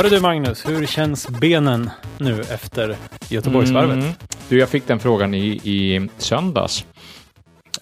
Hörru 0.00 0.10
du 0.10 0.20
Magnus, 0.20 0.68
hur 0.68 0.86
känns 0.86 1.28
benen 1.28 1.90
nu 2.18 2.40
efter 2.40 2.96
Göteborgsvarvet? 3.28 3.96
Mm. 3.96 4.12
Du, 4.48 4.58
jag 4.58 4.68
fick 4.68 4.86
den 4.86 5.00
frågan 5.00 5.34
i, 5.34 5.46
i 5.46 6.08
söndags, 6.18 6.86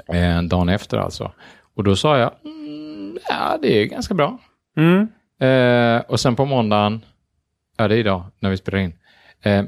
eh, 0.07 0.43
dagen 0.43 0.69
efter 0.69 0.99
alltså. 0.99 1.33
Och 1.75 1.85
då 1.85 1.97
sa 1.97 2.19
jag, 2.19 2.33
mm, 2.45 3.19
ja 3.29 3.59
det 3.63 3.83
är 3.83 3.85
ganska 3.85 4.15
bra. 4.15 4.39
Mm. 4.77 5.09
Eh, 5.41 6.01
och 6.01 6.21
sen 6.21 6.37
på 6.37 6.45
måndagen, 6.45 7.05
ja 7.77 7.89
det 7.89 7.95
är 7.95 7.99
idag 7.99 8.25
när 8.41 8.51
vi 8.51 8.57
spelar 8.57 8.79
in, 8.79 8.95
eh, 9.43 9.65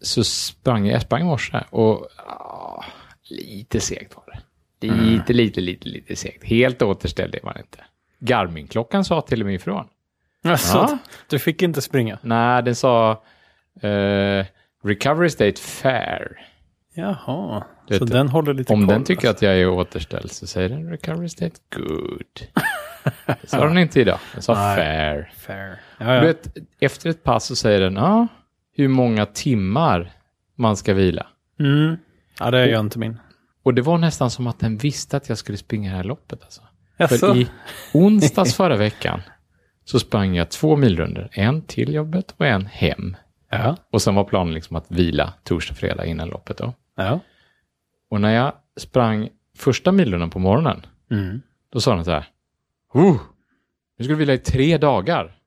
så 0.00 0.24
sprang 0.24 0.86
jag, 0.86 0.94
jag 0.94 1.02
sprang 1.02 1.20
i 1.20 1.24
morse 1.24 1.60
och 1.70 2.06
ah, 2.26 2.84
lite 3.30 3.80
segt 3.80 4.16
var 4.16 4.24
det. 4.26 4.86
Lite, 4.86 5.32
lite, 5.32 5.60
lite, 5.60 5.88
lite 5.88 6.16
segt. 6.16 6.44
Helt 6.44 6.82
återställd 6.82 7.34
är 7.34 7.40
man 7.44 7.58
inte. 7.58 7.84
Garmin-klockan 8.18 9.04
sa 9.04 9.20
till 9.20 9.40
och 9.40 9.46
med 9.46 9.54
ifrån. 9.54 9.86
Alltså, 10.44 10.76
Ja. 10.78 10.98
du 11.28 11.38
fick 11.38 11.62
inte 11.62 11.82
springa? 11.82 12.18
Nej, 12.22 12.62
den 12.62 12.74
sa 12.74 13.10
eh, 13.80 14.46
recovery 14.84 15.30
state 15.30 15.60
fair. 15.60 16.40
Jaha, 16.94 17.64
Du 17.88 17.98
så 17.98 18.04
vet, 18.04 18.12
den 18.12 18.28
håller 18.28 18.54
lite 18.54 18.72
Om 18.72 18.80
koll, 18.80 18.88
den 18.94 19.04
tycker 19.04 19.28
alltså. 19.28 19.44
att 19.46 19.50
jag 19.50 19.60
är 19.60 19.68
återställd 19.68 20.30
så 20.30 20.46
säger 20.46 20.68
den 20.68 20.90
recovery 20.90 21.28
state 21.28 21.54
good. 21.76 22.48
Det 23.26 23.48
sa 23.50 23.64
den 23.66 23.78
inte 23.78 24.00
idag. 24.00 24.18
Den 24.32 24.42
sa 24.42 24.54
Nej. 24.66 24.76
fair. 24.76 25.32
Fair. 25.36 25.80
Ja, 25.98 26.14
ja. 26.14 26.20
Du 26.20 26.26
vet, 26.26 26.56
efter 26.80 27.10
ett 27.10 27.22
pass 27.22 27.44
så 27.44 27.56
säger 27.56 27.80
den 27.80 27.96
ja, 27.96 28.26
hur 28.76 28.88
många 28.88 29.26
timmar 29.26 30.12
man 30.56 30.76
ska 30.76 30.94
vila. 30.94 31.26
Mm. 31.60 31.96
ja, 32.38 32.50
det 32.50 32.66
gör 32.68 32.80
inte 32.80 32.98
min. 32.98 33.20
Och 33.62 33.74
det 33.74 33.82
var 33.82 33.98
nästan 33.98 34.30
som 34.30 34.46
att 34.46 34.58
den 34.58 34.76
visste 34.76 35.16
att 35.16 35.28
jag 35.28 35.38
skulle 35.38 35.58
springa 35.58 35.90
det 35.90 35.96
här 35.96 36.04
loppet. 36.04 36.42
Alltså. 36.42 36.62
Jaså? 36.96 37.18
För 37.18 37.36
i 37.36 37.48
onsdags 37.94 38.54
förra 38.56 38.76
veckan 38.76 39.22
så 39.84 39.98
sprang 40.00 40.34
jag 40.36 40.50
två 40.50 40.76
milrunder. 40.76 41.28
En 41.32 41.62
till 41.62 41.94
jobbet 41.94 42.34
och 42.36 42.46
en 42.46 42.66
hem. 42.66 43.16
Ja. 43.50 43.76
Och 43.90 44.02
sen 44.02 44.14
var 44.14 44.24
planen 44.24 44.54
liksom 44.54 44.76
att 44.76 44.90
vila 44.90 45.32
torsdag, 45.42 45.74
fredag 45.74 46.06
innan 46.06 46.28
loppet. 46.28 46.56
Då. 46.58 46.72
ja. 46.96 47.20
Och 48.10 48.20
när 48.20 48.34
jag 48.34 48.52
sprang 48.76 49.28
första 49.56 49.92
milrundan 49.92 50.30
på 50.30 50.38
morgonen, 50.38 50.86
Mm. 51.10 51.42
då 51.70 51.80
sa 51.80 51.94
den 51.94 52.04
så 52.04 52.10
här. 52.10 52.26
Oh, 52.92 53.20
nu 53.98 54.04
ska 54.04 54.12
du 54.12 54.18
vila 54.18 54.32
i 54.34 54.38
tre 54.38 54.78
dagar. 54.78 55.38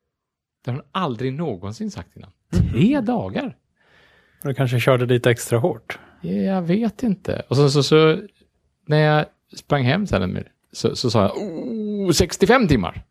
Det 0.65 0.71
har 0.71 0.75
hon 0.77 0.85
aldrig 0.91 1.33
någonsin 1.33 1.91
sagt 1.91 2.15
innan. 2.15 2.31
Tre 2.51 3.01
dagar? 3.01 3.55
Du 4.43 4.53
kanske 4.53 4.79
körde 4.79 5.05
lite 5.05 5.31
extra 5.31 5.59
hårt? 5.59 5.99
Jag 6.21 6.61
vet 6.61 7.03
inte. 7.03 7.41
Och 7.47 7.55
så, 7.55 7.69
så, 7.69 7.83
så 7.83 8.19
när 8.85 8.97
jag 8.97 9.25
sprang 9.55 9.83
hem 9.83 10.07
sen 10.07 10.43
så, 10.71 10.95
så 10.95 11.11
sa 11.11 11.21
jag 11.21 11.37
oh, 11.37 12.11
65 12.11 12.67
timmar. 12.67 13.03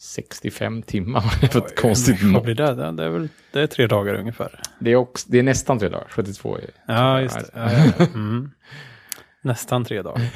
65 0.00 0.82
timmar, 0.82 1.24
det 1.40 1.54
var 1.54 1.66
ett 1.66 1.80
konstigt 1.80 2.22
Vad 2.22 2.32
mått. 2.32 2.44
blir 2.44 2.54
det? 2.54 2.74
Det 2.92 3.04
är, 3.04 3.08
väl, 3.08 3.28
det 3.52 3.60
är 3.60 3.66
tre 3.66 3.86
dagar 3.86 4.14
ungefär. 4.14 4.60
Det 4.78 4.92
är, 4.92 4.96
också, 4.96 5.26
det 5.30 5.38
är 5.38 5.42
nästan 5.42 5.78
tre 5.78 5.88
dagar, 5.88 6.06
72 6.10 6.56
är 6.56 6.64
Ja, 6.86 7.20
just 7.20 7.38
det. 7.38 7.44
Ja, 7.54 7.72
ja, 7.72 7.92
ja. 7.98 8.04
Mm. 8.14 8.50
Nästan 9.42 9.84
tre 9.84 10.02
dagar. 10.02 10.22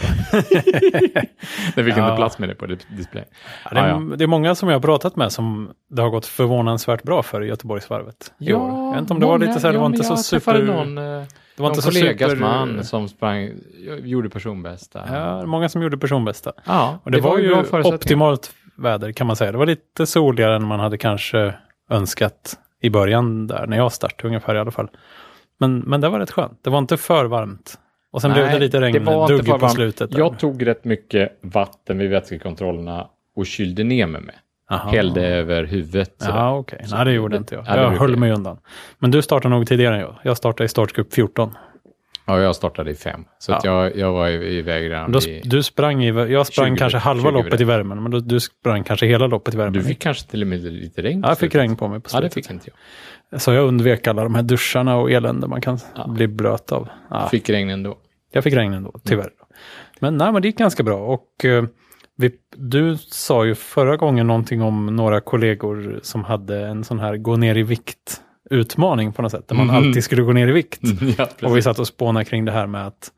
Det 1.76 1.84
fick 1.84 1.96
Ja. 1.96 2.04
inte 2.06 2.16
plats 2.16 2.38
med 2.38 2.48
det 2.48 2.54
på 2.54 2.66
dis- 2.66 2.96
display. 2.96 3.24
Ja, 3.64 3.70
det, 3.74 3.80
är, 3.80 3.88
Ja, 3.88 4.02
ja. 4.10 4.16
det 4.16 4.24
är 4.24 4.28
många 4.28 4.54
som 4.54 4.68
jag 4.68 4.76
har 4.76 4.80
pratat 4.80 5.16
med 5.16 5.32
som 5.32 5.70
det 5.90 6.02
har 6.02 6.08
gått 6.10 6.26
förvånansvärt 6.26 7.02
bra 7.02 7.22
för 7.22 7.44
i 7.44 7.46
Göteborgsvarvet 7.48 8.32
år. 8.40 8.46
Jag 8.48 8.90
vet 8.92 9.00
inte 9.00 9.12
om 9.12 9.20
det 9.20 9.26
var 9.26 9.38
lite 9.38 9.60
så 9.60 9.66
här, 9.66 9.72
det 9.72 9.78
var 9.78 9.86
inte 9.86 10.04
så 10.04 10.16
super... 10.16 10.62
Någon, 10.62 10.98
eh, 10.98 11.04
det 11.04 11.62
var 11.62 11.68
någon 11.68 11.70
inte 11.70 11.82
så 11.82 11.88
kollegas 11.90 12.30
super... 12.30 12.40
man 12.44 12.84
som 12.84 13.08
sprang, 13.08 13.50
gjorde 14.02 14.30
personbästa. 14.30 15.04
Ja, 15.12 15.46
många 15.46 15.68
som 15.68 15.82
gjorde 15.82 15.98
personbästa. 15.98 16.52
Ja, 16.64 16.98
Och 17.04 17.10
det, 17.10 17.20
var, 17.20 17.38
ju 17.38 17.48
bra 17.48 17.56
förutsättningar. 17.64 17.94
optimalt 17.96 18.52
väder 18.82 19.12
kan 19.12 19.26
man 19.26 19.36
säga. 19.36 19.52
Det 19.52 19.58
var 19.58 19.66
lite 19.66 20.06
soligare 20.06 20.56
än 20.56 20.66
man 20.66 20.80
hade 20.80 20.98
kanske 20.98 21.54
önskat 21.90 22.58
i 22.80 22.90
början 22.90 23.46
där, 23.46 23.66
när 23.66 23.76
jag 23.76 23.92
startade 23.92 24.28
ungefär 24.28 24.54
i 24.54 24.58
alla 24.58 24.70
fall. 24.70 24.88
Men, 25.58 25.78
men 25.78 26.00
det 26.00 26.08
var 26.08 26.18
rätt 26.18 26.30
skönt. 26.30 26.58
Det 26.64 26.70
var 26.70 26.78
inte 26.78 26.96
för 26.96 27.24
varmt. 27.24 27.78
Och 28.12 28.22
sen 28.22 28.32
blev 28.32 28.50
det 28.50 28.58
lite 28.58 28.80
regn, 28.80 29.04
dugg 29.04 29.60
på 29.60 29.68
slutet. 29.68 30.10
där. 30.10 30.18
Jag 30.18 30.38
tog 30.38 30.66
rätt 30.66 30.84
mycket 30.84 31.38
vatten 31.40 31.98
vid 31.98 32.10
vätskekontrollerna 32.10 33.06
och 33.36 33.46
kylde 33.46 33.84
ner 33.84 34.06
mig 34.06 34.20
med. 34.20 34.34
Aha. 34.70 34.90
Hällde 34.90 35.26
över 35.26 35.64
huvudet. 35.64 36.14
Ja, 36.28 36.56
okej. 36.56 36.86
Nej, 36.90 37.04
det 37.04 37.12
gjorde 37.12 37.36
inte 37.36 37.54
jag. 37.54 37.64
Ja, 37.66 37.76
jag 37.76 37.90
höll 37.90 38.16
mig 38.16 38.32
undan. 38.32 38.58
Men 38.98 39.10
du 39.10 39.22
startade 39.22 39.54
nog 39.54 39.66
tidigare 39.66 39.94
än 39.94 40.00
jag. 40.00 40.14
Jag 40.22 40.36
startade 40.36 40.64
i 40.64 40.68
startgrupp 40.68 41.14
14. 41.14 41.54
Ja, 42.26 42.40
jag 42.40 42.56
startade 42.56 42.90
i 42.90 42.94
fem. 42.94 43.24
Så 43.38 43.52
att 43.52 43.64
jag, 43.64 43.96
jag 43.96 44.12
var 44.12 44.28
i- 44.28 44.58
iväg 44.58 44.90
redan 44.90 45.12
Då, 45.12 45.18
i... 45.18 45.40
du 45.44 45.62
sprang 45.62 46.04
i, 46.04 46.08
jag 46.08 46.46
sprang 46.46 46.68
20 46.68 46.76
kanske 46.78 46.98
halva 46.98 47.22
20 47.30 47.30
loppet 47.30 47.60
i 47.60 47.64
värmen, 47.64 48.02
men 48.02 48.10
då, 48.12 48.18
du 48.20 48.40
sprang 48.40 48.84
kanske 48.84 49.06
hela 49.06 49.26
loppet 49.26 49.54
i 49.54 49.56
värmen. 49.56 49.72
Du 49.72 49.82
fick 49.82 49.98
kanske 49.98 50.30
till 50.30 50.42
och 50.42 50.48
med 50.48 50.62
lite 50.62 51.02
regn 51.02 51.20
ja, 51.22 51.28
jag 51.28 51.38
fick 51.38 51.52
slutet. 51.52 51.60
regn 51.60 51.76
på 51.76 51.88
mig 51.88 52.00
på 52.00 52.08
Ja, 52.12 52.20
det 52.20 52.30
slutet. 52.30 52.34
fick 52.46 52.50
inte 52.54 52.70
jag. 53.30 53.40
Så 53.40 53.52
jag 53.52 53.66
undvek 53.68 54.06
alla 54.06 54.22
de 54.22 54.34
här 54.34 54.42
duscharna 54.42 54.96
och 54.96 55.10
elände 55.10 55.46
man 55.46 55.60
kan 55.60 55.78
Ja. 55.96 56.06
bli 56.08 56.28
blöt 56.28 56.72
av. 56.72 56.88
Ja, 57.10 57.28
Fick 57.28 57.50
regn 57.50 57.70
ändå. 57.70 57.98
Jag 58.32 58.44
fick 58.44 58.54
regn 58.54 58.72
ändå, 58.74 58.92
tyvärr. 59.04 59.30
Men 60.00 60.16
nej, 60.16 60.32
men 60.32 60.42
det 60.42 60.48
gick 60.48 60.58
ganska 60.58 60.82
bra. 60.82 60.98
Och 60.98 61.44
eh, 61.44 61.64
vi, 62.16 62.30
du 62.56 62.96
sa 62.96 63.44
ju 63.44 63.54
förra 63.54 63.96
gången 63.96 64.26
någonting 64.26 64.62
om 64.62 64.86
några 64.96 65.20
kollegor 65.20 66.00
som 66.02 66.24
hade 66.24 66.66
en 66.66 66.84
sån 66.84 66.98
här 66.98 67.16
gå 67.16 67.36
ner 67.36 67.56
i 67.56 67.62
vikt 67.62 68.20
utmaning 68.52 69.12
på 69.12 69.22
något 69.22 69.30
sätt. 69.32 69.48
Där 69.48 69.54
man 69.56 69.66
Mhm. 69.66 69.76
alltid 69.76 70.04
skulle 70.04 70.22
gå 70.22 70.32
ner 70.32 70.48
i 70.48 70.52
vikt. 70.52 70.80
ja, 71.18 71.28
Och 71.42 71.56
vi 71.56 71.62
satt 71.62 71.78
och 71.78 71.86
spånade 71.86 72.24
kring 72.24 72.44
det 72.44 72.52
här 72.52 72.66
med 72.66 72.86
att, 72.86 73.10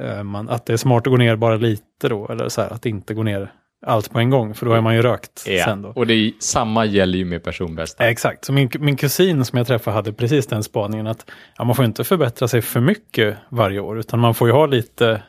eh, 0.00 0.22
man, 0.22 0.48
att 0.48 0.66
det 0.66 0.72
är 0.72 0.76
smart 0.76 1.06
att 1.06 1.10
gå 1.10 1.16
ner 1.16 1.36
bara 1.36 1.56
lite 1.56 2.08
då. 2.08 2.28
Eller 2.28 2.48
så 2.48 2.60
här, 2.62 2.72
att 2.72 2.86
inte 2.86 3.14
gå 3.14 3.22
ner 3.22 3.52
allt 3.86 4.10
på 4.12 4.18
en 4.18 4.30
gång. 4.30 4.54
För 4.54 4.66
då 4.66 4.72
är 4.72 4.80
man 4.80 4.94
ju 4.94 5.02
rökt 5.02 5.44
Ja, 5.46 5.64
sen 5.64 5.82
då. 5.82 5.88
och 5.88 6.06
det 6.06 6.14
är, 6.14 6.32
samma 6.40 6.84
gäller 6.84 7.18
ju 7.18 7.24
med 7.24 7.44
personbästa. 7.44 8.04
Ja, 8.04 8.10
Exakt, 8.10 8.44
så 8.44 8.52
min, 8.52 8.70
min 8.78 8.96
kusin 8.96 9.44
som 9.44 9.56
jag 9.56 9.66
träffade 9.66 9.94
hade 9.94 10.12
precis 10.12 10.46
den 10.46 10.62
spaningen 10.62 11.06
att 11.06 11.30
ja, 11.58 11.64
man 11.64 11.76
får 11.76 11.84
inte 11.84 12.04
förbättra 12.04 12.48
sig 12.48 12.62
för 12.62 12.80
mycket 12.80 13.36
varje 13.48 13.80
år, 13.80 13.98
utan 13.98 14.20
man 14.20 14.34
får 14.34 14.48
ju 14.48 14.54
ha 14.54 14.66
lite 14.66 15.22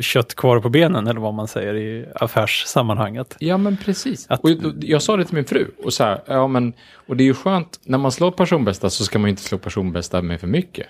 kött 0.00 0.34
kvar 0.34 0.60
på 0.60 0.68
benen, 0.68 1.06
eller 1.06 1.20
vad 1.20 1.34
man 1.34 1.48
säger 1.48 1.74
i 1.74 2.06
affärssammanhanget. 2.14 3.36
Ja, 3.40 3.56
men 3.58 3.76
precis. 3.76 4.26
Att- 4.30 4.44
Och 4.44 4.50
jag, 4.50 4.84
jag 4.84 5.02
sa 5.02 5.16
det 5.16 5.24
till 5.24 5.34
min 5.34 5.44
fru. 5.44 5.66
Och, 5.84 5.92
så 5.92 6.04
här, 6.04 6.20
ja, 6.26 6.46
men, 6.48 6.72
och 7.06 7.16
det 7.16 7.22
är 7.24 7.26
ju 7.26 7.34
skönt, 7.34 7.80
när 7.84 7.98
man 7.98 8.12
slår 8.12 8.30
personbästa 8.30 8.90
så 8.90 9.04
ska 9.04 9.18
man 9.18 9.28
ju 9.28 9.30
inte 9.30 9.42
slå 9.42 9.58
personbästa 9.58 10.22
med 10.22 10.40
för 10.40 10.46
mycket. 10.46 10.86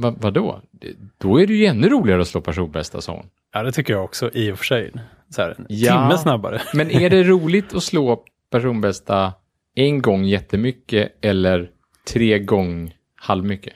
Va, 0.00 0.14
vadå? 0.20 0.60
Det- 0.70 0.94
Då 1.18 1.40
är 1.40 1.46
det 1.46 1.54
ju 1.54 1.66
ännu 1.66 1.88
roligare 1.88 2.20
att 2.20 2.28
slå 2.28 2.40
personbästa, 2.40 3.00
sa 3.00 3.12
hon. 3.12 3.26
Ja, 3.52 3.62
det 3.62 3.72
tycker 3.72 3.92
jag 3.92 4.04
också 4.04 4.30
i 4.34 4.52
och 4.52 4.58
för 4.58 4.64
sig. 4.64 4.92
Så 5.30 5.42
här, 5.42 5.54
en 5.58 5.66
Ja. 5.68 5.92
timme 5.92 6.18
snabbare. 6.18 6.62
Men 6.74 6.90
är 6.90 7.10
det 7.10 7.22
roligt 7.22 7.74
att 7.74 7.82
slå 7.82 8.24
personbästa 8.50 9.32
en 9.74 10.02
gång 10.02 10.24
jättemycket 10.24 11.12
eller 11.20 11.70
tre 12.12 12.38
gånger 12.38 12.92
halvmycket? 13.16 13.74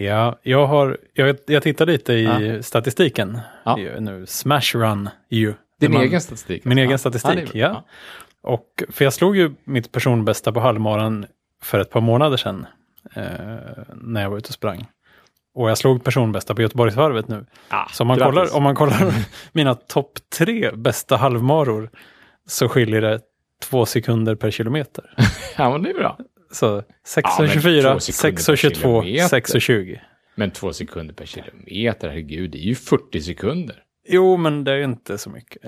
Ja, 0.00 0.38
jag, 0.42 0.66
har, 0.66 0.98
jag, 1.14 1.36
jag 1.46 1.62
tittar 1.62 1.86
lite 1.86 2.12
i 2.12 2.24
Ja. 2.24 2.62
statistiken 2.62 3.38
Ja. 3.64 3.76
nu. 4.00 4.26
Smash 4.26 4.74
Run 4.74 5.08
ju. 5.28 5.54
Din 5.80 5.92
Man- 5.92 6.02
egen 6.02 6.20
statistik? 6.20 6.64
Min 6.64 6.78
egen 6.78 6.98
statistik, 6.98 7.54
ja. 7.54 7.84
Och, 8.42 8.82
för 8.88 9.04
jag 9.04 9.12
slog 9.12 9.36
ju 9.36 9.54
mitt 9.64 9.92
personbästa 9.92 10.52
på 10.52 10.60
halvmaran 10.60 11.26
för 11.62 11.78
ett 11.80 11.90
par 11.90 12.00
månader 12.00 12.36
sedan. 12.36 12.66
Eh, 13.14 13.22
när 13.94 14.22
jag 14.22 14.30
var 14.30 14.38
ute 14.38 14.48
och 14.48 14.54
sprang. 14.54 14.86
Och 15.54 15.70
jag 15.70 15.78
slog 15.78 16.04
personbästa 16.04 16.54
på 16.54 16.62
Göteborgsvarvet 16.62 17.28
nu. 17.28 17.46
Ja, 17.70 17.88
Så 17.92 18.02
om 18.02 18.08
man, 18.08 18.18
grattis. 18.18 18.34
kollar, 18.34 18.56
om 18.56 18.62
man 18.62 18.74
kollar 18.74 19.12
mina 19.52 19.74
topp 19.74 20.12
tre 20.38 20.70
bästa 20.74 21.16
halvmaror 21.16 21.90
så 22.46 22.68
skiljer 22.68 23.00
det 23.00 23.20
två 23.62 23.86
sekunder 23.86 24.34
per 24.34 24.50
kilometer. 24.50 25.14
Ja, 25.56 25.70
men 25.70 25.82
det 25.82 25.90
är 25.90 25.94
bra. 25.94 26.18
Så 26.52 26.82
Ja, 27.14 27.36
men 27.38 27.48
6.24, 27.48 27.92
två 27.92 28.00
sekunder 28.00 28.42
per 28.46 28.54
6.22, 28.54 28.56
kilometer. 29.02 29.40
6.20. 29.40 29.98
Men 30.34 30.50
två 30.50 30.72
sekunder 30.72 31.14
per 31.14 31.26
kilometer, 31.26 32.08
herregud, 32.08 32.50
det 32.50 32.58
är 32.58 32.62
ju 32.62 32.74
40 32.74 33.20
sekunder. 33.20 33.76
Jo, 34.08 34.36
men 34.36 34.64
det 34.64 34.72
är 34.72 34.82
inte 34.84 35.18
så 35.18 35.30
mycket. 35.30 35.62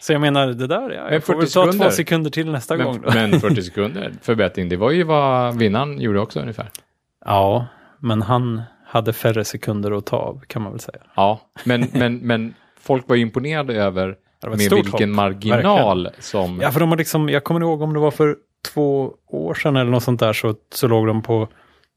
så 0.00 0.12
jag 0.12 0.20
menar, 0.20 0.46
det 0.46 0.66
där, 0.66 0.90
ja, 0.90 1.12
jag 1.12 1.24
får 1.24 1.32
40 1.32 1.38
väl 1.40 1.50
ta 1.50 1.64
två 1.64 1.70
sekunder. 1.72 1.90
sekunder 1.90 2.30
till 2.30 2.50
nästa 2.50 2.76
gång 2.76 3.00
Men, 3.00 3.02
då. 3.02 3.10
men 3.14 3.40
40 3.40 3.62
sekunder 3.62 4.12
förbättring, 4.22 4.68
det 4.68 4.76
var 4.76 4.90
ju 4.90 5.02
vad 5.02 5.58
vinnaren 5.58 6.00
gjorde 6.00 6.20
också 6.20 6.40
ungefär. 6.40 6.70
Ja, 7.24 7.66
men 7.98 8.22
han 8.22 8.62
hade 8.86 9.12
färre 9.12 9.44
sekunder 9.44 9.90
att 9.98 10.06
ta 10.06 10.16
av, 10.16 10.40
kan 10.46 10.62
man 10.62 10.72
väl 10.72 10.80
säga. 10.80 10.98
Ja, 11.16 11.40
men, 11.64 11.88
men, 11.92 12.18
men 12.18 12.54
folk 12.80 13.08
var 13.08 13.16
ju 13.16 13.22
imponerade 13.22 13.74
över 13.74 14.16
med 14.48 14.58
vilken 14.58 14.92
hopp, 14.92 15.16
marginal 15.16 16.08
som... 16.18 16.60
Ja, 16.62 16.70
för 16.70 16.80
de 16.80 16.88
har 16.90 16.96
liksom, 16.96 17.28
jag 17.28 17.44
kommer 17.44 17.60
ihåg 17.60 17.82
om 17.82 17.92
det 17.92 17.98
var 18.00 18.10
för 18.10 18.36
två 18.74 19.12
år 19.28 19.54
sedan 19.54 19.76
eller 19.76 19.90
något 19.90 20.02
sånt 20.02 20.20
där, 20.20 20.32
så, 20.32 20.54
så 20.74 20.88
låg 20.88 21.06
de 21.06 21.22
på 21.22 21.48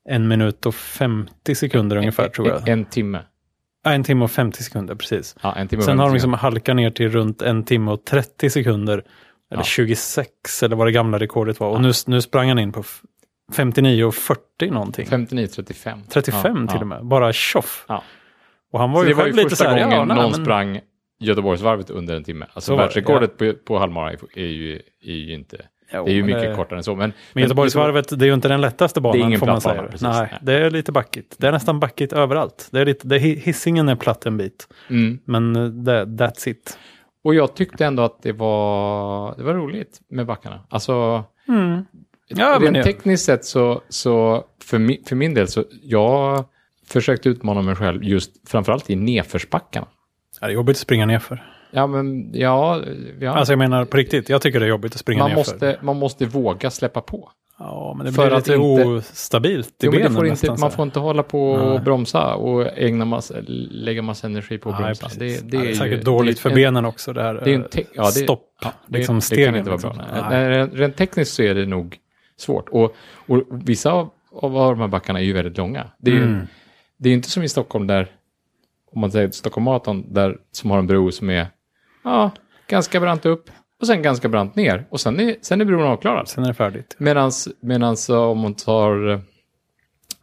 en 0.10 0.28
minut 0.28 0.66
och 0.66 0.76
50 0.76 1.56
sekunder 1.56 1.96
ungefär, 1.98 2.30
tror 2.30 2.48
jag. 2.48 2.68
En, 2.68 2.80
en 2.80 2.86
timme. 2.86 3.20
Ja, 3.84 3.92
en 3.92 4.04
timme 4.04 4.24
och 4.24 4.32
50 4.32 4.64
sekunder, 4.64 4.96
precis. 4.96 5.36
Ja, 5.42 5.54
en 5.56 5.68
timme 5.68 5.84
Sen 5.84 6.00
har 6.00 6.06
de 6.06 6.10
50 6.12 6.14
liksom 6.16 6.34
halkat 6.34 6.76
ner 6.76 6.90
till 6.90 7.10
runt 7.10 7.42
en 7.42 7.64
timme 7.64 7.92
och 7.92 8.06
30 8.06 8.50
sekunder. 8.50 8.94
Eller 9.52 9.62
Ja. 9.62 9.64
26, 9.64 10.64
eller 10.64 10.76
vad 10.76 10.88
det 10.88 10.92
gamla 10.92 11.20
rekordet 11.20 11.60
var. 11.60 11.70
Och 11.70 11.82
nu, 11.82 11.92
nu 12.08 12.22
sprang 12.22 12.50
han 12.50 12.60
in 12.60 12.72
på 12.72 12.80
f- 12.80 13.02
59 13.54 14.04
och 14.04 14.16
40 14.16 14.42
någonting. 14.72 15.06
59, 15.08 15.48
35. 15.48 16.00
35 16.10 16.42
ja, 16.44 16.68
till 16.68 16.76
ja. 16.76 16.82
och 16.82 16.88
med. 16.88 17.06
Bara 17.06 17.34
tjoff. 17.34 17.86
Ja. 17.88 18.04
Och 18.74 18.80
han 18.80 18.92
var 18.92 19.02
Så 19.02 19.08
ju 19.08 19.14
det 19.14 19.20
var 19.20 19.26
ju 19.26 19.34
lite 19.34 19.50
första 19.50 19.64
så 19.64 19.70
här, 19.70 19.84
gången 19.84 19.98
ja, 19.98 20.06
någon 20.06 20.32
men- 20.32 20.34
sprang 20.44 20.80
Göteborgsvarvet 21.24 21.90
under 21.90 22.16
en 22.16 22.24
timme. 22.24 22.46
Alltså 22.54 22.62
Så 22.68 22.72
det, 22.72 22.78
världsrekordet 22.78 23.38
på, 23.38 23.54
på 23.66 23.78
halvmara 23.80 24.12
är, 24.12 24.18
är, 24.36 24.46
ju, 24.46 24.82
är 25.02 25.14
ju 25.14 25.34
inte... 25.34 25.58
Jo, 25.96 26.06
det 26.06 26.12
är 26.12 26.16
ju 26.16 26.24
men 26.24 26.36
mycket 26.36 26.50
det- 26.50 26.56
kortare 26.56 26.80
än 26.80 26.84
så. 26.84 26.96
Men, 26.96 27.14
Men 27.34 27.42
Göteborgsvarvet, 27.44 28.20
det 28.20 28.26
är 28.26 28.28
ju 28.28 28.34
inte 28.34 28.48
den 28.48 28.62
lättaste 28.62 29.02
banan 29.02 29.22
ingen 29.22 29.40
får 29.40 29.48
man 29.48 29.62
platt 29.62 29.64
bana, 29.64 29.76
säga. 29.76 29.92
precis. 29.92 30.02
Nej, 30.08 30.28
Nej. 30.32 30.40
det 30.42 30.54
är 30.66 30.70
lite 30.72 30.92
backigt. 30.92 31.36
Det 31.38 31.48
är 31.48 31.52
nästan 31.52 31.80
backigt 31.80 32.14
överallt. 32.14 32.68
Det 32.72 32.80
är 32.80 32.86
lite, 32.86 33.08
det, 33.08 33.18
hissingen 33.18 33.90
är 33.90 33.96
platt 33.96 34.26
en 34.26 34.38
bit. 34.38 34.68
Mm. 34.90 35.20
Men 35.26 35.56
eh, 35.56 35.66
det, 35.66 36.06
that's 36.06 36.50
it. 36.50 36.78
Och 37.24 37.36
jag 37.36 37.56
tyckte 37.56 37.86
ändå 37.86 38.04
att 38.04 38.22
det 38.22 38.32
var, 38.32 39.36
det 39.38 39.44
var 39.44 39.54
roligt 39.54 40.02
med 40.10 40.26
backarna. 40.26 40.60
Alltså, 40.70 41.24
Ja, 42.28 42.60
men 42.60 42.62
rent 42.62 42.74
det- 42.74 42.84
tekniskt 42.84 43.26
sett 43.26 43.46
så, 43.46 43.82
så 43.90 44.44
för, 44.64 44.80
mi, 44.80 45.02
för 45.08 45.16
min 45.16 45.34
del 45.34 45.48
så, 45.48 45.64
jag 45.84 46.46
försökte 46.88 47.30
utmana 47.30 47.62
mig 47.62 47.76
själv 47.76 48.04
just 48.04 48.50
framförallt 48.50 48.90
i 48.90 48.96
nedförsbackarna. 48.96 49.88
Ja, 50.44 50.48
det 50.48 50.54
är 50.54 50.56
jobbigt 50.56 50.74
att 50.76 50.80
springa 50.82 51.06
nerför. 51.06 51.44
Ja, 51.72 51.88
men 51.88 52.30
ja, 52.34 52.82
ja. 53.20 53.32
Alltså 53.32 53.52
jag 53.54 53.60
menar 53.60 53.86
på 53.86 53.98
riktigt, 53.98 54.30
jag 54.30 54.42
tycker 54.42 54.60
det 54.60 54.66
är 54.66 54.70
jobbigt 54.70 54.94
att 54.94 55.00
springa 55.00 55.20
man, 55.24 55.30
nerför. 55.30 55.40
måste, 55.52 55.78
man 55.82 55.98
måste 56.00 56.26
våga 56.26 56.70
släppa 56.70 57.02
på. 57.02 57.30
Ja, 57.60 57.94
men 57.98 58.06
det 58.06 58.12
blir 58.12 58.36
lite 58.36 58.54
inte- 58.54 58.84
ostabilt 58.88 59.68
i 59.70 59.74
Jo, 59.86 59.92
men 59.92 60.00
benen 60.00 60.14
får 60.16 60.26
inte, 60.28 60.32
nästan. 60.48 60.58
man 60.60 60.72
får 60.72 60.84
inte 60.84 61.00
hålla 61.00 61.24
på 61.24 61.52
och 61.52 61.70
Nej. 61.70 61.80
bromsa 61.80 62.34
och 62.36 62.78
ägna 62.78 63.06
massa, 63.06 63.36
lägga 63.72 64.02
massa 64.02 64.28
energi 64.28 64.58
på 64.58 64.70
att 64.70 64.80
Nej, 64.82 64.84
bromsa. 65.00 65.20
Det, 65.20 65.26
det, 65.26 65.58
Ja, 65.58 65.62
är 65.62 65.64
det 65.64 65.68
är 65.68 65.70
ju- 65.70 65.76
säkert 65.76 66.06
dåligt 66.06 66.36
det 66.36 66.40
är 66.40 66.42
för 66.42 66.50
en- 66.50 66.56
benen 66.56 66.86
också. 66.86 67.14
Det 67.14 67.22
här 67.24 67.34
Det 67.34 67.52
är 67.52 67.56
en 67.56 67.64
te- 67.70 67.84
ja, 67.96 68.04
det, 68.04 68.12
stopp. 68.12 68.44
Ja, 68.62 68.72
det, 68.88 68.98
liksom 68.98 69.22
stegen. 69.22 69.46
kan 69.46 69.56
inte 69.56 69.70
vara 69.70 69.80
bra. 69.80 69.92
liksom. 69.94 70.28
Nej. 70.30 70.50
Nej, 70.50 70.68
Rent, 70.74 70.96
tekniskt 70.96 71.34
så 71.34 71.44
är 71.44 71.56
det 71.56 71.66
nog 71.66 71.98
svårt. 72.38 72.70
Och, 72.70 72.96
och 73.28 73.42
vissa 73.50 73.92
av, 73.92 74.10
av 74.34 74.52
de 74.52 74.80
här 74.80 74.88
backarna 74.88 75.20
är 75.20 75.24
ju 75.24 75.34
väldigt 75.34 75.58
långa. 75.58 75.88
Det 75.98 76.12
är, 76.12 76.16
ju- 76.16 76.24
Mm. 76.24 76.48
det 76.98 77.10
är 77.10 77.14
inte 77.14 77.30
som 77.30 77.44
i 77.44 77.50
Stockholm 77.50 77.88
där, 77.88 78.08
om 78.94 79.02
man 79.02 79.12
säger 79.12 79.32
Stockholm 79.32 79.66
Marathon, 79.66 80.14
där, 80.14 80.38
som 80.52 80.72
har 80.72 80.80
en 80.80 80.88
bro 80.88 81.12
som 81.12 81.30
är 81.30 81.48
ja, 82.04 82.32
ganska 82.68 83.00
brant 83.00 83.26
upp 83.26 83.50
och 83.80 83.88
sen 83.88 84.02
ganska 84.02 84.30
brant 84.30 84.56
ner. 84.56 84.86
Och 84.90 85.02
sen 85.02 85.20
är, 85.20 85.36
sen 85.42 85.62
är 85.62 85.66
bron 85.66 85.84
avklarad. 85.84 86.28
Sen 86.28 86.44
är 86.44 86.48
det 86.48 86.54
färdigt. 86.54 86.96
Medans, 86.98 87.48
medans 87.60 88.10
eh, 88.10 88.16
om 88.16 88.40
man 88.40 88.54
tar, 88.54 89.10
eh, 89.10 89.20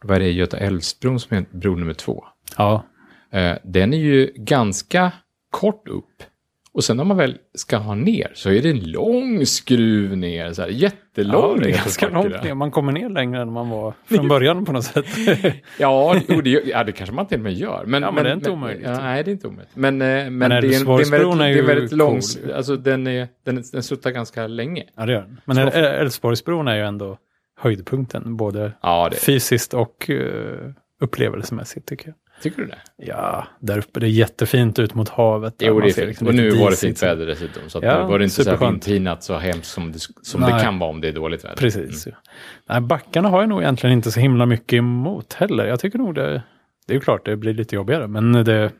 vad 0.01 0.15
är 0.15 0.19
det, 0.19 0.31
Göta 0.31 0.57
Älvsbron 0.57 1.19
som 1.19 1.37
är 1.37 1.45
bro 1.51 1.75
nummer 1.75 1.93
två. 1.93 2.25
Ja, 2.57 2.83
Eh, 3.31 3.57
den 3.63 3.93
är 3.93 3.97
ju 3.97 4.31
ganska 4.35 5.11
kort 5.49 5.87
upp. 5.87 6.23
Och 6.73 6.83
sen 6.83 6.97
när 6.97 7.03
man 7.03 7.17
väl 7.17 7.37
ska 7.55 7.77
ha 7.77 7.95
ner 7.95 8.31
så 8.33 8.49
är 8.49 8.61
det 8.61 8.69
en 8.69 8.91
lång 8.91 9.45
skruv 9.45 10.17
ner. 10.17 10.53
Så 10.53 10.61
här, 10.61 10.69
jättelång 10.69 11.57
ja 11.57 11.63
det 11.63 11.69
är 11.69 11.73
ganska 11.73 12.09
långt 12.09 12.43
ner. 12.43 12.53
Man 12.53 12.71
kommer 12.71 12.91
ner 12.91 13.09
längre 13.09 13.41
än 13.41 13.51
man 13.51 13.69
var 13.69 13.93
från 14.05 14.27
början 14.27 14.65
på 14.65 14.71
något 14.71 14.83
sätt. 14.83 15.05
Ja, 15.77 16.15
det, 16.43 16.49
ja, 16.49 16.83
det 16.83 16.91
kanske 16.91 17.15
man 17.15 17.27
till 17.27 17.37
och 17.37 17.43
med 17.43 17.53
gör. 17.53 17.83
Men, 17.85 18.03
Ja, 18.03 18.11
men 18.11 18.23
det 18.23 18.29
är 18.29 18.33
inte 18.33 18.51
omöjligt. 18.51 18.85
Ja, 18.85 18.99
nej, 18.99 19.23
det 19.23 19.31
är 19.31 19.33
inte 19.33 19.47
omöjligt. 19.47 19.75
Men, 19.75 20.01
eh, 20.01 20.29
men, 20.29 20.39
det, 20.39 20.55
är 20.55 20.61
det, 20.61 20.75
är 20.75 20.79
en 20.79 20.85
väldigt, 20.85 21.37
det 21.37 21.45
är 21.45 21.47
ju 21.47 21.61
väldigt 21.61 21.91
lång... 21.91 22.19
cool. 22.19 22.51
Alltså 22.53 22.75
den, 22.75 23.07
är, 23.07 23.27
den, 23.45 23.63
den 23.71 23.83
suttar 23.83 24.11
ganska 24.11 24.47
länge. 24.47 24.83
ja, 24.95 25.05
det 25.05 25.11
gör 25.11 25.21
den. 25.21 25.41
Men 25.45 25.57
Älvsborgsbron 25.57 26.67
är 26.67 26.75
ju 26.75 26.81
ändå 26.81 27.17
höjdpunkten, 27.59 28.37
både 28.37 28.71
Ja, 28.81 29.09
fysiskt 29.25 29.73
och 29.73 30.09
uh, 30.09 30.71
upplevelsemässigt 31.01 31.87
tycker 31.87 32.07
jag. 32.07 32.15
Tycker 32.41 32.61
du 32.61 32.67
det? 32.67 32.77
Ja, 32.97 33.47
där 33.59 33.77
uppe 33.77 33.99
det 33.99 34.05
är 34.05 34.09
jättefint 34.09 34.79
ut 34.79 34.93
mot 34.93 35.09
havet. 35.09 35.55
Jo, 35.59 35.79
det 35.79 35.87
är 35.87 35.93
fint. 35.93 36.07
liksom 36.07 36.27
och 36.27 36.35
nu 36.35 36.49
var 36.49 36.69
det 36.71 36.77
fint 36.77 37.03
väder 37.03 37.25
dessutom. 37.25 37.63
Så 37.69 37.77
att 37.77 37.83
Ja, 37.83 38.03
nu 38.03 38.11
var 38.11 38.19
det 38.19 38.23
inte 38.23 38.35
så 38.35 38.41
här 38.41 38.45
superskönt. 38.45 38.87
vindpinat 38.87 39.23
så 39.23 39.37
hemskt 39.37 39.71
som 39.71 39.91
det, 39.91 39.99
som 40.21 40.41
det 40.41 40.59
kan 40.63 40.79
vara 40.79 40.89
om 40.89 41.01
det 41.01 41.07
är 41.07 41.13
dåligt 41.13 41.45
väder. 41.45 41.55
Precis. 41.55 42.07
Ja. 42.07 42.13
Nej, 42.69 42.81
backarna 42.81 43.29
har 43.29 43.39
jag 43.39 43.49
nog 43.49 43.61
egentligen 43.61 43.93
inte 43.93 44.11
så 44.11 44.19
himla 44.19 44.45
mycket 44.45 44.73
emot 44.77 45.33
heller. 45.33 45.65
Jag 45.65 45.79
tycker 45.79 45.99
nog 45.99 46.15
det, 46.15 46.43
det 46.87 46.93
är 46.93 46.95
ju 46.95 47.01
klart 47.01 47.25
det 47.25 47.35
blir 47.37 47.53
lite 47.53 47.75
jobbigare, 47.75 48.07
men 48.07 48.31
det, 48.31 48.71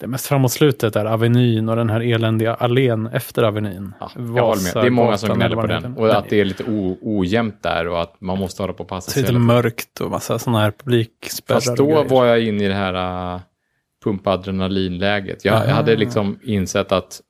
det 0.00 0.06
är 0.06 0.08
mest 0.08 0.26
framåt 0.26 0.52
slutet 0.52 0.94
där 0.94 1.04
Avenyn 1.04 1.68
och 1.68 1.76
den 1.76 1.90
här 1.90 2.00
eländiga 2.00 2.54
allén 2.54 3.06
efter 3.06 3.42
Avenyn. 3.42 3.94
Ja, 4.00 4.10
med. 4.16 4.74
Det 4.74 4.86
är 4.86 4.90
många 4.90 5.18
som 5.18 5.34
gnäller 5.36 5.56
på 5.56 5.66
den. 5.66 5.96
Och 5.96 6.16
att 6.16 6.28
det 6.28 6.40
är 6.40 6.44
lite 6.44 6.64
o, 6.64 6.98
ojämnt 7.02 7.62
där 7.62 7.88
och 7.88 8.02
att 8.02 8.20
man 8.20 8.38
måste 8.38 8.62
hålla 8.62 8.72
på 8.72 8.82
och 8.82 8.88
passa 8.88 9.10
sig. 9.10 9.22
lite 9.22 9.34
mörkt 9.34 10.00
och 10.00 10.10
massa 10.10 10.38
sådana 10.38 10.60
här 10.60 10.70
publikspärrar. 10.70 11.60
Fast 11.60 11.76
då 11.76 11.86
grejer. 11.86 12.04
var 12.04 12.26
jag 12.26 12.42
inne 12.42 12.64
i 12.64 12.68
det 12.68 12.74
här 12.74 13.34
uh, 13.34 13.40
pumpa 14.04 14.30
adrenalinläget. 14.32 15.44
Jag, 15.44 15.68
jag 15.68 15.74
hade 15.74 15.96
liksom 15.96 16.38
insett 16.42 16.92
att 16.92 17.20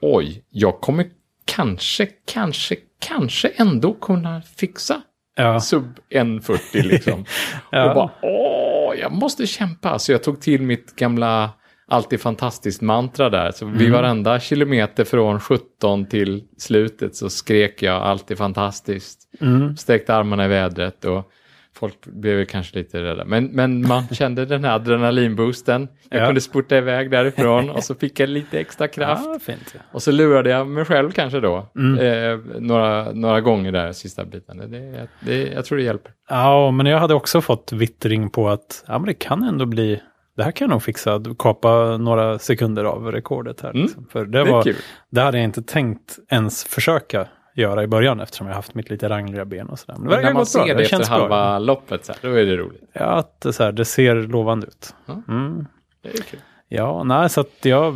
oj, 0.00 0.44
jag 0.50 0.80
kommer 0.80 1.06
kanske, 1.44 2.08
kanske, 2.32 2.76
kanske 2.98 3.48
ändå 3.48 3.94
kunna 3.94 4.42
fixa 4.42 5.02
Ja, 5.36 5.60
sub 5.60 5.98
1.40 6.10 6.82
liksom. 6.82 7.24
Ja. 7.70 7.88
Och 7.88 7.94
bara, 7.94 8.10
åh, 8.22 8.94
jag 9.00 9.12
måste 9.12 9.46
kämpa. 9.46 9.98
Så 9.98 10.12
jag 10.12 10.22
tog 10.22 10.40
till 10.40 10.62
mitt 10.62 10.96
gamla 10.96 11.50
alltid 11.90 12.20
fantastiskt 12.20 12.80
mantra 12.82 13.30
där. 13.30 13.50
Så 13.52 13.64
Mm. 13.64 13.78
vid 13.78 13.92
varenda 13.92 14.40
kilometer 14.40 15.04
från 15.04 15.40
17 15.40 16.06
till 16.06 16.44
slutet 16.58 17.16
så 17.16 17.30
skrek 17.30 17.82
jag 17.82 18.02
alltid 18.02 18.38
fantastiskt. 18.38 19.20
mm. 19.40 19.76
Sträckte 19.76 20.14
armarna 20.14 20.44
i 20.44 20.48
vädret 20.48 21.04
och 21.04 21.30
folk 21.74 22.06
blev 22.06 22.44
kanske 22.44 22.78
lite 22.78 23.02
rädda. 23.02 23.24
Men, 23.24 23.44
men 23.44 23.88
man 23.88 24.08
kände 24.12 24.44
den 24.44 24.64
här 24.64 24.74
adrenalinboosten. 24.74 25.88
Jag 26.10 26.20
Ja. 26.22 26.26
kunde 26.26 26.40
spurta 26.40 26.76
iväg 26.76 27.10
därifrån 27.10 27.70
och 27.70 27.84
så 27.84 27.94
fick 27.94 28.20
jag 28.20 28.28
lite 28.28 28.60
extra 28.60 28.88
kraft. 28.96 29.22
ja 29.26 29.38
fint. 29.38 29.70
Ja. 29.74 29.80
Och 29.92 30.02
så 30.02 30.12
lurade 30.12 30.50
jag 30.50 30.66
mig 30.66 30.84
själv 30.84 31.10
kanske 31.10 31.40
då. 31.40 31.70
Mm. 31.76 31.98
Eh, 31.98 32.38
några, 32.60 33.12
några 33.12 33.40
gånger 33.40 33.72
där 33.72 33.92
sista 33.92 34.24
biten. 34.24 34.56
Det, 34.70 35.08
det, 35.20 35.46
jag 35.46 35.64
tror 35.64 35.78
det 35.78 35.84
hjälper. 35.84 36.12
ja, 36.28 36.70
men 36.70 36.86
jag 36.86 36.98
hade 36.98 37.14
också 37.14 37.40
fått 37.40 37.72
vittring 37.72 38.30
på 38.30 38.48
att 38.48 38.84
ja, 38.88 38.98
men 38.98 39.06
det 39.06 39.14
kan 39.14 39.42
ändå 39.42 39.66
bli 39.66 40.00
det 40.40 40.44
här 40.44 40.52
kan 40.52 40.64
jag 40.64 40.70
nog 40.70 40.82
fixa, 40.82 41.22
kapa 41.38 41.96
några 41.96 42.38
sekunder 42.38 42.84
av 42.84 43.12
rekordet 43.12 43.60
här. 43.60 43.70
Mm. 43.70 43.82
Liksom. 43.82 44.06
För 44.12 44.24
det, 44.24 44.44
Det 44.44 44.50
var, 44.50 44.62
kul. 44.62 44.76
det 45.10 45.20
hade 45.20 45.38
jag 45.38 45.44
inte 45.44 45.62
tänkt 45.62 46.18
ens 46.28 46.64
försöka 46.64 47.26
göra 47.54 47.82
i 47.82 47.86
början 47.86 48.20
eftersom 48.20 48.46
jag 48.46 48.54
haft 48.54 48.74
mitt 48.74 48.90
lite 48.90 49.08
rangliga 49.08 49.44
ben 49.44 49.68
och 49.68 49.78
sådär. 49.78 49.98
Men 49.98 50.08
det 50.08 50.16
när 50.16 50.22
man 50.22 50.34
gått 50.34 50.52
bra. 50.54 50.64
ser 50.66 50.74
det 50.74 50.82
efter 50.82 50.98
bra. 50.98 51.06
halva 51.06 51.58
loppet, 51.58 52.04
så 52.04 52.12
här, 52.12 52.18
då 52.30 52.36
är 52.38 52.46
det 52.46 52.56
roligt. 52.56 52.82
Ja, 52.92 53.04
att 53.04 53.40
det, 53.40 53.52
så 53.52 53.62
här, 53.64 53.72
det 53.72 53.84
ser 53.84 54.14
lovande 54.16 54.66
ut. 54.66 54.94
Ja. 55.06 55.22
Mm. 55.28 55.66
Det 56.02 56.08
är 56.08 56.22
kul. 56.22 56.40
Ja, 56.68 57.02
nej, 57.04 57.28
så 57.30 57.40
att 57.40 57.64
jag, 57.64 57.90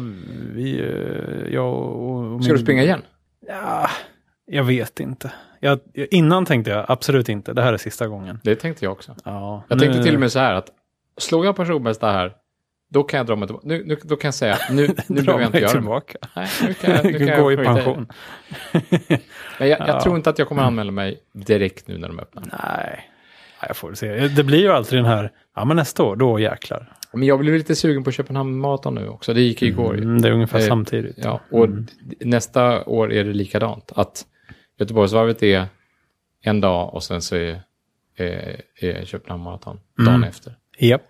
vi, 0.54 0.92
jag 1.50 1.74
och, 1.74 2.34
och 2.34 2.44
Ska 2.44 2.52
du 2.52 2.58
springa 2.58 2.82
igen? 2.82 3.02
Ja, 3.48 3.88
jag 4.46 4.64
vet 4.64 5.00
inte. 5.00 5.32
Jag, 5.60 5.78
innan 5.94 6.46
tänkte 6.46 6.70
jag 6.70 6.84
absolut 6.88 7.28
inte, 7.28 7.52
det 7.52 7.62
här 7.62 7.72
är 7.72 7.76
sista 7.76 8.06
gången. 8.08 8.40
Det 8.44 8.54
tänkte 8.56 8.84
jag 8.84 8.92
också. 8.92 9.14
Ja, 9.24 9.62
Jag 9.68 9.76
nu- 9.76 9.84
tänkte 9.84 10.02
till 10.02 10.14
och 10.14 10.20
med 10.20 10.32
så 10.32 10.38
här 10.38 10.54
att 10.54 10.66
slår 11.18 11.44
jag 11.46 11.56
personbästa 11.56 12.12
här, 12.12 12.32
då 12.90 13.02
kan 13.02 13.18
jag 13.18 13.26
dra 13.26 13.36
mig 13.36 13.48
tillbaka. 13.48 13.66
Nu, 13.68 13.84
nu, 13.84 13.96
då 14.02 14.16
kan 14.16 14.28
jag 14.28 14.34
säga, 14.34 14.58
nu, 14.70 14.88
nu 15.08 15.22
behöver 15.22 15.40
jag 15.42 15.48
inte 15.48 15.58
göra 15.58 15.70
tillbaka. 15.70 16.18
Nej, 16.36 16.48
nu 16.66 16.74
kan 16.74 16.90
jag, 16.94 17.04
nu 17.04 17.18
kan 17.18 17.26
jag 17.26 17.40
Gå 17.42 17.52
i 17.52 17.56
pension. 17.56 18.06
Men 19.58 19.68
jag, 19.68 19.80
jag 19.80 19.88
Ja. 19.88 20.00
tror 20.02 20.16
inte 20.16 20.30
att 20.30 20.38
jag 20.38 20.48
kommer 20.48 20.62
anmäla 20.62 20.90
mig 20.92 21.20
direkt 21.32 21.88
nu 21.88 21.98
när 21.98 22.08
de 22.08 22.18
öppnar. 22.18 22.42
Nej, 22.52 23.10
Ja, 23.60 23.66
jag 23.68 23.76
får 23.76 23.94
se. 23.94 24.28
Det 24.28 24.44
blir 24.44 24.58
ju 24.60 24.68
alltid 24.70 24.98
den 24.98 25.04
här, 25.04 25.32
ja 25.56 25.64
men 25.64 25.76
nästa 25.76 26.02
år, 26.02 26.16
då 26.16 26.38
jäklar. 26.38 26.92
Men 27.12 27.22
jag 27.22 27.38
blir 27.38 27.52
lite 27.58 27.76
sugen 27.76 28.04
på 28.04 28.10
Köpenhamn 28.12 28.58
Marathon 28.58 28.94
nu 28.94 29.08
också. 29.08 29.34
Det 29.34 29.40
gick 29.40 29.62
igår. 29.62 29.94
Mm, 29.98 30.20
det 30.22 30.28
är 30.28 30.32
ungefär 30.32 30.58
Eh, 30.58 30.66
samtidigt. 30.66 31.16
Ja, 31.18 31.40
och 31.50 31.68
d- 31.68 31.86
nästa 32.20 32.84
år 32.84 33.12
är 33.12 33.24
det 33.24 33.32
likadant. 33.32 33.92
Att 33.96 34.24
Göteborgsvarvet 34.78 35.42
är 35.42 35.66
en 36.42 36.60
dag 36.60 36.94
och 36.94 37.02
sen 37.02 37.22
så 37.22 37.36
är, 37.36 37.62
är, 38.16 38.60
är 38.80 39.04
Köpenhamn 39.04 39.42
Marathon 39.42 39.80
dagen 39.98 40.08
Mm. 40.14 40.28
efter. 40.28 40.54
Japp, 40.78 41.02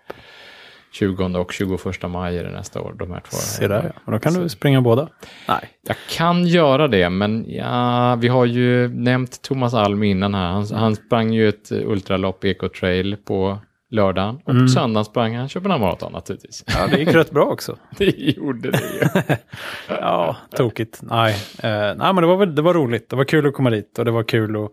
20 0.91 1.39
och 1.39 1.53
21 1.53 1.79
maj 2.09 2.37
är 2.37 2.43
det 2.43 2.51
nästa 2.51 2.81
år, 2.81 2.95
de 2.99 3.11
här 3.11 3.19
två. 3.19 3.37
se 3.37 3.67
där 3.67 3.83
ja. 3.83 4.01
Och 4.05 4.11
då 4.11 4.19
kan 4.19 4.33
du 4.33 4.49
springa 4.49 4.81
båda. 4.81 5.09
Nej. 5.47 5.69
Jag 5.87 5.97
kan 6.09 6.47
göra 6.47 6.87
det, 6.87 7.09
men 7.09 7.45
ja, 7.47 8.15
vi 8.15 8.27
har 8.27 8.45
ju 8.45 8.87
nämnt 8.87 9.41
Thomas 9.41 9.73
Alm 9.73 10.03
innan 10.03 10.33
här. 10.33 10.51
Han, 10.51 10.65
han 10.73 10.95
sprang 10.95 11.33
ju 11.33 11.49
ett 11.49 11.71
ultralopp, 11.71 12.45
Eco 12.45 12.69
Trail, 12.69 13.17
på 13.25 13.59
lördagen. 13.91 14.35
Och 14.35 14.59
på 14.59 14.67
söndagen 14.67 15.05
sprang 15.05 15.35
han 15.35 15.49
Köpenhamn 15.49 15.81
Marathon 15.81 16.11
naturligtvis. 16.11 16.63
Ja, 16.67 16.87
det 16.87 16.99
gick 16.99 17.15
rätt 17.15 17.31
bra 17.31 17.45
också. 17.45 17.77
det 17.97 18.05
gjorde 18.05 18.71
det 18.71 18.79
ju. 18.79 19.35
Ja, 19.99 20.35
tokigt. 20.55 20.99
Nej, 21.01 21.33
eh, 21.63 21.69
nej 21.69 21.95
men 21.97 22.15
det 22.15 22.25
var, 22.25 22.37
väl, 22.37 22.55
det 22.55 22.61
var 22.61 22.73
roligt. 22.73 23.09
Det 23.09 23.15
var 23.15 23.23
kul 23.23 23.47
att 23.47 23.53
komma 23.53 23.69
dit 23.69 23.99
och 23.99 24.05
det 24.05 24.11
var 24.11 24.23
kul 24.23 24.55
att 24.55 24.71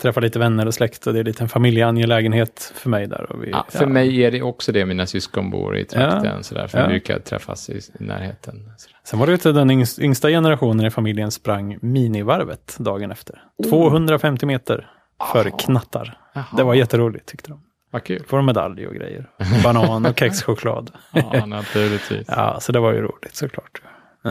träffa 0.00 0.20
lite 0.20 0.38
vänner 0.38 0.66
och 0.66 0.74
släkt 0.74 1.06
och 1.06 1.12
det 1.12 1.18
är 1.20 1.24
lite 1.24 1.42
en 1.44 1.48
familjeangelägenhet 1.48 2.72
för 2.74 2.90
mig 2.90 3.06
där. 3.06 3.32
Och 3.32 3.44
vi, 3.44 3.50
Ja, 3.50 3.66
för 3.68 3.86
mig 3.86 4.24
är 4.24 4.30
det 4.30 4.42
också 4.42 4.72
det. 4.72 4.86
Mina 4.86 5.06
syskon 5.06 5.50
bor 5.50 5.76
i 5.76 5.84
trakten, 5.84 6.32
Ja. 6.36 6.42
sådär, 6.42 6.66
för 6.66 6.78
Ja. 6.78 6.84
vi 6.84 6.90
brukar 6.90 7.18
träffas 7.18 7.70
i, 7.70 7.72
i 8.00 8.04
närheten. 8.04 8.54
Sådär. 8.76 8.96
Sen 9.04 9.18
var 9.18 9.26
det 9.26 9.32
ju 9.32 9.38
till 9.38 9.54
den 9.54 9.70
yngst- 9.70 10.00
yngsta 10.02 10.28
generationen 10.28 10.86
i 10.86 10.90
familjen 10.90 11.30
sprang 11.30 11.78
minivarvet 11.82 12.76
dagen 12.78 13.10
efter. 13.10 13.42
250 13.70 14.46
meter 14.46 14.90
för 15.32 15.50
knattar. 15.58 16.18
Jaha. 16.34 16.44
Det 16.56 16.62
var 16.62 16.74
jätteroligt 16.74 17.26
tyckte 17.28 17.50
de. 17.50 17.60
Vad 17.92 18.04
kul. 18.04 18.24
Får 18.26 18.42
medalj 18.42 18.86
och 18.86 18.94
grejer. 18.94 19.28
Banan 19.64 20.06
och 20.06 20.18
kexchoklad. 20.18 20.90
Ja, 21.32 21.46
naturligtvis. 21.46 22.26
Ja, 22.28 22.60
så 22.60 22.72
det 22.72 22.80
var 22.80 22.92
ju 22.92 23.00
roligt 23.00 23.34
såklart. 23.36 23.82
Ja. 24.22 24.30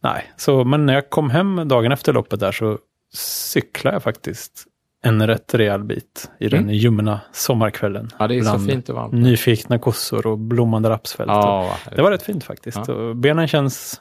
Nej, 0.00 0.32
så, 0.36 0.64
men 0.64 0.86
när 0.86 0.94
jag 0.94 1.10
kom 1.10 1.30
hem 1.30 1.68
dagen 1.68 1.92
efter 1.92 2.12
loppet 2.12 2.40
där 2.40 2.52
så 2.52 2.78
cyklade 3.14 3.94
jag 3.94 4.02
faktiskt 4.02 4.64
en 5.02 5.26
rätt 5.26 5.54
rejäl 5.54 5.84
bit 5.84 6.30
i 6.38 6.48
den 6.48 6.60
Mm. 6.62 6.74
ljumna 6.74 7.20
sommarkvällen. 7.32 8.10
Ja, 8.18 8.28
det 8.28 8.38
är 8.38 8.42
så 8.42 8.58
fint 8.58 8.88
och 8.88 8.94
varmt. 8.94 9.12
Nyfikna 9.12 9.78
kossor 9.78 10.26
och 10.26 10.38
blommande 10.38 10.90
rapsfält. 10.90 11.28
Ja, 11.28 11.76
Det 11.96 12.02
var 12.02 12.10
rätt 12.10 12.22
fint 12.22 12.44
faktiskt. 12.44 12.80
Ja. 12.88 12.94
Och 12.94 13.16
benen 13.16 13.48
känns 13.48 14.00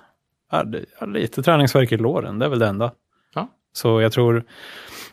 ja, 0.51 0.65
ja, 1.00 1.06
lite 1.06 1.44
träningsvärk 1.44 1.91
i 1.91 1.98
låren, 1.98 2.39
det 2.39 2.46
är 2.46 2.50
väl 2.50 2.60
det 2.60 2.68
enda. 2.68 2.91
Ja. 3.36 3.48
Så 3.74 4.01
jag 4.01 4.12
tror, 4.12 4.44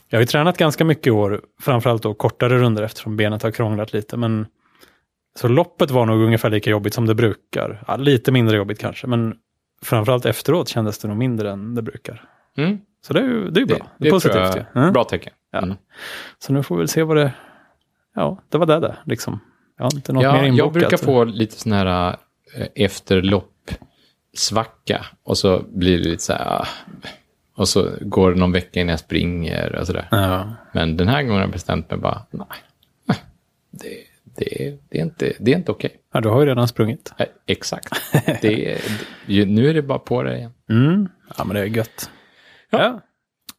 jag 0.08 0.16
har 0.18 0.20
ju 0.22 0.26
tränat 0.26 0.58
ganska 0.58 0.84
mycket 0.84 1.06
i 1.06 1.10
år, 1.10 1.40
framförallt 1.60 2.02
då 2.02 2.14
kortare 2.14 2.58
runder 2.58 2.82
eftersom 2.82 3.16
benet 3.16 3.42
har 3.42 3.50
krånglat 3.50 3.92
lite. 3.92 4.16
Men 4.16 4.46
så 5.38 5.48
loppet 5.48 5.90
var 5.90 6.06
nog 6.06 6.22
ungefär 6.22 6.50
lika 6.50 6.70
jobbigt 6.70 6.94
som 6.94 7.06
det 7.06 7.14
brukar. 7.14 7.84
Ja, 7.88 7.96
lite 7.96 8.32
mindre 8.32 8.56
jobbigt 8.56 8.78
kanske, 8.78 9.06
men 9.06 9.34
framförallt 9.82 10.26
efteråt 10.26 10.68
kändes 10.68 10.98
det 10.98 11.08
nog 11.08 11.16
mindre 11.16 11.50
än 11.50 11.74
det 11.74 11.82
brukar. 11.82 12.24
Mm. 12.56 12.78
Så 13.06 13.12
det 13.12 13.20
är 13.20 13.24
ju 13.24 13.50
det 13.50 13.60
är 13.60 13.66
bra. 13.66 13.76
Det, 13.76 13.84
Det, 13.98 14.06
är 14.06 14.10
tror 14.10 14.16
positivt 14.16 14.34
jag 14.36 14.56
är 14.56 14.66
Mm. 14.74 14.92
Bra 14.92 15.04
tecken. 15.04 15.32
Ja. 15.52 15.58
Mm. 15.62 15.76
Så 16.38 16.52
nu 16.52 16.62
får 16.62 16.76
vi 16.76 16.80
väl 16.80 16.88
se 16.88 17.02
vad 17.02 17.16
det... 17.16 17.32
Ja, 18.14 18.42
det 18.48 18.58
var 18.58 18.66
det 18.66 18.80
där 18.80 18.96
liksom. 19.06 19.40
Jag 19.76 19.84
har 19.84 19.94
inte 19.94 20.12
något 20.12 20.22
mer 20.22 20.28
Ja, 20.28 20.36
inbokat. 20.46 20.58
jag 20.58 20.72
brukar 20.72 20.96
få 20.96 21.24
lite 21.24 21.58
sån 21.58 21.72
här 21.72 22.16
äh, 22.56 22.66
efterlopp-svacka. 22.74 25.04
Och 25.22 25.38
så 25.38 25.62
blir 25.68 25.98
det 25.98 26.04
lite 26.08 26.22
så 26.22 26.32
här... 26.32 26.60
ah, 26.60 26.66
Och 27.54 27.68
så 27.68 27.90
går 28.00 28.32
det 28.32 28.38
någon 28.38 28.52
vecka 28.52 28.80
innan 28.80 28.90
jag 28.90 29.00
springer 29.00 29.74
och 29.76 29.86
sådär. 29.86 30.08
Ja. 30.10 30.52
Men 30.72 30.96
den 30.96 31.08
här 31.08 31.22
gången 31.22 31.34
har 31.34 31.40
jag 31.42 31.50
bestämt 31.50 31.90
mig 31.90 31.98
bara, 31.98 32.22
nej. 32.30 32.46
Det, 33.70 33.88
det, 34.24 34.78
det 34.88 34.98
är 34.98 35.02
inte, 35.02 35.32
det 35.40 35.52
är 35.52 35.56
inte 35.56 35.72
okej. 35.72 35.96
ja, 36.12 36.20
du 36.20 36.28
har 36.28 36.40
ju 36.40 36.46
redan 36.46 36.68
sprungit. 36.68 37.14
Nej, 37.18 37.32
Exakt. 37.46 37.92
Det, 38.42 38.78
det, 39.26 39.44
nu 39.46 39.70
är 39.70 39.74
det 39.74 39.82
bara 39.82 39.98
på 39.98 40.22
det 40.22 40.36
igen. 40.36 40.52
Mm. 40.70 41.08
Ja, 41.38 41.44
men 41.44 41.54
det 41.56 41.60
är 41.60 41.64
gött. 41.64 42.10
Ja. 42.70 42.82
Ja. 42.82 43.00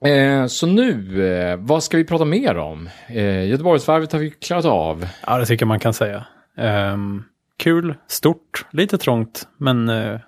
Eh, 0.05 0.45
så 0.45 0.67
nu, 0.67 1.25
eh, 1.31 1.57
vad 1.59 1.83
ska 1.83 1.97
vi 1.97 2.03
prata 2.03 2.25
mer 2.25 2.57
om? 2.57 2.89
Eh, 3.07 3.45
Göteborgsvarvet 3.47 4.11
har 4.11 4.19
vi 4.19 4.29
klarat 4.31 4.65
av. 4.65 5.07
Ja, 5.27 5.37
det 5.37 5.45
tycker 5.45 5.63
jag 5.63 5.67
man 5.67 5.79
kan 5.79 5.93
säga. 5.93 6.25
Ehm, 6.57 7.23
kul, 7.57 7.95
stort, 8.07 8.65
lite 8.71 8.97
trångt, 8.97 9.47
men 9.57 9.89
eh, 9.89 10.19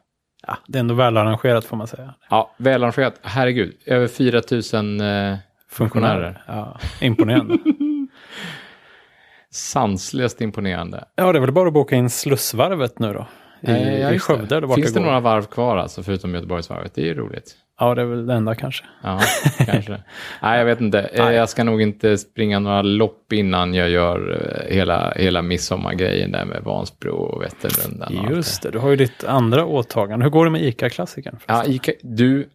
ja, 0.47 0.57
det 0.67 0.77
är 0.77 0.79
ändå 0.79 0.93
välarrangerat 0.93 1.65
får 1.65 1.77
man 1.77 1.87
säga. 1.87 2.13
Ja, 2.29 2.55
välarrangerat. 2.57 3.19
Herregud, 3.23 3.75
över 3.85 4.07
4 4.07 4.41
000 4.73 5.01
eh, 5.31 5.37
funktionärer. 5.69 6.43
Ja, 6.47 6.79
imponerande. 7.01 7.57
Sanslöst 9.51 10.41
imponerande. 10.41 11.05
ja, 11.15 11.31
det 11.31 11.37
är 11.37 11.41
väl 11.41 11.51
bara 11.51 11.67
att 11.67 11.73
boka 11.73 11.95
in 11.95 12.09
Slussvarvet 12.09 12.99
nu 12.99 13.13
då. 13.13 13.27
I, 13.61 13.71
Eh, 13.71 13.99
ja, 13.99 14.09
i 14.09 14.13
det. 14.13 14.19
Skövde 14.19 14.59
vart 14.59 14.75
Finns 14.75 14.93
det 14.93 14.99
går. 14.99 15.05
några 15.05 15.19
varv 15.19 15.43
kvar 15.45 15.77
alltså, 15.77 16.03
förutom 16.03 16.33
Göteborgsvarvet? 16.35 16.91
Det 16.95 17.01
är 17.01 17.05
ju 17.05 17.13
roligt. 17.13 17.55
Ja, 17.79 17.95
det 17.95 18.01
är 18.01 18.05
väl 18.05 18.27
det 18.27 18.33
enda 18.33 18.55
kanske. 18.55 18.85
Ja, 19.03 19.19
kanske. 19.65 19.91
Nej, 20.41 20.57
jag 20.59 20.65
vet 20.65 20.81
inte. 20.81 20.99
Eh, 20.99 21.25
Nej. 21.25 21.35
Jag 21.35 21.49
ska 21.49 21.63
nog 21.63 21.81
inte 21.81 22.17
springa 22.17 22.59
några 22.59 22.81
lopp 22.81 23.33
innan 23.33 23.73
jag 23.73 23.89
gör 23.89 24.41
eh, 24.69 24.75
hela, 24.75 25.13
hela 25.15 25.41
midsommargrejen 25.41 26.31
där 26.31 26.45
med 26.45 26.61
Vansbro 26.63 27.11
och 27.15 27.41
Vätternrundan. 27.43 28.27
Just 28.29 28.61
det, 28.63 28.71
du 28.71 28.77
har 28.79 28.89
ju 28.89 28.95
ditt 28.95 29.23
andra 29.23 29.65
åtagande. 29.65 30.23
Hur 30.25 30.29
går 30.31 30.45
det 30.45 30.51
med 30.51 30.61
ICA-klassikern? 30.61 31.35
Ja, 31.47 31.65
Ica, 31.65 31.91
du, 32.01 32.49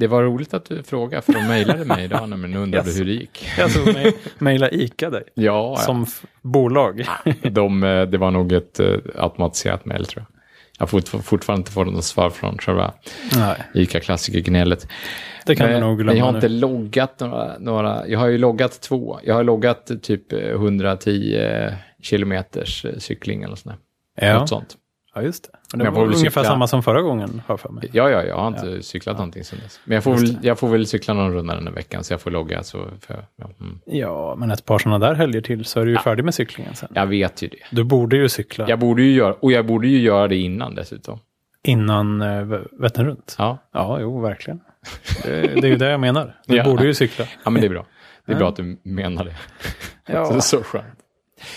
det 0.00 0.06
var 0.06 0.22
roligt 0.22 0.54
att 0.54 0.64
du 0.64 0.82
frågade, 0.82 1.22
för 1.22 1.32
de 1.32 1.46
mejlade 1.48 1.84
mig 1.84 2.04
idag 2.04 2.28
nämligen 2.28 2.56
och 2.56 2.62
undrade 2.62 2.88
Yes. 2.88 3.00
hur 3.00 3.04
det 3.04 3.12
gick. 3.12 3.44
Mig- 3.94 4.16
mejla 4.38 4.70
ICA 4.70 5.10
dig 5.10 5.22
Ja, 5.34 5.76
som 5.76 6.06
bolag. 6.42 7.04
De, 7.50 7.82
eh, 7.84 8.02
det 8.02 8.18
var 8.18 8.30
nog 8.30 8.52
ett 8.52 8.80
eh, 8.80 8.94
automatiserat 9.16 9.84
mejl 9.84 10.06
tror 10.06 10.24
jag. 10.28 10.36
Jag 10.78 10.82
har 10.82 11.00
fort, 11.00 11.24
fortfarande 11.24 11.60
inte 11.60 11.72
fått 11.72 11.86
något 11.86 12.04
svar 12.04 12.30
från 12.30 12.58
själva 12.58 12.92
Nej, 13.36 13.56
ICA-klassiker-gnället. 13.74 14.88
det 15.46 15.56
kan 15.56 15.66
du 15.66 15.72
Men- 15.72 15.80
nog 15.80 15.96
men 15.98 16.06
jag 16.06 16.14
glömma 16.14 16.26
har 16.26 16.32
nu. 16.32 16.36
inte 16.38 16.48
loggat 16.48 17.20
några, 17.20 17.58
några, 17.58 18.08
jag 18.08 18.18
har 18.18 18.26
ju 18.26 18.38
loggat 18.38 18.80
två. 18.80 19.20
Jag 19.24 19.34
har 19.34 19.44
loggat 19.44 19.90
typ 20.02 20.32
eh, 20.32 20.38
110 20.38 21.36
kilometers 22.02 22.86
cykling 22.98 23.42
eller 23.42 23.56
sånt 23.56 23.76
där. 24.20 24.26
Ja, 24.28 24.38
Något 24.38 24.48
sånt. 24.48 24.76
Ja, 25.14 25.22
just 25.22 25.44
det. 25.44 25.50
Men 25.52 25.60
Men 25.72 25.78
det 25.78 25.84
jag 25.84 25.90
var 25.92 26.00
får 26.00 26.06
väl 26.06 26.14
ungefär 26.16 26.40
cykla. 26.40 26.44
samma 26.52 26.66
som 26.66 26.82
förra 26.82 27.02
gången, 27.02 27.42
har 27.46 27.56
för 27.56 27.68
mig. 27.68 27.90
Ja, 27.92 28.10
ja, 28.10 28.24
jag 28.24 28.36
har 28.36 28.48
inte 28.48 28.82
cyklat 28.82 29.16
någonting 29.16 29.44
sedan 29.44 29.58
dess. 29.62 29.80
Men 29.84 29.94
jag 29.94 30.04
får, 30.04 30.14
väl, 30.14 30.38
jag 30.42 30.58
får 30.58 30.68
väl 30.68 30.86
cykla 30.86 31.14
någon 31.14 31.32
runda 31.32 31.54
den 31.54 31.66
här 31.66 31.74
veckan 31.74 32.04
så 32.04 32.12
jag 32.12 32.20
får 32.20 32.30
logga. 32.30 32.62
Så 32.62 32.88
för, 33.00 33.24
ja, 33.36 33.50
mm. 33.60 33.80
Ja, 33.84 34.34
men 34.38 34.50
ett 34.50 34.64
par 34.64 34.78
sådana 34.78 34.98
där 35.06 35.14
helger 35.14 35.40
till 35.40 35.64
så 35.64 35.80
är 35.80 35.84
du 35.84 35.90
ju 35.90 35.98
färdig 35.98 36.24
med 36.24 36.34
cyklingen 36.34 36.74
sen. 36.74 36.88
Jag 36.94 37.06
vet 37.06 37.42
ju 37.42 37.48
det. 37.48 37.58
Du 37.70 37.84
borde 37.84 38.16
ju 38.16 38.28
cykla 38.28 38.68
Jag 38.68 38.78
borde 38.78 39.02
ju 39.02 39.12
göra, 39.12 39.34
och 39.34 39.52
jag 39.52 39.66
borde 39.66 39.88
ju 39.88 39.98
göra 40.00 40.28
det 40.28 40.36
innan 40.36 40.74
dessutom. 40.74 41.18
innan 41.62 42.22
uh, 42.22 42.60
Vättern 42.72 43.06
runt. 43.06 43.34
Ja, 43.38 43.58
Ja, 43.72 43.98
jo, 44.00 44.20
verkligen. 44.20 44.60
Det, 45.24 45.30
det 45.40 45.66
är 45.66 45.70
ju 45.70 45.76
det 45.76 45.90
jag 45.90 46.00
menar. 46.00 46.36
Du 46.46 46.56
Ja. 46.56 46.64
borde 46.64 46.84
ju 46.84 46.94
cykla. 46.94 47.24
ja 47.44 47.50
men 47.50 47.60
det 47.60 47.66
är 47.66 47.70
bra. 47.70 47.86
Det 48.26 48.32
är 48.32 48.36
Ja. 48.36 48.38
bra 48.38 48.48
att 48.48 48.56
du 48.56 48.78
menar 48.82 49.24
det. 49.24 49.34
Ja. 50.06 50.24
Så 50.24 50.32
det 50.32 50.38
är 50.38 50.40
så 50.40 50.62
skönt. 50.62 50.84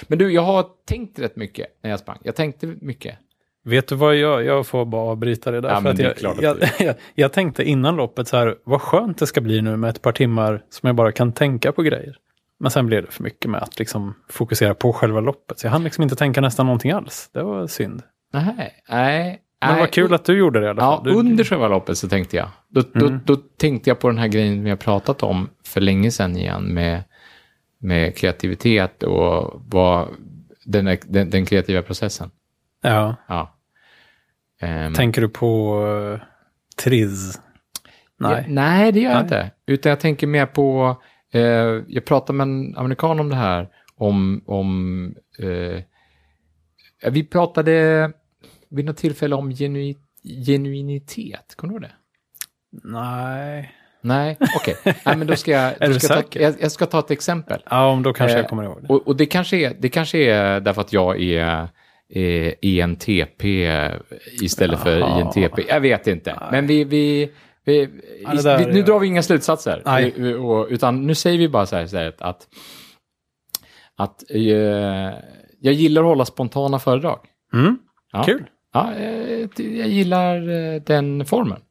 Men 0.07 0.17
du, 0.17 0.31
jag 0.33 0.41
har 0.41 0.65
tänkt 0.87 1.19
rätt 1.19 1.35
mycket 1.35 1.67
när 1.83 1.89
jag 1.89 1.99
sprang. 1.99 2.17
Jag 2.23 2.35
tänkte 2.35 2.67
mycket. 2.81 3.17
Vet 3.65 3.87
du 3.87 3.95
vad 3.95 4.15
jag 4.15 4.43
Jag 4.45 4.67
får 4.67 4.85
bara 4.85 5.01
avbryta 5.01 5.51
det 5.51 5.61
där. 5.61 5.69
Ja, 5.69 5.81
för 5.81 5.89
att 5.89 5.99
jag, 5.99 6.13
jag, 6.41 6.57
jag, 6.79 6.95
jag 7.15 7.33
tänkte 7.33 7.63
innan 7.63 7.95
loppet 7.95 8.27
så 8.27 8.37
här, 8.37 8.55
vad 8.63 8.81
skönt 8.81 9.17
det 9.17 9.27
ska 9.27 9.41
bli 9.41 9.61
nu 9.61 9.77
med 9.77 9.89
ett 9.89 10.01
par 10.01 10.11
timmar 10.11 10.63
som 10.69 10.87
jag 10.87 10.95
bara 10.95 11.11
kan 11.11 11.33
tänka 11.33 11.71
på 11.71 11.81
grejer. 11.81 12.15
Men 12.59 12.71
sen 12.71 12.85
blev 12.85 13.05
det 13.05 13.11
för 13.11 13.23
mycket 13.23 13.51
med 13.51 13.61
att 13.63 13.79
liksom 13.79 14.13
fokusera 14.29 14.73
på 14.75 14.93
själva 14.93 15.19
loppet. 15.19 15.59
Så 15.59 15.67
jag 15.67 15.71
hann 15.71 15.83
liksom 15.83 16.03
inte 16.03 16.15
tänka 16.15 16.41
nästan 16.41 16.65
någonting 16.65 16.91
alls. 16.91 17.29
Det 17.33 17.43
var 17.43 17.67
synd. 17.67 18.01
Nej, 18.33 18.73
nej. 18.89 19.39
Men 19.61 19.71
nej. 19.71 19.79
vad 19.79 19.91
kul 19.91 20.13
att 20.13 20.25
du 20.25 20.37
gjorde 20.37 20.59
det 20.59 20.65
i 20.65 20.69
alla 20.69 20.81
Ja, 20.81 20.95
fall. 20.97 21.03
Du, 21.03 21.19
under 21.19 21.43
själva 21.43 21.67
loppet 21.67 21.97
så 21.97 22.07
tänkte 22.09 22.37
jag. 22.37 22.47
Då, 22.69 22.81
då, 22.93 23.05
Mm. 23.05 23.19
då 23.25 23.35
tänkte 23.35 23.89
jag 23.89 23.99
på 23.99 24.07
den 24.07 24.17
här 24.17 24.27
grejen 24.27 24.63
vi 24.63 24.69
har 24.69 24.77
pratat 24.77 25.23
om 25.23 25.49
för 25.65 25.81
länge 25.81 26.11
sedan 26.11 26.37
igen 26.37 26.63
med, 26.63 27.03
med 27.79 28.17
kreativitet 28.17 29.03
och 29.03 29.61
vad, 29.69 30.07
den, 30.65 30.97
den, 31.07 31.29
den 31.29 31.45
kreativa 31.45 31.81
processen. 31.81 32.29
Ja. 32.83 33.15
Ja. 33.27 33.57
Ehm, 34.61 34.93
Tänker 34.93 35.21
du 35.21 35.29
på 35.29 35.81
uh, 35.85 36.19
Triz? 36.83 37.41
Nej. 38.19 38.43
Ja, 38.47 38.53
nej, 38.53 38.91
det 38.91 38.99
gör 38.99 39.11
jag 39.11 39.15
Nej. 39.15 39.23
inte. 39.23 39.51
Utan 39.65 39.89
jag 39.89 39.99
tänker 39.99 40.27
mer 40.27 40.45
på, 40.45 40.97
eh, 41.33 41.41
jag 41.87 42.05
pratade 42.05 42.37
med 42.37 42.43
en 42.43 42.77
amerikan 42.77 43.19
om 43.19 43.29
det 43.29 43.35
här, 43.35 43.69
om, 43.95 44.43
om 44.45 45.15
ja, 47.01 47.09
vi 47.09 47.23
pratade 47.23 48.11
vid 48.69 48.85
något 48.85 48.97
tillfälle 48.97 49.35
om 49.35 49.51
genu, 49.51 49.93
genuinitet, 50.45 51.55
kommer 51.55 51.73
du 51.73 51.75
ihåg 51.75 51.81
det? 51.81 51.95
Nej. 52.83 53.75
Nej, 54.01 54.37
okej. 54.55 54.75
Nej, 54.85 55.17
men 55.17 55.27
då 55.27 55.35
ska 55.35 55.51
jag, 55.51 55.73
då 55.79 55.99
ska 55.99 56.13
jag, 56.13 56.31
ta, 56.31 56.39
jag, 56.39 56.55
jag 56.59 56.71
ska 56.71 56.85
ta 56.85 56.99
ett 56.99 57.11
exempel. 57.11 57.61
Ja, 57.69 57.87
om 57.87 58.03
då 58.03 58.13
kanske 58.13 58.37
Eh, 58.37 58.41
jag 58.41 58.49
kommer 58.49 58.63
ihåg 58.63 58.81
det. 58.81 58.93
Och, 58.93 59.07
och 59.07 59.15
det, 59.15 59.25
kanske 59.25 59.57
är, 59.57 59.75
det 59.79 59.89
kanske 59.89 60.17
är 60.17 60.59
därför 60.59 60.81
att 60.81 60.93
jag 60.93 61.21
är 61.21 61.69
eh, 62.15 62.53
ENTP 62.61 63.43
istället 64.41 64.79
för 64.79 64.97
Jaha. 64.99 65.19
INTP. 65.21 65.59
Jag 65.69 65.79
vet 65.79 66.07
inte. 66.07 66.39
Men 66.51 66.67
vi... 66.67 66.83
vi, 66.83 67.31
vi, 67.65 67.89
Ja, 68.23 68.33
där 68.33 68.57
vi 68.57 68.65
nu 68.73 68.79
är- 68.79 68.83
drar 68.83 68.99
vi 68.99 69.07
inga 69.07 69.23
slutsatser. 69.23 69.81
Nej. 69.85 70.13
Vi- 70.15 70.21
vi- 70.23 70.33
och, 70.33 70.67
utan 70.69 71.07
nu 71.07 71.15
säger 71.15 71.37
vi 71.37 71.49
bara 71.49 71.65
så 71.65 71.75
här, 71.75 71.85
så 71.87 71.97
här 71.97 72.13
att, 72.19 72.47
att 73.97 74.23
eh, 74.31 74.41
jag 75.59 75.73
gillar 75.73 76.01
att 76.01 76.07
hålla 76.07 76.25
spontana 76.25 76.79
föredrag. 76.79 77.19
Mm. 77.53 77.77
Ja. 78.11 78.23
Kul. 78.23 78.43
Ja, 78.73 78.93
eh, 78.93 79.39
jag 79.57 79.87
gillar 79.87 80.49
eh, 80.49 80.81
den 80.81 81.25
formen. 81.25 81.61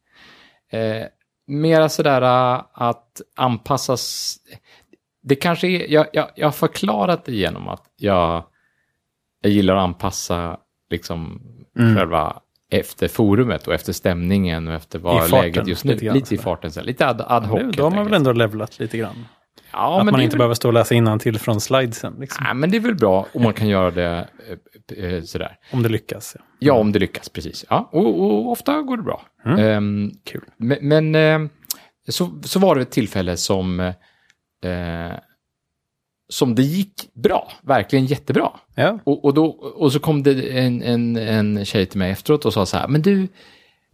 Eh, 0.73 1.07
mera 1.47 1.89
sådär 1.89 2.23
eh, 2.23 2.65
att 2.73 3.21
anpassas. 3.37 4.37
Det 5.23 5.35
kanske 5.35 5.67
är, 5.69 5.93
jag, 5.93 6.07
jag, 6.13 6.29
jag 6.37 6.47
har 6.47 6.53
förklarat 6.53 7.25
det 7.25 7.33
genom 7.35 7.69
att 7.69 7.83
jag, 7.97 8.45
jag 9.43 9.53
gillar 9.53 9.77
att 9.77 9.83
anpassa 9.85 10.57
liksom 10.91 11.43
Mm. 11.79 11.97
själva 11.97 12.41
efter 12.71 13.09
forumet 13.09 13.67
och 13.69 13.75
efter 13.75 13.93
stämningen 13.93 14.69
och 14.69 14.75
efter 14.75 14.99
vad 14.99 15.21
farten, 15.31 15.41
läget 15.45 15.67
just 15.69 15.85
nu. 15.85 15.93
lite 15.93 16.05
grann 16.05 16.15
lite 16.17 16.35
i 16.35 16.39
farten, 16.39 16.71
så 16.73 16.81
här, 16.81 16.87
lite 16.87 17.07
ad, 17.07 17.25
ad 17.27 17.47
hoc. 17.47 17.61
Då 17.77 17.83
har 17.83 17.91
man 17.91 18.05
väl 18.05 18.15
ändå 18.15 18.33
levlat 18.33 18.79
lite 18.79 18.99
grann. 18.99 19.27
ja, 19.73 19.99
att 19.99 20.05
men 20.05 20.13
man 20.13 20.21
inte 20.21 20.35
väl- 20.35 20.39
behöver 20.39 20.55
stå 20.55 20.69
och 20.69 20.75
läsa 20.75 21.19
till 21.19 21.39
från 21.39 21.61
slidesen. 21.61 22.15
Liksom. 22.21 22.45
Nej, 22.45 22.55
men 22.55 22.71
det 22.71 22.77
är 22.77 22.81
väl 22.81 22.95
bra 22.95 23.27
om 23.35 23.43
man 23.43 23.53
kan 23.55 23.69
göra 23.69 23.91
det 23.91 24.29
eh, 24.99 25.05
eh, 25.15 25.23
sådär. 25.23 25.57
Om 25.73 25.83
det 25.83 25.89
lyckas. 25.89 26.37
Ja. 26.39 26.45
Ja, 26.59 26.75
om 26.75 26.93
det 26.93 26.99
lyckas, 26.99 27.29
precis. 27.29 27.65
Ja, 27.71 27.89
och, 27.93 28.21
och 28.23 28.51
ofta 28.53 28.83
går 28.83 28.97
det 28.97 29.03
bra. 29.03 29.23
Mm. 29.45 29.59
Ehm, 29.59 30.11
Kul. 30.25 30.45
men 30.57 30.79
men 30.89 31.15
eh, 31.15 31.51
så, 32.09 32.31
så 32.45 32.59
var 32.59 32.75
det 32.75 32.83
ett 32.83 32.91
tillfälle 32.91 33.37
som, 33.37 33.81
eh, 33.81 33.93
som 36.33 36.55
det 36.55 36.63
gick 36.63 36.95
bra, 37.15 37.53
verkligen 37.63 38.07
jättebra. 38.07 38.51
Ja. 38.75 38.99
Och, 39.05 39.25
och, 39.25 39.35
då, 39.35 39.45
och 39.77 39.93
så 39.93 39.99
kom 39.99 40.23
det 40.23 40.59
en, 40.59 40.83
en, 40.83 41.17
en 41.17 41.65
tjej 41.65 41.87
till 41.87 41.99
mig 41.99 42.11
efteråt 42.11 42.45
och 42.45 42.53
sa 42.53 42.67
så 42.67 42.77
här, 42.77 42.89
men 42.89 43.03
du, 43.03 43.29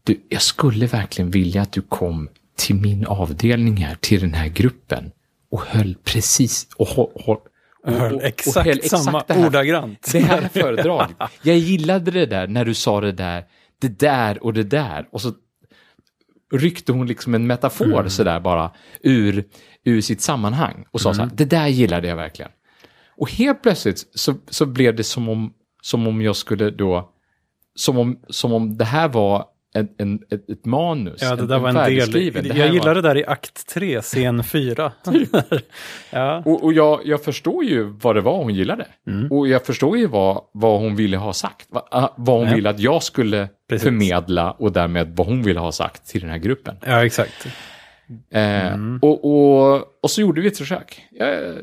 du, 0.05 0.21
jag 0.29 0.43
skulle 0.43 0.87
verkligen 0.87 1.31
vilja 1.31 1.63
att 1.63 1.73
du 1.73 1.83
kom 1.83 2.29
till 2.57 2.75
min 2.77 3.07
avdelning 3.07 3.77
här, 3.77 3.97
till 4.01 4.21
den 4.21 4.35
här 4.35 4.49
gruppen 4.49 5.11
och 5.51 5.61
höll 5.61 5.95
precis, 6.05 6.67
och, 6.77 6.87
hå- 6.89 7.13
hå- 7.27 7.39
och, 7.85 7.93
Höll 7.93 8.13
och- 8.15 8.21
och 8.21 8.25
exakt 8.25 8.67
höll 8.67 8.83
samma, 8.83 9.25
det 9.27 9.35
här- 9.35 9.47
ordagrant. 9.47 10.09
det 10.13 10.19
här 10.19 10.49
föredraget. 10.53 11.17
Jag 11.43 11.57
gillade 11.59 12.11
det 12.11 12.27
där 12.27 12.47
när 12.47 12.65
du 12.65 12.75
sa 12.75 13.01
det 13.01 13.13
där, 13.13 13.45
det 13.81 13.99
där 13.99 14.45
och 14.45 14.53
det 14.55 14.63
där. 14.65 15.09
Och 15.13 15.21
så 15.21 15.33
ryckte 16.53 16.93
hon 16.93 17.07
liksom 17.07 17.35
en 17.35 17.47
metafor 17.47 18.09
sådär 18.09 18.41
bara 18.41 18.71
ur, 19.01 19.45
ur 19.85 20.01
sitt 20.01 20.21
sammanhang 20.21 20.85
och 20.91 21.01
sa 21.01 21.15
så 21.15 21.23
här, 21.23 21.31
det 21.35 21.45
där 21.45 21.67
gillade 21.67 22.09
jag 22.09 22.17
verkligen. 22.17 22.51
Och 23.17 23.31
helt 23.31 23.63
plötsligt 23.63 24.11
så, 24.15 24.35
så 24.49 24.67
blev 24.67 24.97
det 24.97 25.05
som 25.05 25.29
om, 25.29 25.55
som 25.83 26.07
om 26.07 26.23
jag 26.23 26.37
skulle 26.37 26.71
då, 26.71 27.13
som 27.75 27.99
om, 27.99 28.21
som 28.29 28.53
om 28.53 28.77
det 28.77 28.85
här 28.85 29.09
var 29.09 29.45
en, 29.79 29.89
en, 29.99 30.21
ett, 30.31 30.51
ett 30.51 30.65
manus. 30.65 31.23
Ja, 31.23 31.37
det 31.37 31.47
där 31.47 31.59
var 31.59 31.69
en 31.69 31.75
del. 31.75 32.57
Jag 32.59 32.69
gillar 32.73 32.87
var- 32.87 32.95
det 32.95 33.01
där 33.03 33.17
i 33.19 33.25
akt 33.27 33.67
3, 33.67 34.01
scen 34.03 34.45
4. 34.45 34.93
ja. 36.11 36.43
Och, 36.47 36.65
och 36.65 36.73
jag, 36.73 37.01
jag 37.05 37.25
förstår 37.25 37.65
ju 37.65 37.83
vad 37.85 38.15
det 38.17 38.21
var 38.21 38.37
hon 38.39 38.55
gillade. 38.55 38.87
Mm. 39.07 39.33
Och 39.33 39.49
jag 39.49 39.67
förstår 39.67 39.99
ju 39.99 40.07
vad, 40.07 40.43
vad 40.53 40.81
hon 40.81 40.97
ville 40.97 41.17
ha 41.17 41.33
sagt. 41.33 41.67
Va, 41.71 41.89
ah, 41.91 42.09
vad 42.17 42.39
hon 42.39 42.49
Ja. 42.49 42.55
ville 42.55 42.71
att 42.71 42.81
jag 42.81 43.03
skulle 43.03 43.49
Precis. 43.69 43.85
förmedla 43.85 44.51
och 44.51 44.73
därmed 44.73 45.13
vad 45.17 45.27
hon 45.27 45.43
ville 45.43 45.61
ha 45.61 45.73
sagt 45.73 46.07
till 46.09 46.21
den 46.21 46.31
här 46.31 46.39
gruppen. 46.39 46.77
ja, 46.87 47.05
exakt. 47.05 47.47
Eh, 48.31 48.73
Mm. 48.73 48.99
och, 49.03 49.25
och, 49.25 49.83
och 50.03 50.11
så 50.11 50.21
gjorde 50.21 50.41
vi 50.41 50.49
ett 50.49 50.59
försök. 50.59 51.03
Jag, 51.11 51.55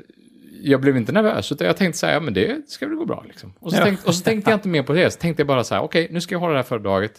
jag 0.64 0.82
blev 0.82 0.98
inte 0.98 1.12
nervös, 1.12 1.52
utan 1.52 1.68
jag 1.68 1.78
tänkte 1.78 2.00
så 2.00 2.06
här, 2.06 2.14
ja 2.14 2.20
men 2.20 2.34
det 2.34 2.70
ska 2.70 2.88
väl 2.88 2.96
gå 2.96 3.06
bra. 3.06 3.24
Liksom. 3.28 3.54
Och, 3.60 3.72
så 3.72 3.78
Ja. 3.78 3.84
tänkte, 3.84 4.08
och 4.08 4.16
så 4.16 4.24
tänkte 4.24 4.52
jag 4.52 4.58
inte 4.58 4.68
mer 4.68 4.84
på 4.84 4.94
det, 4.94 5.12
så 5.12 5.20
tänkte 5.20 5.42
jag 5.42 5.48
bara 5.48 5.64
så 5.64 5.76
här, 5.76 5.82
okej, 5.82 6.08
nu 6.12 6.22
ska 6.22 6.36
jag 6.36 6.40
hålla 6.40 6.54
det 6.54 6.60
här 6.60 6.64
föredraget. 6.64 7.12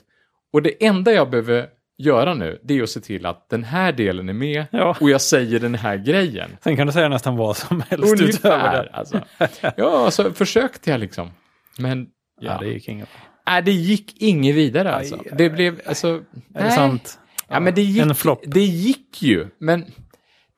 Och 0.57 0.63
det 0.63 0.85
enda 0.87 1.13
jag 1.13 1.31
behöver 1.31 1.67
göra 1.99 2.35
nu, 2.35 2.61
det 2.65 2.79
är 2.79 2.83
att 2.83 2.91
se 2.91 3.01
till 3.01 3.27
att 3.27 3.49
den 3.51 3.65
här 3.65 3.93
delen 3.93 4.29
är 4.29 4.33
med 4.33 4.67
Ja. 4.73 4.97
och 5.01 5.11
jag 5.11 5.21
säger 5.21 5.61
den 5.61 5.75
här 5.75 5.97
grejen. 5.97 6.51
Sen 6.65 6.77
kan 6.77 6.87
du 6.87 6.93
säga 6.93 7.09
nästan 7.09 7.37
vad 7.37 7.57
som 7.57 7.83
helst 7.89 8.13
utöver 8.21 8.25
Ungefär, 8.25 8.85
det. 8.85 8.91
alltså. 8.91 9.21
Ja, 9.77 10.11
så 10.11 10.33
försökte 10.33 10.91
jag 10.91 11.01
liksom. 11.01 11.31
Men, 11.79 12.07
Ja, 12.41 12.53
ja, 12.53 12.59
det 12.59 12.73
gick 12.73 12.89
inget. 12.89 13.09
Nej, 13.47 13.63
det 13.63 13.73
gick 13.73 14.23
inget 14.23 14.55
vidare 14.55 14.95
alltså. 14.95 15.15
Aj, 15.15 15.31
Det 15.33 15.51
blev, 15.51 15.81
alltså, 15.87 16.23
Är 16.55 16.65
det 16.65 16.71
sant? 16.71 17.19
Ja, 17.49 17.61
men 17.61 17.75
det 17.75 17.83
gick, 17.83 18.03
En 18.03 18.15
flopp. 18.15 18.43
det 18.47 18.65
gick 18.65 19.23
ju, 19.23 19.47
men 19.59 19.85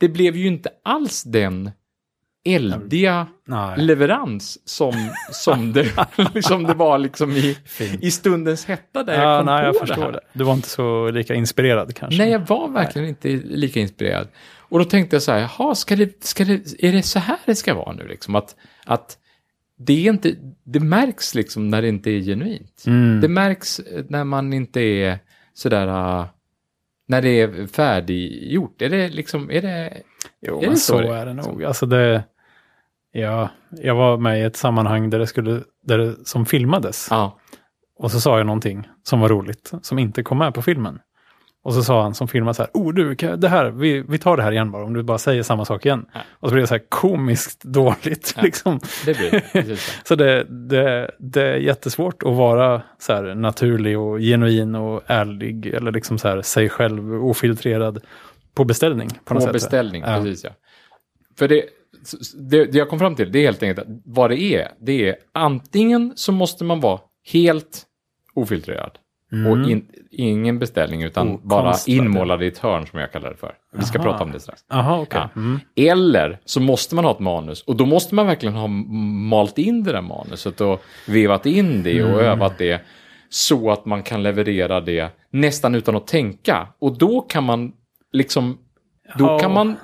det 0.01 0.09
blev 0.09 0.37
ju 0.37 0.47
inte 0.47 0.71
alls 0.85 1.23
den 1.23 1.71
eldiga 2.55 3.27
Nej. 3.47 3.81
leverans 3.81 4.69
som, 4.69 5.09
som, 5.33 5.73
det, 5.73 5.87
som 6.43 6.63
det 6.65 6.75
var 6.75 6.99
liksom 6.99 7.31
i, 7.33 7.57
Fint. 7.65 8.03
i 8.03 8.11
stundens 8.11 8.65
hetta 8.65 9.03
där 9.03 9.15
jag 9.15 9.23
Ja, 9.35 9.39
kom 9.39 9.47
nej, 9.47 9.65
jag 9.65 9.75
på 9.75 9.81
det 9.81 9.87
förstår 9.87 10.03
här. 10.05 10.13
det. 10.13 10.21
Du 10.33 10.45
var 10.45 10.53
inte 10.53 10.69
så 10.69 11.11
lika 11.11 11.35
inspirerad 11.35 11.95
kanske. 11.95 12.23
Nej, 12.23 12.31
jag 12.33 12.47
var 12.49 12.69
verkligen 12.69 13.09
inte 13.09 13.29
lika 13.45 13.81
inspirerad. 13.81 14.29
Och 14.59 14.79
då 14.79 14.85
tänkte 14.85 15.17
jag 15.17 15.23
så 15.23 15.33
här, 15.33 15.39
jaha, 15.59 15.75
ska 15.75 15.97
det, 15.97 16.25
ska 16.25 16.45
det, 16.45 16.85
är 16.85 16.93
det 16.93 17.03
så 17.03 17.19
här 17.19 17.39
det 17.47 17.55
ska 17.55 17.75
vara 17.75 17.93
nu? 17.93 18.09
Liksom? 18.09 18.35
Att, 18.35 18.57
att 18.85 19.19
det, 19.79 20.07
är 20.07 20.11
inte, 20.13 20.35
det 20.65 20.81
märks 20.81 21.35
liksom 21.35 21.69
när 21.69 21.83
det 21.83 21.89
inte 21.89 22.11
är 22.11 22.21
genuint. 22.21 22.85
Mm. 22.87 23.21
Det 23.21 23.29
märks 23.29 23.81
när 24.09 24.25
man 24.25 24.53
inte 24.53 24.81
är 24.81 25.19
sådär, 25.55 25.87
äh, 26.21 26.27
när 27.09 27.23
det 27.23 27.41
är 27.41 27.67
färdiggjort. 27.67 28.83
Är 28.83 28.89
det 28.89 29.09
liksom, 29.09 29.51
är 29.51 29.63
det... 29.63 29.93
Jo, 30.41 30.63
Är 30.63 30.71
det 30.71 30.77
så, 30.77 30.93
så 30.93 31.01
det 31.01 31.17
är 31.17 31.27
det 31.27 31.35
liksom? 31.35 31.53
nog. 31.53 31.65
Alltså 31.65 31.87
det, 31.87 32.25
ja, 33.13 33.49
jag 33.71 33.95
var 33.95 34.17
med 34.17 34.41
i 34.41 34.43
ett 34.43 34.57
sammanhang 34.57 35.11
där 35.11 35.19
det, 35.19 35.27
skulle, 35.27 35.61
där 35.85 35.99
det 35.99 36.15
som 36.25 36.47
filmades. 36.47 37.09
Ja, 37.11 37.39
Och 37.99 38.11
så 38.11 38.21
sa 38.21 38.37
jag 38.39 38.47
någonting 38.47 38.89
som 39.03 39.21
var 39.21 39.29
roligt, 39.29 39.73
som 39.83 39.99
inte 39.99 40.23
kom 40.23 40.39
med 40.39 40.55
på 40.55 40.63
filmen. 40.63 40.99
Och 41.63 41.75
så 41.75 41.83
sa 41.83 42.03
han 42.03 42.15
som 42.15 42.29
filmade 42.29 42.55
så 42.55 42.63
här, 42.63 42.71
oh 42.75 42.95
du, 42.95 43.15
det 43.15 43.49
här, 43.49 43.71
vi, 43.71 44.05
vi 44.09 44.19
tar 44.19 44.37
det 44.37 44.43
här 44.43 44.53
igen 44.53 44.71
bara, 44.71 44.85
om 44.85 44.95
du 44.95 45.03
bara 45.03 45.19
säger 45.19 45.43
samma 45.43 45.65
sak 45.65 45.87
igen. 45.87 46.07
Ja. 46.15 46.21
Och 46.31 46.49
så 46.49 46.53
blev 46.55 46.63
det 46.63 46.67
så 46.67 46.75
här 46.75 46.85
komiskt 46.89 47.65
dåligt. 47.65 48.35
Ja. 48.37 48.43
Liksom. 48.43 48.81
det 49.07 49.17
blir 49.19 49.77
så. 50.05 50.15
Det, 50.15 50.45
det, 50.45 51.11
det 51.19 51.43
är 51.43 51.57
jättesvårt 51.57 52.23
att 52.23 52.37
vara 52.37 52.83
så 52.99 53.13
här 53.13 53.35
naturlig 53.35 53.99
och 53.99 54.19
genuin 54.19 54.75
och 54.75 55.03
ärlig, 55.07 55.67
eller 55.67 55.93
liksom 55.93 56.19
så 56.19 56.29
här 56.29 56.43
sig 56.43 56.69
själv, 56.69 57.25
ofiltrerad, 57.25 57.99
på 58.55 58.65
beställning. 58.65 59.09
På, 59.25 59.35
På 59.35 59.41
sätt. 59.41 59.53
beställning, 59.53 60.03
Ja. 60.07 60.17
precis 60.23 60.45
ja. 60.45 60.51
För 61.39 61.49
det, 61.49 61.65
det, 62.51 62.65
det 62.65 62.79
jag 62.79 62.89
kom 62.89 62.99
fram 62.99 63.15
till, 63.15 63.33
det 63.33 63.39
är 63.39 63.43
helt 63.45 63.63
enkelt 63.63 63.79
att 63.89 63.95
vad 64.05 64.31
det 64.31 64.43
är, 64.43 64.69
det 64.81 65.09
är 65.09 65.17
antingen 65.35 66.13
så 66.17 66.33
måste 66.33 66.65
man 66.65 66.81
vara 66.81 67.01
helt 67.33 67.83
ofiltrerad. 68.35 68.91
Och 69.51 69.71
in, 69.71 69.87
ingen 70.11 70.59
beställning, 70.59 71.03
utan 71.03 71.27
Mm. 71.29 71.41
Oh, 71.41 71.47
bara 71.49 71.75
inmålad 71.87 72.43
i 72.43 72.47
ett 72.47 72.59
hörn 72.59 72.87
som 72.87 72.99
jag 72.99 73.13
kallar 73.13 73.31
det 73.31 73.37
för. 73.37 73.55
Vi 73.73 73.85
ska 73.85 73.99
Aha. 73.99 74.09
prata 74.11 74.25
om 74.25 74.33
det 74.33 74.41
strax. 74.41 74.61
Jaha, 74.69 75.01
okej. 75.01 75.21
Ja. 75.35 75.41
Mm. 75.41 75.61
Eller 75.77 76.41
så 76.45 76.61
måste 76.61 76.95
man 76.95 77.05
ha 77.05 77.13
ett 77.13 77.19
manus 77.19 77.63
och 77.63 77.77
då 77.77 77.87
måste 77.87 78.15
man 78.15 78.27
verkligen 78.27 78.55
ha 78.55 78.67
malt 78.67 79.59
in 79.59 79.85
det 79.85 79.93
där 79.93 80.01
manuset 80.03 80.61
och 80.61 80.83
vevat 81.09 81.47
in 81.47 81.83
det 81.83 82.03
och 82.03 82.09
Mm. 82.09 82.25
övat 82.25 82.59
det 82.59 82.81
så 83.29 83.71
att 83.71 83.85
man 83.87 84.03
kan 84.03 84.23
leverera 84.23 84.81
det 84.81 85.09
nästan 85.31 85.75
utan 85.75 85.97
att 85.97 86.07
tänka. 86.07 86.69
Och 86.79 86.99
då 86.99 87.21
kan 87.21 87.45
man 87.45 87.73
liksom, 88.13 88.59
då 89.19 89.25
Ja. 89.25 89.39
kan 89.39 89.53
man 89.53 89.77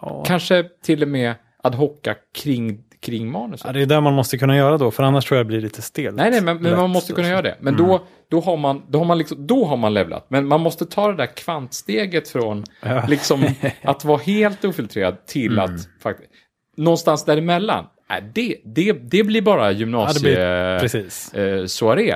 Ja. 0.00 0.24
kanske 0.26 0.64
till 0.84 1.02
och 1.02 1.08
med 1.08 1.34
ad 1.62 1.74
hocka 1.74 2.14
kring, 2.34 2.78
kring 3.00 3.30
manuset. 3.30 3.66
Ja, 3.66 3.72
det 3.72 3.82
är 3.82 3.86
det 3.86 4.00
man 4.00 4.14
måste 4.14 4.38
kunna 4.38 4.56
göra 4.56 4.78
då, 4.78 4.90
för 4.90 5.02
annars 5.02 5.24
tror 5.24 5.36
jag 5.38 5.46
det 5.46 5.48
blir 5.48 5.60
lite 5.60 5.82
stelt. 5.82 6.16
Nej, 6.16 6.30
nej, 6.30 6.40
men, 6.42 6.62
men 6.62 6.76
man 6.76 6.90
måste 6.90 7.12
kunna 7.12 7.28
göra 7.28 7.42
det. 7.42 7.56
Men 7.60 7.76
då, 7.76 8.00
då, 8.30 8.40
har 8.40 8.56
man, 8.56 8.82
då, 8.88 8.98
har 8.98 9.04
man 9.04 9.18
liksom, 9.18 9.46
då 9.46 9.64
har 9.64 9.76
man 9.76 9.94
levlat. 9.94 10.26
Men 10.28 10.46
man 10.46 10.60
måste 10.60 10.86
ta 10.86 11.08
det 11.08 11.16
där 11.16 11.36
kvantsteget 11.36 12.28
från 12.28 12.64
Ja. 12.82 13.04
liksom, 13.08 13.44
att 13.82 14.04
vara 14.04 14.18
helt 14.18 14.64
ofiltrerad 14.64 15.26
till 15.26 15.52
Mm. 15.58 15.64
att 15.74 15.88
faktiskt... 16.02 16.30
Någonstans 16.76 17.24
däremellan. 17.24 17.86
Nej, 18.10 18.22
det, 18.34 18.56
det, 18.64 18.92
det 18.92 19.24
blir 19.24 19.42
bara 19.42 19.62
Ja, 19.62 19.68
det 19.72 19.78
gymnasie... 19.78 20.20
blir, 20.22 20.78
precis. 20.80 21.34
eh, 21.34 21.66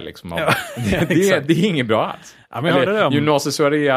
liksom. 0.01 0.35
Ja, 0.39 0.55
det, 0.91 1.09
det, 1.09 1.41
det 1.49 1.53
är 1.53 1.65
inget 1.65 1.87
bra 1.87 2.07
alls. 2.07 2.37
Ja, 2.51 2.61
hörde 2.73 2.93
det 2.93 2.99
Gymnasiesoaré 3.15 3.77
i 3.77 3.89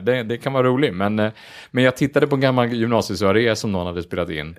det, 0.00 0.22
kan 0.38 0.52
vara 0.52 0.66
roligt. 0.66 0.94
Men, 0.94 1.18
eh, 1.18 1.32
men 1.70 1.84
jag 1.84 1.96
tittade 1.96 2.26
på 2.26 2.34
en 2.34 2.40
gammal 2.40 2.72
gymnasiesoaré 2.72 3.56
som 3.56 3.72
någon 3.72 3.86
hade 3.86 4.02
spelat 4.02 4.30
in 4.30 4.54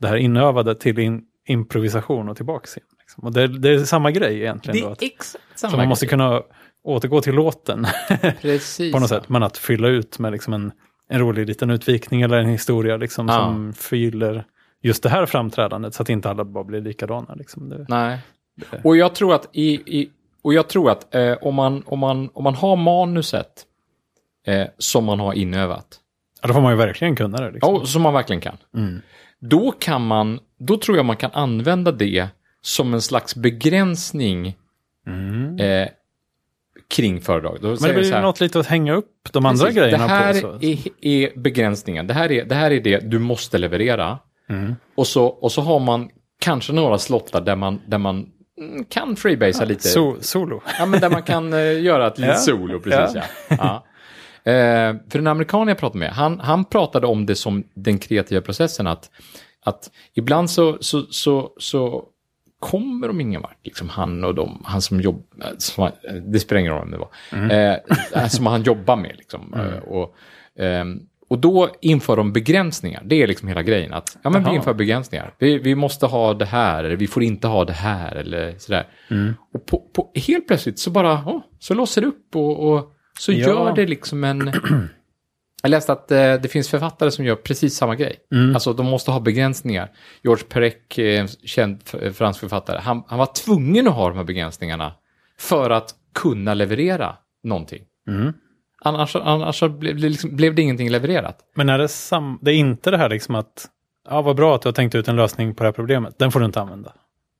det 0.00 0.08
här 0.08 0.16
inövade 0.16 0.74
till 0.74 0.98
in, 0.98 1.22
improvisation 1.48 2.28
och 2.28 2.36
tillbaks 2.36 2.76
igen. 2.76 2.88
Liksom. 2.98 3.24
Och 3.24 3.32
det, 3.32 3.46
det 3.58 3.70
är 3.70 3.78
samma 3.78 4.10
grej 4.10 4.40
egentligen. 4.40 4.76
Det 4.76 4.82
då, 4.82 4.88
är 4.88 4.92
att, 4.92 5.02
exakt 5.02 5.44
så 5.54 5.58
samma 5.58 5.76
man 5.76 5.88
måste 5.88 6.06
grej. 6.06 6.10
kunna 6.10 6.42
återgå 6.84 7.20
till 7.20 7.34
låten 7.34 7.86
på 8.92 8.98
något 8.98 9.08
sätt. 9.08 9.28
Men 9.28 9.42
att 9.42 9.58
fylla 9.58 9.88
ut 9.88 10.18
med 10.18 10.32
liksom 10.32 10.52
en, 10.54 10.72
en 11.08 11.20
rolig 11.20 11.46
liten 11.46 11.70
utvikning 11.70 12.22
eller 12.22 12.38
en 12.38 12.48
historia 12.48 12.96
liksom, 12.96 13.28
Ja. 13.28 13.34
som 13.34 13.72
förgyller 13.72 14.44
just 14.82 15.02
det 15.02 15.08
här 15.08 15.26
framträdandet 15.26 15.94
så 15.94 16.02
att 16.02 16.08
inte 16.08 16.30
alla 16.30 16.44
bara 16.44 16.64
blir 16.64 16.80
likadana. 16.80 17.34
Liksom. 17.34 17.68
Det, 17.68 17.86
Nej. 17.88 18.18
Och 18.84 18.96
jag 18.96 19.14
tror 19.14 19.34
att, 19.34 19.48
i, 19.52 19.72
i, 20.00 20.10
och 20.42 20.54
jag 20.54 20.68
tror 20.68 20.90
att 20.90 21.14
eh, 21.14 21.32
om, 21.42 21.54
man, 21.54 21.82
om, 21.86 21.98
man, 21.98 22.30
om 22.34 22.44
man 22.44 22.54
har 22.54 22.76
manuset 22.76 23.66
eh, 24.46 24.66
som 24.78 25.04
man 25.04 25.20
har 25.20 25.32
inövat, 25.32 25.98
ja, 26.42 26.48
då 26.48 26.54
får 26.54 26.60
man 26.60 26.72
ju 26.72 26.76
verkligen 26.78 27.16
kunna 27.16 27.38
det. 27.40 27.50
Liksom. 27.50 27.74
ja, 27.74 27.84
som 27.86 28.02
man 28.02 28.14
verkligen 28.14 28.40
kan, 28.40 28.56
Mm. 28.76 29.00
då 29.40 29.72
kan 29.72 30.06
man, 30.06 30.38
då 30.58 30.76
tror 30.76 30.96
jag 30.96 31.06
man 31.06 31.16
kan 31.16 31.30
använda 31.32 31.92
det 31.92 32.26
som 32.62 32.94
en 32.94 33.02
slags 33.02 33.34
begränsning 33.36 34.56
Mm. 35.06 35.58
eh, 35.58 35.88
kring 36.94 37.20
föredrag. 37.20 37.58
Då 37.60 37.68
Men 37.68 37.76
det 37.76 37.86
jag 37.88 37.94
så 37.94 38.00
blir 38.00 38.12
här, 38.12 38.22
något 38.22 38.40
lite 38.40 38.60
att 38.60 38.66
hänga 38.66 38.92
upp 38.94 39.28
de 39.32 39.46
andra 39.46 39.64
precis, 39.64 39.80
grejerna 39.80 40.04
Det 40.06 40.10
här 40.12 40.32
på. 40.32 40.38
Så. 40.40 40.58
är, 40.66 40.78
är 41.00 41.38
begränsningen. 41.38 42.06
Det 42.06 42.14
här 42.14 42.32
är, 42.32 42.44
det 42.44 42.54
här 42.54 42.70
är 42.70 42.80
det 42.80 42.98
du 43.10 43.18
måste 43.18 43.58
leverera. 43.58 44.18
Mm. 44.48 44.74
Och, 44.94 45.06
så, 45.06 45.24
och 45.26 45.52
så 45.52 45.60
har 45.62 45.80
man 45.80 46.08
kanske 46.38 46.72
några 46.72 46.98
slottar 46.98 47.40
där 47.40 47.56
man, 47.56 47.80
där 47.86 47.98
man 47.98 48.26
mm, 48.58 48.84
kan 48.84 49.16
freebasea 49.16 49.64
lite. 49.64 49.88
So, 49.88 50.16
solo. 50.20 50.62
Ja, 50.78 50.86
men 50.86 51.00
där 51.00 51.10
man 51.10 51.22
kan 51.22 51.52
eh, 51.52 51.82
göra 51.82 52.06
ett 52.06 52.18
litet 52.18 52.34
Ja. 52.34 52.40
solo, 52.40 52.80
precis 52.80 53.16
ja. 53.16 53.22
ja. 53.58 53.84
Eh, 54.44 54.96
för 55.08 55.18
en 55.18 55.26
amerikan 55.26 55.68
jag 55.68 55.78
pratade 55.78 55.98
med, 55.98 56.10
han, 56.10 56.40
han 56.40 56.64
pratade 56.64 57.06
om 57.06 57.26
det 57.26 57.34
som 57.34 57.64
den 57.74 57.98
kreativa 57.98 58.40
processen, 58.40 58.86
att, 58.86 59.10
att 59.64 59.90
ibland 60.14 60.50
så, 60.50 60.78
så, 60.80 61.02
så, 61.10 61.52
så 61.58 62.04
kommer 62.58 63.08
de 63.08 63.20
ingen 63.20 63.42
vart. 63.42 63.58
Liksom 63.62 63.88
han 63.88 64.24
och 64.24 64.34
de, 64.34 64.62
han 64.64 64.82
som 64.82 65.00
jobbar, 65.00 65.92
det 66.32 66.40
spelar 66.40 66.60
ingen 66.60 66.72
roll 66.72 66.80
vem 66.80 66.90
det 66.90 66.98
var, 66.98 67.10
eh, 68.22 68.28
som 68.28 68.46
han 68.46 68.62
jobbar 68.62 68.96
med. 68.96 69.16
Liksom. 69.16 69.54
Eh, 69.54 69.78
och, 69.88 70.14
ehm, 70.58 71.00
och 71.28 71.38
då 71.38 71.68
inför 71.80 72.16
de 72.16 72.32
begränsningar. 72.32 73.02
Det 73.04 73.22
är 73.22 73.26
liksom 73.26 73.48
hela 73.48 73.62
grejen. 73.62 73.92
Att, 73.92 74.18
ja, 74.22 74.30
men 74.30 74.44
vi 74.44 74.54
inför 74.54 74.74
begränsningar. 74.74 75.34
Vi, 75.38 75.58
vi 75.58 75.74
måste 75.74 76.06
ha 76.06 76.34
det 76.34 76.44
här, 76.44 76.84
eller 76.84 76.96
vi 76.96 77.06
får 77.06 77.22
inte 77.22 77.48
ha 77.48 77.64
det 77.64 77.72
här, 77.72 78.16
eller 78.16 78.54
sådär. 78.58 78.86
Och 79.54 79.66
på, 79.66 79.78
på, 79.92 80.10
helt 80.14 80.46
plötsligt 80.46 80.78
så 80.78 80.90
bara, 80.90 81.24
åh, 81.26 81.40
så 81.58 81.74
låser 81.74 82.00
det 82.00 82.06
upp 82.06 82.36
och, 82.36 82.72
och 82.72 82.92
så 83.22 83.32
Ja. 83.32 83.38
gör 83.38 83.72
det 83.74 83.86
liksom 83.86 84.24
en... 84.24 84.52
Jag 85.62 85.70
läste 85.70 85.92
att 85.92 86.10
eh, 86.10 86.34
det 86.34 86.48
finns 86.50 86.68
författare 86.68 87.10
som 87.10 87.24
gör 87.24 87.34
precis 87.36 87.76
samma 87.76 87.94
grej. 87.96 88.16
Alltså 88.54 88.72
de 88.72 88.86
måste 88.86 89.10
ha 89.10 89.20
begränsningar. 89.20 89.90
George 90.22 90.44
Perec, 90.44 90.98
eh, 90.98 91.26
känd 91.44 91.82
fransk 92.14 92.40
författare, 92.40 92.78
han, 92.78 93.02
han 93.06 93.18
var 93.18 93.26
tvungen 93.26 93.88
att 93.88 93.94
ha 93.94 94.08
de 94.08 94.16
här 94.16 94.24
begränsningarna 94.24 94.92
för 95.38 95.70
att 95.70 95.94
kunna 96.14 96.54
leverera 96.54 97.16
någonting. 97.42 97.82
Mm. 98.08 98.32
Annars, 98.84 99.16
annars 99.16 99.60
det 99.60 99.92
liksom, 99.92 100.36
blev 100.36 100.54
det 100.54 100.62
ingenting 100.62 100.90
levererat. 100.90 101.38
Men 101.56 101.68
är 101.68 101.78
det, 101.78 101.88
sam 101.88 102.38
det 102.42 102.52
är 102.52 102.56
inte 102.56 102.90
det 102.90 102.98
här 102.98 103.08
liksom 103.08 103.34
att, 103.34 103.66
ja 104.08 104.22
vad 104.22 104.36
bra 104.36 104.54
att 104.54 104.62
du 104.62 104.68
har 104.68 104.74
tänkt 104.74 104.94
ut 104.94 105.08
en 105.08 105.16
lösning 105.16 105.54
på 105.54 105.62
det 105.62 105.68
här 105.68 105.72
problemet, 105.72 106.18
den 106.18 106.32
får 106.32 106.40
du 106.40 106.46
inte 106.46 106.60
använda. 106.60 106.92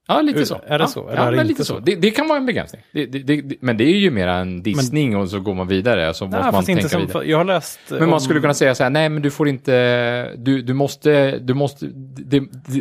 Ja, 0.09 0.21
lite 0.21 0.47
så. 0.47 0.61
är 0.67 0.79
det 0.79 0.85
ja, 0.85 0.87
så, 0.88 1.09
eller 1.09 1.19
Ja, 1.19 1.25
men 1.25 1.35
inte 1.35 1.45
lite 1.45 1.65
så? 1.65 1.75
så. 1.75 1.81
Det, 1.81 1.95
det 1.97 2.11
kan 2.11 2.29
vara 2.29 2.38
en 2.38 2.47
begränsning. 2.47 2.83
Det, 2.93 3.07
det, 3.07 3.43
men 3.61 3.77
det 3.77 3.85
är 3.85 3.97
ju 3.99 4.11
mer 4.11 4.29
en 4.29 4.62
dissning 4.62 5.17
och 5.17 5.29
så 5.31 5.41
går 5.41 5.55
man 5.55 5.69
vidare. 5.69 6.15
Så 6.15 6.25
måste 6.25 6.37
Nej, 6.37 6.45
man 6.45 6.53
fast 6.53 6.67
tänka 6.67 6.83
vidare. 6.99 7.09
för, 7.09 7.23
jag 7.25 7.38
har 7.38 7.45
läst... 7.45 7.81
Men 7.91 8.11
man 8.11 8.21
skulle 8.21 8.41
kunna 8.41 8.55
säga 8.55 8.75
så 8.75 8.83
här, 8.83 8.91
nej 8.91 9.09
men 9.09 9.23
du 9.23 9.31
får 9.31 9.49
inte, 9.49 10.33
du, 10.37 10.62
du 10.62 10.75
måste, 10.75 11.38
du 11.38 11.55
måste, 11.55 11.87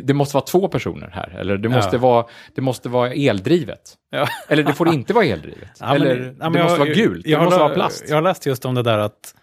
det, 0.03 0.13
måste 0.13 0.35
vara 0.35 0.45
två 0.45 0.67
personer 0.67 1.09
här. 1.13 1.35
Eller 1.39 1.57
det 1.57 1.69
måste, 1.69 1.95
Ja. 1.95 1.99
vara, 2.01 2.25
det 2.55 2.61
måste 2.61 2.89
vara 2.89 3.13
eldrivet. 3.13 3.81
Ja. 4.11 4.27
Eller 4.47 4.63
det 4.63 4.73
får 4.73 4.87
inte 4.93 5.13
vara 5.13 5.25
eldrivet. 5.25 5.69
Ja, 5.79 5.85
men- 5.93 6.01
Eller 6.01 6.35
ja, 6.39 6.49
det 6.49 6.63
måste 6.63 6.71
jag- 6.73 6.77
vara 6.77 6.89
gult, 6.89 7.25
jag 7.27 7.39
det 7.39 7.43
måste 7.45 7.59
har, 7.59 7.63
vara 7.65 7.73
plast. 7.75 8.05
Jag 8.09 8.15
har 8.15 8.21
läst 8.21 8.45
just 8.45 8.65
om 8.65 8.75
det 8.75 8.83
där 8.83 8.97
att, 8.97 9.35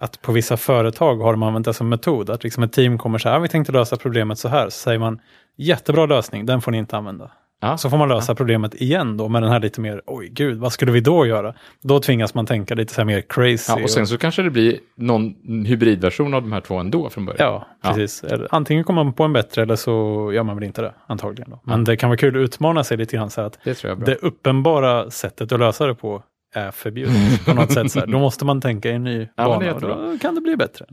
att 0.00 0.22
på 0.22 0.32
vissa 0.32 0.56
företag 0.56 1.16
har 1.16 1.32
de 1.32 1.42
använt 1.42 1.64
det 1.66 1.74
som 1.74 1.88
metod. 1.88 2.30
Att 2.30 2.44
liksom 2.44 2.62
ett 2.62 2.72
team 2.72 2.98
kommer 2.98 3.18
så 3.18 3.28
här, 3.28 3.36
"Ah, 3.36 3.38
vi 3.38 3.48
tänkte 3.48 3.72
lösa 3.72 3.96
problemet 3.96 4.38
så 4.38 4.48
här. 4.48 4.64
Så 4.64 4.70
säger 4.70 4.98
man, 4.98 5.18
jättebra 5.58 6.06
lösning, 6.06 6.46
den 6.46 6.60
får 6.60 6.72
ni 6.72 6.78
inte 6.78 6.96
använda. 6.96 7.30
Ja. 7.60 7.76
Så 7.76 7.90
får 7.90 7.96
man 7.98 8.08
lösa 8.08 8.34
problemet 8.34 8.74
igen 8.74 9.16
då 9.16 9.28
med 9.28 9.42
den 9.42 9.50
här 9.50 9.60
lite 9.60 9.80
mer, 9.80 10.02
oj 10.06 10.28
gud, 10.28 10.58
vad 10.58 10.72
skulle 10.72 10.92
vi 10.92 11.00
då 11.00 11.26
göra? 11.26 11.54
Då 11.82 12.00
tvingas 12.00 12.34
man 12.34 12.46
tänka 12.46 12.74
lite 12.74 12.94
så 12.94 13.00
här 13.00 13.06
mer 13.06 13.20
crazy. 13.28 13.72
Ja, 13.76 13.82
och 13.82 13.90
sen 13.90 14.06
så 14.06 14.18
kanske 14.18 14.42
det 14.42 14.50
blir 14.50 14.78
någon 14.96 15.34
hybridversion 15.64 16.34
av 16.34 16.42
de 16.42 16.52
här 16.52 16.60
två 16.60 16.78
ändå 16.78 17.10
från 17.10 17.24
början. 17.26 17.38
Ja, 17.82 17.92
precis. 17.94 18.24
Antingen 18.50 18.84
kommer 18.84 19.04
man 19.04 19.12
på 19.12 19.24
en 19.24 19.32
bättre 19.32 19.62
eller 19.62 19.76
så 19.76 19.92
gör 20.34 20.42
man 20.42 20.56
väl 20.56 20.64
inte 20.64 20.82
det, 20.82 20.94
antagligen. 21.06 21.50
Då. 21.50 21.60
Men 21.64 21.84
det 21.84 21.96
kan 21.96 22.08
vara 22.10 22.16
kul 22.16 22.36
att 22.36 22.40
utmana 22.44 22.84
sig 22.84 22.96
lite 22.96 23.16
grann 23.16 23.30
så 23.30 23.40
att 23.40 23.58
Det 23.64 23.74
tror 23.74 23.90
jag 23.90 24.04
det 24.06 24.14
uppenbara 24.14 25.10
sättet 25.10 25.52
att 25.52 25.60
lösa 25.60 25.86
det 25.86 25.94
på 25.94 26.22
är 26.54 26.70
förbjudet 26.70 27.44
på 27.46 27.54
något 27.54 27.72
sätt. 27.72 27.92
Så 27.92 28.00
här. 28.00 28.06
Då 28.06 28.18
måste 28.18 28.44
man 28.44 28.60
tänka 28.60 28.88
i 28.90 28.92
en 28.92 29.04
ny 29.04 29.28
bana 29.36 29.74
och 29.74 29.80
då 29.80 30.18
kan 30.20 30.34
det 30.34 30.40
bli 30.40 30.56
bättre. 30.56 30.86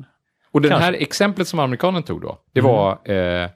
Och 0.51 0.62
det 0.62 0.75
här 0.75 0.93
exemplet 0.93 1.47
som 1.47 1.60
amerikanen 1.60 2.04
tog 2.04 2.21
då, 2.21 2.38
det 2.54 2.60
Mm. 2.60 2.71
var 2.71 3.12
eh, 3.12 3.49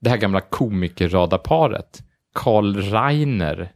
det 0.00 0.10
här 0.10 0.16
gamla 0.16 0.40
komikerradarparet, 0.40 2.02
Carl 2.34 2.76
Reiner. 2.76 3.72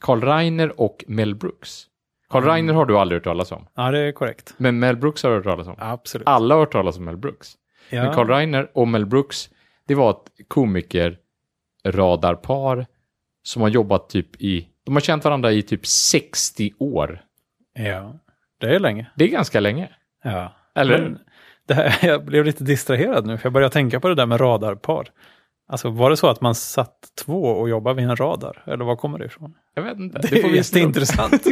Carl 0.00 0.20
Reiner 0.24 0.80
och 0.80 1.04
Mel 1.08 1.34
Brooks. 1.34 1.86
Carl 2.28 2.42
Mm. 2.42 2.54
Reiner 2.54 2.74
har 2.74 2.86
du 2.86 2.98
aldrig 2.98 3.16
hört 3.16 3.24
talas 3.24 3.52
om, 3.52 3.66
Ja, 3.74 3.90
det 3.90 3.98
är 3.98 4.12
korrekt. 4.12 4.54
men 4.56 4.78
Mel 4.78 4.96
Brooks 4.96 5.22
har 5.22 5.30
du 5.30 5.36
hört 5.36 5.44
talas 5.44 5.66
om. 5.68 5.74
Absolut. 5.78 6.28
Alla 6.28 6.54
har 6.54 6.60
hört 6.60 6.72
talas 6.72 6.96
om 6.98 7.04
Mel 7.04 7.16
Brooks. 7.16 7.54
Ja. 7.90 8.02
Men 8.04 8.14
Carl 8.14 8.28
Reiner 8.28 8.70
och 8.74 8.88
Mel 8.88 9.06
Brooks, 9.06 9.50
det 9.86 9.94
var 9.94 10.10
ett 10.10 10.48
komikerradarpar 11.84 12.86
som 13.42 13.62
har 13.62 13.68
jobbat 13.68 14.08
typ 14.08 14.36
i, 14.42 14.68
de 14.84 14.94
har 14.96 15.00
känt 15.00 15.24
varandra 15.24 15.52
i 15.52 15.62
typ 15.62 15.86
60 15.86 16.72
år. 16.78 17.22
ja, 17.74 18.18
det 18.58 18.74
är 18.74 18.78
länge. 18.80 19.10
Det 19.16 19.24
är 19.24 19.28
ganska 19.28 19.60
länge. 19.60 19.88
Ja. 20.24 20.52
Eller? 20.74 20.98
Men 20.98 21.18
det 21.70 21.74
här, 21.74 21.98
jag 22.08 22.24
blev 22.24 22.44
lite 22.44 22.64
distraherad 22.64 23.26
nu, 23.26 23.38
för 23.38 23.46
jag 23.46 23.52
började 23.52 23.72
tänka 23.72 24.00
på 24.00 24.08
det 24.08 24.14
där 24.14 24.26
med 24.26 24.40
radarpar. 24.40 25.08
Alltså 25.68 25.90
var 25.90 26.10
det 26.10 26.16
så 26.16 26.26
att 26.26 26.40
man 26.40 26.54
satt 26.54 26.96
två 27.24 27.42
och 27.42 27.68
jobbade 27.68 27.96
vid 27.96 28.04
en 28.04 28.16
radar? 28.16 28.62
Eller 28.66 28.84
var 28.84 28.96
kommer 28.96 29.18
det 29.18 29.24
ifrån? 29.24 29.54
Jag 29.74 29.82
vet 29.82 29.98
inte. 29.98 30.18
Det, 30.18 30.28
får 30.28 30.36
är 30.36 30.42
vi 30.42 30.48
visst 30.48 30.76
intressant. 30.76 31.32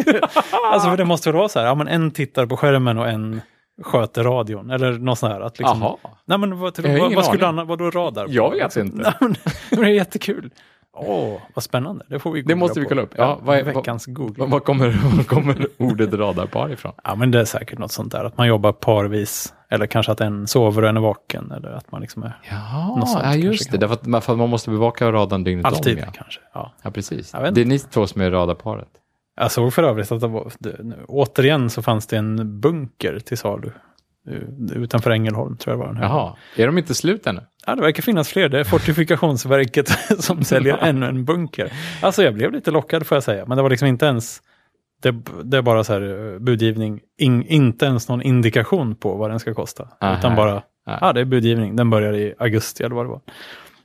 alltså 0.72 0.90
för 0.90 0.96
det 0.96 1.04
måste 1.04 1.28
väl 1.28 1.36
vara 1.36 1.48
så 1.48 1.58
här, 1.58 1.66
ja 1.66 1.74
men 1.74 1.88
en 1.88 2.10
tittar 2.10 2.46
på 2.46 2.56
skärmen 2.56 2.98
och 2.98 3.08
en 3.08 3.40
sköter 3.82 4.24
radion. 4.24 4.70
Eller 4.70 4.92
något 4.92 5.18
sånt 5.18 5.32
här. 5.32 5.40
Att 5.40 5.58
liksom, 5.58 5.80
Jaha. 5.82 5.96
Nej 6.24 6.38
men 6.38 6.58
vad, 6.58 6.78
vad, 6.78 7.14
vad 7.14 7.24
skulle 7.24 7.46
annat, 7.46 7.68
vad 7.68 7.78
då 7.78 7.90
radar? 7.90 8.26
på? 8.26 8.32
Jag 8.32 8.50
vet 8.50 8.76
inte. 8.76 9.14
Nej, 9.20 9.34
men 9.70 9.80
det 9.80 9.86
är 9.86 9.94
jättekul. 9.94 10.50
Åh, 11.00 11.40
vad 11.54 11.62
spännande. 11.64 12.04
Det 12.08 12.18
får 12.18 12.30
vi 12.32 12.42
Det 12.42 12.54
måste 12.54 12.80
vi 12.80 12.86
kolla 12.86 13.02
upp. 13.02 13.14
Ja, 13.16 13.38
vad 13.42 13.58
är- 13.58 13.64
vad- 13.64 13.74
veckans 13.74 14.06
Google. 14.06 14.46
Var 14.46 14.60
kommer, 14.60 14.86
var 15.16 15.24
kommer 15.24 15.66
ordet 15.78 16.14
radarpar 16.14 16.72
ifrån? 16.72 16.92
Ja, 17.04 17.14
men 17.14 17.30
det 17.30 17.40
är 17.40 17.44
säkert 17.44 17.78
något 17.78 17.92
sånt 17.92 18.12
där. 18.12 18.24
Att 18.24 18.36
man 18.38 18.46
jobbar 18.48 18.72
parvis. 18.72 19.54
Eller 19.70 19.86
kanske 19.86 20.12
att 20.12 20.20
en 20.20 20.46
sover 20.46 20.82
och 20.82 20.88
en 20.88 20.96
är 20.96 21.00
vaken. 21.00 21.52
Eller 21.56 21.68
att 21.70 21.92
man 21.92 22.00
liksom 22.00 22.22
är 22.22 22.32
Ja, 22.50 22.96
Något 22.98 23.08
sånt 23.10 23.24
ja 23.24 23.34
just 23.34 23.70
det. 23.72 23.78
Därför 23.78 23.94
att, 24.16 24.24
för 24.24 24.32
att 24.32 24.38
man 24.38 24.48
måste 24.48 24.70
bevaka 24.70 25.12
radarn 25.12 25.44
dygnet 25.44 25.66
alltid 25.66 25.98
om. 25.98 26.04
Ja. 26.06 26.12
kanske. 26.14 26.40
Ja. 26.54 26.72
ja, 26.82 26.90
precis. 26.90 27.30
Det 27.52 27.60
är 27.60 27.64
ni 27.64 27.78
två 27.78 28.06
som 28.06 28.20
är 28.20 28.30
radarparet. 28.30 28.88
Jag 29.40 29.52
såg 29.52 29.74
för 29.74 29.82
övrigt 29.82 30.12
att 30.12 30.20
det 30.20 30.28
var, 30.28 30.52
det, 30.58 30.76
nu, 30.84 30.96
återigen 31.08 31.70
så 31.70 31.82
fanns 31.82 32.06
det 32.06 32.16
en 32.16 32.60
bunker 32.60 33.18
till 33.18 33.38
salu. 33.38 33.70
Eh, 34.30 34.76
Utanför 34.82 35.10
Ängelholm 35.10 35.56
tror 35.56 35.72
jag 35.72 35.78
var. 35.78 35.86
den 35.86 35.96
här. 35.96 36.04
Jaha, 36.04 36.36
är 36.56 36.66
de 36.66 36.78
inte 36.78 36.94
slut 36.94 37.26
ännu? 37.26 37.40
Ja, 37.66 37.74
det 37.74 37.82
verkar 37.82 38.02
finnas 38.02 38.28
fler. 38.28 38.48
Det 38.48 38.60
är 38.60 38.64
Fortifikationsverket 38.64 39.88
som 40.18 40.44
säljer 40.44 40.76
ännu 40.76 41.06
en 41.06 41.24
bunker. 41.24 41.72
Alltså 42.02 42.22
jag 42.22 42.34
blev 42.34 42.52
lite 42.52 42.70
lockad 42.70 43.06
får 43.06 43.16
jag 43.16 43.22
säga. 43.22 43.46
Men 43.46 43.56
det 43.56 43.62
var 43.62 43.70
liksom 43.70 43.88
inte 43.88 44.06
ens, 44.06 44.40
det, 45.02 45.14
det 45.44 45.56
är 45.56 45.62
bara 45.62 45.84
så 45.84 45.92
här 45.92 46.32
eh, 46.32 46.38
budgivning, 46.38 47.00
In, 47.18 47.42
inte 47.42 47.86
ens 47.86 48.08
någon 48.08 48.22
indikation 48.22 48.94
på 48.96 49.14
vad 49.14 49.30
den 49.30 49.38
ska 49.40 49.54
kosta. 49.54 49.88
Aha. 50.00 50.18
Utan 50.18 50.36
bara, 50.36 50.62
ja 51.00 51.12
det 51.12 51.20
är 51.20 51.24
budgivning, 51.24 51.76
den 51.76 51.90
börjar 51.90 52.12
i 52.12 52.34
augusti 52.38 52.84
eller 52.84 52.96
vad 52.96 53.04
det 53.04 53.10
var. 53.10 53.20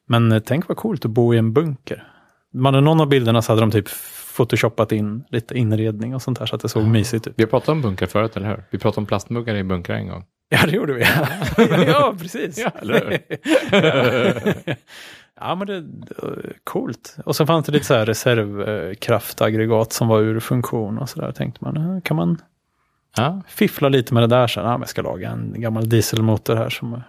Men 0.08 0.32
eh, 0.32 0.40
tänk 0.40 0.68
vad 0.68 0.78
coolt 0.78 1.06
att 1.06 1.12
bo 1.12 1.34
i 1.34 1.38
en 1.38 1.54
bunker. 1.54 2.08
Man 2.54 2.84
någon 2.84 3.02
av 3.02 3.08
bilderna 3.08 3.42
så 3.42 3.52
hade 3.52 3.62
de 3.62 3.72
typ 3.72 3.90
photoshoppat 4.38 4.92
in 4.92 5.24
lite 5.30 5.58
inredning 5.58 6.16
och 6.16 6.22
sånt 6.22 6.40
där 6.40 6.46
så 6.46 6.56
att 6.56 6.62
det 6.62 6.70
såg 6.70 6.84
mysigt 6.88 7.28
ut. 7.28 7.34
Vi 7.38 7.44
har 7.44 7.50
pratat 7.50 7.70
om 7.70 7.82
bunkrar 7.82 8.08
förut, 8.08 8.38
eller 8.38 8.48
hur? 8.48 8.64
Vi 8.70 8.78
pratade 8.78 9.00
om 9.02 9.06
plastmuggar 9.06 9.56
i 9.56 9.64
bunkrar 9.64 9.96
en 9.96 10.08
gång. 10.08 10.26
Ja, 10.50 10.60
det 10.66 10.72
gjorde 10.72 10.94
vi. 10.94 11.02
ja, 11.88 12.16
precis. 12.20 12.58
Ja, 12.58 12.72
eller 12.82 13.20
ja, 15.40 15.56
men 15.56 15.68
det 15.68 15.74
är 15.76 16.54
coolt. 16.64 17.16
Och 17.26 17.36
så 17.36 17.46
fanns 17.46 17.66
det 17.66 17.72
lite 17.72 17.86
så 17.86 17.94
här 17.94 18.06
reservkraftaggregat 18.06 19.94
som 19.94 20.08
var 20.08 20.20
ur 20.20 20.40
funktion 20.40 20.98
och 20.98 21.10
så 21.10 21.22
där. 21.22 21.32
Tänkte 21.32 21.64
man, 21.66 22.02
kan 22.02 22.18
man 22.18 22.42
Ja. 23.18 23.42
fiffla 23.48 23.90
lite 23.90 24.14
med 24.14 24.24
det 24.24 24.28
där 24.28 24.48
sen? 24.48 24.64
Ja, 24.64 24.72
men 24.72 24.80
jag 24.82 24.90
ska 24.90 25.02
laga 25.02 25.30
en 25.30 25.54
gammal 25.62 25.90
dieselmotor 25.90 26.56
här 26.56 26.70
som 26.70 27.02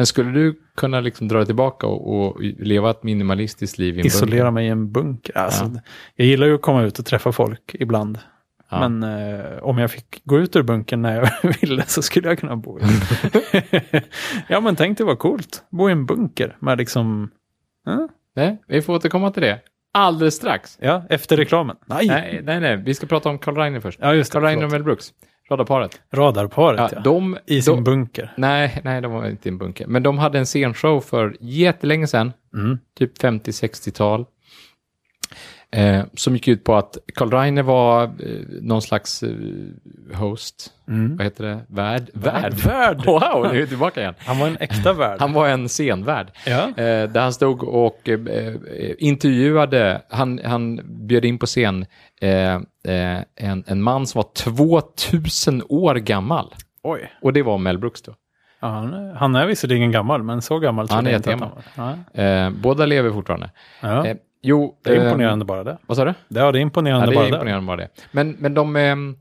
Men 0.00 0.06
skulle 0.06 0.30
du 0.30 0.60
kunna 0.76 1.00
liksom 1.00 1.28
dra 1.28 1.36
dig 1.36 1.46
tillbaka 1.46 1.86
och, 1.86 2.14
och 2.14 2.40
leva 2.42 2.90
ett 2.90 3.02
minimalistiskt 3.02 3.78
liv 3.78 3.96
i 3.96 4.00
en 4.00 4.06
isolerar 4.06 4.44
bunker? 4.44 4.50
mig 4.50 4.66
i 4.66 4.68
en 4.68 4.92
bunker. 4.92 5.38
Alltså, 5.38 5.70
Jag 6.16 6.26
gillar 6.26 6.46
ju 6.46 6.54
att 6.54 6.62
komma 6.62 6.82
ut 6.82 6.98
och 6.98 7.06
träffa 7.06 7.32
folk 7.32 7.76
ibland. 7.78 8.18
Ja. 8.70 8.88
Men 8.88 9.02
eh, 9.02 9.62
om 9.62 9.78
jag 9.78 9.90
fick 9.90 10.22
gå 10.24 10.38
ut 10.38 10.56
ur 10.56 10.62
bunkern 10.62 11.02
när 11.02 11.16
jag 11.16 11.54
ville 11.60 11.84
så 11.86 12.02
skulle 12.02 12.28
jag 12.28 12.38
kunna 12.38 12.56
bo 12.56 12.78
i 12.78 12.82
ja, 14.48 14.60
men 14.60 14.76
tänk 14.76 14.98
det 14.98 15.04
var 15.04 15.16
coolt. 15.16 15.64
Bo 15.70 15.88
i 15.88 15.92
en 15.92 16.06
bunker 16.06 16.56
med 16.60 16.78
liksom... 16.78 17.30
Ja, 17.84 18.08
Nej, 18.36 18.62
vi 18.66 18.82
får 18.82 18.94
återkomma 18.94 19.30
till 19.30 19.42
det. 19.42 19.60
Alldeles 19.92 20.34
strax. 20.34 20.78
Ja, 20.80 21.06
efter 21.10 21.36
reklamen. 21.36 21.76
Nej! 21.86 22.06
Nej, 22.06 22.40
nej, 22.44 22.60
nej. 22.60 22.76
Vi 22.76 22.94
ska 22.94 23.06
prata 23.06 23.28
om 23.28 23.38
Carl 23.38 23.56
Reiner 23.56 23.80
först. 23.80 23.98
Ja, 24.02 24.14
just 24.14 24.32
det. 24.32 24.36
Carl 24.36 24.44
Reiner 24.44 24.64
och. 24.64 24.72
Mel 24.72 24.82
Brooks. 24.82 25.12
Radarparet. 25.50 26.00
Radarparet, 26.12 26.80
Ja, 26.80 26.88
ja. 26.92 27.00
de, 27.00 27.38
I 27.46 27.62
sin 27.62 27.74
de, 27.74 27.84
bunker. 27.84 28.32
Nej, 28.36 28.80
nej, 28.84 29.00
de 29.00 29.12
var 29.12 29.28
inte 29.28 29.48
i 29.48 29.52
en 29.52 29.58
bunker. 29.58 29.86
Men 29.86 30.02
de 30.02 30.18
hade 30.18 30.38
en 30.38 30.46
scenshow 30.46 31.00
för 31.00 31.36
jättelänge 31.40 32.06
sedan. 32.06 32.32
Mm. 32.54 32.78
typ 32.98 33.18
50-60-tal. 33.22 34.26
Eh, 35.72 36.04
som 36.14 36.34
gick 36.34 36.48
ut 36.48 36.64
på 36.64 36.74
att 36.74 36.98
Carl 37.14 37.30
Reiner 37.30 37.62
var 37.62 38.02
eh, 38.04 38.10
någon 38.60 38.82
slags 38.82 39.22
eh, 39.22 39.30
host. 40.14 40.72
Mm. 40.88 41.16
Vad 41.16 41.24
heter 41.24 41.44
det? 41.44 41.58
Värd? 41.68 42.10
Värd? 42.14 42.54
Värd. 42.54 43.02
Wow, 43.06 43.42
nu 43.42 43.56
är 43.56 43.60
vi 43.60 43.66
tillbaka 43.66 44.00
igen. 44.00 44.14
Han 44.18 44.38
var 44.38 44.46
en 44.46 44.56
äkta 44.60 44.92
värd. 44.92 45.20
Han 45.20 45.32
var 45.32 45.48
en 45.48 45.68
scenvärd. 45.68 46.26
Ja. 46.46 46.68
Eh, 46.68 47.08
där 47.10 47.20
han 47.20 47.32
stod 47.32 47.62
och 47.62 48.08
eh, 48.08 48.20
eh, 48.26 48.54
intervjuade, 48.98 50.02
han, 50.08 50.40
han 50.44 50.80
bjöd 51.06 51.24
in 51.24 51.38
på 51.38 51.46
scen 51.46 51.86
eh, 52.20 52.60
en, 53.36 53.64
en 53.66 53.82
man 53.82 54.06
som 54.06 54.18
var 54.18 54.28
2000 54.34 55.62
år 55.68 55.94
gammal. 55.94 56.54
Oj. 56.82 57.12
Och 57.22 57.32
det 57.32 57.42
var 57.42 57.58
Mel 57.58 57.78
Brooks 57.78 58.02
då. 58.02 58.14
Ja, 58.60 58.68
han, 58.68 58.94
är, 58.94 59.14
han 59.14 59.34
är 59.34 59.46
visserligen 59.46 59.92
gammal, 59.92 60.22
men 60.22 60.42
så 60.42 60.58
gammal 60.58 60.88
tror 60.88 60.96
Han 60.96 61.06
är 61.06 61.10
jag 61.10 61.18
inte 61.18 61.34
att 61.34 61.40
han 61.74 62.04
var. 62.14 62.24
Eh, 62.24 62.50
båda 62.50 62.86
lever 62.86 63.10
fortfarande. 63.10 63.50
Ja. 63.80 63.88
Ja. 63.88 64.06
Eh, 64.06 64.16
jo, 64.42 64.78
Det 64.82 64.90
är 64.90 64.96
eh, 64.96 65.04
imponerande 65.04 65.44
bara 65.44 65.64
det. 65.64 65.78
Vad 65.86 65.96
sa 65.96 66.04
du? 66.04 66.14
Det, 66.28 66.40
ja, 66.40 66.52
det 66.52 66.58
är 66.58 66.60
Ja, 66.60 66.62
imponerande 66.62 67.06
det 67.06 67.14
bara 67.14 67.24
är 67.24 67.28
imponerande 67.28 67.66
bara 67.66 67.76
det. 67.76 67.88
Men, 68.12 68.36
men 68.38 68.54
de, 68.54 68.76
ehm, 68.76 69.16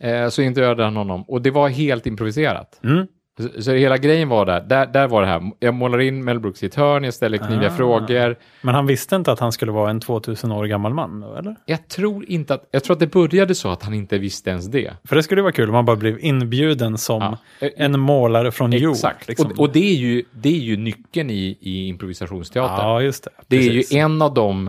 eh, 0.00 0.28
så 0.28 0.42
intervjuade 0.42 0.84
han 0.84 0.96
honom 0.96 1.22
och 1.22 1.42
det 1.42 1.50
var 1.50 1.68
helt 1.68 2.06
improviserat. 2.06 2.80
Mm. 2.84 3.06
Så, 3.42 3.62
så 3.62 3.72
hela 3.72 3.98
grejen 3.98 4.28
var 4.28 4.46
där, 4.46 4.60
där, 4.60 4.86
där 4.86 5.08
var 5.08 5.20
det 5.22 5.26
här, 5.28 5.50
jag 5.58 5.74
målar 5.74 5.98
in 6.00 6.24
Mel 6.24 6.40
Brooks 6.40 6.62
i 6.62 6.66
ett 6.66 6.74
hörn, 6.74 7.04
jag 7.04 7.14
ställer 7.14 7.38
kniviga 7.38 7.68
Ah. 7.68 7.76
frågor. 7.76 8.36
Men 8.62 8.74
han 8.74 8.86
visste 8.86 9.16
inte 9.16 9.32
att 9.32 9.38
han 9.40 9.52
skulle 9.52 9.72
vara 9.72 9.90
en 9.90 10.00
2000 10.00 10.52
år 10.52 10.64
gammal 10.66 10.94
man 10.94 11.22
eller? 11.22 11.56
Jag 11.66 11.88
tror 11.88 12.24
inte 12.30 12.54
att, 12.54 12.68
jag 12.70 12.84
tror 12.84 12.94
att 12.94 13.00
det 13.00 13.06
började 13.06 13.54
så 13.54 13.68
att 13.70 13.82
han 13.82 13.94
inte 13.94 14.18
visste 14.18 14.50
ens 14.50 14.66
det. 14.66 14.92
För 15.04 15.16
det 15.16 15.22
skulle 15.22 15.42
vara 15.42 15.52
kul 15.52 15.68
om 15.68 15.72
man 15.74 15.84
bara 15.84 15.96
blev 15.96 16.18
inbjuden 16.24 16.98
som 16.98 17.36
Ja. 17.60 17.68
en 17.76 18.00
målare 18.00 18.52
från 18.52 18.72
jord. 18.72 18.92
Exakt, 18.94 19.28
Liksom. 19.28 19.50
och, 19.50 19.60
och 19.60 19.72
det, 19.72 19.90
är 19.90 19.94
ju, 19.94 20.24
det 20.32 20.48
är 20.48 20.60
ju 20.60 20.76
nyckeln 20.76 21.30
i, 21.30 21.58
i 21.60 21.86
improvisationsteater. 21.88 22.82
Ja, 22.84 23.02
just 23.02 23.24
det. 23.24 23.30
det 23.46 23.56
är 23.56 23.70
ju 23.72 23.98
en 23.98 24.22
av 24.22 24.34
de 24.34 24.66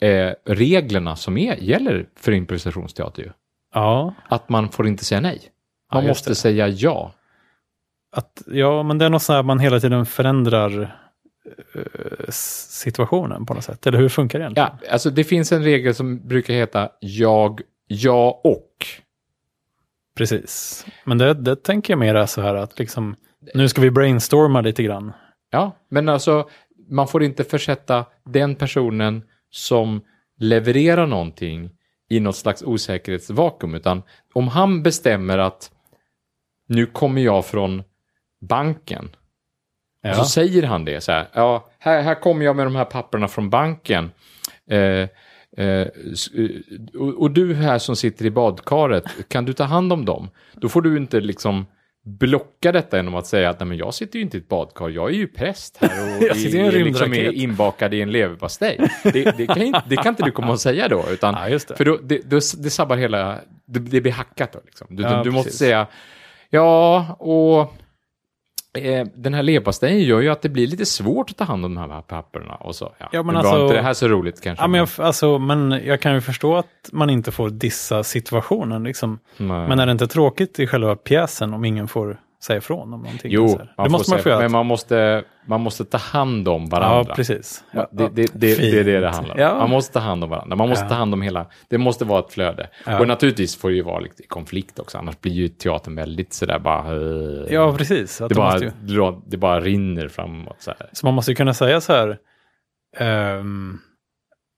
eh, 0.00 0.32
reglerna 0.44 1.16
som 1.16 1.38
är, 1.38 1.56
gäller 1.56 2.06
för 2.20 2.32
improvisationsteater 2.32 3.22
ju. 3.22 3.30
Ja, 3.74 4.14
Att 4.28 4.48
man 4.48 4.68
får 4.68 4.86
inte 4.86 5.04
säga 5.04 5.20
nej. 5.20 5.40
Man 5.94 6.02
Ja, 6.04 6.08
måste 6.08 6.30
det. 6.30 6.34
säga 6.34 6.68
ja. 6.68 7.12
Att, 8.12 8.42
ja, 8.46 8.82
men 8.82 8.98
det 8.98 9.04
är 9.04 9.10
något 9.10 9.22
så 9.22 9.32
här 9.32 9.42
man 9.42 9.58
hela 9.58 9.80
tiden 9.80 10.06
förändrar 10.06 10.98
eh, 11.74 12.30
situationen 12.30 13.46
på 13.46 13.54
något 13.54 13.64
sätt. 13.64 13.86
Eller 13.86 13.98
hur 13.98 14.08
funkar 14.08 14.38
det 14.38 14.42
egentligen? 14.42 14.68
Ja, 14.82 14.92
alltså 14.92 15.10
det 15.10 15.24
finns 15.24 15.52
en 15.52 15.64
regel 15.64 15.94
som 15.94 16.28
brukar 16.28 16.54
heta 16.54 16.88
jag, 17.00 17.60
ja 17.86 18.40
och. 18.44 18.86
Precis. 20.16 20.86
Men 21.04 21.18
det, 21.18 21.34
det 21.34 21.56
tänker 21.56 21.92
jag 21.92 21.98
mer 21.98 22.14
är 22.14 22.26
så 22.26 22.40
här 22.40 22.54
att 22.54 22.78
liksom, 22.78 23.16
nu 23.54 23.68
ska 23.68 23.80
vi 23.80 23.90
brainstorma 23.90 24.60
lite 24.60 24.82
grann. 24.82 25.12
Ja, 25.50 25.76
men 25.88 26.08
alltså 26.08 26.48
man 26.88 27.08
får 27.08 27.22
inte 27.22 27.44
försätta 27.44 28.04
den 28.24 28.54
personen 28.54 29.22
som 29.50 30.00
levererar 30.38 31.06
någonting 31.06 31.70
i 32.08 32.20
något 32.20 32.36
slags 32.36 32.62
osäkerhetsvakuum, 32.62 33.74
utan 33.74 34.02
om 34.32 34.48
han 34.48 34.82
bestämmer 34.82 35.38
att 35.38 35.70
nu 36.68 36.86
kommer 36.86 37.22
jag 37.22 37.46
från 37.46 37.82
banken, 38.46 39.08
Ja. 40.02 40.14
så 40.14 40.24
säger 40.24 40.62
han 40.62 40.84
det 40.84 41.00
så 41.00 41.12
här, 41.12 41.28
ja, 41.32 41.66
här, 41.78 42.02
här 42.02 42.14
kommer 42.14 42.44
jag 42.44 42.56
med 42.56 42.66
de 42.66 42.76
här 42.76 42.84
papperna 42.84 43.28
från 43.28 43.50
banken. 43.50 44.10
Eh, 44.70 44.78
eh, 44.78 45.08
eh, 45.58 45.86
och, 46.98 47.20
och 47.22 47.30
du 47.30 47.54
här 47.54 47.78
som 47.78 47.96
sitter 47.96 48.24
i 48.26 48.30
badkaret, 48.30 49.04
kan 49.28 49.44
du 49.44 49.52
ta 49.52 49.64
hand 49.64 49.92
om 49.92 50.04
dem? 50.04 50.30
Då 50.52 50.68
får 50.68 50.82
du 50.82 50.96
inte 50.96 51.20
liksom 51.20 51.66
blocka 52.04 52.72
detta 52.72 52.96
genom 52.96 53.14
att 53.14 53.26
säga 53.26 53.50
att 53.50 53.60
nej 53.60 53.66
men 53.66 53.78
jag 53.78 53.94
sitter 53.94 54.16
ju 54.18 54.22
inte 54.24 54.36
i 54.36 54.40
ett 54.40 54.48
badkar, 54.48 54.88
jag 54.88 55.10
är 55.10 55.14
ju 55.14 55.26
präst 55.26 55.76
här 55.80 56.16
och 56.16 56.22
Jag 56.22 56.36
sitter 56.36 56.58
i 56.58 56.60
en 56.60 56.66
är, 56.66 56.84
liksom 56.84 57.12
är 57.12 57.16
rymdraket." 57.16 57.42
inbakad 57.42 57.94
i 57.94 58.00
en 58.02 58.10
leverpastej. 58.12 58.90
Det, 59.02 59.36
det, 59.36 59.46
kan, 59.46 59.62
inte- 59.62 59.82
det 59.88 59.96
kan 59.96 60.06
inte 60.08 60.22
du 60.22 60.30
komma 60.30 60.52
och 60.52 60.60
säga 60.60 60.88
då, 60.88 61.04
utan 61.10 61.34
Ja, 61.50 61.58
för 61.76 61.84
då, 61.84 61.96
det, 62.02 62.18
då, 62.30 62.36
det 62.36 62.70
sabbar 62.70 62.96
hela, 62.96 63.38
det, 63.66 63.78
det 63.80 64.00
blir 64.00 64.12
hackat 64.12 64.52
då 64.52 64.60
liksom. 64.64 64.86
Du, 64.90 65.02
Ja, 65.02 65.22
du 65.24 65.30
måste 65.30 65.46
precis. 65.48 65.58
säga, 65.58 65.86
ja, 66.50 67.16
och 67.18 67.74
den 69.14 69.34
här 69.34 69.42
leverpastejen 69.42 70.00
gör 70.00 70.20
ju 70.20 70.28
att 70.28 70.42
det 70.42 70.48
blir 70.48 70.66
lite 70.66 70.86
svårt 70.86 71.30
att 71.30 71.36
ta 71.36 71.44
hand 71.44 71.64
om 71.64 71.74
de 71.74 71.90
här 71.90 72.00
papperna 72.00 72.54
och 72.54 72.76
så. 72.76 72.92
Ja, 72.98 73.08
Ja, 73.12 73.22
men 73.22 73.32
nu 73.32 73.38
alltså- 73.38 73.54
var 73.54 73.62
inte 73.62 73.74
det 73.74 73.82
här 73.82 73.94
så 73.94 74.08
roligt 74.08 74.40
kanske. 74.40 74.64
Ja, 74.64 74.68
men, 74.68 74.78
jag, 74.78 74.88
alltså, 74.98 75.38
men 75.38 75.80
jag 75.84 76.00
kan 76.00 76.14
ju 76.14 76.20
förstå 76.20 76.56
att 76.56 76.66
man 76.92 77.10
inte 77.10 77.32
får 77.32 77.50
dissa 77.50 78.04
situationen. 78.04 78.84
Liksom. 78.84 79.18
Men 79.36 79.78
är 79.78 79.86
det 79.86 79.92
inte 79.92 80.06
tråkigt 80.06 80.60
i 80.60 80.66
själva 80.66 80.96
pjäsen 80.96 81.54
om 81.54 81.64
ingen 81.64 81.88
får 81.88 82.20
säga 82.46 82.56
ifrån 82.58 82.92
om 82.94 83.02
någonting? 83.02 83.30
Jo, 83.32 83.46
man 83.76 83.84
det 83.84 83.90
måste 83.90 84.10
man 84.10 84.22
få 84.22 84.28
göra. 84.28 84.38
men 84.40 84.52
man 84.52 84.66
måste, 84.66 85.24
man 85.46 85.60
måste 85.60 85.84
ta 85.84 85.98
hand 85.98 86.48
om 86.48 86.68
varandra. 86.68 87.04
Ja, 87.08 87.14
precis. 87.14 87.64
Ja, 87.70 87.88
Det, 87.92 88.08
det, 88.08 88.22
det, 88.34 88.56
det 88.56 88.78
är 88.80 88.84
det 88.84 89.00
det 89.00 89.08
handlar 89.10 89.34
om. 89.34 89.40
Ja. 89.40 89.58
Man 89.58 89.70
måste 89.70 89.92
ta 89.92 89.98
hand 90.00 90.24
om 90.24 90.30
varandra. 90.30 90.56
Man 90.56 90.68
måste 90.68 90.84
Ja. 90.84 90.88
ta 90.88 90.94
hand 90.94 91.14
om 91.14 91.22
hela... 91.22 91.46
Det 91.68 91.78
måste 91.78 92.04
vara 92.04 92.18
ett 92.20 92.32
flöde. 92.32 92.68
Och 93.00 93.08
naturligtvis 93.08 93.56
får 93.56 93.68
det 93.68 93.74
ju 93.74 93.82
vara 93.82 94.00
lite 94.00 94.22
konflikt 94.22 94.78
också. 94.78 94.98
Annars 94.98 95.20
blir 95.20 95.32
ju 95.32 95.48
teatern 95.48 95.94
väldigt 95.96 96.32
sådär 96.32 96.58
bara... 96.58 96.94
ja, 97.50 97.74
precis. 97.78 98.18
Det, 98.18 98.28
de 98.28 98.34
bara 98.34 98.58
ju, 98.58 98.70
det 99.26 99.36
bara 99.36 99.60
rinner 99.60 100.08
framåt 100.08 100.56
så 100.58 100.70
här. 100.78 100.88
så 100.92 101.06
man 101.06 101.14
måste 101.14 101.30
ju 101.30 101.34
kunna 101.34 101.54
säga 101.54 101.80
så 101.80 101.92
här. 101.92 102.18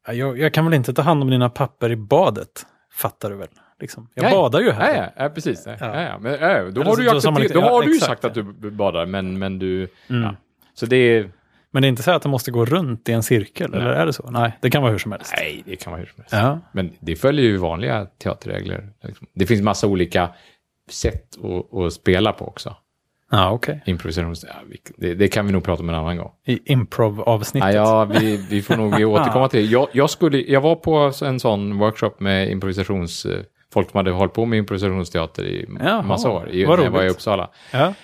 ja, 0.07 0.13
jag, 0.13 0.39
jag 0.39 0.55
kan 0.55 0.65
väl 0.65 0.75
inte 0.75 0.93
ta 0.95 1.03
hand 1.03 1.23
om 1.23 1.31
dina 1.31 1.51
papper 1.51 1.91
i 1.91 1.97
badet, 1.97 2.67
fattar 2.93 3.31
du 3.31 3.37
väl? 3.37 3.49
Liksom. 3.81 4.09
Jag 4.15 4.23
Nej. 4.23 4.33
badar 4.35 4.61
ju 4.61 4.71
här. 4.71 4.95
Ja, 4.97 5.03
ja, 5.17 5.23
ja 5.25 5.29
precis. 5.29 5.63
Ja. 5.67 5.73
Ja. 5.81 5.87
Ja. 5.95 6.03
Ja, 6.03 6.19
men, 6.19 6.33
ja, 6.41 6.71
då 6.71 6.83
har 6.83 6.97
du 6.97 7.03
ju, 7.03 7.09
accepter- 7.11 7.55
då 7.55 7.61
ja, 7.61 7.71
har 7.71 7.83
du 7.83 7.95
sagt 7.95 8.25
att 8.25 8.35
du 8.35 8.43
badar, 8.71 9.07
men, 9.07 9.39
men 9.39 9.59
du... 9.59 9.89
Mm. 10.11 10.23
Ja. 10.23 10.35
Så 10.75 10.87
det 10.87 10.97
är... 10.97 11.31
Men 11.71 11.83
det 11.83 11.87
är 11.87 11.89
inte 11.89 12.03
så 12.03 12.11
att 12.11 12.23
det 12.23 12.29
måste 12.29 12.51
gå 12.51 12.65
runt 12.65 13.09
i 13.09 13.13
en 13.13 13.23
cirkel, 13.23 13.75
eller 13.75 13.87
är 13.91 14.07
det 14.07 14.13
så? 14.13 14.31
Nej, 14.31 14.53
det 14.61 14.71
kan 14.71 14.83
vara 14.83 14.93
hur 14.93 14.99
som 14.99 15.13
helst. 15.13 15.35
Nej, 15.37 15.63
det 15.67 15.77
kan 15.77 15.91
vara 15.91 16.01
hur 16.01 16.07
som 16.07 16.15
helst. 16.17 16.33
Ja, 16.33 16.59
Men 16.73 16.91
det 17.01 17.17
följer 17.17 17.45
ju 17.45 17.57
vanliga 17.57 18.07
teaterregler. 18.23 18.89
liksom. 19.03 19.27
Det 19.35 19.47
finns 19.47 19.63
massa 19.63 19.87
olika 19.87 20.29
sätt 20.91 21.37
att, 21.45 21.79
att 21.79 21.93
spela 21.93 22.33
på 22.33 22.47
också. 22.49 22.77
ja 23.31 23.51
okej. 23.51 23.83
Improvisations... 23.87 24.45
Ja, 24.49 24.55
vi- 24.69 24.81
det, 24.97 25.15
det 25.15 25.29
kan 25.29 25.47
vi 25.47 25.53
nog 25.53 25.65
prata 25.65 25.83
om 25.83 25.89
en 25.89 25.95
annan 25.95 26.17
gång. 26.17 26.31
I 26.47 26.73
improv-avsnittet. 26.73 27.75
Ja, 27.75 27.81
ja 28.11 28.19
vi, 28.21 28.47
vi 28.51 28.63
får 28.63 28.77
nog 28.77 28.93
återkomma 28.93 29.49
till 29.49 29.61
det. 29.61 29.67
Jag, 29.73 29.89
jag, 29.93 30.11
skulle, 30.11 30.39
jag 30.39 30.61
var 30.61 30.75
på 30.77 31.13
en 31.27 31.41
sån 31.41 31.79
workshop 31.79 32.13
med 32.19 32.51
improvisations... 32.51 33.27
Folk 33.79 33.91
som 33.91 33.99
hade 33.99 34.11
hållit 34.11 34.33
på 34.33 34.45
med 34.45 34.57
improvisationsteater 34.59 35.45
i 35.45 35.67
Jaha, 35.81 36.03
massa 36.03 36.31
år, 36.31 36.49
i, 36.51 36.67
när 36.67 36.79
jag 36.79 36.91
var 36.91 37.01
i 37.01 37.05
roligt. 37.05 37.13
Uppsala. 37.13 37.51
Ja. 37.73 37.95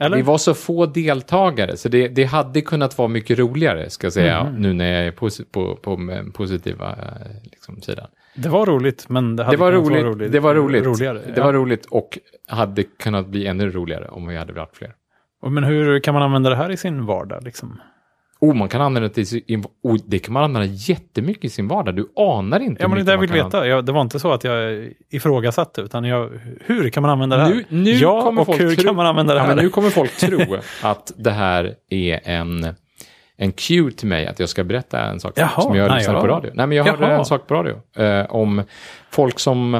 Eller? 0.00 0.16
Vi 0.16 0.22
var 0.22 0.38
så 0.38 0.54
få 0.54 0.86
deltagare, 0.86 1.76
så 1.76 1.88
det, 1.88 2.08
det 2.08 2.24
hade 2.24 2.60
kunnat 2.60 2.98
vara 2.98 3.08
mycket 3.08 3.38
roligare, 3.38 3.90
ska 3.90 4.06
jag 4.06 4.12
säga, 4.12 4.38
Mm. 4.40 4.54
nu 4.62 4.72
när 4.72 4.92
jag 4.92 5.06
är 5.06 5.12
på, 5.52 5.76
på 5.76 5.96
den 5.96 6.32
positiva 6.32 6.88
eh, 6.90 7.42
liksom, 7.44 7.82
sidan. 7.82 8.06
Det 8.34 8.48
var 8.48 8.66
roligt, 8.66 9.08
men 9.08 9.36
det 9.36 9.44
hade 9.44 9.56
Det 9.56 9.60
var 9.60 9.72
kunnat 9.72 9.90
vara 9.90 10.02
roligt, 10.02 10.32
det 10.32 10.40
var 10.40 10.54
roligt. 10.54 10.84
roligare. 10.84 11.18
Det 11.18 11.32
ja. 11.36 11.44
var 11.44 11.52
roligt 11.52 11.86
och 11.86 12.18
hade 12.48 12.82
kunnat 12.82 13.26
bli 13.26 13.46
ännu 13.46 13.70
roligare 13.70 14.08
om 14.08 14.26
vi 14.26 14.36
hade 14.36 14.52
varit 14.52 14.76
fler. 14.76 14.94
Men 15.50 15.64
hur 15.64 16.00
kan 16.00 16.14
man 16.14 16.22
använda 16.22 16.50
det 16.50 16.56
här 16.56 16.70
i 16.70 16.76
sin 16.76 17.06
vardag? 17.06 17.44
Liksom? 17.44 17.80
Oh, 18.40 18.54
man 18.54 18.68
kan 18.68 18.80
använda 18.80 19.08
det 19.14 19.24
sin, 19.24 19.64
oh, 19.82 19.96
det 20.06 20.18
kan 20.18 20.32
man 20.34 20.44
använda 20.44 20.66
jättemycket 20.66 21.44
i 21.44 21.48
sin 21.48 21.68
vardag. 21.68 21.96
Du 21.96 22.08
anar 22.16 22.60
inte 22.60 22.82
Ja, 22.82 22.88
men 22.88 23.04
det 23.04 23.12
är 23.12 23.16
mycket 23.18 23.34
det 23.34 23.36
jag 23.36 23.42
vill 23.42 23.44
veta. 23.44 23.66
Jag, 23.66 23.84
det 23.84 23.92
var 23.92 24.00
inte 24.00 24.20
så 24.20 24.32
att 24.32 24.44
jag 24.44 24.88
ifrågasatte, 25.10 25.80
utan 25.80 26.04
jag, 26.04 26.30
hur 26.60 26.90
kan 26.90 27.02
man 27.02 27.10
använda 27.10 27.36
det 27.36 27.42
här? 27.42 27.50
Nu, 27.50 27.64
nu 27.68 27.90
ja, 27.90 28.22
kommer 28.22 28.40
och 28.40 28.46
folk 28.46 28.60
hur 28.60 28.74
tro, 28.74 28.84
kan 28.84 28.96
man 28.96 29.06
använda 29.06 29.34
det 29.34 29.40
ja, 29.40 29.46
här? 29.46 29.54
men 29.54 29.64
nu 29.64 29.70
kommer 29.70 29.90
folk 29.90 30.16
tro 30.16 30.38
att 30.82 31.12
det 31.16 31.30
här 31.30 31.74
är 31.90 32.20
en, 32.24 32.74
en 33.36 33.52
cue 33.52 33.90
till 33.90 34.08
mig 34.08 34.26
att 34.26 34.38
jag 34.38 34.48
ska 34.48 34.64
berätta 34.64 35.00
en 35.00 35.20
sak 35.20 35.32
Jaha, 35.36 35.62
som 35.62 35.76
jag 35.76 36.02
ja. 36.02 36.20
på 36.20 36.26
radio. 36.26 36.50
Nej, 36.54 36.66
men 36.66 36.76
jag 36.76 36.84
hörde 36.84 37.06
Jaha. 37.06 37.18
en 37.18 37.24
sak 37.24 37.46
på 37.46 37.54
radio 37.54 37.76
eh, 37.96 38.26
om 38.30 38.62
folk 39.10 39.38
som 39.38 39.74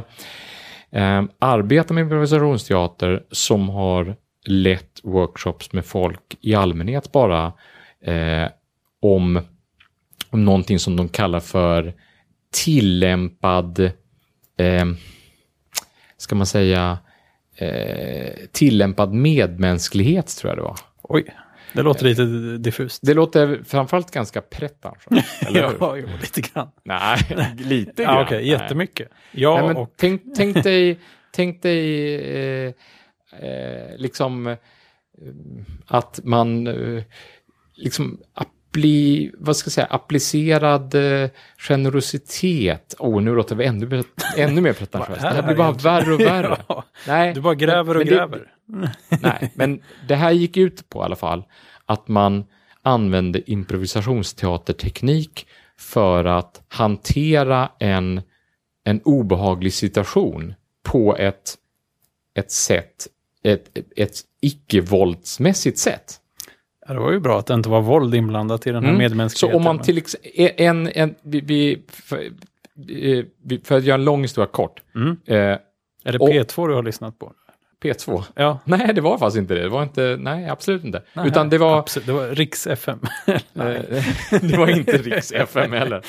eh, 0.91 1.23
arbetar 1.39 1.95
med 1.95 2.03
improvisationsteater 2.03 3.23
som 3.31 3.69
har 3.69 4.17
lett 4.47 5.01
workshops 5.03 5.73
med 5.73 5.85
folk 5.85 6.39
i 6.41 6.55
allmänhet 6.55 7.13
bara 7.13 7.53
eh, 8.05 8.49
om, 9.01 9.41
om 10.31 10.45
någonting 10.45 10.79
som 10.79 10.97
de 10.97 11.09
kallar 11.09 11.41
för 11.41 11.95
tillämpad, 12.51 13.81
eh, 14.59 14.87
ska 16.17 16.35
man 16.35 16.47
säga, 16.47 16.99
eh, 17.57 18.33
tillämpad 18.53 19.13
medmänsklighet 19.13 20.37
tror 20.37 20.51
jag 20.51 20.59
det 20.59 20.63
var. 20.63 20.79
Oj, 21.03 21.25
det 21.73 21.83
låter 21.83 22.05
lite 22.05 22.25
diffust. 22.59 23.01
Det 23.03 23.15
låter 23.15 23.61
framförallt 23.65 24.11
ganska 24.11 24.41
pretentiöst, 24.41 25.29
ja, 25.51 25.97
jo, 25.97 26.07
lite 26.21 26.41
grann. 26.41 26.69
Nej, 26.85 27.19
lite 27.59 28.03
grann. 28.05 28.17
Ja, 28.17 28.27
Nej. 28.31 28.49
jättemycket. 28.49 29.09
Ja, 29.33 29.55
Nej, 29.59 29.67
men 29.67 29.77
och 29.77 29.93
tänk, 29.97 30.23
tänk 30.37 30.63
dig, 30.63 30.99
tänk 31.33 31.63
dig 31.63 32.15
eh, 32.15 32.73
eh, 33.41 33.97
liksom 33.97 34.47
eh, 34.47 34.57
att 35.87 36.21
man 36.25 36.67
eh, 36.67 37.03
liksom 37.79 38.21
appli, 38.35 39.31
vad 39.39 39.57
ska 39.57 39.67
jag 39.69 39.73
säga, 39.73 39.87
applicerad 39.87 40.95
eh, 40.95 41.31
generositet. 41.59 42.95
Åh, 42.99 43.23
nu 43.23 43.35
låter 43.35 43.57
vi 43.57 43.65
ännu, 43.65 43.87
mer- 43.87 44.05
ännu 44.37 44.61
mer 44.61 44.73
pretentiöst. 44.73 45.21
Det 45.23 45.29
här 45.29 45.43
blir 45.43 45.57
bara 45.57 45.73
värre 45.73 46.15
och 46.15 46.21
värre. 46.21 46.59
Ja, 46.69 46.85
Nej, 47.07 47.35
du 47.35 47.41
bara 47.41 47.55
gräver 47.55 47.95
och 47.97 47.99
men 47.99 48.07
det- 48.07 48.15
gräver. 48.15 48.53
Nej, 49.23 49.53
men 49.55 49.83
det 50.09 50.15
här 50.15 50.31
gick 50.33 50.57
ut 50.57 50.89
på 50.89 50.99
i 50.99 51.03
alla 51.03 51.17
fall 51.17 51.45
att 51.87 52.09
man 52.09 52.45
använde 52.83 53.51
improvisationsteaterteknik 53.51 55.47
för 55.79 56.25
att 56.25 56.63
hantera 56.69 57.71
en, 57.79 58.23
en 58.85 59.01
obehaglig 59.05 59.73
situation 59.73 60.55
på 60.83 61.17
ett, 61.17 61.55
ett 62.35 62.51
sätt, 62.51 63.07
ett, 63.43 63.79
ett 63.97 64.21
icke-våldsmässigt 64.43 65.79
sätt. 65.79 66.21
Det 66.89 66.99
var 66.99 67.13
ju 67.13 67.21
bra 67.21 67.39
att 67.39 67.47
det 67.47 67.55
inte 67.55 67.69
var 67.69 67.81
våld 67.81 68.15
inblandat 68.15 68.67
i 68.67 68.71
den 68.71 68.85
här 68.85 68.91
Mm. 68.91 68.97
Så 68.97 69.03
medmänskligheten. 69.11 69.57
om 69.57 69.65
man 69.65 69.79
till 69.79 69.99
exempel, 69.99 70.31
en, 70.57 70.89
en, 70.95 71.15
vi, 71.23 71.41
vi, 71.41 71.83
för, 71.89 72.25
vi- 73.45 73.61
för 73.65 73.77
att 73.77 73.85
göra 73.85 73.95
en 73.95 74.05
lång 74.05 74.23
historia 74.23 74.47
kort, 74.53 74.81
Mm. 74.95 75.17
eh, 75.27 75.37
Är 75.37 76.13
det 76.13 76.19
och- 76.19 76.29
P2 76.29 76.69
du 76.69 76.75
har 76.75 76.83
lyssnat 76.83 77.19
på? 77.19 77.33
P2. 77.83 78.23
Ja. 78.35 78.59
Nej, 78.65 78.95
det 78.95 79.01
var 79.01 79.19
faktiskt 79.19 79.39
inte 79.39 79.55
det. 79.55 79.63
Det 79.63 79.69
var 79.69 79.83
inte, 79.83 80.17
nej, 80.21 80.49
absolut 80.49 80.85
inte. 80.85 81.03
Nej, 81.13 81.27
Utan 81.29 81.51
det 81.51 81.59
var, 81.59 81.79
Absolut, 81.79 82.07
det 82.07 82.13
var 82.13 82.29
Riks 82.29 82.67
FM. 82.67 82.99
Eh, 83.27 83.43
det 84.43 84.57
var 84.59 84.71
inte 84.71 84.93
Riks 84.97 85.33
FM 85.33 85.73
heller. 85.73 86.03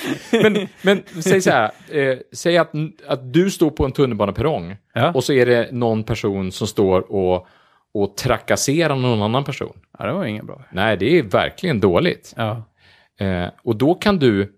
Men, 0.43 0.67
men 0.81 1.03
säg 1.23 1.41
så 1.41 1.51
här, 1.51 1.71
eh, 1.91 2.17
säg 2.33 2.57
att, 2.57 2.71
att 3.07 3.33
du 3.33 3.51
står 3.51 3.69
på 3.69 3.85
en 3.85 3.91
tunnelbaneperrong 3.91 4.75
Ja. 4.93 5.11
och 5.11 5.23
så 5.23 5.33
är 5.33 5.45
det 5.45 5.69
någon 5.71 6.03
person 6.03 6.51
som 6.51 6.67
står 6.67 7.11
och, 7.11 7.47
och 7.93 8.17
trakassera 8.17 8.95
någon 8.95 9.21
annan 9.21 9.43
person. 9.43 9.79
Ja, 9.99 10.05
det 10.05 10.13
var 10.13 10.25
ingen 10.25 10.45
bra. 10.45 10.63
Nej, 10.71 10.97
det 10.97 11.19
är 11.19 11.23
verkligen 11.23 11.79
dåligt. 11.79 12.33
Ja. 12.37 12.63
Eh, 13.19 13.47
och 13.63 13.75
då 13.75 13.95
kan, 13.95 14.19
du, 14.19 14.53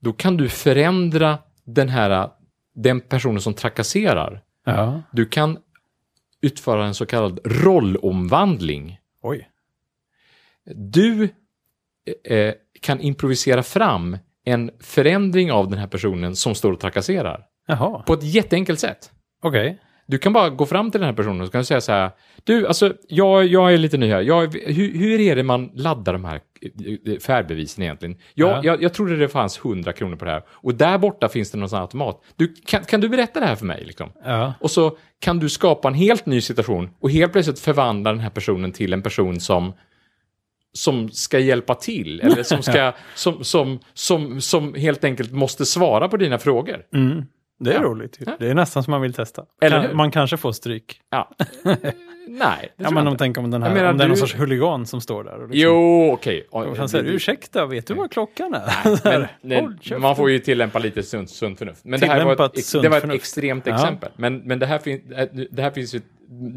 då 0.00 0.12
kan 0.12 0.36
du 0.36 0.48
förändra 0.48 1.38
den 1.64 1.88
här, 1.88 2.30
den 2.74 3.00
personen 3.00 3.40
som 3.40 3.54
trakasserar. 3.54 4.42
Ja. 4.64 5.02
Du 5.12 5.26
kan 5.26 5.58
utföra 6.40 6.86
en 6.86 6.94
så 6.94 7.06
kallad 7.06 7.40
rollomvandling. 7.44 9.00
Oj. 9.22 9.50
Du 10.74 11.28
eh, 12.24 12.54
kan 12.80 13.00
improvisera 13.00 13.62
fram 13.62 14.18
en 14.44 14.70
förändring 14.80 15.52
av 15.52 15.70
den 15.70 15.78
här 15.78 15.86
personen 15.86 16.36
som 16.36 16.54
står 16.54 16.72
och 16.72 16.80
trakasserar. 16.80 17.46
Jaha. 17.66 18.02
På 18.02 18.14
ett 18.14 18.22
jätteenkelt 18.22 18.80
sätt. 18.80 19.12
Okej. 19.42 19.78
Du 20.10 20.18
kan 20.18 20.32
bara 20.32 20.50
gå 20.50 20.66
fram 20.66 20.90
till 20.90 21.00
den 21.00 21.08
här 21.08 21.16
personen 21.16 21.40
och 21.40 21.52
kan 21.52 21.64
säga 21.64 21.80
så 21.80 21.92
här. 21.92 22.10
Du, 22.44 22.66
alltså, 22.66 22.94
jag, 23.08 23.46
jag 23.46 23.74
är 23.74 23.78
lite 23.78 23.96
ny 23.98 24.10
här. 24.10 24.20
Jag, 24.20 24.54
hur, 24.54 24.98
hur 24.98 25.20
är 25.20 25.36
det 25.36 25.42
man 25.42 25.70
laddar 25.74 26.12
de 26.12 26.24
här 26.24 26.40
eh, 27.06 27.18
färdbevisen 27.18 27.84
egentligen? 27.84 28.16
Jag, 28.34 28.50
Ja. 28.50 28.60
jag, 28.64 28.82
jag 28.82 28.94
trodde 28.94 29.16
det 29.16 29.28
fanns 29.28 29.58
100 29.58 29.92
kronor 29.92 30.16
på 30.16 30.24
det 30.24 30.30
här. 30.30 30.42
Och 30.48 30.74
där 30.74 30.98
borta 30.98 31.28
finns 31.28 31.50
det 31.50 31.58
någon 31.58 31.68
sån 31.68 31.76
här 31.76 31.82
automat. 31.82 32.22
Du, 32.36 32.54
kan, 32.66 32.84
kan 32.84 33.00
du 33.00 33.08
berätta 33.08 33.40
det 33.40 33.46
här 33.46 33.56
för 33.56 33.66
mig? 33.66 33.84
Liksom? 33.84 34.12
Ja. 34.24 34.54
Och 34.60 34.70
så 34.70 34.96
kan 35.20 35.38
du 35.38 35.48
skapa 35.48 35.88
en 35.88 35.94
helt 35.94 36.26
ny 36.26 36.40
situation 36.40 36.90
och 37.00 37.10
helt 37.10 37.32
plötsligt 37.32 37.60
förvandla 37.60 38.10
den 38.10 38.20
här 38.20 38.30
personen 38.30 38.72
till 38.72 38.92
en 38.92 39.02
person 39.02 39.40
som 39.40 39.72
som 40.72 41.08
ska 41.08 41.38
hjälpa 41.38 41.74
till 41.74 42.20
eller 42.20 42.42
som, 42.42 42.62
ska, 42.62 42.92
som, 43.14 43.44
som, 43.44 43.78
som, 43.94 44.40
som 44.40 44.74
helt 44.74 45.04
enkelt 45.04 45.32
måste 45.32 45.66
svara 45.66 46.08
på 46.08 46.16
dina 46.16 46.38
frågor. 46.38 46.82
Mm. 46.94 47.24
Det 47.60 47.70
är 47.70 47.74
Ja. 47.74 47.82
roligt. 47.82 48.16
Ja. 48.26 48.36
Det 48.38 48.50
är 48.50 48.54
nästan 48.54 48.82
som 48.82 48.90
man 48.90 49.00
vill 49.00 49.14
testa. 49.14 49.44
Eller 49.62 49.80
hur? 49.88 49.94
man 49.94 50.10
kanske 50.10 50.36
får 50.36 50.52
stryk. 50.52 51.00
Ja. 51.10 51.30
Nej, 52.28 52.72
Ja, 52.76 52.90
men 52.90 53.06
om 53.08 53.16
tänker 53.16 53.40
om 53.40 53.50
den 53.50 53.62
här, 53.62 53.74
menar, 53.74 53.90
om 53.90 53.98
det 53.98 54.04
är 54.04 54.08
någon 54.08 54.16
sorts 54.16 54.34
huligan 54.34 54.86
som 54.86 55.00
står 55.00 55.24
där. 55.24 55.34
Och 55.42 55.48
liksom, 55.48 55.60
Jo, 55.60 56.10
okej. 56.12 56.46
Och 56.50 56.76
han 56.76 56.88
säger, 56.88 57.04
ursäkta, 57.04 57.66
vet 57.66 57.86
du 57.86 57.94
vad 57.94 58.10
klockan 58.12 58.54
är? 58.54 59.08
Men, 59.10 59.26
nej, 59.42 59.60
"Håll 59.60 59.78
käften." 59.80 60.00
man 60.00 60.16
får 60.16 60.30
ju 60.30 60.38
tillämpa 60.38 60.78
lite 60.78 61.02
sunt, 61.02 61.30
sunt 61.30 61.58
förnuft. 61.58 61.84
Men 61.84 62.00
det 62.00 62.06
här 62.06 62.24
var 62.24 62.32
ett, 62.46 62.72
det 62.82 62.88
var 62.88 62.98
ett 62.98 63.10
extremt 63.10 63.66
exempel. 63.66 64.10
Men, 64.16 64.36
men 64.38 64.58
det, 64.58 64.66
här 64.66 64.78
fin, 64.78 65.14
det 65.50 65.62
här 65.62 65.70
finns 65.70 65.94
ju 65.94 66.00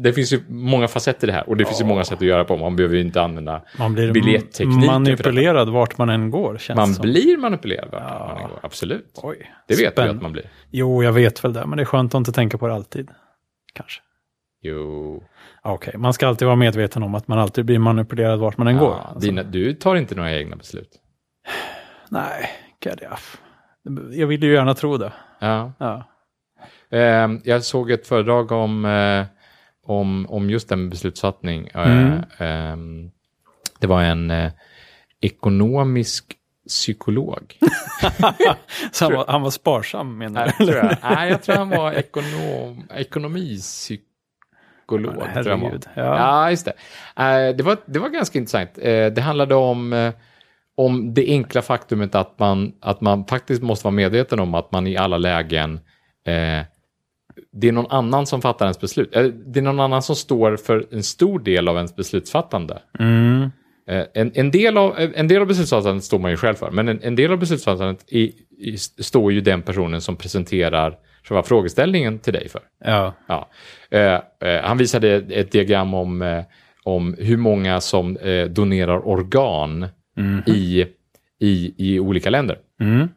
det 0.02 0.12
finns 0.12 0.32
ju 0.32 0.40
många 0.48 0.88
facetter 0.88 1.26
i 1.28 1.30
det 1.30 1.36
här 1.36 1.48
och 1.48 1.56
det 1.56 1.64
finns 1.64 1.80
ju 1.80 1.84
många 1.84 2.04
sätt 2.04 2.18
att 2.18 2.26
göra 2.26 2.44
på. 2.44 2.56
Man 2.56 2.76
behöver 2.76 2.94
ju 2.96 3.00
inte 3.00 3.22
använda 3.22 3.62
Man 3.78 3.94
blir 3.94 4.12
biljettekniken 4.12 4.86
manipulerad 4.86 5.68
vart 5.68 5.98
man 5.98 6.08
än 6.10 6.30
går, 6.30 6.58
känns 6.58 6.76
Man 6.76 6.94
som. 6.94 7.02
blir 7.02 7.36
manipulerad 7.36 7.88
vart 7.92 8.02
Ja. 8.02 8.26
man 8.28 8.36
än 8.42 8.48
går, 8.50 8.58
absolut. 8.62 9.20
Oj, 9.22 9.50
Det 9.68 9.74
vet 9.74 9.78
du 9.84 9.90
spännande. 9.90 10.16
att 10.16 10.22
man 10.22 10.32
blir. 10.32 10.50
Jo, 10.70 11.02
jag 11.02 11.12
vet 11.12 11.44
väl 11.44 11.52
det, 11.52 11.66
men 11.66 11.76
det 11.76 11.82
är 11.82 11.84
skönt 11.84 12.14
att 12.14 12.18
inte 12.18 12.32
tänka 12.32 12.58
på 12.58 12.66
det 12.68 12.74
alltid. 12.74 13.10
Kanske. 13.72 14.00
Jo. 14.62 15.22
Ja, 15.64 15.72
Okej, 15.72 15.94
man 15.96 16.12
ska 16.12 16.26
alltid 16.28 16.46
vara 16.46 16.56
medveten 16.56 17.02
om 17.02 17.14
att 17.14 17.28
man 17.28 17.38
alltid 17.38 17.64
blir 17.64 17.78
manipulerad 17.78 18.38
vart 18.38 18.56
man 18.58 18.66
än 18.66 18.78
går. 18.78 18.90
Ja, 18.90 19.00
Alltså, 19.14 19.20
dina, 19.30 19.42
du 19.42 19.72
tar 19.72 19.96
inte 19.96 20.14
några 20.14 20.32
egna 20.32 20.56
beslut. 20.56 20.90
Nej, 22.10 22.50
gadjaff. 22.84 23.40
Jag 24.12 24.26
vill 24.26 24.42
ju 24.42 24.52
gärna 24.52 24.74
tro 24.74 24.96
det. 24.96 25.12
Ja. 25.38 25.72
Ja. 25.78 26.04
Eh, 26.90 27.28
jag 27.44 27.64
såg 27.64 27.90
ett 27.90 28.06
föredrag 28.06 28.52
om, 28.52 28.84
eh, 28.84 29.24
om, 29.86 30.26
om 30.28 30.50
just 30.50 30.68
den 30.68 30.90
beslutsfattning. 30.90 31.68
Eh, 31.74 31.90
Mm. 31.90 32.22
ehm, 32.38 33.10
det 33.80 33.86
var 33.86 34.02
en 34.02 34.30
eh, 34.30 34.50
ekonomisk 35.20 36.34
psykolog. 36.68 37.58
Han 39.00 39.12
var, 39.12 39.24
han 39.28 39.42
var 39.42 39.50
sparsam 39.50 40.18
menar 40.18 40.44
Nej, 40.46 40.54
du? 40.58 40.64
tror 40.66 40.76
jag. 40.76 40.96
Nej, 41.02 41.30
jag 41.30 41.42
tror 41.42 41.56
han 41.56 41.68
var 41.68 41.92
ekonom, 41.92 42.88
ekonomipsykolog. 42.94 45.12
han 45.12 45.16
var. 45.16 45.26
Herregud. 45.26 45.86
Ja. 45.94 46.02
Ja, 46.18 46.50
just 46.50 46.64
det. 46.64 46.72
Eh, 47.22 47.56
det, 47.56 47.62
var, 47.62 47.76
det 47.86 47.98
var 47.98 48.08
ganska 48.08 48.38
intressant. 48.38 48.78
Eh, 48.78 49.06
det 49.06 49.20
handlade 49.20 49.54
om, 49.54 49.92
eh, 49.92 50.12
om 50.76 51.14
det 51.14 51.26
enkla 51.28 51.62
faktumet 51.62 52.14
att 52.14 52.38
man, 52.38 52.72
att 52.80 53.00
man 53.00 53.26
faktiskt 53.26 53.62
måste 53.62 53.84
vara 53.84 53.94
medveten 53.94 54.40
om 54.40 54.54
att 54.54 54.72
man 54.72 54.86
i 54.86 54.96
alla 54.96 55.18
lägen 55.18 55.80
eh, 56.26 56.60
det 57.52 57.68
är 57.68 57.72
någon 57.72 57.90
annan 57.90 58.26
som 58.26 58.42
fattar 58.42 58.66
ens 58.66 58.80
beslut. 58.80 59.12
Det 59.46 59.60
är 59.60 59.62
någon 59.62 59.80
annan 59.80 60.02
som 60.02 60.16
står 60.16 60.56
för 60.56 60.86
en 60.90 61.02
stor 61.02 61.38
del 61.38 61.68
av 61.68 61.76
ens 61.76 61.96
beslutsfattande. 61.96 62.78
Mm. 62.98 63.50
Eh, 63.88 64.04
En, 64.14 64.32
en, 64.34 64.50
del 64.50 64.78
av, 64.78 64.94
en 65.14 65.28
del 65.28 65.40
av 65.40 65.46
beslutsfattandet 65.46 66.04
står 66.04 66.18
man 66.18 66.30
ju 66.30 66.36
själv 66.36 66.54
för, 66.54 66.70
men 66.70 66.88
en, 66.88 67.00
en 67.02 67.16
del 67.16 67.32
av 67.32 67.38
beslutsfattandet 67.38 68.04
i, 68.08 68.32
i, 68.58 68.76
står 68.78 69.32
ju 69.32 69.40
den 69.40 69.62
personen 69.62 70.00
som 70.00 70.16
presenterar 70.16 70.96
själva 71.22 71.42
frågeställningen 71.42 72.18
till 72.18 72.32
dig 72.32 72.48
för. 72.48 72.60
ja. 72.84 73.14
Ja. 73.28 73.50
Eh, 73.90 74.20
eh, 74.48 74.62
han 74.62 74.78
visade 74.78 75.14
ett, 75.14 75.52
diagram 75.52 75.94
om, 75.94 76.22
eh, 76.22 76.44
om 76.82 77.16
hur 77.18 77.36
många 77.36 77.80
som 77.80 78.16
eh, 78.16 78.44
donerar 78.44 79.08
organ 79.08 79.86
i, 80.46 80.86
i, 81.40 81.74
i 81.78 82.00
olika 82.00 82.30
länder. 82.30 82.58
Mm. 82.80 83.08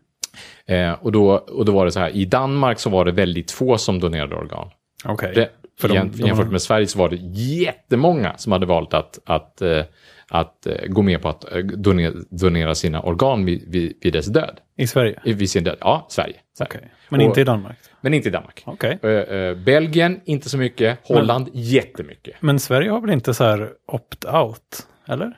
Eh, 0.66 0.92
och, 0.92 1.12
då, 1.12 1.32
och 1.32 1.66
då 1.66 1.72
var 1.72 1.86
det 1.86 1.92
så 1.92 2.00
här, 2.00 2.10
i 2.10 2.26
Danmark 2.26 2.80
så 2.80 2.90
var 2.90 3.06
det 3.06 3.12
väldigt 3.12 3.52
få 3.52 3.78
som 3.78 4.00
donerade 4.00 4.36
organ. 4.36 4.70
Okej. 5.06 5.32
Det, 5.36 5.50
För 5.80 5.88
de- 5.88 5.94
jäm- 5.98 6.12
de- 6.18 6.28
jämfört 6.28 6.52
med 6.52 6.62
Sverige 6.62 6.88
så 6.88 7.00
var 7.00 7.10
det 7.10 7.16
jättemånga 7.42 8.38
som 8.38 8.52
hade 8.52 8.66
valt 8.66 8.94
att, 8.94 9.20
att, 9.26 9.62
eh, 9.62 9.84
att 10.30 10.68
eh, 10.68 10.88
gå 10.88 11.02
med 11.02 11.22
på 11.22 11.30
att 11.30 11.52
eh, 11.52 11.58
donera, 11.58 12.14
donera 12.30 12.76
sina 12.76 13.02
organ 13.02 13.46
vid, 13.46 13.72
vid, 13.72 13.94
vid 14.02 14.14
dess 14.14 14.26
död. 14.26 14.60
I 14.78 14.88
Sverige? 14.88 15.20
Vid 15.24 15.50
sin 15.50 15.64
död. 15.64 15.78
Ja, 15.80 16.06
Sverige. 16.10 16.36
Sverige. 16.58 16.70
Okej. 16.78 16.92
Men 17.10 17.20
Och- 17.20 17.26
inte 17.26 17.42
i 17.42 17.44
Danmark? 17.44 17.78
Men 18.02 18.14
inte 18.14 18.30
i 18.30 18.32
Danmark. 18.32 18.64
Eh, 18.84 19.10
eh, 19.10 19.56
Belgien, 19.56 20.22
inte 20.26 20.50
så 20.50 20.58
mycket. 20.58 21.00
Holland, 21.04 21.50
jättemycket. 21.54 22.36
Men 22.40 22.60
Sverige 22.60 22.90
har 22.90 23.02
väl 23.02 23.10
inte 23.10 23.34
så 23.34 23.44
här 23.44 23.70
opt-out? 23.92 24.86
Eller? 25.08 25.38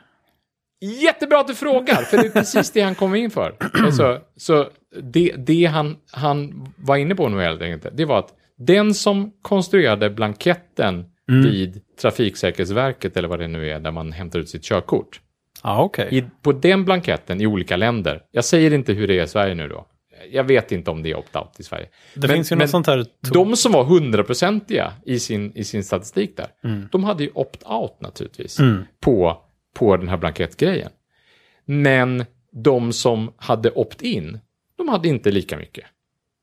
Jättebra 0.82 1.40
att 1.40 1.48
du 1.48 1.56
frågar, 1.56 1.96
för 1.96 2.18
det 2.18 2.26
är 2.26 2.30
precis 2.30 2.72
det 2.72 2.82
han 2.82 2.96
kom 2.96 3.16
in 3.16 3.32
för. 3.32 3.56
Alltså, 3.86 4.20
så 4.38 4.68
det, 5.04 5.34
det 5.38 5.66
han, 5.66 5.98
han 6.12 6.68
var 6.78 6.98
inne 6.98 7.16
på 7.16 7.30
nu 7.30 7.42
helt 7.42 7.62
enkelt, 7.62 7.98
det 7.98 8.06
var 8.06 8.20
att 8.20 8.34
den 8.58 8.94
som 8.94 9.32
konstruerade 9.42 10.10
blanketten 10.10 11.06
vid 11.44 11.82
Trafiksäkerhetsverket, 12.02 13.18
eller 13.18 13.28
vad 13.28 13.40
det 13.40 13.48
nu 13.48 13.70
är, 13.70 13.80
där 13.80 13.92
man 13.92 14.12
hämtar 14.12 14.40
ut 14.40 14.50
sitt 14.50 14.64
körkort. 14.64 15.22
Ja, 15.64 15.82
okej. 15.84 16.08
I, 16.12 16.24
på 16.42 16.52
den 16.52 16.86
blanketten 16.86 17.42
i 17.42 17.48
olika 17.48 17.78
länder, 17.78 18.22
jag 18.32 18.46
säger 18.46 18.74
inte 18.74 18.94
hur 18.94 19.08
det 19.08 19.20
är 19.20 19.24
i 19.24 19.28
Sverige 19.28 19.56
nu 19.56 19.68
då, 19.68 19.86
jag 20.32 20.44
vet 20.44 20.72
inte 20.72 20.92
om 20.92 21.04
det 21.04 21.12
är 21.12 21.16
opt-out 21.16 21.60
i 21.60 21.64
Sverige. 21.64 21.88
Det 22.14 22.28
Men- 22.28 22.36
finns 22.36 22.52
ju 22.52 22.56
men 22.56 22.64
något 22.64 22.70
sånt 22.70 22.88
här... 22.88 23.06
De 23.34 23.56
som 23.56 23.72
var 23.72 23.84
hundraprocentiga 23.84 24.94
i 25.06 25.20
sin, 25.20 25.52
i 25.56 25.64
sin 25.64 25.84
statistik 25.84 26.38
där, 26.38 26.48
Mm. 26.64 26.88
de 26.92 27.04
hade 27.04 27.24
ju 27.24 27.30
opt-out 27.30 27.96
naturligtvis 28.02 28.58
på, 29.00 29.38
på 29.76 29.98
den 29.98 30.08
här 30.08 30.18
blankettgrejen. 30.18 30.92
Men 31.66 32.26
de 32.52 32.94
som 32.94 33.34
hade 33.38 33.72
opt-in, 33.72 34.40
de 34.80 34.90
hade 34.90 35.08
inte 35.08 35.32
lika 35.32 35.58
mycket. 35.58 35.86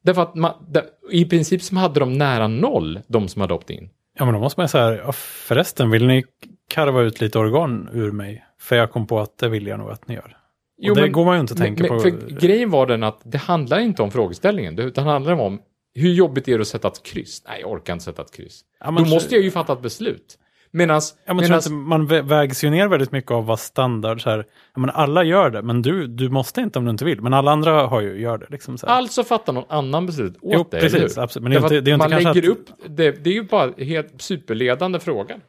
Därför 0.05 0.23
att 0.23 0.35
man, 0.35 0.67
där, 0.69 0.85
i 1.11 1.25
princip 1.25 1.63
som 1.63 1.77
hade 1.77 2.01
de 2.01 2.13
nära 2.13 2.49
noll, 2.49 3.01
de 3.07 3.29
som 3.29 3.41
hade 3.41 3.55
opt-in. 3.55 3.91
Ja, 4.19 4.25
men 4.25 4.35
då 4.35 4.41
måste 4.41 4.61
man 4.61 4.69
säga, 4.69 4.97
ja, 4.97 5.13
förresten, 5.13 5.91
vill 5.91 6.07
ni 6.07 6.25
karva 6.71 7.03
ut 7.03 7.21
lite 7.21 7.39
organ 7.39 7.89
ur 7.93 8.13
mig? 8.13 8.45
För 8.61 8.77
jag 8.77 8.91
kom 8.93 9.07
på 9.07 9.21
att 9.21 9.39
det 9.39 9.49
vill 9.49 9.67
jag 9.67 9.79
nog 9.79 9.91
att 9.91 10.09
ni 10.09 10.15
gör. 10.15 10.37
Jo, 10.79 10.91
och 10.93 10.97
det 10.97 11.03
men- 11.03 11.13
går 11.13 11.25
man 11.25 11.35
ju 11.35 11.41
inte 11.41 11.53
att 11.55 11.59
tänka 11.59 11.83
men, 11.83 11.89
på. 11.93 12.01
för 12.01 12.11
grejen 12.41 12.71
var 12.71 12.87
den 12.87 13.03
att 13.03 13.21
det 13.25 13.39
handlar 13.39 13.79
inte 13.81 14.03
om 14.03 14.11
frågeställningen, 14.11 14.79
utan 14.79 15.05
det 15.07 15.11
handlar 15.11 15.33
om 15.33 15.61
hur 15.95 16.13
jobbigt 16.13 16.49
är 16.49 16.53
det 16.59 16.61
att 16.63 16.69
sätta 16.69 16.89
ett 16.89 17.03
kryss? 17.03 17.43
Nej, 17.49 17.61
jag 17.61 17.71
orkar 17.71 17.93
inte 17.93 18.05
sätta 18.05 18.23
ett 18.23 18.33
kryss. 18.33 18.61
Ja, 18.81 18.91
men 18.91 19.03
Då 19.03 19.09
så- 19.09 19.15
måste 19.15 19.35
jag 19.35 19.45
ju 19.45 19.51
fatta 19.51 19.73
ett 19.73 19.83
beslut. 19.83 20.39
Medans, 20.77 21.15
Ja, 21.27 21.35
men 21.35 21.43
medans, 21.43 21.71
man 21.71 22.09
vä- 22.09 22.23
vägs 22.23 22.65
ju 22.65 22.71
ner 22.71 22.89
väldigt 22.89 23.13
mycket 23.13 23.31
av 23.31 23.47
vad 23.47 23.61
standard 23.61 24.23
så 24.23 24.31
här. 24.31 24.45
Men 24.77 24.91
alla 24.91 25.25
gör 25.25 25.51
det, 25.51 25.63
men 25.63 25.83
du, 25.83 26.07
du 26.07 26.29
måste 26.29 26.61
inte 26.61 26.79
om 26.79 26.85
du 26.85 26.91
inte 26.91 27.05
vill. 27.05 27.21
Men 27.21 27.33
alla 27.35 27.51
andra 27.51 27.87
har 27.87 28.01
ju, 28.01 28.21
gör 28.21 28.39
det. 28.39 28.47
Liksom, 28.51 28.79
så 28.79 28.87
här. 28.87 28.95
alltså 28.95 29.25
fattar 29.25 29.53
någon 29.53 29.65
annan 29.69 30.07
beslut 30.07 30.37
åt 30.37 30.53
Jo, 30.55 30.67
dig, 30.71 30.81
precis, 30.81 31.19
absolut. 31.19 31.43
Men 31.43 31.53
det 31.53 31.59
inte- 31.59 31.81
det 31.81 31.91
är 31.91 31.95
inte 31.95 32.09
man 32.09 32.23
lägger 32.23 32.31
att- 32.51 32.57
upp, 32.59 32.67
det, 32.87 33.25
det 33.25 33.31
är 33.31 33.35
ju 33.35 33.43
bara 33.43 33.73
helt 33.79 34.23
superledande 34.23 34.99
frågan. 35.01 35.41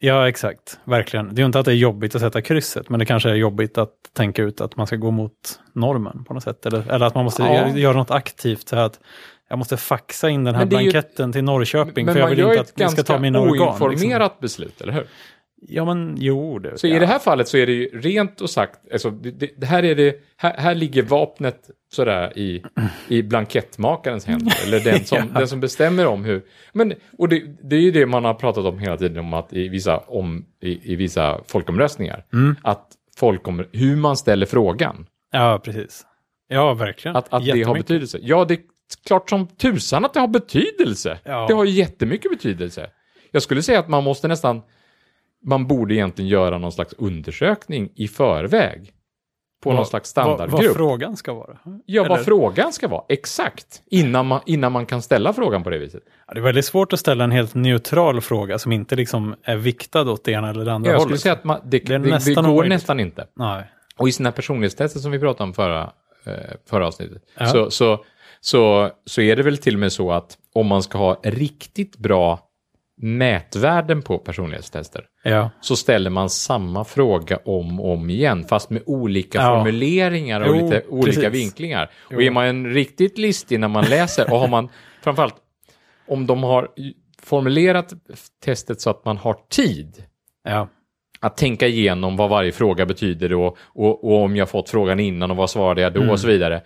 Ja, 0.00 0.28
exakt. 0.28 0.78
Verkligen. 0.84 1.26
Det 1.34 1.38
är 1.38 1.42
ju 1.42 1.46
inte 1.46 1.58
att 1.58 1.64
det 1.64 1.72
är 1.72 1.76
jobbigt 1.76 2.14
att 2.14 2.20
sätta 2.20 2.42
krysset, 2.42 2.88
men 2.88 2.98
det 3.00 3.06
kanske 3.06 3.30
är 3.30 3.34
jobbigt 3.34 3.78
att 3.78 3.92
tänka 4.16 4.42
ut 4.42 4.60
att 4.60 4.76
man 4.76 4.86
ska 4.86 4.96
gå 4.96 5.10
mot 5.10 5.32
normen 5.74 6.24
på 6.24 6.34
något 6.34 6.42
sätt. 6.42 6.66
Eller, 6.66 6.92
eller 6.92 7.06
att 7.06 7.14
man 7.14 7.24
måste 7.24 7.42
Ja. 7.42 7.54
göra, 7.54 7.68
göra 7.78 7.96
något 7.96 8.10
aktivt. 8.10 8.68
Så 8.68 8.76
här 8.76 8.82
att 8.84 9.00
jag 9.48 9.58
måste 9.58 9.76
faxa 9.76 10.30
in 10.30 10.44
den 10.44 10.54
här 10.54 10.64
Men 10.66 10.76
är 10.76 10.80
ju- 10.82 10.90
blanketten 10.90 11.32
till 11.32 11.44
Norrköping, 11.44 12.04
Men 12.06 12.14
för 12.14 12.20
jag 12.20 12.24
man 12.26 12.30
vill 12.30 12.38
gör 12.38 12.48
inte 12.50 12.60
att 12.60 12.68
ett 12.68 12.76
ni 12.76 12.80
ska 12.80 12.84
ganska 12.84 13.02
ta 13.02 13.18
mina 13.18 13.40
organ. 13.40 13.52
Liksom. 13.52 13.86
oinformerat 13.88 14.40
beslut, 14.40 14.80
eller 14.80 14.92
hur? 14.92 15.06
Ja, 15.60 15.84
men 15.84 16.16
jo. 16.18 16.58
Det, 16.58 16.78
Så 16.78 16.86
ja. 16.88 16.96
i 16.96 16.98
det 16.98 17.06
här 17.06 17.18
fallet 17.18 17.48
så 17.48 17.56
är 17.56 17.66
det 17.66 17.72
ju 17.72 18.00
rent 18.00 18.40
och 18.40 18.50
sagt, 18.50 18.80
alltså, 18.92 19.10
det, 19.10 19.50
det, 19.56 19.66
här, 19.66 19.82
är 19.84 19.94
det, 19.94 20.16
här, 20.36 20.54
här 20.56 20.74
ligger 20.74 21.02
vapnet 21.02 21.70
sådär 21.92 22.38
i, 22.38 22.62
i 23.08 23.22
blankettmakarens 23.22 24.26
händer, 24.26 24.52
eller 24.66 24.80
den 24.80 25.04
som, 25.04 25.18
Ja. 25.18 25.38
den 25.38 25.48
som 25.48 25.60
bestämmer 25.60 26.06
om 26.06 26.24
hur... 26.24 26.42
Men, 26.72 26.92
och 27.18 27.28
det, 27.28 27.42
det 27.62 27.76
är 27.76 27.80
ju 27.80 27.90
det 27.90 28.06
man 28.06 28.24
har 28.24 28.34
pratat 28.34 28.64
om 28.64 28.78
hela 28.78 28.96
tiden, 28.96 29.18
om 29.18 29.34
att 29.34 29.52
i 29.52 29.68
vissa, 29.68 29.98
om, 29.98 30.44
i, 30.62 30.92
i 30.92 30.96
vissa 30.96 31.40
folkomröstningar, 31.46 32.24
Mm. 32.32 32.56
att 32.62 32.86
folkom, 33.16 33.64
hur 33.72 33.96
man 33.96 34.16
ställer 34.16 34.46
frågan, 34.46 35.06
Ja, 35.32 35.60
precis. 35.64 36.04
Ja, 36.48 36.74
verkligen. 36.74 37.16
att, 37.16 37.32
att 37.34 37.44
det 37.44 37.62
har 37.62 37.74
betydelse. 37.74 38.18
Ja, 38.22 38.44
det 38.44 38.58
klart 39.06 39.30
som 39.30 39.46
tusan 39.46 40.04
att 40.04 40.14
det 40.14 40.20
har 40.20 40.28
betydelse. 40.28 41.18
Ja. 41.24 41.46
Det 41.48 41.54
har 41.54 41.64
ju 41.64 41.70
jättemycket 41.70 42.30
betydelse. 42.30 42.90
Jag 43.30 43.42
skulle 43.42 43.62
säga 43.62 43.78
att 43.78 43.88
man 43.88 44.04
måste 44.04 44.28
nästan 44.28 44.62
man 45.46 45.66
borde 45.66 45.94
egentligen 45.94 46.28
göra 46.28 46.58
någon 46.58 46.72
slags 46.72 46.92
undersökning 46.98 47.88
i 47.94 48.08
förväg. 48.08 48.92
På 49.62 49.72
någon 49.72 49.86
slags 49.86 50.10
standardgrupp. 50.10 50.62
vad 50.64 50.74
frågan 50.74 51.16
ska 51.16 51.32
vara. 51.34 51.58
ja, 51.86 52.06
vad 52.08 52.24
frågan 52.24 52.72
ska 52.72 52.88
vara. 52.88 53.02
Exakt. 53.08 53.82
Innan 53.90 54.26
man, 54.26 54.40
innan 54.46 54.72
man 54.72 54.86
kan 54.86 55.02
ställa 55.02 55.32
frågan 55.32 55.62
på 55.64 55.70
det 55.70 55.78
viset. 55.78 56.02
Ja, 56.26 56.34
det 56.34 56.40
är 56.40 56.44
väldigt 56.44 56.64
svårt 56.64 56.92
att 56.92 57.00
ställa 57.00 57.24
en 57.24 57.30
helt 57.30 57.54
neutral 57.54 58.20
fråga 58.20 58.58
som 58.58 58.72
inte 58.72 58.96
liksom 58.96 59.34
är 59.42 59.56
viktad 59.56 60.10
åt 60.10 60.24
det 60.24 60.32
ena 60.32 60.50
eller 60.50 60.64
det 60.64 60.72
andra 60.72 60.90
Jag 60.90 61.00
skulle 61.00 61.10
hållet. 61.10 61.20
säga 61.20 61.32
att 61.32 61.44
man, 61.44 61.60
det, 61.64 61.78
Det 61.78 61.78
det, 61.78 61.98
det, 61.98 62.10
nästan 62.10 62.44
går 62.44 62.52
omöjligt. 62.52 62.72
nästan 62.74 63.00
inte. 63.00 63.26
Nej. 63.36 63.64
Och 63.96 64.08
i 64.08 64.12
sina 64.12 64.32
personlighetstester 64.32 65.00
som 65.00 65.10
vi 65.12 65.18
pratade 65.18 65.44
om 65.44 65.54
förra, 65.54 65.82
eh, 66.24 66.32
förra 66.70 66.86
avsnittet, 66.86 67.22
Ja. 67.38 67.46
så, 67.46 67.70
så, 67.70 68.04
så, 68.40 68.90
så 69.04 69.20
är 69.20 69.36
det 69.36 69.42
väl 69.42 69.58
till 69.58 69.74
och 69.74 69.80
med 69.80 69.92
så 69.92 70.12
att 70.12 70.38
om 70.54 70.66
man 70.66 70.82
ska 70.82 70.98
ha 70.98 71.20
riktigt 71.24 71.96
bra 71.98 72.40
mätvärden 73.00 74.02
på 74.02 74.18
personlighetstester, 74.18 75.04
Ja. 75.24 75.50
så 75.60 75.76
ställer 75.76 76.10
man 76.10 76.30
samma 76.30 76.84
fråga 76.84 77.36
om 77.44 77.80
och 77.80 77.92
om 77.92 78.10
igen, 78.10 78.44
fast 78.44 78.70
med 78.70 78.82
olika 78.86 79.38
Ja. 79.38 79.44
formuleringar 79.56 80.40
och 80.40 80.56
Jo, 80.56 80.64
lite 80.64 80.82
olika 80.88 81.20
precis. 81.20 81.34
vinklingar. 81.44 81.90
Jo. 82.10 82.16
Och 82.16 82.22
är 82.22 82.30
man 82.30 82.44
en 82.46 82.66
riktigt 82.74 83.18
listig 83.18 83.60
när 83.60 83.68
man 83.68 83.84
läser, 83.84 84.32
och 84.32 84.38
har 84.38 84.48
man 84.48 84.68
framförallt, 85.02 85.34
om 86.08 86.26
de 86.26 86.42
har 86.42 86.68
formulerat 87.22 87.92
testet 88.44 88.80
så 88.80 88.90
att 88.90 89.04
man 89.04 89.16
har 89.16 89.36
tid 89.50 90.02
ja. 90.44 90.68
att 91.20 91.36
tänka 91.36 91.66
igenom 91.66 92.16
vad 92.16 92.30
varje 92.30 92.52
fråga 92.52 92.86
betyder 92.86 93.32
och, 93.32 93.56
och, 93.60 94.04
och 94.04 94.22
om 94.22 94.36
jag 94.36 94.48
fått 94.48 94.70
frågan 94.70 95.00
innan 95.00 95.30
och 95.30 95.36
vad 95.36 95.50
svarade 95.50 95.80
jag 95.80 95.92
då 95.92 96.10
och 96.10 96.20
så 96.20 96.26
vidare. 96.26 96.62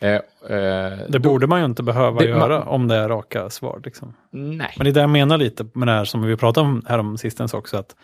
Eh, 0.00 0.10
eh, 0.14 0.20
Det 0.48 1.06
då- 1.08 1.18
borde 1.18 1.46
man 1.46 1.58
ju 1.60 1.64
inte 1.64 1.82
behöva 1.82 2.18
Det- 2.20 2.28
göra 2.28 2.58
man- 2.58 2.68
om 2.68 2.88
det 2.88 2.94
är 2.96 3.08
raka 3.08 3.50
svar. 3.50 3.80
Liksom. 3.84 4.14
Nej. 4.30 4.74
Men 4.76 4.84
det 4.84 4.90
är 4.90 4.94
det 4.94 5.00
jag 5.00 5.10
menar 5.10 5.38
lite 5.38 5.66
med 5.74 5.88
det 5.88 5.92
här 5.92 6.04
som 6.04 6.22
vi 6.22 6.36
pratade 6.36 6.66
om 6.68 6.82
här 6.88 6.98
om 6.98 7.18
sistens 7.18 7.54
också. 7.54 7.76
Att 7.76 7.96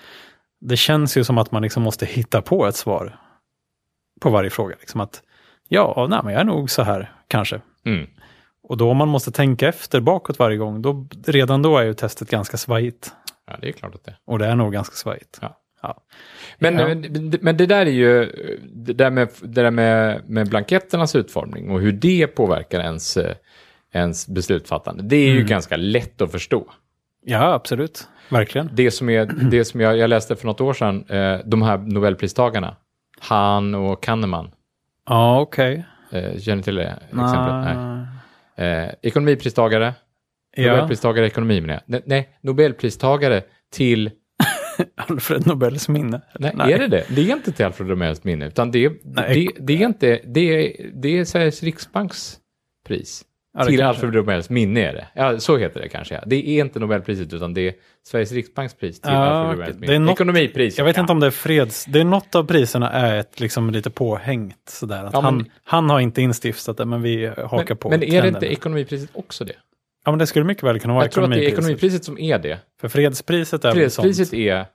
det 0.60 0.76
känns 0.76 1.16
ju 1.16 1.24
som 1.24 1.38
att 1.38 1.50
man 1.52 1.62
liksom 1.62 1.82
måste 1.82 2.06
hitta 2.06 2.42
på 2.42 2.66
ett 2.66 2.76
svar 2.76 3.18
på 4.20 4.30
varje 4.30 4.50
fråga. 4.50 4.76
Liksom 4.80 5.00
att 5.00 5.22
ja, 5.68 6.06
nej, 6.10 6.20
men 6.24 6.32
jag 6.32 6.40
är 6.40 6.44
nog 6.44 6.70
så 6.70 6.82
här 6.82 7.12
kanske. 7.28 7.60
Mm. 7.86 8.06
Och 8.68 8.76
då 8.76 8.90
om 8.90 8.96
man 8.96 9.08
måste 9.08 9.30
tänka 9.32 9.68
efter 9.68 10.00
bakåt 10.00 10.38
varje 10.38 10.56
gång, 10.56 10.82
då, 10.82 11.06
redan 11.26 11.62
då 11.62 11.78
är 11.78 11.84
ju 11.84 11.94
testet 11.94 12.30
ganska 12.30 12.56
svajigt. 12.56 13.12
Ja, 13.46 13.52
det 13.60 13.68
är 13.68 13.72
klart 13.72 13.94
att 13.94 14.04
det 14.04 14.16
Och 14.26 14.38
det 14.38 14.46
är 14.46 14.56
nog 14.56 14.72
ganska 14.72 14.94
svajigt. 14.96 15.38
Ja. 15.42 15.56
Ja. 15.84 16.02
Men, 16.58 16.78
Ja. 16.78 16.94
men, 17.40 17.56
det 17.56 17.66
där 17.66 17.86
är 17.86 17.90
ju, 17.90 18.30
det 18.72 18.92
där 18.92 19.10
med, 19.10 19.28
det 19.42 19.62
där 19.62 19.70
med, 19.70 20.20
med 20.30 20.48
blanketternas 20.48 21.16
utformning 21.16 21.70
och 21.70 21.80
hur 21.80 21.92
det 21.92 22.26
påverkar 22.26 22.80
ens, 22.80 23.16
eh, 23.16 23.34
ens 23.92 24.28
beslutsfattande, 24.28 25.02
det 25.02 25.16
är 25.16 25.28
ju 25.28 25.36
Mm. 25.36 25.46
ganska 25.46 25.76
lätt 25.76 26.20
att 26.22 26.32
förstå. 26.32 26.70
ja, 27.24 27.52
absolut. 27.54 28.08
Verkligen. 28.28 28.70
Det 28.72 28.90
som, 28.90 29.08
är, 29.08 29.26
det 29.50 29.64
som 29.64 29.80
jag, 29.80 29.96
jag 29.96 30.10
läste 30.10 30.36
för 30.36 30.46
något 30.46 30.60
år 30.60 30.72
sedan, 30.74 31.04
eh, 31.08 31.38
de 31.44 31.62
här 31.62 31.78
Nobelpristagarna, 31.78 32.76
Han 33.20 33.74
och 33.74 34.02
Kahneman, 34.02 34.50
Ja, 35.08 35.40
okej. 35.40 35.84
eh, 36.10 36.38
känner 36.40 36.56
ni 36.56 36.62
till 36.62 36.74
det 36.74 36.84
exemplet? 37.06 37.64
Nej. 37.64 38.06
Nej. 38.56 38.94
Ekonomipristagare, 39.02 39.94
Nobelpristagare 40.56 41.24
i 41.24 41.28
ekonomi 41.28 41.60
menar 41.60 41.80
jag. 41.86 42.02
Nej, 42.06 42.28
Nobelpristagare 42.40 43.42
till... 43.72 44.10
Alfred 44.96 45.46
Nobels 45.46 45.88
minne. 45.88 46.20
Nej, 46.38 46.72
är 46.72 46.78
det 46.78 46.88
det? 46.88 47.04
Det 47.08 47.30
är 47.30 47.36
inte 47.36 47.52
till 47.52 47.64
Alfred 47.66 47.88
Nobels 47.88 48.24
minne, 48.24 48.46
utan 48.46 48.70
det 48.70 48.84
är, 48.84 48.92
Nej, 49.04 49.48
det, 49.56 49.62
det 49.66 49.82
är 49.82 49.86
inte... 49.86 50.20
Det 50.24 50.40
är, 50.40 50.90
det 50.94 51.18
är 51.18 51.24
Sveriges 51.24 51.62
Riksbanks 51.62 52.36
pris. 52.86 53.24
Ja, 53.58 53.64
till. 53.64 53.82
Alfred 53.82 54.14
Nobels 54.14 54.50
minne 54.50 54.80
är 54.80 54.92
det. 54.92 55.06
Ja, 55.14 55.40
så 55.40 55.56
heter 55.56 55.80
det 55.80 55.88
kanske. 55.88 56.14
Ja. 56.14 56.20
Det 56.26 56.48
är 56.48 56.60
inte 56.64 56.78
Nobelpriset, 56.78 57.32
utan 57.32 57.54
det 57.54 57.60
är 57.68 57.74
Sveriges 58.06 58.32
Riksbanks 58.32 58.74
pris 58.74 59.00
till 59.00 59.10
Ja, 59.12 59.16
Alfred. 59.18 59.58
Nobels 59.58 59.78
Det 59.80 59.86
är 59.86 59.90
minne. 59.90 59.98
något- 60.04 60.12
Ekonomipriset. 60.14 60.78
Jag 60.78 60.84
vet 60.84 60.96
ja. 60.96 61.00
inte 61.00 61.12
om 61.12 61.20
det 61.20 61.26
är 61.26 61.30
freds... 61.30 61.84
Det 61.84 62.00
är 62.00 62.04
något 62.04 62.34
av 62.34 62.44
priserna 62.44 62.90
är 62.90 63.18
ett 63.18 63.40
liksom 63.40 63.70
lite 63.70 63.90
påhängt 63.90 64.56
sådär. 64.68 65.04
Att 65.04 65.12
Ja, 65.12 65.20
men- 65.20 65.34
han, 65.34 65.50
han 65.64 65.90
har 65.90 66.00
inte 66.00 66.22
instiftat 66.22 66.76
det, 66.76 66.84
men 66.84 67.02
vi 67.02 67.26
hakar 67.26 67.64
men, 67.68 67.76
på. 67.76 67.90
men 67.90 68.02
är 68.02 68.22
det 68.22 68.28
inte 68.28 68.46
ekonomipriset 68.52 69.10
också 69.12 69.44
det? 69.44 69.54
Ja, 70.04 70.10
men 70.12 70.18
det 70.18 70.26
skulle 70.26 70.44
mycket 70.44 70.64
väl 70.64 70.80
kunna 70.80 70.94
vara 70.94 71.04
Jag 71.04 71.12
tror 71.12 71.24
att 71.24 71.30
det 71.30 71.36
är 71.44 71.48
ekonomipriset. 71.52 72.04
som 72.04 72.18
är 72.18 72.38
det. 72.38 72.58
För 72.80 72.88
fredspriset 72.88 73.64
är 73.64 73.72
Fredspriset 73.72 74.28
sånt, 74.28 74.38
är... 74.40 74.66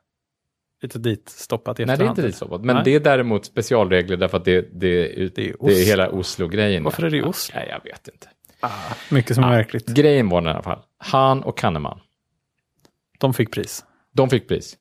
lite 0.81 0.99
dit 0.99 1.29
stoppat 1.29 1.79
i 1.79 1.85
Nej, 1.85 1.87
det 1.87 1.91
är 1.91 1.93
efterhand. 1.93 2.17
inte 2.19 2.27
ditstoppat. 2.27 2.61
Men 2.61 2.75
Nej. 2.75 2.85
det 2.85 2.95
är 2.95 2.99
däremot 2.99 3.45
specialregler 3.45 4.17
därför 4.17 4.37
att 4.37 4.45
det, 4.45 4.69
det, 4.79 4.87
är, 4.87 5.29
Det 5.35 5.49
är 5.49 5.55
det 5.59 5.81
är 5.81 5.85
hela 5.85 6.09
Oslo-grejen. 6.09 6.83
Varför 6.83 7.03
är 7.03 7.09
det 7.09 7.17
i 7.17 7.21
Oslo? 7.21 7.55
Nej, 7.59 7.67
jag 7.69 7.83
vet 7.91 8.07
inte. 8.07 8.27
Mycket 9.09 9.35
som 9.35 9.43
är 9.43 9.47
Ja. 9.51 9.55
märkligt. 9.57 9.87
Grejen 9.87 10.29
var 10.29 10.41
i 10.41 10.47
alla 10.47 10.63
fall. 10.63 10.79
Han 10.97 11.43
och 11.43 11.57
Kahneman, 11.57 11.99
De 13.19 13.33
fick 13.33 13.51
pris. 13.51 13.85
de 14.13 14.29
fick 14.29 14.47
pris. 14.47 14.77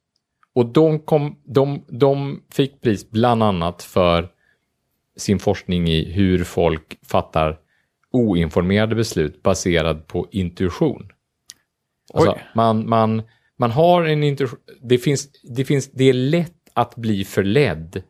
Och 0.55 0.67
de, 0.67 0.99
kom, 0.99 1.39
de, 1.45 1.85
de 1.89 2.43
fick 2.53 2.81
pris 2.81 3.11
bland 3.11 3.43
annat 3.43 3.83
för 3.83 4.29
sin 5.17 5.39
forskning 5.39 5.89
i 5.89 6.13
hur 6.13 6.45
folk 6.45 6.99
fattar 7.07 7.59
oinformerade 8.13 8.95
beslut 8.95 9.43
baserad 9.43 10.07
på 10.07 10.29
intuition. 10.31 11.09
Alltså, 12.15 12.39
man, 12.55 12.89
man, 12.89 13.23
man 13.59 13.71
har 13.71 14.05
en 14.05 14.23
intuition. 14.23 14.59
Det, 14.83 14.99
finns, 14.99 15.29
det, 15.43 15.65
finns, 15.65 15.93
det 15.93 16.05
är 16.05 16.13
lätt 16.13 16.53
att 16.75 16.97
bli 16.97 17.25
förledd 17.25 18.03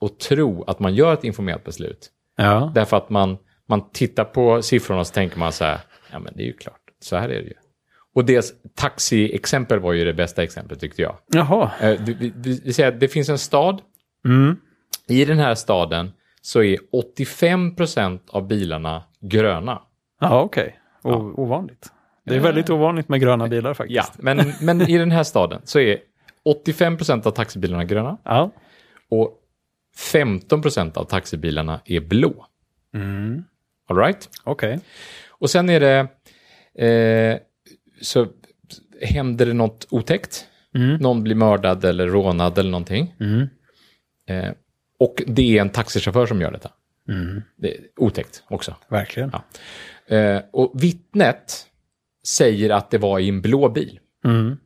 och 0.00 0.18
tro 0.18 0.64
att 0.64 0.78
man 0.80 0.94
gör 0.94 1.14
ett 1.14 1.24
informerat 1.24 1.64
beslut. 1.64 2.10
Ja. 2.36 2.72
Därför 2.74 2.96
att 2.96 3.10
man, 3.10 3.36
man 3.68 3.90
tittar 3.90 4.24
på 4.24 4.62
siffrorna 4.62 5.00
och 5.00 5.06
så 5.06 5.12
tänker 5.12 5.38
man 5.38 5.52
så 5.52 5.64
här, 5.64 5.78
ja 6.12 6.18
men 6.18 6.32
det 6.36 6.42
är 6.42 6.46
ju 6.46 6.52
klart, 6.52 6.80
så 7.02 7.16
här 7.16 7.28
är 7.28 7.34
det 7.42 7.48
ju. 7.48 7.54
Och 8.14 8.24
deras 8.24 8.52
taxiexempel 8.74 9.78
var 9.80 9.92
ju 9.92 10.04
det 10.04 10.14
bästa 10.14 10.42
exemplet 10.42 10.80
tyckte 10.80 11.02
jag. 11.02 11.16
Jaha. 11.26 11.70
Eh, 11.80 12.00
det- 12.04 12.14
Vi, 12.14 12.32
vi, 12.36 12.60
vi 12.64 12.72
säger 12.72 12.88
att 12.92 13.00
det 13.00 13.08
finns 13.08 13.28
en 13.28 13.38
stad, 13.38 13.80
Mm. 14.24 14.56
i 15.08 15.24
den 15.24 15.38
här 15.38 15.54
staden 15.54 16.12
så 16.42 16.62
är 16.62 16.78
85% 17.22 18.20
av 18.30 18.48
bilarna 18.48 19.02
gröna. 19.28 19.82
Ja, 20.20 20.40
okej. 20.42 20.78
O- 21.02 21.34
Ovanligt. 21.36 21.92
Det 22.26 22.34
är 22.36 22.40
väldigt 22.40 22.70
ovanligt 22.70 23.08
med 23.08 23.20
gröna 23.20 23.48
bilar 23.48 23.74
faktiskt. 23.74 23.96
Ja, 23.96 24.04
men, 24.18 24.52
men 24.62 24.80
i 24.82 24.98
den 24.98 25.10
här 25.10 25.22
staden 25.22 25.60
så 25.64 25.78
är 25.80 25.98
85% 26.66 27.26
av 27.26 27.30
taxibilarna 27.30 27.84
gröna 27.84 28.18
Ja. 28.24 28.50
och 29.10 29.40
15% 30.12 30.98
av 30.98 31.04
taxibilarna 31.04 31.80
är 31.84 32.00
blå. 32.00 32.46
Mm. 32.94 33.44
All 33.88 33.96
right? 33.96 34.28
Okej. 34.44 34.80
Och 35.30 35.50
sen 35.50 35.70
är 35.70 35.80
det, 35.80 35.98
eh, 36.88 37.38
så 38.00 38.26
händer 39.02 39.46
det 39.46 39.52
något 39.52 39.86
otäckt. 39.90 40.46
Mm. 40.74 40.96
Någon 40.96 41.22
blir 41.22 41.34
mördad 41.34 41.84
eller 41.84 42.06
rånad 42.06 42.58
eller 42.58 42.70
någonting. 42.70 43.14
Mm. 43.20 43.48
Eh, 44.28 44.52
och 44.98 45.22
det 45.26 45.56
är 45.56 45.60
en 45.60 45.70
taxichaufför 45.70 46.26
som 46.26 46.40
gör 46.40 46.50
detta. 46.52 46.70
Mm. 47.08 47.42
Det 47.56 47.74
är 47.74 47.80
otäckt 47.96 48.42
också. 48.48 48.76
Verkligen. 48.88 49.32
Ja. 49.32 50.16
Eh, 50.16 50.42
och 50.52 50.72
vittnet 50.82 51.66
säger 52.26 52.70
att 52.70 52.90
det 52.90 52.98
var 52.98 53.18
i 53.18 53.28
en 53.28 53.42
blå 53.42 53.68
bil. 53.68 54.00
Mm. 54.24 54.56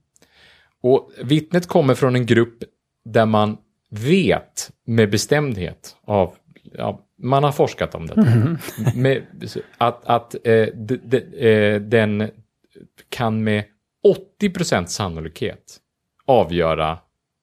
Och 0.81 1.13
vittnet 1.23 1.67
kommer 1.67 1.95
från 1.95 2.17
en 2.17 2.27
grupp 2.27 2.65
där 3.05 3.27
man 3.27 3.57
vet 3.91 4.71
med 4.85 5.11
bestämdhet 5.11 5.97
av, 6.05 6.35
ja, 6.73 7.07
man 7.19 7.45
har 7.45 7.53
forskat 7.53 7.95
om 7.95 8.07
detta, 8.07 8.57
med, 8.95 9.23
att, 9.79 10.05
att 10.05 10.35
eh, 10.35 10.67
de, 10.75 10.97
de, 10.97 11.19
eh, 11.19 11.81
den 11.81 12.31
kan 13.09 13.45
med 13.45 13.65
80% 14.41 14.87
sannolikhet 14.87 15.79
avgöra 16.27 16.99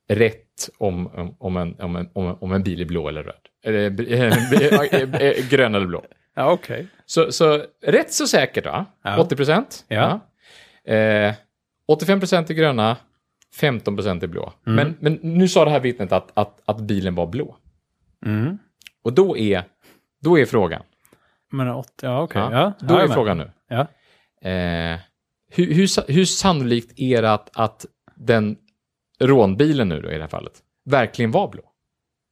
rätt 0.07 0.69
om, 0.77 1.07
om, 1.07 1.35
om, 1.39 1.57
en, 1.57 1.79
om, 1.79 1.95
en, 1.95 2.09
om 2.15 2.51
en 2.51 2.63
bil 2.63 2.81
är 2.81 2.85
blå 2.85 3.09
eller 3.09 3.23
röd. 3.23 3.44
Eller, 3.65 3.89
grön 5.49 5.75
eller 5.75 5.85
blå. 5.87 6.03
Ja, 6.35 6.51
okej. 6.51 6.87
Så, 7.05 7.31
så 7.31 7.65
rätt 7.81 8.13
så 8.13 8.27
säkert 8.27 8.65
va? 8.65 8.85
Ja. 9.03 9.17
80 9.19 9.35
procent. 9.35 9.85
Ja. 9.87 10.19
Eh, 10.93 11.33
85 11.87 12.19
procent 12.19 12.49
är 12.49 12.53
gröna, 12.53 12.97
15 13.55 13.95
procent 13.95 14.23
är 14.23 14.27
blå. 14.27 14.53
Mm. 14.67 14.75
Men, 14.75 14.97
men 14.99 15.37
nu 15.37 15.47
sa 15.47 15.65
det 15.65 15.71
här 15.71 15.79
vittnet 15.79 16.11
att, 16.11 16.31
att, 16.33 16.61
att 16.65 16.79
bilen 16.81 17.15
var 17.15 17.27
blå. 17.27 17.57
Mm. 18.25 18.57
Och 19.03 19.13
då 19.13 19.37
är, 19.37 19.63
då 20.21 20.39
är 20.39 20.45
frågan. 20.45 20.81
Men 21.51 21.67
åt, 21.67 21.93
ja, 22.01 22.21
okej. 22.21 22.41
Ja, 22.41 22.51
Ja. 22.51 22.73
då 22.79 22.93
Ja, 22.93 23.01
är 23.01 23.07
frågan 23.07 23.37
nu. 23.37 23.51
Ja. 23.67 23.81
Eh, 24.49 24.99
hur, 25.51 25.73
hur, 25.73 26.11
hur 26.11 26.25
sannolikt 26.25 26.99
är 26.99 27.21
det 27.21 27.33
att, 27.33 27.49
att 27.57 27.85
den 28.15 28.57
rånbilen 29.19 29.89
nu 29.89 30.01
då 30.01 30.11
i 30.11 30.15
det 30.15 30.21
här 30.21 30.27
fallet 30.27 30.53
verkligen 30.85 31.31
var 31.31 31.47
blå? 31.47 31.63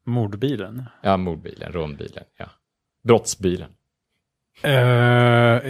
Mordbilen. 0.05 0.83
Ja, 1.01 1.17
mordbilen, 1.17 1.71
rånbilen, 1.73 2.23
ja. 2.37 2.45
Brottsbilen, 3.07 3.69
Uh, 4.65 4.71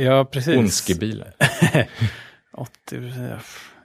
ja, 0.04 0.26
precis. 0.26 0.58
ondskebilen. 0.58 1.28
80, 2.54 3.12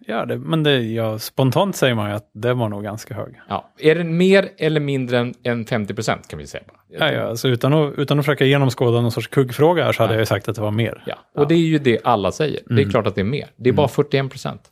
ja, 0.07 0.25
det, 0.27 0.39
men 0.39 0.63
det, 0.63 0.81
ja, 0.83 1.19
spontant 1.19 1.77
säger 1.77 1.95
man 1.95 2.11
ju 2.11 2.17
att 2.17 2.31
det 2.35 2.55
var 2.55 2.69
nog 2.69 2.83
ganska 2.85 3.15
hög. 3.15 3.35
Ja. 3.49 3.71
Är 3.79 3.95
den 3.95 4.17
mer 4.17 4.51
eller 4.59 4.81
mindre 4.81 5.19
än, 5.19 5.35
än 5.43 5.67
50 5.67 5.95
procent 5.95 6.29
kan 6.29 6.39
vi 6.39 6.47
säga 6.47 6.63
bara. 6.69 6.79
Ja, 6.89 7.13
ja, 7.13 7.23
alltså 7.23 7.49
utan, 7.49 7.73
att, 7.73 7.95
utan 7.99 8.19
att 8.19 8.25
försöka 8.25 8.45
genomskåda 8.45 9.01
någon 9.01 9.13
sorts 9.13 9.27
kuggfråga 9.29 9.85
här 9.85 9.93
så 9.93 10.03
hade 10.03 10.13
Ja. 10.13 10.17
jag 10.17 10.23
ju 10.23 10.27
sagt 10.27 10.49
att 10.49 10.57
det 10.57 10.63
var 10.63 10.71
mer. 10.71 11.03
Ja, 11.07 11.15
och 11.35 11.49
det 11.49 11.55
är 11.55 11.59
ju 11.59 11.79
det 11.79 11.99
alla 12.05 12.33
säger. 12.33 12.61
Det 12.67 12.75
är 12.75 12.79
Mm. 12.79 12.91
klart 12.91 13.07
att 13.07 13.15
det 13.15 13.21
är 13.21 13.25
mer. 13.25 13.47
Det 13.57 13.69
är 13.69 13.73
bara 13.75 13.89
41 13.89 14.31
procent. 14.31 14.71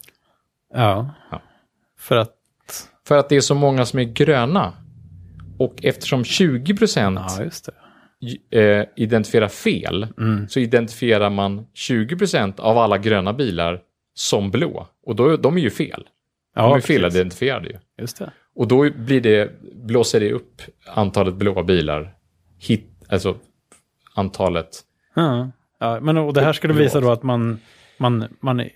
Ja. 0.74 1.11
Ja. 1.31 1.43
För 1.99 2.16
att 2.16 2.33
För 3.09 3.18
att 3.18 3.29
det 3.29 3.37
är 3.37 3.41
så 3.41 3.55
många 3.55 3.85
som 3.85 3.99
är 3.99 4.05
gröna. 4.05 4.72
Och 5.59 5.85
eftersom 5.85 6.23
20% 6.23 7.71
Ja, 8.19 8.59
eh, 8.61 8.85
identifierar 8.97 9.49
fel, 9.49 10.07
så 10.49 10.61
identifierar 10.61 11.31
man 11.31 11.67
20% 11.75 12.61
av 12.61 12.79
alla 12.79 12.99
gröna 12.99 13.33
bilar 13.33 13.81
som 14.15 14.51
blå. 14.51 14.87
Och 15.07 15.17
då, 15.17 15.37
de 15.37 15.57
är 15.57 15.61
ju 15.61 15.71
fel. 15.71 16.09
Ja, 16.55 16.63
de 16.63 16.71
är 16.71 16.75
precis. 16.75 16.97
felidentifierade 16.97 17.69
ju. 17.69 17.77
Just 17.99 18.19
det. 18.19 18.31
Och 18.55 18.69
då 18.69 18.91
blir 18.91 19.21
det, 19.21 19.51
blåser 19.75 20.21
det 20.21 20.33
upp 20.33 20.63
antalet 20.95 21.35
blåa 21.35 21.63
bilar, 21.63 22.15
hit, 22.59 22.91
alltså 23.09 23.37
antalet. 24.15 24.81
Ja. 25.15 25.51
Ja, 25.79 26.01
men 26.01 26.17
och 26.17 26.35
det 26.35 26.41
här 26.41 26.53
skulle 26.53 26.75
visa 26.75 27.01
då 27.01 27.11
att 27.11 27.23
man, 27.23 27.59
man, 27.99 28.25
man 28.41 28.69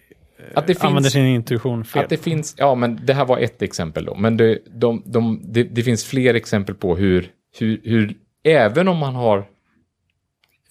Att 0.55 0.67
det 0.67 0.83
använder 0.85 1.03
finns, 1.03 1.13
sin 1.13 1.27
intuition 1.27 1.85
fel. 1.85 2.03
att 2.05 2.11
det 2.11 2.17
finns, 2.17 2.55
ja 2.59 2.75
men 2.75 3.01
det 3.07 3.15
här 3.15 3.25
var 3.25 3.39
ett 3.39 3.63
exempel 3.63 4.05
då, 4.05 4.15
men 4.15 4.37
det, 4.37 4.59
de, 4.67 5.03
de, 5.07 5.41
det, 5.45 5.63
det 5.63 5.83
finns 5.83 6.05
fler 6.05 6.35
exempel 6.35 6.75
på 6.75 6.97
hur, 6.97 7.31
hur, 7.59 7.81
hur, 7.85 8.15
även 8.45 8.89
om 8.89 8.97
man 8.97 9.15
har 9.15 9.45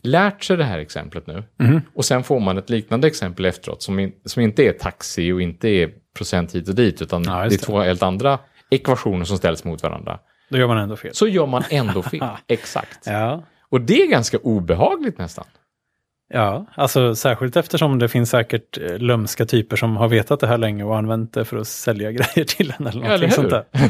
lärt 0.03 0.43
sig 0.43 0.57
det 0.57 0.63
här 0.63 0.79
exemplet 0.79 1.27
nu, 1.27 1.43
Mhm. 1.59 1.81
och 1.93 2.05
sen 2.05 2.23
får 2.23 2.39
man 2.39 2.57
ett 2.57 2.69
liknande 2.69 3.07
exempel 3.07 3.45
efteråt 3.45 3.81
som, 3.81 3.99
in, 3.99 4.11
som 4.25 4.41
inte 4.43 4.63
är 4.63 4.71
taxi 4.71 5.31
och 5.31 5.41
inte 5.41 5.67
är 5.69 5.91
procent 6.17 6.55
hit 6.55 6.69
och 6.69 6.75
dit, 6.75 7.01
utan 7.01 7.23
Ja, 7.23 7.31
det 7.39 7.45
är 7.45 7.49
det. 7.49 7.57
två 7.57 7.79
helt 7.79 8.03
andra 8.03 8.39
ekvationer 8.69 9.25
som 9.25 9.37
ställs 9.37 9.63
mot 9.63 9.83
varandra. 9.83 10.19
Då 10.49 10.57
gör 10.57 10.67
man 10.67 10.77
ändå 10.77 10.95
fel. 10.95 11.11
Så 11.13 11.27
gör 11.27 11.45
man 11.45 11.63
ändå 11.69 12.01
fel. 12.01 12.23
Exakt. 12.47 12.99
Ja. 13.05 13.43
Och 13.69 13.81
det 13.81 14.01
är 14.01 14.07
ganska 14.07 14.37
obehagligt 14.37 15.17
nästan. 15.17 15.45
Ja, 16.29 16.65
alltså 16.75 17.15
särskilt 17.15 17.55
eftersom 17.55 17.99
det 17.99 18.09
finns 18.09 18.29
säkert 18.29 18.77
eh, 18.77 18.97
lömska 18.97 19.45
typer 19.45 19.75
som 19.75 19.97
har 19.97 20.07
vetat 20.07 20.39
det 20.39 20.47
här 20.47 20.57
länge 20.57 20.83
och 20.83 20.97
använt 20.97 21.33
det 21.33 21.45
för 21.45 21.57
att 21.57 21.67
sälja 21.67 22.11
grejer 22.11 22.45
till 22.45 22.73
en 22.79 22.87
eller 22.87 23.01
någonting 23.01 23.31
sånt 23.31 23.49
där. 23.49 23.65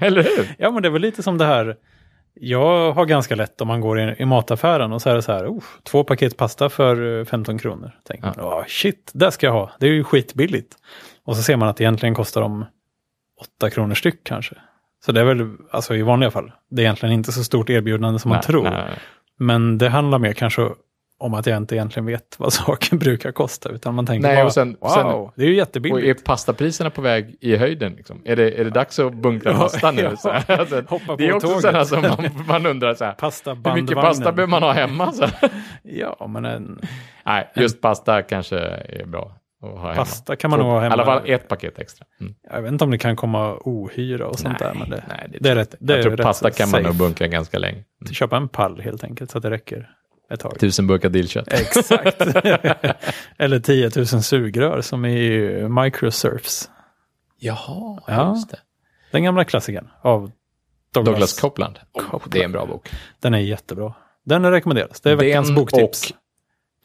Eller 0.00 0.22
hur? 0.22 0.54
Ja, 0.58 0.70
men 0.70 0.82
det 0.82 0.88
är 0.88 0.90
väl 0.90 1.02
lite 1.02 1.22
som 1.22 1.38
det 1.38 1.44
här. 1.44 1.76
Jag 2.34 2.92
har 2.92 3.06
ganska 3.06 3.34
lätt 3.34 3.60
om 3.60 3.68
man 3.68 3.80
går 3.80 4.00
i, 4.00 4.14
i 4.18 4.24
mataffären 4.24 4.92
och 4.92 5.02
så 5.02 5.10
är 5.10 5.14
det 5.14 5.22
så 5.22 5.32
här, 5.32 5.46
oh, 5.46 5.62
två 5.82 6.04
paket 6.04 6.36
pasta 6.36 6.68
för 6.68 7.18
eh, 7.20 7.24
15 7.24 7.58
kronor. 7.58 7.92
Tänker 8.04 8.26
man, 8.26 8.34
oh, 8.40 8.64
shit, 8.66 9.10
det 9.14 9.30
ska 9.32 9.46
jag 9.46 9.52
ha, 9.52 9.72
det 9.80 9.86
är 9.86 9.90
ju 9.90 10.04
skitbilligt. 10.04 10.76
Och 11.24 11.36
så 11.36 11.42
ser 11.42 11.56
man 11.56 11.68
att 11.68 11.76
det 11.76 11.84
egentligen 11.84 12.14
kostar 12.14 12.40
de 12.40 12.66
8 13.58 13.70
kronor 13.70 13.94
styck 13.94 14.24
kanske. 14.24 14.54
Så 15.06 15.12
det 15.12 15.20
är 15.20 15.24
väl, 15.24 15.50
alltså 15.70 15.94
i 15.94 16.02
vanliga 16.02 16.30
fall, 16.30 16.52
det 16.70 16.82
är 16.82 16.84
egentligen 16.84 17.12
inte 17.12 17.32
så 17.32 17.44
stort 17.44 17.70
erbjudande 17.70 18.18
som 18.18 18.28
man 18.28 18.36
Nej, 18.36 18.42
tror. 18.42 18.62
nej, 18.62 18.72
nej. 18.72 18.98
Men 19.38 19.78
det 19.78 19.88
handlar 19.88 20.18
mer 20.18 20.32
kanske 20.32 20.68
om 21.18 21.34
att 21.34 21.46
jag 21.46 21.56
inte 21.56 21.74
egentligen 21.74 22.06
vet 22.06 22.36
vad 22.38 22.52
saken 22.52 22.98
brukar 22.98 23.32
kosta. 23.32 23.68
Utan 23.68 23.94
man 23.94 24.06
tänker 24.06 24.28
Nej, 24.28 24.36
bara, 24.36 24.46
och 24.46 24.52
sen- 24.52 24.76
wow, 24.80 24.88
sen- 24.88 25.32
det 25.36 25.42
är 25.42 25.46
ju 25.46 25.52
Och 25.52 25.56
jättebilligt. 25.58 26.20
är 26.20 26.24
pastapriserna 26.24 26.90
på 26.90 27.02
väg 27.02 27.36
i 27.40 27.56
höjden? 27.56 27.92
Liksom? 27.92 28.22
Är, 28.24 28.36
det, 28.36 28.60
är 28.60 28.64
det 28.64 28.70
dags 28.70 28.98
att 28.98 29.14
bunkra 29.14 29.52
Ja, 29.52 29.58
pasta 29.58 29.90
nu? 29.90 30.02
ja. 30.10 30.16
Så 30.16 30.30
här, 30.30 30.60
alltså, 30.60 30.76
Hoppa 30.88 31.16
det 31.16 31.26
är 31.26 31.32
också 31.34 31.60
sådana 31.60 31.84
som 31.84 32.00
man, 32.02 32.30
man 32.48 32.66
undrar 32.66 32.94
så 32.94 33.04
här, 33.04 33.12
Pasta 33.12 33.54
hur 33.54 33.74
mycket 33.82 33.96
pasta 33.96 34.32
behöver 34.32 34.50
man 34.50 34.62
ha 34.62 34.72
hemma? 34.72 35.12
Så. 35.12 35.26
Ja, 35.82 36.26
men 36.28 36.44
en 36.44 36.80
Nej, 37.26 37.50
just 37.56 37.80
pasta 37.80 38.22
kanske 38.22 38.58
är 38.58 39.06
bra 39.06 39.32
att 39.62 39.78
ha 39.78 39.94
pasta 39.94 40.36
kan 40.36 40.50
man 40.50 40.58
nog 40.58 40.68
ha 40.68 40.80
hemma. 40.80 40.92
I 40.92 40.92
alla 40.92 41.04
fall 41.04 41.22
ett 41.26 41.48
paket 41.48 41.78
extra. 41.78 42.06
Mm. 42.20 42.34
Jag 42.52 42.62
vet 42.62 42.72
inte 42.72 42.84
om 42.84 42.90
det 42.90 42.98
kan 42.98 43.16
komma 43.16 43.56
ohyra 43.60 44.26
och 44.26 44.38
sånt 44.38 44.60
nej, 44.60 44.68
där. 44.68 44.78
Men 44.78 44.90
det, 44.90 45.04
nej, 45.08 45.26
det, 45.28 45.38
det 45.40 45.50
är 45.50 45.54
rätt. 45.54 45.74
jag 45.78 45.86
Det 45.86 45.92
jag 45.92 45.98
är 45.98 46.02
tror 46.02 46.16
rätt 46.16 46.26
pasta 46.26 46.50
kan 46.50 46.70
man 46.70 46.82
nog 46.82 46.94
bunkra 46.96 47.26
ganska 47.26 47.58
länge. 47.58 47.84
Mm. 48.02 48.12
Köpa 48.14 48.36
en 48.36 48.48
pall 48.48 48.80
helt 48.80 49.04
enkelt 49.04 49.30
så 49.30 49.38
att 49.38 49.42
det 49.42 49.50
räcker 49.50 49.90
ett 50.30 50.40
tag. 50.40 50.58
Tusen 50.60 50.86
burkar 50.86 51.08
dillkött. 51.08 51.48
Exakt. 51.52 52.20
Eller 53.38 53.60
10 53.60 53.90
000 53.96 54.06
sugrör 54.06 54.80
som 54.80 55.04
i 55.04 55.48
Microsurfs. 55.68 56.70
Jaha, 57.38 58.00
Ja. 58.06 58.30
just 58.34 58.50
det. 58.50 58.58
Den 59.12 59.24
gamla 59.24 59.44
klassikern 59.44 59.88
av 60.02 60.30
Douglas. 60.92 61.12
Douglas 61.12 61.40
Copeland. 61.40 61.78
Oh, 61.92 62.22
det 62.28 62.40
är 62.40 62.44
en 62.44 62.52
bra 62.52 62.66
bok. 62.66 62.90
Den 63.20 63.34
är 63.34 63.38
jättebra. 63.38 63.94
Den 64.24 64.50
rekommenderas. 64.50 65.00
Det 65.00 65.10
är 65.10 65.16
veckans 65.16 65.48
Den 65.48 65.54
boktips. 65.54 66.10
och 66.10 66.16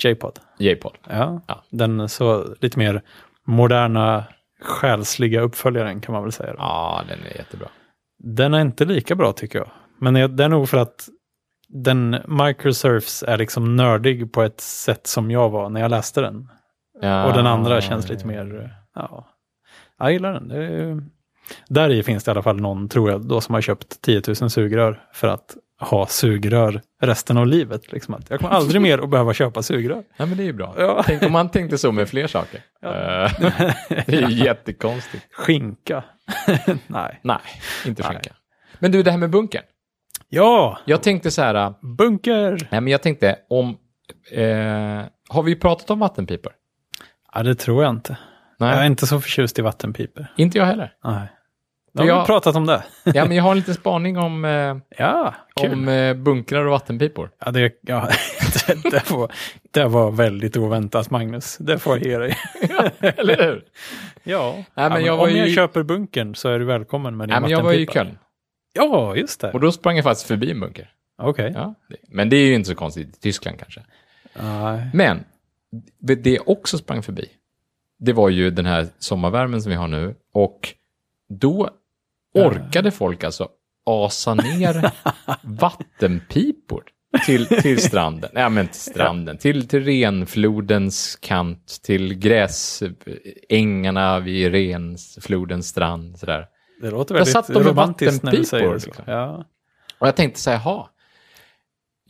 J-pod. 0.06 0.40
J-pod. 0.58 0.94
Ja. 1.10 1.42
Ja. 1.48 1.64
Den 1.70 2.10
så 2.10 2.56
lite 2.60 2.80
mer 2.80 3.02
moderna 3.46 4.24
själsliga 4.62 5.42
uppföljaren 5.42 6.02
kan 6.02 6.14
man 6.14 6.24
väl 6.24 6.32
säga. 6.32 6.52
Då. 6.54 6.58
Ja, 6.60 7.04
den 7.10 7.20
är 7.32 7.38
jättebra. 7.38 7.68
Den 8.18 8.54
är 8.54 8.62
inte 8.62 8.86
lika 8.86 9.16
bra 9.16 9.34
tycker 9.34 9.60
jag. 9.60 9.70
Men 10.00 10.14
det 10.14 10.28
det 10.28 10.44
är 10.44 10.50
nog 10.50 10.70
för 10.70 10.78
att 10.78 11.10
den 11.70 12.17
Microsurfs 12.28 13.24
är 13.24 13.38
liksom 13.38 13.76
nördig 13.76 14.34
på 14.34 14.43
ett 14.43 14.61
sätt 14.61 15.07
som 15.07 15.32
jag 15.32 15.49
var 15.49 15.70
när 15.70 15.82
jag 15.82 15.91
läste 15.91 16.22
den. 16.22 16.49
Ja. 17.01 17.26
Och 17.26 17.34
den 17.34 17.47
andra 17.47 17.82
känns 17.82 18.09
lite 18.09 18.28
mer, 18.28 18.76
ja, 18.95 19.28
jag 19.99 20.11
gillar 20.11 20.34
den. 20.34 20.51
Är, 20.51 21.01
där 21.67 21.89
i 21.89 22.03
finns 22.03 22.24
det 22.24 22.30
i 22.30 22.32
alla 22.32 22.43
fall 22.43 22.61
någon, 22.61 22.89
tror 22.89 23.11
jag, 23.11 23.28
då 23.28 23.41
som 23.41 23.53
har 23.55 23.61
köpt 23.61 24.01
10 24.01 24.22
000 24.41 24.49
sugrör 24.49 25.03
för 25.13 25.28
att 25.28 25.55
ha 25.80 26.07
sugrör 26.07 26.82
resten 27.01 27.38
av 27.38 27.47
livet. 27.47 27.91
Liksom 27.91 28.13
att 28.13 28.30
jag 28.30 28.39
kommer 28.39 28.53
aldrig 28.53 28.82
mer 28.82 28.97
att 28.97 29.09
behöva 29.09 29.34
köpa 29.34 29.63
sugrör. 29.63 30.03
Ja, 30.17 30.26
men 30.26 30.38
det 30.38 30.43
är 30.43 30.45
ju 30.45 30.53
bra. 30.53 30.76
Ja. 30.78 31.03
Tänk 31.05 31.24
om 31.24 31.32
man 31.32 31.49
tänkte 31.49 31.78
så 31.78 31.91
med 31.91 32.09
fler 32.09 32.28
saker. 32.28 32.61
Ja. 32.82 32.89
Eh, 32.89 33.32
det 34.05 34.17
är 34.17 34.30
ju 34.30 34.36
jättekonstigt. 34.45 35.26
Skinka. 35.32 36.03
Nej. 36.88 37.20
Nej, 37.22 37.38
inte 37.86 38.03
Nej. 38.03 38.11
skinka. 38.11 38.36
Men 38.80 38.91
du, 38.91 39.03
det 39.03 39.11
här 39.11 39.17
med 39.17 39.30
bunkern. 39.30 39.63
Ja, 40.30 40.78
Jag 40.86 41.04
tänkte 41.04 41.32
så 41.32 41.42
här, 41.42 41.56
äh, 41.56 41.72
bunker. 41.98 42.52
nej 42.72 42.82
men 42.82 42.88
jag 42.88 43.02
tänkte 43.02 43.36
om, 43.50 43.78
eh, 44.32 44.44
har 45.30 45.44
vi 45.44 45.56
pratat 45.56 45.90
om 45.90 46.00
vattenpipor? 46.00 46.52
Ja, 47.34 47.44
det 47.44 47.56
tror 47.56 47.84
jag 47.84 47.90
inte. 47.90 48.18
Nej, 48.60 48.70
Jag 48.76 48.82
är 48.82 48.86
inte 48.86 49.08
så 49.08 49.22
förtjust 49.22 49.60
i 49.60 49.62
vattenpipor. 49.62 50.26
inte 50.38 50.58
jag 50.58 50.66
heller. 50.66 50.94
Nej. 51.04 51.28
Då 51.94 52.04
har 52.04 52.08
Jag- 52.08 52.20
vi 52.22 52.26
pratat 52.26 52.56
om 52.56 52.66
det. 52.66 52.84
Ja, 53.14 53.26
men 53.26 53.38
jag 53.38 53.44
har 53.44 53.52
en 53.52 53.58
liten 53.58 53.74
spaning 53.74 54.18
om, 54.18 54.46
eh, 54.46 54.78
Ja, 54.98 55.36
kul. 55.56 55.74
om 55.74 55.88
eh, 55.88 56.14
bunkrar 56.14 56.66
och 56.66 56.72
vattenpipor. 56.72 57.32
Ja, 57.46 57.52
det, 57.52 57.72
ja, 57.82 58.10
det, 58.68 58.90
det, 58.92 59.12
var, 59.12 59.32
det 59.72 59.86
var 59.86 60.12
väldigt 60.12 60.58
oväntat, 60.58 61.10
Magnus. 61.12 61.58
Det 61.58 61.80
får 61.80 61.98
jag 61.98 62.06
ge 62.08 62.18
dig. 62.18 62.38
Eller 63.18 63.44
hur? 63.44 63.64
Ja, 64.24 64.54
men 64.76 64.84
ja, 64.84 64.90
men 64.90 65.06
jag 65.06 65.20
om 65.20 65.30
jag 65.36 65.48
ju- 65.48 65.56
köper 65.56 65.84
bunkern 65.84 66.36
så 66.36 66.50
är 66.50 66.60
du 66.60 66.66
välkommen 66.66 67.18
med 67.18 67.28
din 67.28 67.32
Nej, 67.34 67.42
men 67.42 67.50
jag 67.50 67.64
var 67.64 67.74
i. 67.74 67.88
Köln 67.88 68.18
Ja, 68.74 69.15
just 69.15 69.41
det. 69.41 69.51
och 69.51 69.59
då 69.59 69.72
sprang 69.72 69.95
jag 69.95 70.03
faktiskt 70.03 70.28
förbi 70.28 70.51
en 70.51 70.59
bunker. 70.59 70.91
Okej. 71.22 71.51
Ja, 71.55 71.74
det- 71.89 71.95
men 72.07 72.30
det 72.30 72.36
är 72.36 72.45
ju 72.45 72.53
inte 72.55 72.70
så 72.70 72.76
konstigt 72.76 73.17
i 73.17 73.20
Tyskland 73.20 73.59
kanske. 73.59 73.82
Nej. 74.41 74.89
Men 74.93 75.24
det 75.99 76.15
det 76.15 76.32
jag 76.34 76.49
också 76.49 76.78
sprang 76.78 77.03
förbi, 77.03 77.30
det 77.99 78.13
var 78.13 78.30
ju 78.30 78.51
den 78.51 78.65
här 78.65 78.88
sommarvärmen 78.99 79.61
som 79.61 79.70
vi 79.70 79.76
har 79.76 79.88
nu. 79.88 80.15
Och 80.34 80.74
då 81.30 81.70
orkade 82.34 82.91
folk 82.91 83.24
alltså 83.24 83.49
asa 83.86 84.34
ner 84.34 84.91
vattenpipor 85.43 86.84
till, 87.26 87.45
till 87.47 87.82
stranden. 87.84 88.30
Nej, 88.34 88.49
men 88.49 88.67
till 88.67 88.82
stranden. 88.82 89.38
Till, 89.38 89.67
till 89.67 89.84
renflodens 89.86 91.15
kant, 91.22 91.80
till 91.84 92.13
gräsängarna 92.13 94.20
vid 94.20 94.51
renflodens 94.51 95.67
strand. 95.67 96.20
Sådär. 96.20 96.45
Det 96.82 96.92
låter 96.92 97.14
väldigt 97.16 97.34
satt 97.34 97.48
de 97.48 97.54
med 97.54 97.66
romantiskt 97.66 98.24
när 98.24 98.32
du 98.32 98.46
säger 98.46 98.74
det. 98.74 98.80
Så. 98.80 98.86
liksom. 98.86 99.06
Ja. 99.08 99.46
Och 100.00 100.08
jag 100.08 100.16
tänkte 100.16 100.40
så 100.40 100.50
här, 100.50 100.58
jaha, 100.58 100.88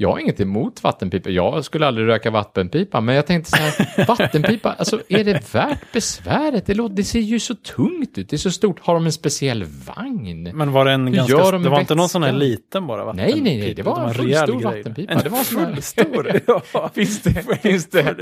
jag 0.01 0.11
har 0.11 0.19
inget 0.19 0.39
emot 0.39 0.83
vattenpipa. 0.83 1.29
Jag 1.29 1.65
skulle 1.65 1.87
aldrig 1.87 2.07
röka 2.07 2.31
vattenpipa, 2.31 3.01
men 3.01 3.15
jag 3.15 3.25
tänkte 3.27 3.51
så 3.51 3.57
här, 3.57 4.05
vattenpipa, 4.07 4.73
alltså 4.73 5.01
är 5.09 5.23
det 5.23 5.53
värt 5.53 5.91
besväret? 5.93 6.65
Det, 6.65 6.73
låter, 6.73 6.95
det 6.95 7.03
ser 7.03 7.19
ju 7.19 7.39
så 7.39 7.55
tungt 7.55 8.17
ut, 8.17 8.29
det 8.29 8.35
är 8.35 8.37
så 8.37 8.51
stort. 8.51 8.79
Har 8.79 8.93
de 8.93 9.05
en 9.05 9.11
speciell 9.11 9.63
vagn? 9.95 10.51
Men 10.53 10.71
var 10.71 10.85
det 10.85 10.91
en 10.91 11.11
ganska... 11.11 11.37
de 11.37 11.63
Det 11.63 11.69
var 11.69 11.77
med 11.77 11.81
inte 11.81 11.95
någon 11.95 12.09
sån 12.09 12.23
här 12.23 12.31
vätska? 12.31 12.45
liten 12.45 12.87
bara 12.87 13.05
vattenpipa? 13.05 13.35
Nej, 13.35 13.41
nej, 13.43 13.59
nej, 13.59 13.73
det 13.73 13.83
var 13.83 14.07
en 14.07 14.13
full 14.13 14.25
rejäl 14.25 14.47
stor 14.47 14.61
vattenpipa. 14.61 15.13
En 15.13 15.19
Det 15.23 15.29
var 15.29 15.39
en 15.39 15.45
full 15.45 15.81
stor? 15.81 16.41
ja. 16.73 16.89
Finns 16.93 17.21
det, 17.21 17.31
finns 17.33 17.41
det, 17.41 17.59
finns 17.61 17.89
det, 17.89 18.15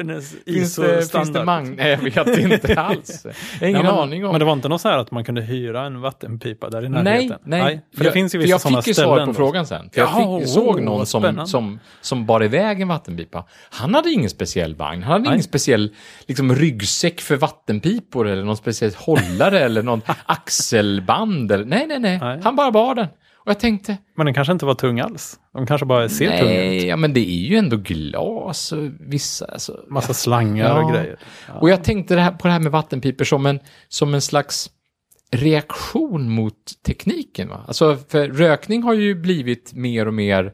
finns 0.45 0.75
det 0.75 0.99
ISO-standard. 1.01 1.45
magn? 1.45 1.75
Nej, 1.75 1.99
jag 2.15 2.25
vet 2.25 2.37
inte 2.37 2.73
alls. 2.81 3.25
Jag 3.25 3.59
har 3.59 3.67
ingen 3.67 3.85
Ja, 3.85 3.91
men, 3.91 4.01
aning 4.01 4.25
om. 4.25 4.31
Men 4.31 4.39
det 4.39 4.45
var 4.45 4.53
inte 4.53 4.69
något 4.69 4.81
så 4.81 4.89
här 4.89 4.97
att 4.97 5.11
man 5.11 5.23
kunde 5.25 5.41
hyra 5.41 5.85
en 5.85 6.01
vattenpipa 6.01 6.69
där 6.69 6.85
i 6.85 6.89
närheten? 6.89 7.37
Nej, 7.43 7.63
nej. 7.63 7.81
För 7.97 8.03
det 8.03 8.11
finns 8.11 8.35
ju 8.35 8.39
vissa 8.39 8.49
jag 8.49 8.61
sådana 8.61 8.81
fick 8.81 8.87
ju 8.87 8.93
ställen. 8.93 9.15
svar 9.17 9.25
på 9.25 9.33
frågan 9.33 9.65
sen. 9.67 9.89
För 9.93 10.01
jag 10.01 10.41
fick, 10.41 10.49
såg 10.49 10.81
någon 10.81 11.05
som. 11.05 11.47
Som, 11.67 11.79
som 12.01 12.25
bar 12.25 12.43
iväg 12.43 12.81
en 12.81 12.87
vattenpipa. 12.87 13.45
Han 13.69 13.93
hade 13.93 14.09
ingen 14.11 14.29
speciell 14.29 14.75
vagn. 14.75 15.03
Han 15.03 15.11
hade 15.11 15.23
Nej. 15.23 15.33
ingen 15.33 15.43
speciell 15.43 15.95
liksom, 16.27 16.55
ryggsäck 16.55 17.21
för 17.21 17.35
vattenpipor 17.35 18.27
eller 18.27 18.43
någon 18.43 18.57
speciell 18.57 18.91
hållare 18.97 19.59
eller 19.59 19.83
någon 19.83 20.01
axelband. 20.25 21.51
Eller, 21.51 21.65
nej, 21.65 21.87
nej, 21.87 21.99
nej, 21.99 22.19
Nej. 22.21 22.39
Han 22.43 22.55
bara 22.55 22.71
bar 22.71 22.95
den. 22.95 23.07
Och 23.35 23.49
jag 23.51 23.59
tänkte, 23.59 23.97
Men 24.17 24.25
den 24.25 24.33
kanske 24.33 24.51
inte 24.53 24.65
var 24.65 24.73
tung 24.73 24.99
alls. 24.99 25.39
De 25.53 25.67
kanske 25.67 25.85
bara 25.85 26.09
ser 26.09 26.25
tunga 26.37 26.51
ut. 26.51 26.57
nej, 26.57 26.85
ja, 26.87 26.95
men 26.95 27.13
det 27.13 27.19
är 27.29 27.47
ju 27.49 27.55
ändå 27.57 27.77
glas 27.77 28.71
och 28.71 28.89
vissa... 28.99 29.45
Alltså, 29.45 29.79
Massa 29.89 30.13
slangar 30.13 30.75
och 30.75 30.81
Ja. 30.83 30.93
grejer. 30.95 31.19
Och 31.61 31.69
jag 31.69 31.83
tänkte 31.83 32.15
det 32.15 32.21
här, 32.21 32.31
på 32.31 32.47
det 32.47 32.53
här 32.53 32.59
med 32.59 32.71
vattenpipor 32.71 33.25
som 33.25 33.45
en, 33.45 33.59
som 33.87 34.13
en 34.13 34.21
slags 34.21 34.69
reaktion 35.31 36.29
mot 36.29 36.55
tekniken. 36.85 37.49
Va? 37.49 37.63
Alltså, 37.67 37.97
för 38.09 38.27
rökning 38.27 38.83
har 38.83 38.93
ju 38.93 39.15
blivit 39.15 39.73
mer 39.73 40.07
och 40.07 40.13
mer 40.13 40.51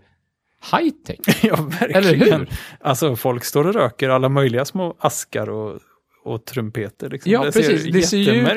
high-tech. 0.71 1.19
ja, 1.43 1.55
verkligen. 1.55 2.03
Eller 2.03 2.37
hur? 2.37 2.49
Alltså 2.81 3.15
folk 3.15 3.43
står 3.43 3.67
och 3.67 3.73
röker 3.73 4.09
alla 4.09 4.29
möjliga 4.29 4.65
små 4.65 4.95
askar 4.99 5.49
och 5.49 5.79
och 6.25 6.45
trumpeter. 6.45 7.09
Liksom. 7.09 7.31
Ja, 7.31 7.43
det 7.43 7.51
precis. 7.51 7.81
Ser 7.83 7.91
Det 7.91 8.01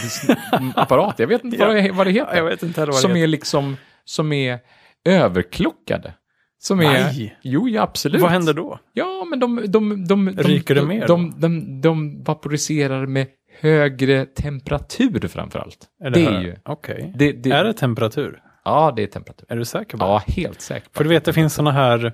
apparater, 0.76 1.22
jag 1.24 1.28
vet 1.28 1.44
inte 1.44 1.56
vad, 1.58 1.76
det, 1.76 1.90
vad 1.92 2.06
det 2.06 2.10
heter. 2.10 2.36
Jag 2.36 2.44
vet 2.44 2.62
inte 2.62 2.84
vad 2.84 2.94
som 2.94 3.10
det 3.12 3.16
är 3.16 3.20
heter. 3.20 3.26
liksom, 3.28 3.76
som 4.04 4.32
är 4.32 4.58
överklockade. 5.04 6.14
Som 6.58 6.80
är, 6.80 6.84
Nej. 6.84 7.36
jo, 7.42 7.68
ja, 7.68 7.82
absolut. 7.82 8.22
Vad 8.22 8.30
händer 8.30 8.54
då? 8.54 8.78
Ja, 8.92 9.26
men 9.30 9.40
de, 9.40 9.56
de, 9.56 9.68
de, 10.06 10.06
de, 10.06 10.30
Ryker 10.42 10.74
det 10.74 10.80
de, 10.80 10.88
mer 10.88 11.06
de, 11.06 11.40
de, 11.40 11.80
de 11.80 12.22
vaporiserar 12.22 13.06
med 13.06 13.26
högre 13.60 14.26
temperatur 14.26 15.28
framförallt. 15.28 15.78
Är 16.04 16.10
det, 16.10 16.20
här- 16.20 16.32
är 16.32 16.40
ju, 16.42 16.56
Okej. 16.64 17.12
det, 17.16 17.32
det, 17.32 17.50
Är 17.50 17.64
det 17.64 17.72
temperatur? 17.72 18.40
Ja, 18.64 18.92
det 18.96 19.02
är 19.02 19.06
temperatur. 19.06 19.46
Är 19.52 19.56
du 19.56 19.64
säker 19.64 19.98
på 19.98 20.04
det? 20.04 20.10
Ja, 20.10 20.22
helt 20.26 20.60
säkert. 20.60 20.96
För 20.96 21.04
du 21.04 21.10
vet, 21.10 21.24
det 21.24 21.32
finns 21.32 21.54
såna 21.54 21.72
här, 21.72 22.12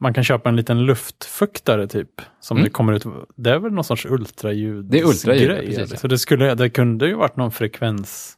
man 0.00 0.14
kan 0.14 0.24
köpa 0.24 0.48
en 0.48 0.56
liten 0.56 0.86
luftfuktare 0.86 1.86
typ, 1.86 2.10
som 2.40 2.56
Mm. 2.56 2.64
det 2.64 2.70
kommer 2.70 2.92
ut, 2.92 3.04
det 3.36 3.50
är 3.50 3.58
väl 3.58 3.72
någon 3.72 3.84
sorts 3.84 4.06
ultraljud 4.06 4.84
Det 4.84 4.98
är 5.00 5.04
ultraljud, 5.04 5.48
grej, 5.48 5.66
precis, 5.66 5.90
ja. 5.90 5.96
Så 5.96 6.08
det, 6.08 6.18
skulle, 6.18 6.54
det 6.54 6.70
kunde 6.70 7.06
ju 7.06 7.14
varit 7.14 7.36
någon 7.36 7.52
frekvens, 7.52 8.34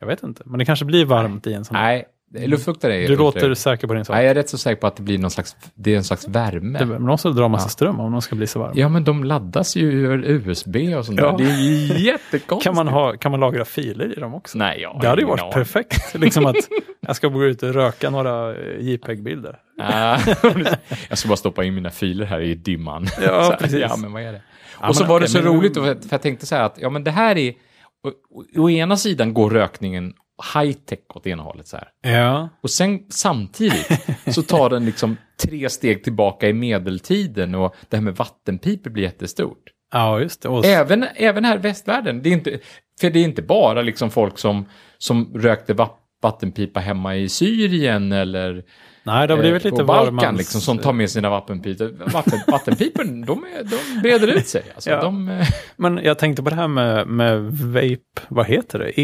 jag 0.00 0.06
vet 0.06 0.22
inte, 0.22 0.42
men 0.46 0.58
det 0.58 0.64
kanske 0.64 0.84
blir 0.84 1.04
varmt 1.04 1.46
i 1.46 1.52
en 1.52 1.64
sån. 1.64 1.74
Nej, 1.74 2.06
luftfuktare 2.34 2.96
är 3.04 3.08
du 3.08 3.16
låter 3.16 3.38
ultraljud. 3.38 3.58
säker 3.58 3.86
på 3.86 3.94
din 3.94 4.04
sak. 4.04 4.14
Nej, 4.16 4.24
jag 4.24 4.30
är 4.30 4.34
rätt 4.34 4.48
så 4.48 4.58
säker 4.58 4.80
på 4.80 4.86
att 4.86 4.96
det 4.96 5.02
blir 5.02 5.18
någon 5.18 5.30
slags, 5.30 5.56
det 5.74 5.92
är 5.92 5.96
en 5.96 6.04
slags 6.04 6.28
värme. 6.28 6.78
Det 6.78 6.86
man 6.86 7.02
måste 7.02 7.28
dra 7.28 7.48
massa 7.48 7.64
Ja. 7.64 7.68
ström 7.68 8.00
om 8.00 8.12
de 8.12 8.22
ska 8.22 8.36
bli 8.36 8.46
så 8.46 8.58
varma. 8.58 8.72
Ja, 8.76 8.88
men 8.88 9.04
de 9.04 9.24
laddas 9.24 9.76
ju 9.76 9.92
ur 9.92 10.24
USB 10.24 10.76
och 10.98 11.06
sånt 11.06 11.20
Ja. 11.20 11.30
där. 11.30 11.38
Det 11.38 11.50
är 11.50 11.98
jättekonstigt. 11.98 12.62
Kan 12.64 12.74
man, 12.74 12.88
ha, 12.88 13.12
kan 13.16 13.30
man 13.30 13.40
lagra 13.40 13.64
filer 13.64 14.16
i 14.18 14.20
dem 14.20 14.34
också? 14.34 14.58
Nej, 14.58 14.84
har 14.84 15.00
Det 15.00 15.08
hade 15.08 15.22
ju 15.22 15.28
varit 15.28 15.40
aning. 15.40 15.52
perfekt. 15.52 16.14
Liksom 16.20 16.46
att 16.46 16.56
jag 17.00 17.16
ska 17.16 17.28
gå 17.28 17.44
ut 17.44 17.62
och 17.62 17.74
röka 17.74 18.10
några 18.10 18.50
eh, 18.56 18.80
JPEG-bilder. 18.80 19.58
Ah, 19.82 20.18
jag 21.08 21.18
ska 21.18 21.28
bara 21.28 21.36
stoppa 21.36 21.64
in 21.64 21.74
mina 21.74 21.90
filer 21.90 22.26
här 22.26 22.40
i 22.40 22.54
dimman. 22.54 23.06
Ja, 23.22 23.42
här, 23.50 23.56
precis. 23.56 23.80
Ja, 23.80 23.96
men 23.96 24.12
vad 24.12 24.22
är 24.22 24.32
det? 24.32 24.42
Ja, 24.80 24.88
och 24.88 24.96
så 24.96 25.02
men 25.02 25.08
var 25.08 25.16
okej, 25.16 25.24
det 25.26 25.30
så 25.32 25.38
men- 25.42 25.46
roligt, 25.56 25.74
för 25.74 25.96
jag 26.10 26.22
tänkte 26.22 26.46
så 26.46 26.54
här 26.54 26.62
att, 26.62 26.78
ja 26.80 26.90
men 26.90 27.04
det 27.04 27.10
här 27.10 27.36
är, 27.38 27.50
å, 27.50 28.08
å, 28.30 28.44
å 28.62 28.70
ena 28.70 28.96
sidan 28.96 29.34
går 29.34 29.50
rökningen 29.50 30.12
high-tech 30.54 30.98
åt 31.14 31.26
ena 31.26 31.42
hållet 31.42 31.66
så 31.68 31.76
här. 31.76 31.88
Ja, 32.12 32.48
Och 32.62 32.70
sen 32.70 33.00
samtidigt 33.08 33.88
så 34.34 34.42
tar 34.42 34.70
den 34.70 34.84
liksom 34.84 35.16
tre 35.42 35.68
steg 35.70 36.04
tillbaka 36.04 36.48
i 36.48 36.52
medeltiden 36.52 37.54
och 37.54 37.74
det 37.88 37.96
här 37.96 38.04
med 38.04 38.16
vattenpipor 38.16 38.90
blir 38.90 39.02
jättestort. 39.04 39.62
ja 39.92 40.20
just 40.20 40.42
det. 40.42 40.48
Och, 40.48 40.64
Även, 40.64 41.06
även 41.16 41.44
här 41.44 41.54
i 41.56 41.58
västvärlden. 41.60 42.22
Det 42.22 42.28
är 42.28 42.32
inte, 42.32 42.58
för 43.00 43.10
det 43.10 43.18
är 43.18 43.24
inte 43.24 43.42
bara 43.42 43.82
liksom 43.82 44.10
folk 44.10 44.38
som, 44.38 44.66
som 44.98 45.32
rökte 45.34 45.74
va- 45.74 45.96
vattenpipa 46.22 46.80
hemma 46.80 47.16
i 47.16 47.28
Syrien 47.28 48.12
eller 48.12 48.62
nej, 49.02 49.28
det 49.28 49.34
har 49.34 49.40
blivit 49.40 49.64
eh, 49.64 49.70
lite 49.70 49.84
Balkan 49.84 50.18
varmans- 50.18 50.38
liksom, 50.38 50.60
som 50.60 50.78
tar 50.78 50.92
med 50.92 51.10
sina 51.10 51.30
vattenpipor. 51.30 52.10
Vatten, 52.12 52.38
vattenpipor, 52.46 53.04
de, 53.04 53.44
är, 53.44 53.64
de 53.64 54.00
breder 54.02 54.28
ut 54.28 54.48
sig. 54.48 54.62
Alltså, 54.74 54.90
Ja. 54.90 55.02
de, 55.02 55.28
eh, 55.28 55.46
Men 55.76 55.96
jag 56.02 56.18
tänkte 56.18 56.42
på 56.42 56.50
det 56.50 56.56
här 56.56 56.68
med, 56.68 57.06
med 57.06 57.42
vape, 57.52 58.20
vad 58.28 58.46
heter 58.46 58.78
det? 58.78 59.00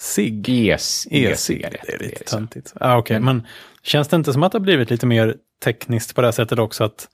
E-cigg? 0.00 0.48
ES, 0.48 1.06
E-cigg, 1.10 1.66
det 1.86 1.92
är 1.92 1.98
lite 1.98 2.24
töntigt. 2.24 2.72
Ah, 2.80 2.96
Okej, 2.96 3.20
men 3.20 3.46
känns 3.82 4.08
det 4.08 4.16
inte 4.16 4.32
som 4.32 4.42
att 4.42 4.52
det 4.52 4.58
har 4.58 4.62
blivit 4.62 4.90
lite 4.90 5.06
mer 5.06 5.36
tekniskt 5.64 6.14
på 6.14 6.20
det 6.20 6.26
här 6.26 6.32
sättet 6.32 6.58
också 6.58 6.84
att 6.84 7.08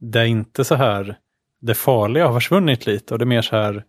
det 0.00 0.20
är 0.20 0.24
inte 0.24 0.64
så 0.64 0.74
här, 0.74 1.16
det 1.60 1.74
farliga 1.74 2.26
har 2.26 2.34
försvunnit 2.34 2.86
lite 2.86 3.14
och 3.14 3.18
det 3.18 3.22
är 3.22 3.26
mer 3.26 3.42
så 3.42 3.56
här, 3.56 3.84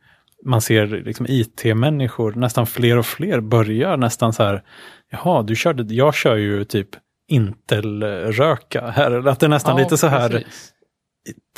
man 0.45 0.61
ser 0.61 0.87
liksom 0.87 1.25
IT-människor, 1.29 2.33
nästan 2.33 2.67
fler 2.67 2.97
och 2.97 3.05
fler 3.05 3.39
börjar 3.39 3.97
nästan 3.97 4.33
så 4.33 4.43
här, 4.43 4.63
jaha, 5.09 5.43
du 5.43 5.55
körde, 5.55 5.93
jag 5.93 6.15
kör 6.15 6.35
ju 6.35 6.65
typ 6.65 6.89
Intel-röka 7.27 8.87
här, 8.87 9.27
att 9.27 9.39
det 9.39 9.45
är 9.45 9.49
nästan 9.49 9.77
lite 9.77 9.97
så 9.97 10.07
här 10.07 10.29
precis. 10.29 10.73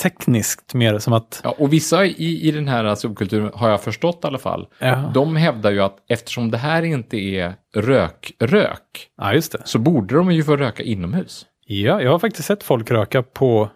Tekniskt 0.01 0.73
mer 0.73 0.99
som 0.99 1.13
att, 1.13 1.41
Ja, 1.43 1.55
och 1.57 1.73
vissa 1.73 2.05
i, 2.05 2.47
i 2.47 2.51
den 2.51 2.67
här 2.67 2.95
subkulturen, 2.95 3.51
har 3.53 3.69
jag 3.69 3.81
förstått 3.81 4.19
i 4.23 4.27
alla 4.27 4.37
fall, 4.37 4.67
ja, 4.79 5.11
de 5.13 5.35
hävdar 5.35 5.71
ju 5.71 5.79
att 5.79 5.97
eftersom 6.07 6.51
det 6.51 6.57
här 6.57 6.83
inte 6.83 7.17
är 7.17 7.53
rök-rök, 7.75 9.09
ja 9.17 9.33
just 9.33 9.51
det. 9.51 9.61
så 9.65 9.79
borde 9.79 10.15
de 10.15 10.31
ju 10.31 10.43
få 10.43 10.55
röka 10.57 10.83
inomhus. 10.83 11.45
Ja, 11.65 12.01
jag 12.01 12.11
har 12.11 12.19
faktiskt 12.19 12.47
sett 12.47 12.63
folk 12.63 12.91
röka 12.91 13.23
på, 13.23 13.69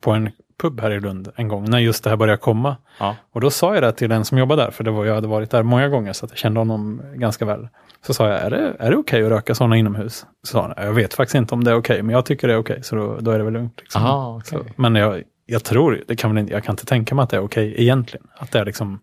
på 0.00 0.10
en 0.10 0.30
pub 0.60 0.80
här 0.80 0.90
i 0.90 1.00
Lund 1.00 1.28
en 1.36 1.48
gång, 1.48 1.70
när 1.70 1.78
just 1.78 2.04
det 2.04 2.10
här 2.10 2.16
började 2.16 2.38
komma. 2.38 2.76
Ja. 2.98 3.16
Och 3.32 3.40
då 3.40 3.50
sa 3.50 3.74
jag 3.74 3.82
det 3.82 3.92
till 3.92 4.08
den 4.08 4.24
som 4.24 4.38
jobbar 4.38 4.56
där, 4.56 4.70
för 4.70 4.84
det 4.84 4.90
var, 4.90 5.04
jag 5.04 5.14
hade 5.14 5.28
varit 5.28 5.50
där 5.50 5.62
många 5.62 5.88
gånger 5.88 6.12
så 6.12 6.24
att 6.24 6.30
jag 6.30 6.38
kände 6.38 6.60
honom 6.60 7.02
ganska 7.14 7.44
väl. 7.44 7.68
Så 8.06 8.14
sa 8.14 8.28
jag, 8.28 8.40
är 8.40 8.50
det, 8.50 8.76
är 8.78 8.90
det 8.90 8.96
okej 8.96 9.24
att 9.24 9.30
röka 9.30 9.54
sådana 9.54 9.76
inomhus? 9.76 10.26
Så 10.42 10.52
sa 10.52 10.62
han, 10.62 10.86
jag 10.86 10.92
vet 10.92 11.14
faktiskt 11.14 11.34
inte 11.34 11.54
om 11.54 11.64
det 11.64 11.70
är 11.70 11.74
okej, 11.74 12.02
men 12.02 12.14
jag 12.14 12.26
tycker 12.26 12.48
det 12.48 12.54
är 12.54 12.58
okej, 12.58 12.82
så 12.82 12.96
då, 12.96 13.16
då 13.20 13.30
är 13.30 13.38
det 13.38 13.44
väl 13.44 13.52
lugnt. 13.52 13.80
Liksom. 13.80 14.02
Aha, 14.02 14.40
men 14.76 14.94
jag, 14.94 15.22
jag 15.50 15.64
tror, 15.64 16.04
det 16.08 16.16
kan 16.16 16.30
väl 16.30 16.38
inte, 16.38 16.52
jag 16.52 16.64
kan 16.64 16.72
inte 16.72 16.86
tänka 16.86 17.14
mig 17.14 17.22
att 17.22 17.30
det 17.30 17.36
är 17.36 17.44
okej 17.44 17.74
egentligen. 17.76 18.26
Att 18.34 18.52
det 18.52 18.58
är 18.58 18.64
liksom 18.64 19.00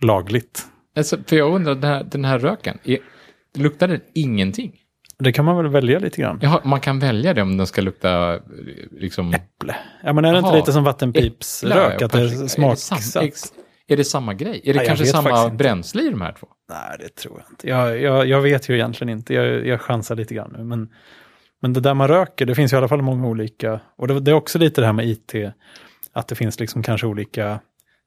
lagligt. 0.00 0.66
Alltså, 0.96 1.18
för 1.26 1.36
jag 1.36 1.54
undrar, 1.54 1.74
den 1.74 1.90
här, 1.90 2.04
den 2.04 2.24
här 2.24 2.38
röken, 2.38 2.78
är, 2.84 2.98
luktar 3.54 3.88
den 3.88 4.00
ingenting? 4.14 4.72
Det 5.18 5.32
kan 5.32 5.44
man 5.44 5.56
väl 5.56 5.68
välja 5.68 5.98
lite 5.98 6.20
grann. 6.20 6.38
Jaha, 6.42 6.60
man 6.64 6.80
kan 6.80 6.98
välja 6.98 7.34
det 7.34 7.42
om 7.42 7.56
den 7.56 7.66
ska 7.66 7.80
lukta 7.80 8.40
liksom... 8.90 9.34
Äpple. 9.34 9.76
Ja, 10.04 10.12
men 10.12 10.24
är 10.24 10.32
det 10.32 10.38
inte 10.38 10.48
Jaha. 10.48 10.56
lite 10.56 10.72
som 10.72 10.84
vattenpipsrök? 10.84 12.02
Att 12.02 12.12
det 12.12 12.18
är 12.18 12.24
Är 12.24 12.42
det, 12.42 12.48
smaksatt? 12.48 13.16
ex, 13.22 13.42
är 13.88 13.96
det 13.96 14.04
samma 14.04 14.34
grej? 14.34 14.60
Är 14.64 14.72
det 14.72 14.78
jag 14.78 14.86
kanske 14.86 15.06
samma 15.06 15.44
inte. 15.44 15.56
bränsle 15.56 16.02
i 16.02 16.10
de 16.10 16.20
här 16.20 16.32
två? 16.32 16.46
Nej, 16.68 16.96
det 16.98 17.08
tror 17.08 17.38
jag 17.38 17.52
inte. 17.52 17.68
Jag, 17.68 18.00
jag, 18.00 18.26
jag 18.26 18.40
vet 18.40 18.68
ju 18.68 18.74
egentligen 18.74 19.08
inte. 19.08 19.34
Jag, 19.34 19.66
jag 19.66 19.80
chansar 19.80 20.16
lite 20.16 20.34
grann 20.34 20.54
nu. 20.58 20.64
Men, 20.64 20.88
men 21.62 21.72
det 21.72 21.80
där 21.80 21.94
man 21.94 22.08
röker, 22.08 22.46
det 22.46 22.54
finns 22.54 22.72
ju 22.72 22.76
i 22.76 22.78
alla 22.78 22.88
fall 22.88 23.02
många 23.02 23.28
olika. 23.28 23.80
Och 23.96 24.08
det, 24.08 24.20
det 24.20 24.30
är 24.30 24.34
också 24.34 24.58
lite 24.58 24.80
det 24.80 24.86
här 24.86 24.92
med 24.92 25.06
IT. 25.06 25.34
Att 26.12 26.28
det 26.28 26.34
finns 26.34 26.60
liksom 26.60 26.82
kanske 26.82 27.06
olika 27.06 27.60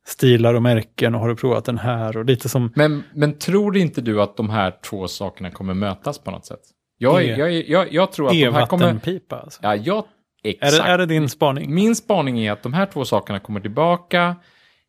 stilar 0.05 0.53
och 0.53 0.61
märken. 0.61 1.15
Och 1.15 1.21
har 1.21 1.29
du 1.29 1.35
provat 1.35 1.65
den 1.65 1.77
här? 1.77 2.17
Och 2.17 2.25
lite 2.25 2.49
som... 2.49 2.71
Men, 2.75 3.03
men 3.13 3.37
tror 3.37 3.77
inte 3.77 4.01
du 4.01 4.21
att 4.21 4.37
de 4.37 4.49
här 4.49 4.73
två 4.89 5.07
sakerna 5.07 5.51
kommer 5.51 5.73
mötas 5.73 6.19
på 6.19 6.31
något 6.31 6.45
sätt? 6.45 6.59
Jag, 6.97 7.23
är- 7.23 7.27
E- 7.27 7.35
jag, 7.39 7.53
är- 7.53 7.71
jag, 7.71 7.93
jag 7.93 8.11
tror 8.11 8.25
att 8.27 8.33
de 8.33 8.43
här 8.53 8.65
kommer... 8.65 8.83
E-vattenpipa. 8.85 9.39
Alltså. 9.39 9.59
Ja, 9.63 9.75
jag... 9.75 10.03
Är, 10.43 10.49
Exakt. 10.49 10.77
det, 10.77 10.83
är 10.91 10.97
det 10.97 11.05
din 11.05 11.29
spaning? 11.29 11.73
Min 11.75 11.95
spaning 11.95 12.39
är 12.39 12.51
att 12.51 12.63
de 12.63 12.73
här 12.73 12.85
två 12.85 13.05
sakerna 13.05 13.39
kommer 13.39 13.59
tillbaka. 13.59 14.35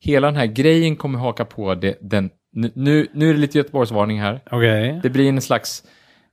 Hela 0.00 0.26
den 0.26 0.36
här 0.36 0.46
grejen 0.46 0.96
kommer 0.96 1.18
haka 1.18 1.44
på 1.44 1.74
det, 1.74 1.98
den... 2.00 2.30
Nu, 2.52 2.70
nu, 3.14 3.28
är 3.30 3.34
det 3.34 3.40
lite 3.40 3.58
Göteborgsvarning 3.58 4.20
här. 4.20 4.40
Okej. 4.50 5.00
Det 5.02 5.10
blir 5.10 5.28
en 5.28 5.40
slags 5.40 5.82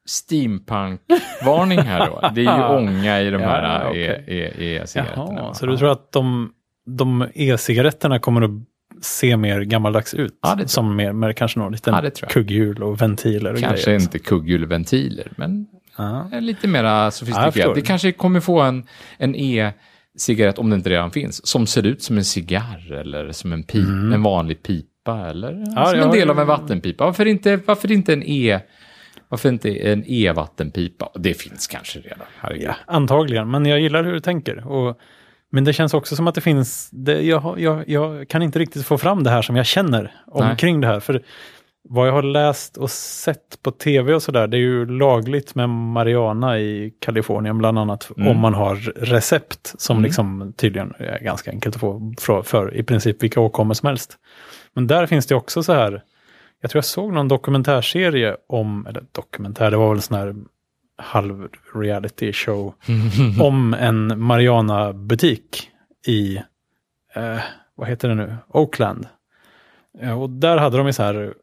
steampunk-varning 0.06 1.80
här 1.80 2.06
då. 2.10 2.30
Det 2.36 2.46
är 2.46 2.58
ju 2.58 2.76
ånga 2.78 3.22
i 3.22 3.30
de 3.30 3.42
Ja, 3.42 3.48
här 3.50 3.90
okej. 3.90 4.04
e- 4.04 4.24
e- 4.28 4.76
e-cigaretterna. 4.76 5.26
Jaha, 5.34 5.48
va? 5.48 5.54
så 5.54 5.66
du 5.66 5.78
tror 5.78 5.92
att 5.92 6.12
de, 6.12 6.52
de 6.86 7.28
e-cigaretterna 7.34 8.20
kommer 8.20 8.42
att 8.42 8.52
se 9.02 9.38
mer 9.38 9.62
gammaldags 9.62 10.14
ut? 10.14 10.40
Ja, 10.42 10.60
som 10.66 10.96
mer 10.96 11.14
med 11.14 11.38
kanske 11.38 11.60
någon 11.60 11.72
liten 11.72 11.94
Ja, 12.22 12.28
kugghjul 12.30 12.84
och 12.84 13.02
ventiler 13.02 13.54
och 13.54 13.60
Kanske 13.60 13.86
grejer. 13.86 14.00
inte 14.02 14.20
kugghjulventiler, 14.20 15.32
men 15.36 15.68
Ja. 15.98 16.30
lite 16.40 16.68
mer 16.68 17.10
sofistikerat. 17.10 17.76
det 17.76 17.82
kanske 17.82 18.12
kommer 18.12 18.40
få 18.40 18.62
en, 18.62 18.84
en 19.18 19.36
e-cigarett, 19.36 20.60
om 20.60 20.70
det 20.70 20.76
inte 20.76 20.90
redan 20.90 21.12
finns, 21.12 21.48
som 21.48 21.68
ser 21.68 21.86
ut 21.86 22.04
som 22.04 22.18
en 22.18 22.26
cigarr 22.26 22.92
eller 22.92 23.32
som 23.32 23.54
en, 23.54 23.64
pip, 23.64 23.88
en 23.88 24.24
vanlig 24.24 24.64
pipa 24.64 25.30
eller 25.30 25.52
Mm. 25.52 25.64
Ja, 25.76 25.86
som 25.86 26.00
en 26.00 26.12
del 26.12 26.30
av 26.30 26.40
en 26.40 26.48
vattenpipa. 26.48 27.06
Varför 27.06 27.26
inte, 27.26 27.60
varför 27.66 27.92
inte 27.92 28.14
en 28.14 28.24
e... 28.24 28.60
Varför 29.30 29.50
inte 29.50 29.70
en 29.92 30.04
e-vattenpipa? 30.08 31.10
Det 31.16 31.34
finns 31.34 31.68
kanske 31.68 32.00
redan. 32.00 32.28
Herregud. 32.40 32.66
Ja, 32.68 32.76
antagligen, 32.88 33.52
men 33.52 33.66
jag 33.66 33.80
gillar 33.80 34.04
hur 34.04 34.14
du 34.14 34.20
tänker. 34.20 34.68
Och, 34.68 35.00
men 35.52 35.64
det 35.64 35.74
känns 35.74 35.94
också 35.94 36.16
som 36.16 36.28
att 36.28 36.36
det 36.36 36.42
finns, 36.42 36.90
det, 36.92 37.22
jag, 37.22 37.60
jag, 37.60 37.90
jag 37.90 38.28
kan 38.30 38.42
inte 38.42 38.60
riktigt 38.60 38.86
få 38.86 38.98
fram 38.98 39.24
det 39.24 39.30
här 39.30 39.42
som 39.42 39.56
jag 39.56 39.66
känner 39.66 40.14
omkring 40.28 40.82
det 40.82 40.88
här. 40.88 41.00
För 41.00 41.22
vad 41.90 42.08
jag 42.08 42.14
har 42.14 42.24
läst 42.24 42.78
och 42.78 42.92
sett 42.92 43.64
på 43.64 43.72
tv 43.72 44.14
och 44.14 44.24
sådär, 44.24 44.48
det 44.48 44.58
är 44.58 44.60
ju 44.60 44.86
lagligt 44.86 45.56
med 45.56 45.70
marijuana 45.70 46.60
i 46.60 46.94
Kalifornien 47.00 47.58
bland 47.58 47.80
annat, 47.80 48.12
Mm. 48.18 48.28
om 48.28 48.40
man 48.40 48.54
har 48.54 48.76
recept 48.96 49.74
som 49.78 50.04
liksom 50.04 50.54
tydligen 50.58 50.94
är 50.98 51.20
ganska 51.20 51.52
enkelt 51.52 51.76
att 51.76 51.82
få 51.82 52.14
för, 52.20 52.42
för 52.42 52.76
i 52.76 52.84
princip 52.84 53.24
vilka 53.24 53.40
åkommor 53.40 53.74
som 53.74 53.88
helst. 53.88 54.18
Men 54.74 54.88
där 54.88 55.06
finns 55.06 55.26
det 55.28 55.36
också 55.36 55.64
så 55.64 55.74
här, 55.74 56.04
jag 56.62 56.72
tror 56.72 56.78
jag 56.78 56.86
såg 56.86 57.14
någon 57.14 57.28
dokumentärserie 57.28 58.36
om, 58.50 58.86
eller 58.90 59.04
dokumentär, 59.12 59.72
det 59.72 59.78
var 59.78 59.90
väl 59.94 60.02
sån 60.02 60.18
här 60.18 60.36
halv 61.04 61.48
reality 61.76 62.34
show 62.34 62.74
om 63.42 63.74
en 63.74 64.22
Mariana-butik 64.22 65.70
i, 66.08 66.38
eh, 67.16 67.40
vad 67.76 67.88
heter 67.90 68.10
det 68.10 68.16
nu, 68.16 68.36
Oakland. 68.48 69.08
Eh, 70.02 70.22
och 70.22 70.30
där 70.30 70.58
hade 70.58 70.78
de 70.78 70.88
ju 70.88 70.94
så 70.94 71.04
här, 71.04 71.34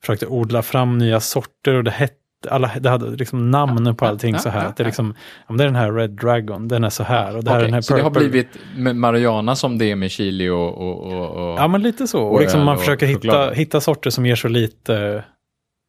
försökte 0.00 0.26
odla 0.26 0.62
fram 0.62 0.98
nya 0.98 1.20
sorter 1.20 1.74
och 1.74 1.84
det 1.84 1.90
hette, 1.90 2.14
alla, 2.50 2.70
det 2.80 2.90
hade 2.90 3.10
liksom 3.10 3.50
namn 3.50 3.96
på 3.96 4.04
Ja, 4.04 4.08
allting 4.08 4.32
ja, 4.32 4.38
så 4.38 4.48
här. 4.48 4.62
ja, 4.62 4.68
att 4.68 4.76
det, 4.76 4.82
är 4.82 4.84
ja. 4.84 4.88
liksom, 4.88 5.14
ja, 5.48 5.54
det 5.54 5.62
är 5.64 5.66
den 5.66 5.76
här 5.76 5.92
Red 5.92 6.10
Dragon, 6.10 6.68
den 6.68 6.84
är 6.84 6.90
så 6.90 7.02
här 7.02 7.36
och 7.36 7.44
det 7.44 7.50
här 7.50 7.58
är 7.58 7.64
den 7.64 7.74
här 7.74 7.80
så 7.80 7.96
det 7.96 8.02
har 8.02 8.10
Purple. 8.10 8.28
blivit 8.28 8.48
med 8.76 8.96
Mariana 8.96 9.56
som 9.56 9.78
det 9.78 9.90
är 9.90 9.96
med 9.96 10.10
chili 10.10 10.48
och... 10.48 10.78
och, 10.78 11.12
och, 11.12 11.30
och 11.30 11.58
Ja, 11.58 11.68
men 11.68 11.82
lite 11.82 12.06
så. 12.06 12.22
Och, 12.22 12.40
liksom 12.40 12.64
man 12.64 12.78
försöker 12.78 13.06
hitta, 13.06 13.50
hitta 13.50 13.80
sorter 13.80 14.10
som 14.10 14.26
ger 14.26 14.36
så 14.36 14.48
lite, 14.48 15.24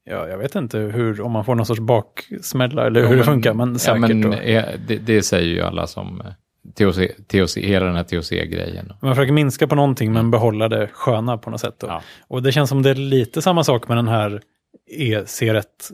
ja, 0.09 0.27
jag 0.27 0.37
vet 0.37 0.55
inte 0.55 0.77
hur, 0.77 1.21
om 1.21 1.31
man 1.31 1.45
får 1.45 1.55
någon 1.55 1.65
sorts 1.65 1.81
baksmälla 1.81 2.87
eller 2.87 3.07
hur 3.07 3.17
det 3.17 3.23
funkar, 3.23 3.53
men 3.53 3.79
säkert. 3.79 4.09
ja, 4.09 4.15
men, 4.15 4.31
det, 4.87 4.97
det 4.97 5.23
säger 5.23 5.47
ju 5.47 5.61
alla 5.61 5.87
som... 5.87 6.21
eh, 6.21 6.31
THC, 6.75 6.99
THC, 7.27 7.57
hela 7.57 7.85
den 7.85 7.95
här 7.95 8.03
THC-grejen. 8.03 8.93
Man 9.01 9.15
försöker 9.15 9.33
minska 9.33 9.67
på 9.67 9.75
någonting 9.75 10.13
men 10.13 10.31
behålla 10.31 10.69
det 10.69 10.87
sköna 10.93 11.37
på 11.37 11.49
något 11.49 11.61
sätt. 11.61 11.83
Ja. 11.87 12.01
Och 12.27 12.43
det 12.43 12.51
känns 12.51 12.69
som 12.69 12.83
det 12.83 12.89
är 12.89 12.95
lite 12.95 13.41
samma 13.41 13.63
sak 13.63 13.87
med 13.87 13.97
den 13.97 14.07
här 14.07 14.41
e-cigarett 14.91 15.91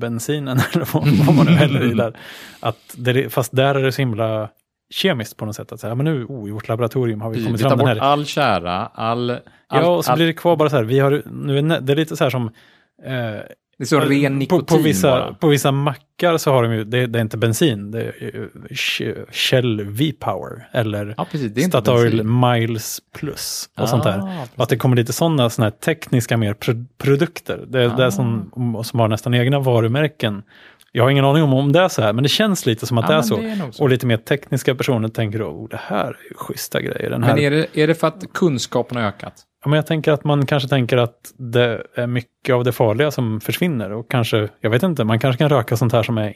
bensinen 0.00 0.58
eller 0.72 0.88
vad, 0.92 1.08
vad 1.26 1.36
man 1.36 1.46
nu 1.46 1.52
häller 1.52 1.90
i 1.90 1.94
där. 1.94 2.16
Att 2.60 2.94
det, 2.96 3.32
fast 3.32 3.56
där 3.56 3.74
är 3.74 3.82
det 3.82 3.92
så 3.92 4.02
himla 4.02 4.48
kemiskt 4.90 5.36
på 5.36 5.46
något 5.46 5.56
sätt. 5.56 5.72
Att 5.72 5.80
säga, 5.80 5.94
men 5.94 6.04
nu, 6.04 6.24
oh, 6.24 6.48
i 6.48 6.52
vårt 6.52 6.68
laboratorium 6.68 7.20
har 7.20 7.30
vi 7.30 7.38
Vi 7.38 7.44
kommit 7.44 7.60
tar 7.60 7.68
fram 7.68 7.78
den 7.78 7.86
bort 7.86 8.02
här. 8.02 8.10
all 8.10 8.24
kära, 8.24 8.86
all... 8.86 9.30
all 9.30 9.40
Ja, 9.68 9.86
och 9.86 10.04
så 10.04 10.12
all, 10.12 10.18
blir 10.18 10.26
det 10.26 10.32
kvar 10.32 10.56
bara 10.56 10.70
så 10.70 10.76
här, 10.76 10.84
vi 10.84 10.98
har, 10.98 11.22
nu 11.30 11.58
är 11.58 11.80
det 11.80 11.92
är 11.92 11.96
lite 11.96 12.16
så 12.16 12.24
här 12.24 12.30
som 12.30 12.50
eh, 13.04 13.12
det 13.78 13.84
är 13.84 13.86
så 13.86 14.00
ren 14.00 14.32
på, 14.32 14.38
nikotin 14.38 14.76
på, 14.78 14.82
vissa, 14.82 15.10
bara. 15.10 15.34
på 15.34 15.48
vissa 15.48 15.72
mackar 15.72 16.36
så 16.36 16.52
har 16.52 16.62
de 16.62 16.72
ju, 16.74 16.84
det, 16.84 17.06
det 17.06 17.18
är 17.18 17.20
inte 17.22 17.36
bensin, 17.36 17.90
det 17.90 18.02
är 18.02 18.12
Sh- 18.70 19.26
Shell 19.30 19.84
V-Power 19.84 20.68
eller 20.72 21.14
Ja, 21.16 21.26
precis. 21.30 21.56
Är 21.56 21.68
Statoil. 21.68 22.24
Miles 22.24 23.00
Plus 23.18 23.68
och 23.78 23.88
sånt 23.88 24.04
där. 24.04 24.18
Ah, 24.18 24.46
Och 24.56 24.62
att 24.62 24.68
det 24.68 24.76
kommer 24.76 24.96
lite 24.96 25.12
sådana 25.12 25.50
såna 25.50 25.66
här 25.66 25.70
tekniska 25.70 26.36
mer 26.36 26.54
pro- 26.54 26.84
produkter. 26.98 27.64
Det 27.68 27.82
är 27.82 27.88
Ah. 27.88 27.96
det 27.96 28.12
som, 28.12 28.50
som 28.84 29.00
har 29.00 29.08
nästan 29.08 29.34
egna 29.34 29.58
varumärken. 29.60 30.42
Jag 30.92 31.02
har 31.04 31.10
ingen 31.10 31.24
aning 31.24 31.42
om 31.42 31.54
om 31.54 31.72
det 31.72 31.80
är 31.80 31.88
så 31.88 32.02
här, 32.02 32.12
men 32.12 32.22
det 32.22 32.28
känns 32.28 32.66
lite 32.66 32.86
som 32.86 32.98
att 32.98 33.04
Ja, 33.08 33.12
det 33.14 33.18
är 33.18 33.22
så. 33.22 33.36
det 33.36 33.48
är 33.50 33.72
så. 33.72 33.82
Och 33.82 33.88
lite 33.88 34.06
mer 34.06 34.16
tekniska 34.16 34.74
personer 34.74 35.08
tänker 35.08 35.38
då, 35.38 35.46
oh, 35.46 35.68
det 35.68 35.80
här 35.82 36.04
är 36.06 36.28
ju 36.30 36.34
schyssta 36.36 36.80
grejer. 36.80 37.10
Den 37.10 37.22
här. 37.22 37.34
Men 37.34 37.44
är 37.44 37.50
det, 37.50 37.66
är 37.82 37.86
det 37.86 37.94
för 37.94 38.06
att 38.06 38.24
kunskapen 38.34 38.96
har 38.96 39.04
ökat? 39.04 39.34
Ja, 39.66 39.70
men 39.70 39.76
jag 39.76 39.86
tänker 39.86 40.12
att 40.12 40.24
man 40.24 40.46
kanske 40.46 40.68
tänker 40.68 40.96
att 40.96 41.34
det 41.36 41.86
är 41.94 42.06
mycket 42.06 42.54
av 42.54 42.64
det 42.64 42.72
farliga 42.72 43.10
som 43.10 43.40
försvinner. 43.40 43.92
Och 43.92 44.10
kanske, 44.10 44.48
jag 44.60 44.70
vet 44.70 44.82
inte, 44.82 45.04
man 45.04 45.18
kanske 45.18 45.38
kan 45.38 45.48
röka 45.48 45.76
sånt 45.76 45.92
här 45.92 46.02
som 46.02 46.18
är, 46.18 46.34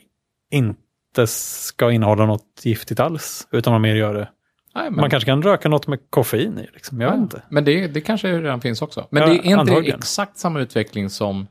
inte 0.51 1.27
ska 1.27 1.91
innehålla 1.93 2.27
något 2.27 2.61
giftigt 2.63 3.01
alls. 3.01 3.49
Utan 3.53 3.73
man 3.73 3.83
mer 3.83 3.95
gör 3.95 4.15
det. 4.15 4.29
Nej, 4.75 4.85
men, 4.91 5.01
Man 5.01 5.11
kanske 5.11 5.27
kan 5.27 5.43
röka 5.43 5.69
något 5.69 5.87
med 5.87 5.99
koffein 6.11 6.59
i. 6.59 6.69
Liksom. 6.75 7.01
Jag 7.01 7.09
vet 7.09 7.17
ja, 7.17 7.23
inte. 7.23 7.43
men 7.49 7.65
det, 7.65 7.87
det 7.87 8.01
kanske 8.01 8.41
redan 8.41 8.61
finns 8.61 8.83
också. 8.83 9.07
Men 9.11 9.23
Ja, 9.23 9.29
det 9.29 9.35
är 9.35 9.45
inte 9.45 9.57
antagligen. 9.61 9.99
exakt 9.99 10.39
samma 10.39 10.61
utveckling 10.61 11.11
som 11.11 11.47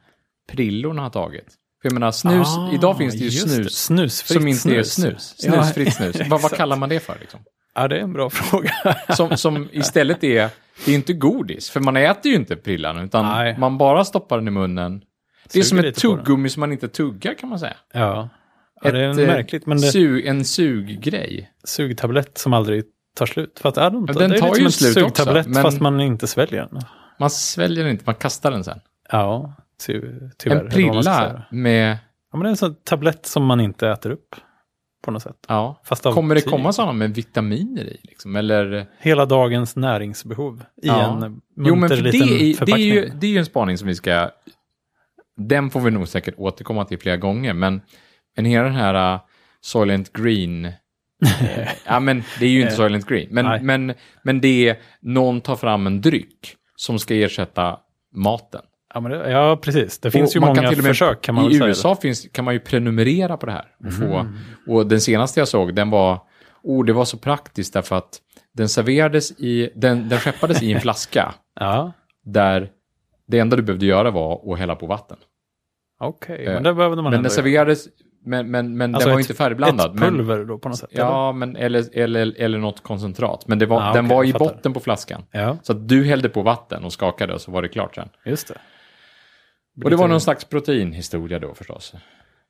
prillorna 0.52 1.02
har 1.02 1.10
tagit. 1.10 1.56
För 1.82 1.90
jag 1.90 1.94
menar, 1.94 2.12
snus, 2.12 2.48
Ah, 2.48 2.72
idag 2.74 2.98
finns 2.98 3.14
det 3.14 3.20
ju 3.24 3.32
snus 3.32 3.58
det. 3.68 3.70
Snusfritt 3.74 4.40
som 4.42 4.48
inte 4.48 4.76
är 4.76 4.84
snus. 4.84 5.36
Ja, 5.40 5.52
Snusfritt 5.64 5.94
snus. 5.96 6.16
vad, 6.30 6.42
vad 6.42 6.52
kallar 6.52 6.76
man 6.76 6.90
det 6.90 7.00
för? 7.00 7.18
Liksom? 7.20 7.40
Ja, 7.76 7.88
det 7.88 7.96
är 7.98 8.02
en 8.02 8.14
bra 8.14 8.30
fråga. 8.30 8.72
Som, 9.16 9.38
som 9.38 9.70
istället 9.72 10.24
är, 10.24 10.50
det 10.86 10.92
är 10.92 10.96
inte 10.96 11.14
godis, 11.14 11.70
för 11.70 11.80
man 11.80 11.98
äter 11.98 12.32
ju 12.32 12.38
inte 12.38 12.56
prillan, 12.56 13.00
utan 13.00 13.26
Nej. 13.26 13.58
man 13.58 13.78
bara 13.78 14.06
stoppar 14.06 14.38
den 14.38 14.48
i 14.48 14.52
munnen. 14.52 15.02
Det 15.54 15.60
är 15.60 15.64
som 15.64 15.80
ett 15.80 15.96
tuggummi 15.96 16.50
som 16.50 16.60
man 16.60 16.72
inte 16.72 16.88
tuggar 16.88 17.34
kan 17.34 17.50
man 17.50 17.60
säga. 17.60 17.76
ja. 17.94 18.30
ja, 18.82 18.92
det 18.92 19.00
är 19.06 19.10
Ett, 19.12 19.18
eh, 19.20 19.26
märkligt. 19.28 19.66
Men 19.66 19.82
det 19.82 19.88
är 19.88 19.92
Sug, 19.92 20.26
en 20.26 20.46
suggrej. 20.46 21.50
sugtablett 21.64 22.38
som 22.38 22.54
aldrig 22.54 22.84
tar 23.18 23.26
slut. 23.26 23.60
För 23.62 23.70
att, 23.70 23.78
är 23.78 23.90
det 23.90 23.98
inte? 23.98 24.14
Ja, 24.14 24.20
den 24.20 24.30
det 24.30 24.36
är 24.36 24.40
tar 24.40 24.48
ju 24.48 24.56
som 24.56 24.66
en 24.66 24.72
slut 24.72 24.98
också, 24.98 25.06
sugtablett 25.06 25.48
men- 25.48 25.64
fast 25.64 25.80
man 25.80 26.00
inte 26.02 26.28
sväljer 26.28 26.68
den. 26.72 26.82
Man 27.20 27.30
sväljer 27.30 27.84
den 27.84 27.92
inte, 27.92 28.04
man 28.06 28.16
kastar 28.16 28.52
den 28.52 28.64
sen. 28.64 28.80
Ja, 29.12 29.54
ty, 29.80 30.02
tyvärr. 30.38 30.64
en 30.64 30.70
prilla 30.70 31.46
med, 31.52 31.98
Ja, 32.32 32.38
men 32.38 32.44
det 32.44 32.48
är 32.48 32.52
en 32.52 32.58
sån 32.58 32.76
tablett 32.76 33.26
som 33.26 33.46
man 33.46 33.60
inte 33.60 33.90
äter 33.90 34.12
upp. 34.12 34.36
På 35.02 35.12
något 35.12 35.24
sätt. 35.24 35.46
ja. 35.48 35.82
Kommer 36.04 36.36
det 36.36 36.42
komma 36.42 36.74
sådana 36.74 36.94
med 36.94 37.16
vitaminer 37.16 37.84
i? 37.84 38.00
Liksom? 38.04 38.36
Eller, 38.36 38.86
Hela 39.00 39.26
dagens 39.26 39.76
näringsbehov 39.76 40.64
i 40.82 40.88
Ja. 40.88 41.14
en 41.14 41.20
munter 41.20 41.42
jo, 41.58 41.76
men 41.76 41.90
för 41.90 41.96
det, 41.96 42.02
liten 42.02 42.28
är, 42.30 42.40
det, 42.40 42.44
är 42.44 42.54
förpackning. 42.54 42.88
ju, 42.88 43.12
det 43.20 43.28
är 43.28 43.32
ju 43.32 43.38
en 43.38 43.46
spaning 43.46 43.78
som 43.78 43.88
vi 43.88 43.96
ska... 43.96 44.30
Den 45.38 45.70
får 45.70 45.80
vi 45.80 45.92
nog 45.92 46.08
säkert 46.08 46.34
återkomma 46.38 46.86
till 46.86 47.00
flera 47.00 47.18
gånger, 47.18 47.54
men, 47.54 47.82
men 48.36 48.46
hela 48.46 48.64
den 48.64 48.76
här 48.76 49.14
uh, 49.16 49.22
Soylent 49.62 50.14
Green... 50.14 50.72
ja, 51.86 52.00
men 52.00 52.24
det 52.40 52.46
är 52.46 52.50
ju 52.50 52.62
inte 52.62 52.76
Soylent 52.76 53.08
Green, 53.08 53.28
Nej. 53.32 53.44
men, 53.44 53.66
men, 53.66 53.96
men 54.24 54.42
det 54.42 54.70
är 54.70 54.80
någon 55.02 55.42
tar 55.42 55.56
fram 55.56 55.88
en 55.88 56.02
dryck 56.02 56.56
som 56.76 57.00
ska 57.00 57.16
ersätta 57.16 57.80
maten. 58.16 58.62
Ja, 58.94 59.00
men 59.00 59.12
det, 59.12 59.32
ja, 59.32 59.58
precis. 59.62 60.00
Det 60.00 60.12
finns 60.12 60.30
Och 60.30 60.36
ju 60.36 60.40
många 60.48 60.62
kan 60.62 60.76
försök 60.76 61.22
kan 61.22 61.36
man 61.36 61.46
I 61.46 61.48
väl 61.48 61.58
säga. 61.58 61.68
USA 61.68 61.96
finns, 61.96 62.28
kan 62.32 62.46
man 62.46 62.54
ju 62.54 62.60
prenumerera 62.60 63.38
på 63.38 63.46
det 63.46 63.52
här. 63.52 63.66
Och, 63.88 63.94
få, 63.94 64.04
Mm. 64.06 64.34
och 64.68 64.88
den 64.88 65.02
senaste 65.02 65.40
jag 65.40 65.48
såg, 65.48 65.76
den 65.76 65.90
var, 65.90 66.20
oh, 66.64 66.86
det 66.86 66.94
var 66.94 67.06
så 67.06 67.18
praktiskt 67.18 67.74
därför 67.74 67.96
att 67.96 68.20
den 68.54 68.70
serverades 68.70 69.32
i, 69.32 69.70
den, 69.76 70.10
den 70.10 70.20
skeppades 70.20 70.62
i 70.64 70.72
en 70.74 70.82
flaska 70.82 71.34
Ja, 71.60 71.92
där 72.26 72.70
det 73.28 73.40
enda 73.40 73.56
du 73.56 73.64
behövde 73.64 73.86
göra 73.86 74.12
var 74.12 74.54
att 74.54 74.60
hälla 74.60 74.76
på 74.76 74.86
vatten. 74.86 75.18
okej. 76.00 76.46
Eh, 76.46 76.54
Men 76.54 76.64
det 76.64 76.74
behövde 76.74 77.02
man 77.02 77.12
Men 77.12 77.22
den 77.24 77.32
serverades, 77.32 77.86
men, 78.26 78.52
men, 78.52 78.78
men 78.78 78.96
Alltså 78.96 79.08
den 79.10 79.16
var 79.16 79.20
ett- 79.20 79.26
inte 79.30 79.38
färdigblandad. 79.38 79.90
Ett 79.94 80.00
men, 80.00 80.10
pulver 80.18 80.46
då 80.46 80.58
på 80.58 80.70
något 80.70 80.78
sätt? 80.78 80.90
ja, 80.94 81.32
men, 81.32 81.56
eller, 81.56 81.98
eller, 81.98 82.36
eller 82.42 82.58
något 82.58 82.84
koncentrat. 82.84 83.48
Men 83.48 83.60
det 83.60 83.66
var, 83.66 83.82
Ah, 83.82 83.94
den 83.94 84.08
var 84.08 84.24
i 84.24 84.34
botten 84.34 84.74
på 84.74 84.80
flaskan. 84.80 85.24
eller? 85.32 85.46
Ja, 85.46 85.58
Så 85.64 85.72
att 85.74 85.88
du 85.90 86.04
hällde 86.04 86.30
på 86.30 86.42
vatten 86.42 86.84
och 86.84 86.94
skakade 86.94 87.34
och 87.34 87.42
så 87.42 87.52
var 87.52 87.62
det 87.62 87.68
klart 87.68 87.96
sen. 87.96 88.10
just 88.26 88.48
det. 88.48 88.58
Och 89.84 89.90
det 89.90 89.96
var 89.96 90.08
någon 90.08 90.22
slags 90.22 90.46
proteinhistoria 90.46 91.40
då 91.40 91.54
förstås. 91.54 91.94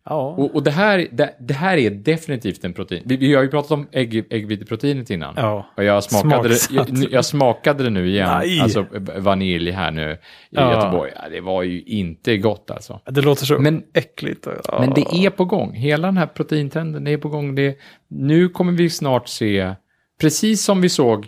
Ja, 0.06 0.30
Och, 0.38 0.56
och 0.56 0.64
det, 0.64 0.72
här, 0.72 1.08
det, 1.12 1.36
det 1.40 1.54
här 1.54 1.78
är 1.78 1.90
definitivt 1.90 2.64
en 2.66 2.74
protein. 2.74 3.04
Vi, 3.06 3.18
vi 3.18 3.36
har 3.36 3.44
ju 3.44 3.50
pratat 3.50 3.72
om 3.72 3.88
ägg, 3.92 4.34
äggviteproteinet 4.34 5.10
innan. 5.10 5.34
ja. 5.38 5.66
Och 5.78 5.84
jag 5.84 6.04
smakade, 6.04 6.50
det, 6.50 6.70
jag, 6.72 6.88
jag 7.12 7.26
smakade 7.26 7.84
det 7.84 7.90
nu 7.90 8.10
igen, 8.10 8.30
Nej. 8.40 8.60
alltså 8.62 8.86
vanilj 9.18 9.72
här 9.72 9.92
nu 9.92 10.12
i 10.12 10.18
Ja. 10.50 10.74
Göteborg. 10.76 11.12
Ja, 11.16 11.30
det 11.30 11.42
var 11.42 11.64
ju 11.64 11.82
inte 11.82 12.38
gott 12.38 12.72
alltså. 12.72 13.00
Det 13.06 13.22
låter 13.22 13.46
så 13.46 13.60
Men- 13.60 13.84
äckligt. 13.94 14.48
Ja. 14.68 14.80
Men 14.80 14.90
det 14.94 15.26
är 15.26 15.30
på 15.30 15.46
gång. 15.46 15.74
Hela 15.74 16.08
den 16.08 16.18
här 16.18 16.28
proteintrenden 16.28 17.08
är 17.08 17.18
på 17.18 17.30
gång. 17.30 17.56
Det, 17.56 17.78
nu 18.08 18.50
kommer 18.50 18.72
vi 18.74 18.90
snart 18.90 19.28
se, 19.28 19.74
precis 20.22 20.64
som 20.64 20.82
vi 20.82 20.90
såg 20.90 21.28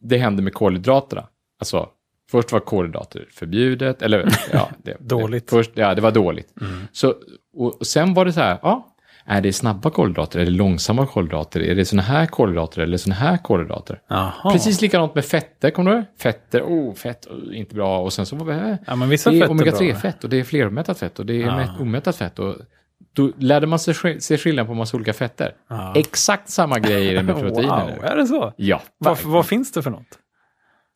det 0.00 0.18
hände 0.18 0.42
med 0.42 0.54
kolhydraterna. 0.54 1.28
Alltså, 1.60 1.88
först 2.42 2.52
var 2.52 2.60
kolhydrater 2.60 3.26
förbjudet, 3.32 4.02
eller 4.02 4.28
ja, 4.52 4.70
det, 4.82 4.96
Dåligt. 5.00 5.50
Först, 5.50 5.70
ja, 5.74 5.94
det 5.94 6.00
var 6.00 6.10
dåligt. 6.10 6.48
Så, 6.92 7.08
och, 7.56 7.80
och 7.80 7.86
sen 7.86 8.14
var 8.14 8.24
det 8.24 8.32
så 8.32 8.40
här, 8.40 8.58
ja, 8.62 8.90
är 9.26 9.40
det 9.40 9.52
snabba 9.52 9.90
kolhydrater, 9.90 10.40
är 10.40 10.44
det 10.44 10.50
långsamma 10.50 11.06
kolhydrater, 11.06 11.60
är 11.60 11.74
det 11.74 11.84
såna 11.84 12.02
här 12.02 12.26
kolhydrater 12.26 12.82
eller 12.82 12.96
såna 12.96 13.14
här 13.14 13.36
kolhydrater? 13.36 14.00
Jaha. 14.08 14.52
Precis 14.52 14.80
likadant 14.80 15.14
med 15.14 15.24
fetter, 15.24 15.70
kommer 15.70 15.90
du 15.90 15.96
ihåg? 15.96 16.04
Fetter, 16.18 16.62
oh, 16.62 16.94
fett, 16.94 17.26
oh, 17.26 17.58
inte 17.58 17.74
bra. 17.74 17.98
Och 18.00 18.12
sen 18.12 18.26
så 18.26 18.36
var 18.36 18.46
det, 18.54 18.78
Ja, 18.86 18.96
men 18.96 19.08
vissa 19.08 19.30
det 19.30 19.36
är 19.38 19.42
är 19.42 19.46
bra. 19.46 19.54
omega-3-fett 19.54 20.24
och 20.24 20.30
det 20.30 20.40
är 20.40 20.44
fleromättat 20.44 20.98
fett 20.98 21.18
och 21.18 21.26
det 21.26 21.34
är 21.42 21.46
Ja. 21.46 21.52
mätt- 21.56 21.80
omättat 21.80 22.16
fett. 22.16 22.38
Och 22.38 22.54
då 23.12 23.30
lärde 23.38 23.66
man 23.66 23.78
sig 23.78 24.20
se 24.20 24.38
skillnad 24.38 24.66
på 24.66 24.74
massa 24.74 24.96
olika 24.96 25.12
fetter. 25.12 25.52
Ja. 25.70 25.92
Exakt 25.96 26.50
samma 26.50 26.78
grej 26.78 27.08
är 27.08 27.14
det 27.14 27.22
med 27.22 27.34
proteiner 27.40 27.84
Wow, 27.84 27.90
nu. 28.00 28.06
är 28.06 28.16
det 28.16 28.26
så? 28.26 28.52
Ja, 28.56 28.82
vad 29.24 29.46
finns 29.46 29.72
det 29.72 29.82
för 29.82 29.90
något? 29.90 30.06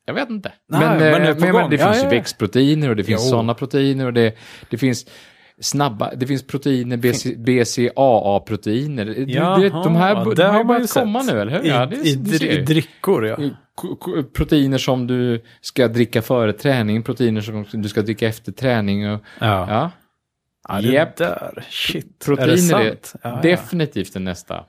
Jag 0.09 0.15
vet 0.15 0.31
inte. 0.31 0.53
Nej, 0.69 0.81
men, 0.81 0.99
men 0.99 0.99
men, 0.99 1.23
det 1.23 1.29
är 1.29 1.35
men, 1.41 1.53
gång. 1.53 1.71
det 1.71 1.79
finns 1.79 2.03
ja. 2.03 2.09
växtproteiner 2.09 2.89
och 2.91 2.97
det 2.97 3.05
finns 3.05 3.29
sådana 3.29 3.55
proteiner 3.55 4.07
och 4.07 4.13
det, 4.13 4.35
det 4.71 4.79
finns... 4.79 5.07
snabba, 5.61 6.15
det 6.15 6.27
finns 6.27 6.47
proteiner, 6.47 6.97
BC, 6.97 7.35
BCAA-proteiner. 7.37 9.05
De 9.05 9.97
här 9.97 10.25
det 10.25 10.35
de 10.35 10.43
har 10.43 10.53
har 10.53 10.65
börjat 10.65 10.93
komma 10.93 11.23
nu, 11.23 11.41
eller 11.41 11.53
hur? 11.53 11.65
I, 11.65 11.69
Ja, 11.69 11.87
det, 11.87 11.97
i, 11.97 12.15
dri- 12.17 12.65
drickor, 12.65 13.27
ja. 13.27 13.37
Proteiner 14.37 14.79
som 14.79 15.07
du 15.07 15.43
ska 15.61 15.89
dricka 15.89 16.23
före 16.23 16.53
träning, 16.53 17.03
proteiner 17.03 17.41
som 17.41 17.67
du 17.73 17.89
ska 17.89 18.03
dricka 18.03 18.29
efter 18.29 18.53
träning. 18.53 19.11
Och, 19.11 19.21
Ja, 19.39 19.67
ja. 19.69 19.91
ja 20.69 20.81
det 20.81 20.89
Japp. 20.89 21.17
där. 21.17 21.65
Shit. 21.71 22.25
Proteiner 22.25 22.51
är 22.51 22.81
är, 22.81 22.85
det 22.85 23.07
sant? 23.07 23.15
Ja, 23.23 23.31
ja. 23.31 23.41
definitivt 23.51 24.13
den 24.13 24.25
nästa. 24.25 24.65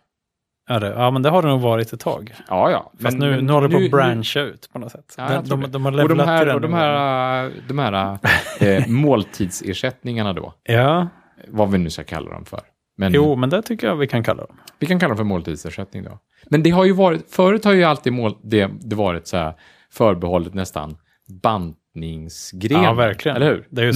Är 0.69 0.79
det? 0.79 0.87
Ja, 0.87 1.11
men 1.11 1.21
det 1.21 1.29
har 1.29 1.41
det 1.41 1.47
nog 1.47 1.61
varit 1.61 1.93
ett 1.93 1.99
tag. 1.99 2.33
Ja, 2.47 2.71
ja. 2.71 2.91
Fast 3.01 3.17
nu, 3.17 3.41
nu 3.41 3.53
håller 3.53 3.67
det 3.67 3.77
på 3.77 3.83
att 3.83 3.91
brancha 3.91 4.39
ut 4.41 4.69
på 4.73 4.79
något 4.79 4.91
sätt. 4.91 5.15
Ja, 5.17 5.41
de, 5.45 5.61
de, 5.61 5.71
de 5.71 5.85
har 5.85 5.91
och 5.91 5.97
levlat 5.97 6.17
de 6.17 6.27
här, 6.27 6.55
och 6.55 6.61
de 6.61 6.73
här, 6.73 7.51
de 7.67 7.79
här 7.79 8.17
eh, 8.59 8.87
måltidsersättningarna 8.87 10.33
då, 10.33 10.53
Ja, 10.63 11.07
vad 11.47 11.71
vi 11.71 11.77
nu 11.77 11.89
ska 11.89 12.03
kalla 12.03 12.31
dem 12.31 12.45
för. 12.45 12.59
Men 12.97 13.13
jo, 13.13 13.35
men 13.35 13.49
det 13.49 13.61
tycker 13.61 13.87
jag 13.87 13.95
vi 13.95 14.07
kan 14.07 14.23
kalla 14.23 14.45
dem. 14.45 14.57
Vi 14.79 14.87
kan 14.87 14.99
kalla 14.99 15.09
dem 15.09 15.17
för 15.17 15.23
måltidsersättning 15.23 16.03
då. 16.03 16.19
Men 16.45 16.63
det 16.63 16.69
har 16.69 16.85
ju 16.85 16.93
varit, 16.93 17.31
förut 17.31 17.65
har 17.65 17.73
ju 17.73 17.83
alltid 17.83 18.13
mål, 18.13 18.35
det, 18.43 18.69
det 18.79 18.95
varit 18.95 19.27
så 19.27 19.37
här 19.37 19.53
förbehållet 19.91 20.53
nästan 20.53 20.97
bantningsgren. 21.43 22.83
Ja, 22.83 22.93
verkligen. 22.93 23.35
Eller 23.35 23.47
hur? 23.47 23.67
Det 23.69 23.93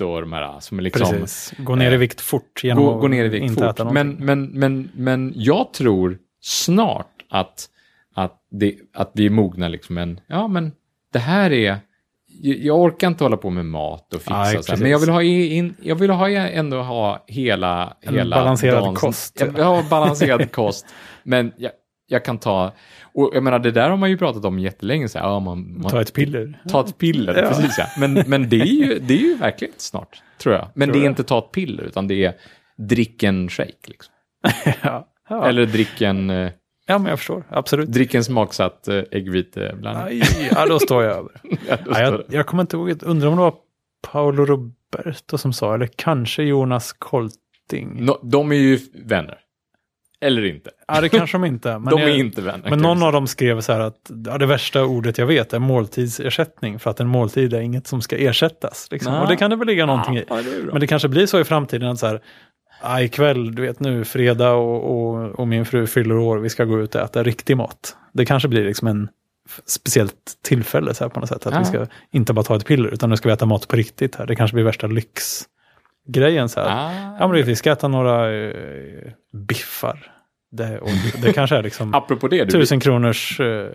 och 0.00 0.20
de 0.20 0.32
här 0.32 0.60
som 0.60 0.78
är 0.78 0.82
liksom... 0.82 1.06
Precis. 1.10 1.52
Gå 1.58 1.74
ner 1.74 1.92
i 1.92 1.96
vikt 1.96 2.20
fort 2.20 2.64
genom 2.64 2.84
Gå, 2.84 2.94
gå 2.98 3.08
ner 3.08 3.24
i 3.24 3.28
vikt 3.28 3.42
inte 3.44 3.54
fort. 3.62 3.70
äta 3.70 3.84
Men, 3.92 4.06
någonting. 4.06 4.26
men, 4.26 4.44
men, 4.44 4.90
men 4.94 5.32
jag 5.36 5.72
tror 5.72 6.18
snart 6.40 7.06
att, 7.30 7.68
att, 8.14 8.36
det, 8.50 8.74
att 8.94 9.10
vi 9.14 9.26
är 9.26 9.30
mogna 9.30 9.68
liksom 9.68 9.98
en, 9.98 10.20
ja 10.26 10.48
men 10.48 10.72
det 11.12 11.18
här 11.18 11.50
är, 11.52 11.76
jag 12.42 12.78
orkar 12.80 13.06
inte 13.08 13.24
hålla 13.24 13.36
på 13.36 13.50
med 13.50 13.66
mat 13.66 14.14
och 14.14 14.20
fixa 14.22 14.58
och 14.58 14.64
så 14.64 14.72
här, 14.72 14.78
men 14.82 14.90
jag 14.90 14.98
vill 14.98 15.08
ha, 15.08 15.22
in, 15.22 15.74
jag 15.82 15.94
vill 15.96 16.10
ha 16.10 16.28
ändå 16.30 16.82
ha 16.82 17.24
hela, 17.26 17.96
En 18.00 18.14
hela 18.14 18.36
balanserad 18.36 18.82
dagens- 18.84 19.00
kost. 19.00 19.42
Ja, 19.56 19.84
balanserad 19.90 20.52
kost. 20.52 20.86
Men 21.22 21.52
jag, 21.56 21.72
jag 22.10 22.24
kan 22.24 22.38
ta, 22.38 22.72
och 23.14 23.30
jag 23.34 23.42
menar 23.42 23.58
det 23.58 23.70
där 23.70 23.90
har 23.90 23.96
man 23.96 24.10
ju 24.10 24.18
pratat 24.18 24.44
om 24.44 24.58
jättelänge, 24.58 25.08
så 25.08 25.18
här, 25.18 25.26
ja, 25.26 25.40
man, 25.40 25.80
man, 25.80 25.90
Ta 25.90 26.00
ett 26.00 26.12
piller. 26.14 26.62
ta 26.68 26.80
ett 26.80 26.98
piller, 26.98 27.42
Ja. 27.42 27.48
precis 27.48 27.78
ja. 27.78 27.86
Men, 27.98 28.14
men 28.26 28.48
det, 28.48 28.60
är 28.60 28.64
ju, 28.64 28.98
det 28.98 29.14
är 29.14 29.18
ju 29.18 29.36
verkligt 29.36 29.80
snart, 29.80 30.22
tror 30.38 30.54
jag. 30.54 30.68
Men 30.74 30.88
Tror 30.88 30.92
det 30.94 30.98
är 31.00 31.04
jag. 31.04 31.10
inte 31.12 31.24
ta 31.24 31.38
ett 31.38 31.52
piller, 31.52 31.82
utan 31.84 32.08
det 32.08 32.24
är 32.24 32.34
drick 32.78 33.22
en 33.22 33.48
shake. 33.48 33.72
Liksom. 33.86 34.14
ja. 34.82 35.06
Ja. 35.28 35.46
Eller 35.48 35.66
drick 35.66 36.00
en, 36.00 36.30
eh, 36.30 36.50
ja, 36.86 36.98
men 36.98 37.06
jag 37.10 37.18
förstår. 37.18 37.44
Absolut. 37.50 37.88
drick 37.92 38.14
en 38.14 38.24
smaksatt 38.24 38.88
eh, 38.88 39.02
äggviteblandning. 39.10 40.22
Ja, 40.50 40.66
då 40.66 40.78
står 40.78 41.04
jag 41.04 41.16
över. 41.16 41.32
Ja, 41.68 41.76
Ja, 41.86 42.00
jag, 42.00 42.22
jag 42.28 42.46
kommer 42.46 42.60
inte 42.62 42.76
ihåg, 42.76 43.02
undrar 43.02 43.28
om 43.28 43.36
det 43.36 43.42
var 43.42 43.54
Paolo 44.12 44.44
Roberto 44.44 45.38
som 45.38 45.52
sa, 45.52 45.74
eller 45.74 45.88
kanske 45.96 46.42
Jonas 46.42 46.92
Kolting. 46.92 48.04
Nå- 48.04 48.20
de 48.22 48.52
är 48.52 48.56
ju 48.56 48.78
vänner. 49.04 49.38
Eller 50.20 50.44
inte. 50.44 50.70
Ja, 50.88 51.00
det 51.00 51.08
kanske 51.08 51.34
de 51.38 51.44
inte. 51.44 51.78
Men, 51.78 51.84
de 51.94 52.00
jag, 52.00 52.10
är 52.10 52.14
inte 52.14 52.40
vänner. 52.42 52.70
men 52.70 52.78
någon 52.78 53.02
av 53.02 53.12
dem 53.12 53.26
skrev 53.26 53.60
så 53.60 53.72
här 53.72 53.80
att 53.80 54.10
ja, 54.26 54.38
det 54.38 54.46
värsta 54.46 54.84
ordet 54.84 55.18
jag 55.18 55.26
vet 55.26 55.52
är 55.52 55.58
måltidsersättning. 55.58 56.78
För 56.78 56.90
att 56.90 57.00
en 57.00 57.08
måltid 57.08 57.54
är 57.54 57.60
inget 57.60 57.86
som 57.86 58.00
ska 58.02 58.16
ersättas. 58.16 58.88
Liksom. 58.90 59.14
Och 59.14 59.28
det 59.28 59.36
kan 59.36 59.50
det 59.50 59.56
väl 59.56 59.66
ligga 59.66 59.86
någonting 59.86 60.16
i. 60.16 60.24
Ja, 60.28 60.36
det. 60.36 60.72
Men 60.72 60.80
det 60.80 60.86
kanske 60.86 61.08
blir 61.08 61.26
så 61.26 61.40
i 61.40 61.44
framtiden 61.44 61.88
att 61.88 61.98
så 61.98 62.06
här, 62.06 62.20
ah, 62.82 63.00
ikväll, 63.00 63.54
du 63.54 63.62
vet 63.62 63.80
nu, 63.80 64.04
fredag 64.04 64.52
och, 64.52 64.90
och, 65.10 65.38
och 65.40 65.48
min 65.48 65.64
fru 65.64 65.86
fyller 65.86 66.16
år, 66.18 66.38
vi 66.38 66.48
ska 66.48 66.64
gå 66.64 66.80
ut 66.80 66.94
och 66.94 67.00
äta 67.00 67.22
riktig 67.22 67.56
mat. 67.56 67.96
Det 68.12 68.24
kanske 68.24 68.48
blir 68.48 68.64
liksom 68.64 68.88
en 68.88 69.08
speciellt 69.66 70.14
tillfälle 70.44 70.94
så 70.94 71.04
här 71.04 71.08
på 71.08 71.20
något 71.20 71.28
sätt. 71.28 71.46
Att 71.46 71.52
Ja. 71.54 71.58
vi 71.58 71.64
ska 71.64 71.86
inte 72.12 72.32
bara 72.32 72.42
ta 72.42 72.56
ett 72.56 72.66
piller, 72.66 72.88
utan 72.88 73.10
nu 73.10 73.16
ska 73.16 73.28
vi 73.28 73.32
äta 73.32 73.46
mat 73.46 73.68
på 73.68 73.76
riktigt 73.76 74.16
här. 74.16 74.26
Det 74.26 74.36
kanske 74.36 74.54
blir 74.54 74.64
värsta 74.64 74.86
lyxgrejen 76.10 76.48
så 76.48 76.60
här. 76.60 76.68
Ah. 76.68 77.16
Ja, 77.20 77.28
men 77.28 77.44
vi 77.46 77.56
ska 77.56 77.72
äta 77.72 77.88
några 77.88 78.34
eh, 78.34 79.12
biffar. 79.48 80.12
Det, 80.52 80.78
och 80.78 80.90
det 81.22 81.32
kanske 81.32 81.56
är 81.56 81.62
liksom 81.62 81.94
Apropå 81.94 82.28
det, 82.28 82.44
du, 82.44 82.50
tusen 82.50 82.80
kronors 82.80 83.40
eh, 83.40 83.68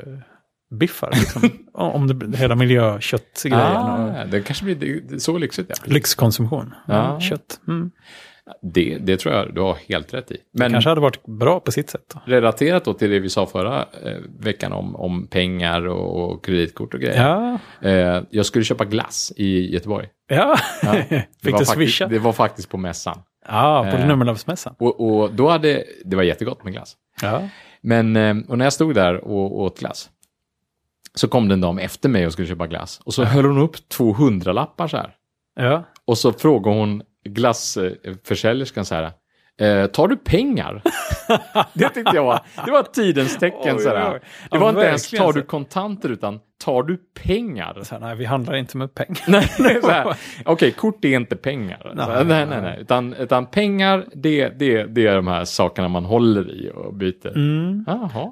biffar. 0.79 1.11
Liksom. 1.13 1.49
Om 1.73 2.07
det 2.07 2.37
hela 2.37 2.55
miljököttgrejen. 2.55 3.61
och 3.61 4.09
ah, 4.09 4.25
det 4.31 4.41
kanske 4.41 4.65
blir 4.65 4.75
det, 4.75 4.99
det, 5.09 5.19
så 5.19 5.37
lyxigt. 5.37 5.69
Ja. 5.69 5.93
Lyxkonsumtion. 5.93 6.73
Ja. 6.87 7.19
Kött. 7.19 7.59
Mm. 7.67 7.91
Det, 8.61 8.97
det 9.01 9.17
tror 9.17 9.35
jag 9.35 9.55
du 9.55 9.61
har 9.61 9.77
helt 9.89 10.13
rätt 10.13 10.31
i. 10.31 10.37
Men 10.53 10.71
Kanske 10.71 10.89
hade 10.89 11.01
varit 11.01 11.25
bra 11.25 11.59
på 11.59 11.71
sitt 11.71 11.89
sätt. 11.89 12.01
Då. 12.13 12.19
relaterat 12.25 12.85
då 12.85 12.93
till 12.93 13.09
det 13.09 13.19
vi 13.19 13.29
sa 13.29 13.45
förra 13.45 13.79
eh, 13.79 14.17
veckan 14.39 14.73
om, 14.73 14.95
om 14.95 15.27
pengar 15.27 15.87
och, 15.87 16.31
och 16.31 16.45
kreditkort 16.45 16.93
och 16.93 16.99
grejer. 16.99 17.23
Ja, 17.23 17.59
Eh, 17.81 18.23
jag 18.29 18.45
skulle 18.45 18.65
köpa 18.65 18.85
glass 18.85 19.33
i 19.35 19.73
Göteborg. 19.73 20.07
Ja. 20.27 20.55
Ja, 20.83 20.91
det 21.09 21.27
fick 21.43 21.51
var 21.53 21.59
du 21.59 21.65
faktiskt, 21.65 21.71
swisha? 21.71 22.07
Det 22.07 22.19
var 22.19 22.33
faktiskt 22.33 22.69
på 22.69 22.77
mässan. 22.77 23.21
Ja, 23.47 23.87
på 23.91 23.97
Eh. 23.97 24.07
nummerlappsmässan. 24.07 24.75
Och, 24.79 24.99
och 25.21 25.33
då 25.33 25.49
hade, 25.49 25.83
det 26.05 26.15
var 26.15 26.23
jättegott 26.23 26.63
med 26.63 26.73
glass. 26.73 26.95
Ja. 27.21 27.41
Men, 27.81 28.15
eh, 28.15 28.35
och 28.49 28.57
när 28.57 28.65
jag 28.65 28.73
stod 28.73 28.95
där 28.95 29.23
och 29.23 29.59
åt 29.61 29.79
glass, 29.79 30.09
så 31.15 31.27
kom 31.27 31.47
det 31.47 31.53
en 31.53 31.61
dam 31.61 31.79
efter 31.79 32.09
mig 32.09 32.25
och 32.25 32.33
skulle 32.33 32.47
köpa 32.47 32.67
glass. 32.67 33.01
Och 33.05 33.13
så 33.13 33.23
höll 33.23 33.45
hon 33.45 33.57
upp 33.57 33.89
två 33.89 34.13
hundralappar 34.13 34.87
så 34.87 34.97
här. 34.97 35.13
ja. 35.55 35.83
Och 36.07 36.17
så 36.17 36.33
frågade 36.33 36.77
hon 36.77 37.03
glassförsäljerskan 37.29 38.85
så 38.85 38.95
här, 38.95 39.03
eh, 39.59 39.85
tar 39.87 40.07
du 40.07 40.17
pengar? 40.17 40.81
det 41.73 41.89
tyckte 41.89 42.15
jag 42.15 42.23
var, 42.23 42.39
det 42.65 42.71
var 42.71 42.83
tidens 42.83 43.37
tecken 43.37 43.75
Oj, 43.75 43.83
så 43.83 43.89
oj, 43.91 43.95
här. 43.97 44.13
oj. 44.13 44.19
Det 44.19 44.47
Ja, 44.51 44.59
var 44.59 44.69
inte 44.69 44.81
ens 44.81 45.09
tar 45.11 45.33
du 45.33 45.41
kontanter 45.41 46.09
utan 46.09 46.39
tar 46.63 46.83
du 46.83 46.97
pengar? 46.97 47.79
Så 47.83 47.95
här, 47.95 48.01
nej, 48.01 48.15
vi 48.15 48.25
handlar 48.25 48.55
inte 48.55 48.77
med 48.77 48.95
pengar. 48.95 49.23
nej, 49.27 49.79
nej. 49.83 50.03
Okej, 50.45 50.71
kort 50.71 51.05
är 51.05 51.15
inte 51.15 51.35
pengar. 51.35 51.91
Nej, 51.95 52.05
här, 52.05 52.23
nej, 52.23 52.45
nej, 52.45 52.61
nej. 52.61 52.77
Utan, 52.81 53.13
utan 53.13 53.45
pengar, 53.45 54.05
det, 54.13 54.49
det, 54.49 54.83
det 54.83 55.07
är 55.07 55.15
de 55.15 55.27
här 55.27 55.45
sakerna 55.45 55.87
man 55.87 56.05
håller 56.05 56.51
i 56.51 56.71
och 56.75 56.93
byter. 56.93 57.35
Mm. 57.35 57.85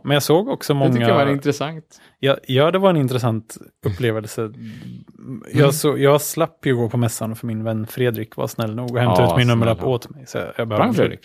Men 0.03 0.13
jag 0.13 0.23
såg 0.23 0.47
också 0.47 0.73
det 0.73 0.87
tycker 0.87 1.01
jag 1.01 1.15
var 1.15 1.19
många... 1.19 1.31
intressant. 1.31 2.01
Ja, 2.19 2.37
ja, 2.47 2.71
det 2.71 2.79
var 2.79 2.89
en 2.89 2.97
intressant 2.97 3.57
upplevelse. 3.85 4.41
Mm. 4.41 5.43
Jag, 5.53 5.73
så, 5.73 5.97
jag 5.97 6.21
slapp 6.21 6.65
ju 6.65 6.75
gå 6.75 6.89
på 6.89 6.97
mässan 6.97 7.35
för 7.35 7.47
min 7.47 7.63
vän 7.63 7.87
Fredrik 7.87 8.35
var 8.35 8.47
snäll 8.47 8.75
nog 8.75 8.91
och 8.91 8.99
hämtade 8.99 9.27
Ja, 9.27 9.33
ut 9.33 9.37
min 9.37 9.47
nummerlapp 9.47 9.83
åt 9.83 10.09
mig. 10.09 10.27
Så 10.27 10.37
jag 10.37 10.67
Sprang 10.67 10.93
Fredrik? 10.93 11.19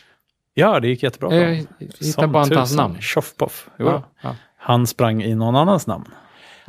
Ja, 0.54 0.80
det 0.80 0.88
gick 0.88 1.02
jättebra. 1.02 1.34
Jag 1.34 1.66
Som 2.00 2.32
bara 2.32 2.42
inte 2.42 2.56
hans 2.56 2.76
namn. 2.76 3.00
Tjoffpoff. 3.00 3.70
Jo. 3.78 3.86
Ja, 3.86 4.02
ja. 4.22 4.36
Han 4.56 4.86
sprang 4.86 5.22
i 5.22 5.34
någon 5.34 5.56
annans 5.56 5.86
namn. 5.86 6.04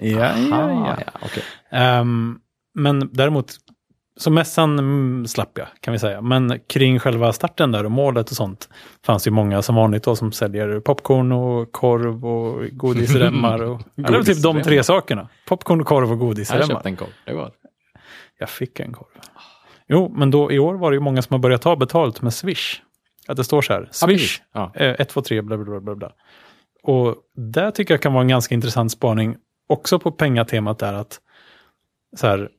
Ja, 0.02 0.38
ja, 0.38 0.56
Aha, 0.56 0.96
ja. 0.98 1.04
ja, 1.06 1.20
okej. 1.26 1.44
Ehm, 1.72 2.40
men 2.74 3.10
däremot, 3.14 3.52
så 4.18 4.32
mässan 4.32 4.80
mm, 4.80 5.28
slapp 5.28 5.58
jag 5.58 5.68
kan 5.80 5.92
vi 5.92 6.00
säga. 6.00 6.22
Men 6.22 6.60
kring 6.70 7.00
själva 7.00 7.34
starten 7.34 7.72
där 7.72 7.84
och 7.86 7.92
målet 7.92 8.30
och 8.30 8.36
sånt 8.36 8.70
fanns 9.06 9.28
ju 9.28 9.32
många 9.32 9.62
som 9.62 9.76
vanligt 9.76 10.04
då 10.04 10.16
som 10.16 10.32
säljer 10.32 10.80
popcorn 10.80 11.32
och 11.32 11.72
korv 11.72 12.26
och 12.26 12.68
godisremmar. 12.72 13.62
Och, 13.62 13.82
ja, 13.96 14.04
det 14.04 14.18
var 14.18 14.24
typ 14.24 14.42
de 14.42 14.54
tre 14.54 14.62
Godisremmar. 14.62 14.84
sakerna. 14.84 15.30
Popcorn, 15.48 15.84
korv 15.84 16.06
och 16.08 16.12
Jag 16.12 16.20
godisremmar. 16.20 16.66
köpte 16.68 16.90
en 16.90 16.96
korv. 16.96 17.10
Det 17.26 17.34
var 17.34 17.52
Jag 18.40 18.50
fick 18.50 18.80
en 18.80 18.94
korv. 18.94 19.08
Jo, 19.88 20.14
men 20.18 20.32
då 20.32 20.52
i 20.52 20.60
år 20.60 20.76
var 20.76 20.92
det 20.92 20.96
ju 20.96 21.02
många 21.02 21.22
som 21.22 21.34
har 21.34 21.40
börjat 21.40 21.62
ta 21.62 21.76
betalt 21.76 22.22
med 22.22 22.34
Swish. 22.34 22.82
Att 23.28 23.38
det 23.38 23.44
står 23.44 23.62
så 23.62 23.74
här, 23.74 23.88
Swish, 23.92 24.42
Ja. 24.54 24.72
eh, 24.76 24.96
123, 25.00 25.42
bla 25.42 25.58
bla 25.58 25.66
bla, 25.66 25.80
bla 25.80 25.96
bla. 25.96 26.12
Och 26.84 27.16
det 27.54 27.72
tycker 27.72 27.94
jag 27.94 28.02
kan 28.02 28.14
vara 28.14 28.22
en 28.22 28.28
ganska 28.28 28.56
intressant 28.56 28.92
spaning, 28.92 29.36
också 29.70 30.00
på 30.00 30.12
pengatemat 30.12 30.80
där 30.80 30.94
att 30.94 31.20
så 32.16 32.28
här, 32.28 32.50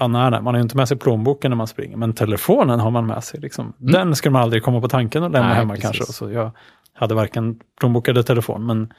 ja, 0.00 0.08
nej, 0.08 0.30
nej, 0.30 0.42
man 0.42 0.54
har 0.54 0.58
ju 0.58 0.62
inte 0.62 0.76
med 0.76 0.88
sig 0.88 0.96
plånboken 0.96 1.50
när 1.50 1.56
man 1.56 1.66
springer, 1.66 1.96
men 1.96 2.12
telefonen 2.12 2.80
har 2.80 2.90
man 2.90 3.06
med 3.06 3.24
sig. 3.24 3.40
Liksom. 3.40 3.72
Den 3.78 4.16
skulle 4.16 4.32
man 4.32 4.42
aldrig 4.42 4.62
komma 4.62 4.80
på 4.80 4.88
tanken 4.88 5.22
att 5.22 5.32
lämna 5.32 5.46
Mm. 5.46 5.48
Nej, 5.48 5.58
hemma 5.58 5.74
precis. 5.74 5.98
kanske. 5.98 6.12
Så 6.12 6.30
jag 6.30 6.50
hade 6.92 7.14
varken 7.14 7.60
plånbok 7.80 8.08
eller 8.08 8.22
telefon, 8.22 8.66
men, 8.66 8.92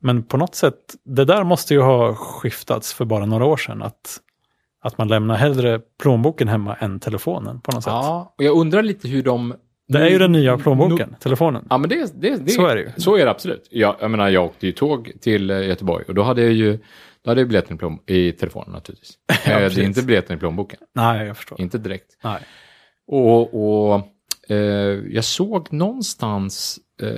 men 0.00 0.22
på 0.22 0.36
något 0.36 0.54
sätt, 0.54 0.94
det 1.04 1.24
där 1.24 1.44
måste 1.44 1.74
ju 1.74 1.80
ha 1.80 2.14
skiftats 2.14 2.92
för 2.94 3.04
bara 3.04 3.26
några 3.26 3.44
år 3.44 3.56
sedan. 3.56 3.82
Att, 3.82 4.20
att 4.82 4.98
man 4.98 5.08
lämnar 5.08 5.36
hellre 5.36 5.80
plånboken 6.02 6.48
hemma 6.48 6.74
än 6.74 7.00
telefonen 7.00 7.60
på 7.60 7.72
något 7.72 7.84
sätt. 7.84 7.92
Ja, 7.92 8.34
och 8.38 8.44
jag 8.44 8.56
undrar 8.56 8.82
lite 8.82 9.08
hur 9.08 9.22
de... 9.22 9.54
Det 9.92 9.98
är 9.98 10.10
ju 10.10 10.18
den 10.18 10.32
nya 10.32 10.58
plånboken, 10.58 11.16
telefonen. 11.20 11.66
Ja, 11.70 11.78
men 11.78 11.90
det, 11.90 12.12
det, 12.20 12.36
det, 12.36 12.50
Så 12.50 12.66
är 12.66 12.76
det 12.76 12.82
ju. 12.82 12.90
Så 12.96 13.16
är 13.16 13.24
det 13.24 13.30
absolut. 13.30 13.68
Jag, 13.70 13.96
jag 14.00 14.10
menar, 14.10 14.28
jag 14.28 14.44
åkte 14.44 14.66
ju 14.66 14.72
tåg 14.72 15.12
till 15.20 15.50
eh, 15.50 15.66
Göteborg 15.66 16.04
och 16.08 16.14
då 16.14 16.22
hade 16.22 16.42
jag 16.42 16.52
ju 16.52 16.78
då 17.22 17.30
hade 17.30 17.40
jag 17.40 17.48
biljetten 17.48 17.76
i, 17.76 17.78
plån, 17.78 17.98
i 18.06 18.32
telefonen 18.32 18.72
naturligtvis. 18.72 19.18
Eh, 19.30 19.36
det 19.44 19.52
är 19.52 19.68
precis. 19.68 19.84
inte 19.84 20.02
biljetten 20.02 20.36
i 20.36 20.38
plånboken, 20.40 20.78
Nej, 20.94 21.26
jag 21.26 21.36
förstår. 21.36 21.60
inte 21.60 21.78
direkt. 21.78 22.18
Nej. 22.24 22.40
Och, 23.06 23.94
och 23.94 24.00
eh, 24.48 24.56
jag 25.10 25.24
såg 25.24 25.72
någonstans, 25.72 26.78
eh, 27.02 27.08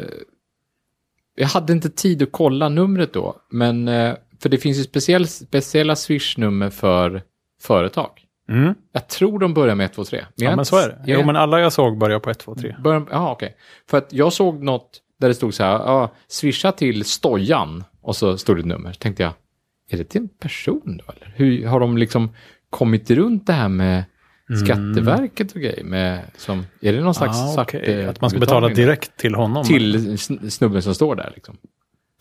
jag 1.34 1.48
hade 1.48 1.72
inte 1.72 1.90
tid 1.90 2.22
att 2.22 2.32
kolla 2.32 2.68
numret 2.68 3.12
då, 3.12 3.36
men 3.50 3.88
eh, 3.88 4.14
för 4.42 4.48
det 4.48 4.58
finns 4.58 4.78
ju 4.78 4.82
speciell, 4.82 5.28
speciella 5.28 5.96
Swish-nummer 5.96 6.70
för 6.70 7.22
företag. 7.62 8.21
Mm. 8.48 8.74
Jag 8.92 9.08
tror 9.08 9.38
de 9.38 9.54
börjar 9.54 9.74
med 9.74 9.84
123. 9.84 10.18
Men 10.20 10.26
jag 10.36 10.48
Ja, 10.48 10.52
är 10.52 10.56
men 10.56 10.64
så 10.64 10.76
är 10.76 10.88
det. 10.88 10.98
Jo, 11.06 11.22
men 11.26 11.36
alla 11.36 11.60
jag 11.60 11.72
såg 11.72 11.98
börjar 11.98 12.18
på 12.18 12.30
1, 12.30 12.38
2, 12.38 12.54
3. 12.54 12.76
Början, 12.84 13.06
ja, 13.10 13.32
okej. 13.32 13.56
För 13.90 13.98
att 13.98 14.12
jag 14.12 14.32
såg 14.32 14.62
något 14.62 15.00
där 15.20 15.28
det 15.28 15.34
stod 15.34 15.54
så 15.54 15.62
här, 15.64 15.72
ja, 15.72 16.12
swisha 16.28 16.72
till 16.72 17.04
Stojan 17.04 17.84
och 18.02 18.16
så 18.16 18.38
stod 18.38 18.56
det 18.56 18.60
ett 18.60 18.66
nummer. 18.66 18.92
Tänkte 18.92 19.22
jag, 19.22 19.32
är 19.90 19.96
det 19.96 20.04
till 20.04 20.20
en 20.20 20.28
person 20.28 21.00
då 21.06 21.12
eller? 21.16 21.32
Hur 21.36 21.66
har 21.66 21.80
de 21.80 21.98
liksom 21.98 22.30
kommit 22.70 23.10
runt 23.10 23.46
det 23.46 23.52
här 23.52 23.68
med, 23.68 24.04
Skatteverket 24.64 25.52
och 25.52 25.60
grejer 25.60 25.84
med, 25.84 26.20
som, 26.36 26.66
är 26.80 26.92
det 26.92 27.00
någon 27.00 27.14
slags 27.14 27.38
Ah, 27.38 27.46
svart... 27.54 27.74
eh, 27.74 28.08
Att 28.08 28.20
man 28.20 28.30
ska 28.30 28.38
betala 28.38 28.68
direkt 28.68 29.16
till 29.16 29.34
honom. 29.34 29.64
Till 29.64 29.96
sn- 30.16 30.48
snubben 30.50 30.82
som 30.82 30.94
står 30.94 31.14
där 31.16 31.32
liksom. 31.34 31.56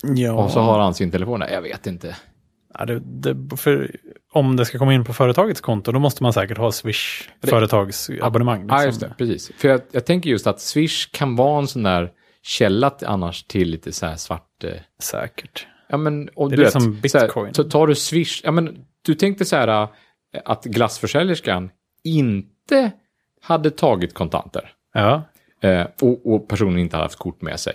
Ja. 0.04 0.34
Och 0.34 0.52
så 0.52 0.60
har 0.60 0.80
han 0.80 0.94
sin 0.94 1.12
telefon 1.12 1.40
där, 1.40 1.50
jag 1.50 1.62
vet 1.62 1.88
inte. 1.88 2.16
Ja, 2.80 2.86
det, 2.86 3.00
det, 3.00 3.58
för, 3.58 3.96
om 4.34 4.56
det 4.56 4.66
ska 4.66 4.78
komma 4.78 4.94
in 4.94 5.04
på 5.04 5.14
företagets 5.14 5.62
konto, 5.62 5.92
då 5.92 6.00
måste 6.00 6.24
man 6.24 6.34
säkert 6.34 6.58
ha 6.58 6.72
Swish 6.72 7.30
företagsabonnemang. 7.44 8.60
Ja, 8.70 8.76
liksom. 8.76 8.86
just 8.88 9.00
det, 9.00 9.14
precis. 9.18 9.52
För 9.58 9.68
jag, 9.68 9.82
jag 9.92 10.06
tänker 10.06 10.30
just 10.30 10.48
att 10.48 10.60
Swish 10.62 11.12
kan 11.12 11.36
vara 11.36 11.60
en 11.60 11.68
sån 11.68 11.84
där 11.84 12.12
källa 12.44 12.92
annars 13.06 13.44
till 13.44 13.70
lite 13.70 13.92
så 13.92 14.06
här 14.06 14.16
svart... 14.16 14.64
Eh, 14.64 14.72
Säkert. 15.00 15.68
ja, 15.90 15.98
men, 15.98 16.30
och 16.30 16.50
Det 16.50 16.56
är 16.56 16.58
du 16.58 16.64
liksom 16.64 17.00
vet, 17.02 17.12
så, 17.12 17.18
här, 17.18 17.26
Bitcoin. 17.26 17.54
så 17.54 17.64
tar 17.64 17.88
du 17.88 17.96
Swish, 17.96 18.42
ja 18.44 18.52
men 18.52 18.86
du 19.06 19.16
tänkte 19.16 19.46
så 19.46 19.56
här 19.56 19.68
eh, 19.68 19.90
att 20.46 20.64
glassförsäljerskan 20.66 21.70
inte 22.04 22.92
hade 23.42 23.72
tagit 23.72 24.14
kontanter. 24.14 24.72
Ja, 24.94 25.24
Eh, 25.64 25.88
och, 26.02 26.34
och 26.34 26.48
personen 26.48 26.80
inte 26.80 26.96
hade 26.96 27.06
haft 27.06 27.20
kort 27.20 27.42
med 27.42 27.60
sig. 27.60 27.74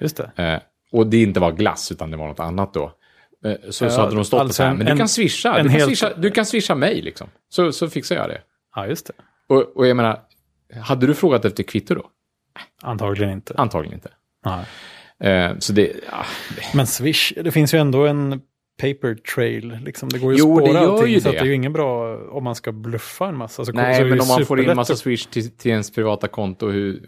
just 0.00 0.16
det. 0.16 0.42
Eh, 0.44 0.60
och 0.92 1.06
det 1.06 1.22
inte 1.22 1.40
var 1.40 1.52
glass 1.52 1.92
utan 1.92 2.10
det 2.10 2.16
var 2.16 2.28
något 2.28 2.40
annat 2.40 2.74
då. 2.74 2.92
Eh, 3.50 3.56
så, 3.70 3.90
så 3.90 4.00
hade 4.00 4.14
de 4.14 4.24
stått 4.24 4.40
alltså 4.40 4.54
så 4.56 4.62
här, 4.62 4.70
en- 4.70 4.76
men 4.76 4.86
du 4.86 4.92
en- 4.92 4.98
kan 4.98 5.08
swisha, 5.08 5.52
du 5.56 5.62
kan, 5.62 5.68
helt- 5.68 5.84
swisha, 5.86 6.12
du 6.16 6.30
kan 6.30 6.46
swisha 6.46 6.74
mig 6.74 7.02
liksom. 7.02 7.26
Så, 7.48 7.72
så 7.72 7.90
fixar 7.90 8.16
jag 8.16 8.28
det. 8.28 8.40
Ja, 8.74 8.86
just 8.86 9.06
det. 9.06 9.12
Och, 9.54 9.76
och 9.76 9.86
jag 9.86 9.96
menar, 9.96 10.20
hade 10.82 11.06
du 11.06 11.14
frågat 11.14 11.44
efter 11.44 11.62
kvitto 11.62 11.94
då? 11.94 12.06
Antagligen 12.82 13.32
inte. 13.32 13.54
Antagligen 13.56 13.94
inte. 13.94 14.10
Nej. 14.44 14.64
Eh, 15.32 15.58
så 15.58 15.72
det, 15.72 15.92
ja, 16.10 16.24
Men 16.74 16.86
Swish, 16.86 17.32
det 17.44 17.50
finns 17.52 17.74
ju 17.74 17.78
ändå 17.78 18.06
en 18.06 18.40
paper 18.80 19.14
trail. 19.14 19.78
Liksom. 19.84 20.08
Det 20.08 20.18
går 20.18 20.32
ju 20.32 20.38
Jo, 20.38 20.58
att 20.58 20.64
spåra 20.64 20.80
allting. 20.80 21.12
ju 21.12 21.20
så 21.20 21.28
att 21.28 21.34
det. 21.34 21.40
det 21.40 21.44
är 21.44 21.48
ju 21.48 21.54
ingen 21.54 21.72
bra 21.72 22.18
om 22.30 22.44
man 22.44 22.54
ska 22.54 22.72
bluffa 22.72 23.28
en 23.28 23.36
massa. 23.36 23.64
Så 23.64 23.72
nej, 23.72 24.04
men 24.04 24.12
om 24.12 24.18
man 24.18 24.26
får 24.26 24.40
in 24.40 24.46
superlätt 24.46 24.76
massa 24.76 24.96
swish 24.96 25.26
till, 25.26 25.50
till 25.50 25.70
ens 25.70 25.90
privata 25.90 26.28
konto, 26.28 26.68
hur, 26.68 27.06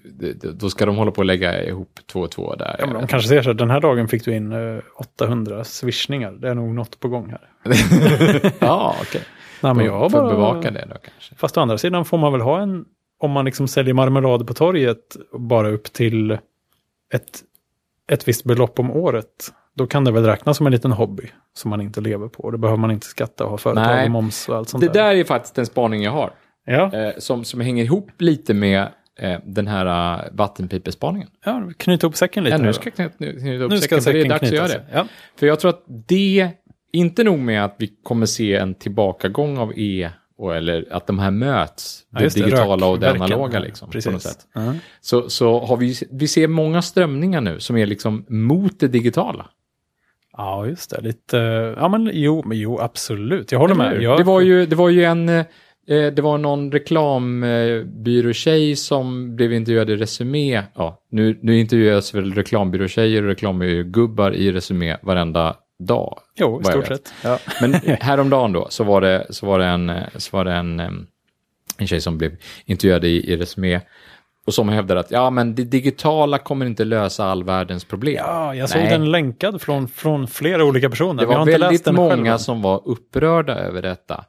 då 0.52 0.70
ska 0.70 0.86
de 0.86 0.96
hålla 0.96 1.10
på 1.10 1.20
att 1.20 1.26
lägga 1.26 1.64
ihop 1.64 2.00
två 2.06 2.20
och 2.20 2.30
två 2.30 2.54
där. 2.54 2.76
Ja, 2.78 2.86
men 2.86 2.94
de 2.94 3.06
kanske 3.06 3.28
ser 3.28 3.42
så 3.42 3.48
här, 3.48 3.54
den 3.54 3.70
här 3.70 3.80
dagen 3.80 4.08
fick 4.08 4.24
du 4.24 4.34
in 4.36 4.52
eh, 4.52 4.78
800 4.96 5.64
swishningar. 5.64 6.32
Det 6.32 6.48
är 6.48 6.54
nog 6.54 6.74
något 6.74 7.00
på 7.00 7.08
gång 7.08 7.30
här. 7.30 7.50
ja, 8.58 8.96
okej. 9.02 9.22
Nej, 9.62 9.74
men 9.74 9.84
jag 9.86 10.10
Får 10.10 10.20
bara... 10.20 10.30
bevaka 10.30 10.70
det 10.70 10.86
då 10.90 10.96
kanske. 11.10 11.34
Fast 11.34 11.56
å 11.56 11.60
andra 11.60 11.78
sidan 11.78 12.04
får 12.04 12.18
man 12.18 12.32
väl 12.32 12.40
ha 12.40 12.60
en, 12.60 12.84
om 13.18 13.30
man 13.30 13.44
liksom 13.44 13.68
säljer 13.68 13.94
marmelad 13.94 14.46
på 14.46 14.54
torget 14.54 15.16
bara 15.32 15.68
upp 15.68 15.92
till 15.92 16.30
ett, 17.14 17.42
ett 18.12 18.28
visst 18.28 18.44
belopp 18.44 18.78
om 18.78 18.90
året. 18.90 19.52
Då 19.78 19.86
kan 19.86 20.04
det 20.04 20.12
väl 20.12 20.24
räknas 20.24 20.56
som 20.56 20.66
en 20.66 20.72
liten 20.72 20.92
hobby 20.92 21.30
som 21.54 21.70
man 21.70 21.80
inte 21.80 22.00
lever 22.00 22.28
på. 22.28 22.50
Då 22.50 22.58
behöver 22.58 22.78
man 22.78 22.90
inte 22.90 23.06
skatta 23.06 23.44
och 23.44 23.50
ha 23.50 23.58
företag 23.58 23.86
Nej. 23.86 24.04
och 24.04 24.10
moms 24.10 24.48
och 24.48 24.56
allt 24.56 24.68
sånt 24.68 24.84
Det 24.84 24.92
där 24.92 25.14
är 25.14 25.24
faktiskt 25.24 25.58
en 25.58 25.66
spaning 25.66 26.02
jag 26.02 26.12
har. 26.12 26.30
Ja, 26.64 26.94
Eh, 26.94 27.12
som, 27.18 27.44
som 27.44 27.60
hänger 27.60 27.84
ihop 27.84 28.10
lite 28.18 28.54
med 28.54 28.88
eh, 29.18 29.38
den 29.44 29.66
här 29.66 30.18
uh, 30.18 30.24
vattenpipespaningen. 30.32 31.28
ja 31.44 31.70
knyta 31.76 32.06
ihop 32.06 32.16
säcken 32.16 32.44
lite. 32.44 32.56
Ja, 32.56 32.62
nu 32.62 32.72
ska 32.72 32.86
jag 32.86 32.94
knyta, 32.94 33.16
knyta 33.16 33.48
ihop 33.48 33.70
nu 33.70 33.78
ska 33.78 34.00
säcken, 34.00 34.02
för 34.02 34.12
det 34.12 34.18
är 34.18 34.22
säcken 34.22 34.28
dags 34.28 34.42
att 34.42 34.52
göra 34.52 34.68
det. 34.68 34.84
Ja. 34.92 35.06
För 35.36 35.46
jag 35.46 35.60
tror 35.60 35.68
att 35.68 35.84
det, 35.86 36.50
inte 36.92 37.24
nog 37.24 37.38
med 37.38 37.64
att 37.64 37.74
vi 37.78 37.90
kommer 38.02 38.26
se 38.26 38.54
en 38.54 38.74
tillbakagång 38.74 39.58
av 39.58 39.72
E, 39.76 40.10
och, 40.38 40.56
eller 40.56 40.84
att 40.90 41.06
de 41.06 41.18
här 41.18 41.30
möts, 41.30 42.04
Ja, 42.10 42.18
det 42.18 42.34
det, 42.34 42.40
digitala 42.40 42.86
och 42.86 43.00
det 43.00 43.10
analoga 43.10 43.58
liksom, 43.58 43.90
Precis. 43.90 44.06
på 44.06 44.12
något 44.12 44.22
sätt. 44.22 44.46
Ja. 44.54 44.74
Så, 45.00 45.30
så 45.30 45.58
har 45.58 45.76
vi, 45.76 45.94
vi 46.10 46.28
ser 46.28 46.48
många 46.48 46.82
strömningar 46.82 47.40
nu 47.40 47.60
som 47.60 47.76
är 47.76 47.86
liksom 47.86 48.26
mot 48.28 48.80
det 48.80 48.88
digitala. 48.88 49.46
Ja, 50.38 50.66
just 50.66 50.90
det. 50.90 51.00
Lite, 51.00 51.36
ja 51.76 51.88
men 51.88 52.10
jo, 52.12 52.42
men 52.46 52.58
jo 52.58 52.78
absolut. 52.80 53.52
Jag 53.52 53.58
håller 53.58 53.74
Eller 53.74 53.90
med. 53.92 54.02
Jag, 54.02 54.18
Det, 54.18 54.24
var 54.24 54.40
ju, 54.40 54.66
det 54.66 54.76
var 54.76 54.88
ju 54.88 55.04
en... 55.04 55.28
eh, 55.28 55.44
Det 55.86 56.20
var 56.20 56.38
någon 56.38 56.72
reklambyråtjej 56.72 58.76
som 58.76 59.36
blev 59.36 59.52
intervjuad 59.52 59.90
i 59.90 59.96
Resumé. 59.96 60.62
Ja, 60.74 60.98
nu, 61.10 61.38
nu 61.42 61.58
intervjuas 61.58 62.14
väl 62.14 62.34
reklambyråtjejer 62.34 63.22
och 63.22 63.28
reklambyrågubbar 63.28 64.32
i 64.34 64.52
Resumé 64.52 64.96
varenda 65.02 65.56
dag. 65.78 66.18
Jo, 66.40 66.60
i 66.60 66.64
stort 66.64 66.86
sett. 66.86 67.12
Ja. 67.24 67.38
Men 67.60 67.72
häromdagen 68.00 68.52
då 68.52 68.66
så 68.70 68.84
var 68.84 69.00
det, 69.00 69.26
så 69.30 69.46
var 69.46 69.58
det, 69.58 69.64
en, 69.66 69.92
så 70.16 70.36
var 70.36 70.44
det 70.44 70.52
en, 70.52 70.80
eh, 70.80 70.90
en 71.78 71.86
tjej 71.86 72.00
som 72.00 72.18
blev 72.18 72.36
intervjuad 72.66 73.04
i, 73.04 73.32
i 73.32 73.36
Resumé 73.36 73.80
och 74.48 74.54
som 74.54 74.68
hävdade 74.68 75.00
att 75.00 75.10
ja, 75.10 75.30
men 75.30 75.54
det 75.54 75.64
digitala 75.64 76.38
kommer 76.38 76.66
inte 76.66 76.84
lösa 76.84 77.24
all 77.24 77.44
världens 77.44 77.84
problem. 77.84 78.24
Ja, 78.26 78.54
jag 78.54 78.68
såg 78.68 78.80
Nej. 78.80 78.90
den 78.90 79.10
länkad 79.10 79.62
från, 79.62 79.88
från 79.88 80.26
flera 80.26 80.64
olika 80.64 80.90
personer. 80.90 81.20
Det 81.20 81.26
var 81.26 81.46
väldigt 81.46 81.92
många 81.92 82.38
som 82.38 82.62
var 82.62 82.82
upprörda 82.84 83.54
över 83.54 83.82
detta. 83.82 84.24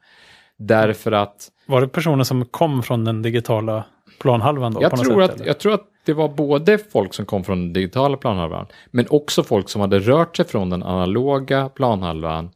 Därför 0.57 1.11
att 1.11 1.47
Var 1.65 1.81
det 1.81 1.87
personer 1.87 2.23
som 2.23 2.45
kom 2.45 2.83
från 2.83 3.05
den 3.05 3.21
digitala 3.21 3.83
planhalvan 4.21 4.73
då? 4.73 4.81
jag 4.81 4.99
tror, 4.99 5.21
sätt, 5.21 5.29
att, 5.29 5.35
eller? 5.35 5.47
jag 5.47 5.59
tror 5.59 5.73
att 5.73 5.85
det 6.05 6.13
var 6.13 6.29
både 6.29 6.77
folk 6.77 7.13
som 7.13 7.25
kom 7.25 7.43
från 7.43 7.59
den 7.59 7.73
digitala 7.73 8.17
planhalvan, 8.17 8.65
men 8.91 9.05
också 9.09 9.43
folk 9.43 9.69
som 9.69 9.81
hade 9.81 9.99
rört 9.99 10.37
sig 10.37 10.45
från 10.45 10.69
den 10.69 10.83
analoga 10.83 11.69
planhalvan 11.69 12.49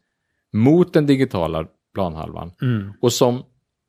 mot 0.53 0.93
den 0.93 1.05
digitala 1.05 1.65
planhalvan. 1.93 2.51
Mm. 2.61 2.93
Och 3.01 3.13
som, 3.13 3.35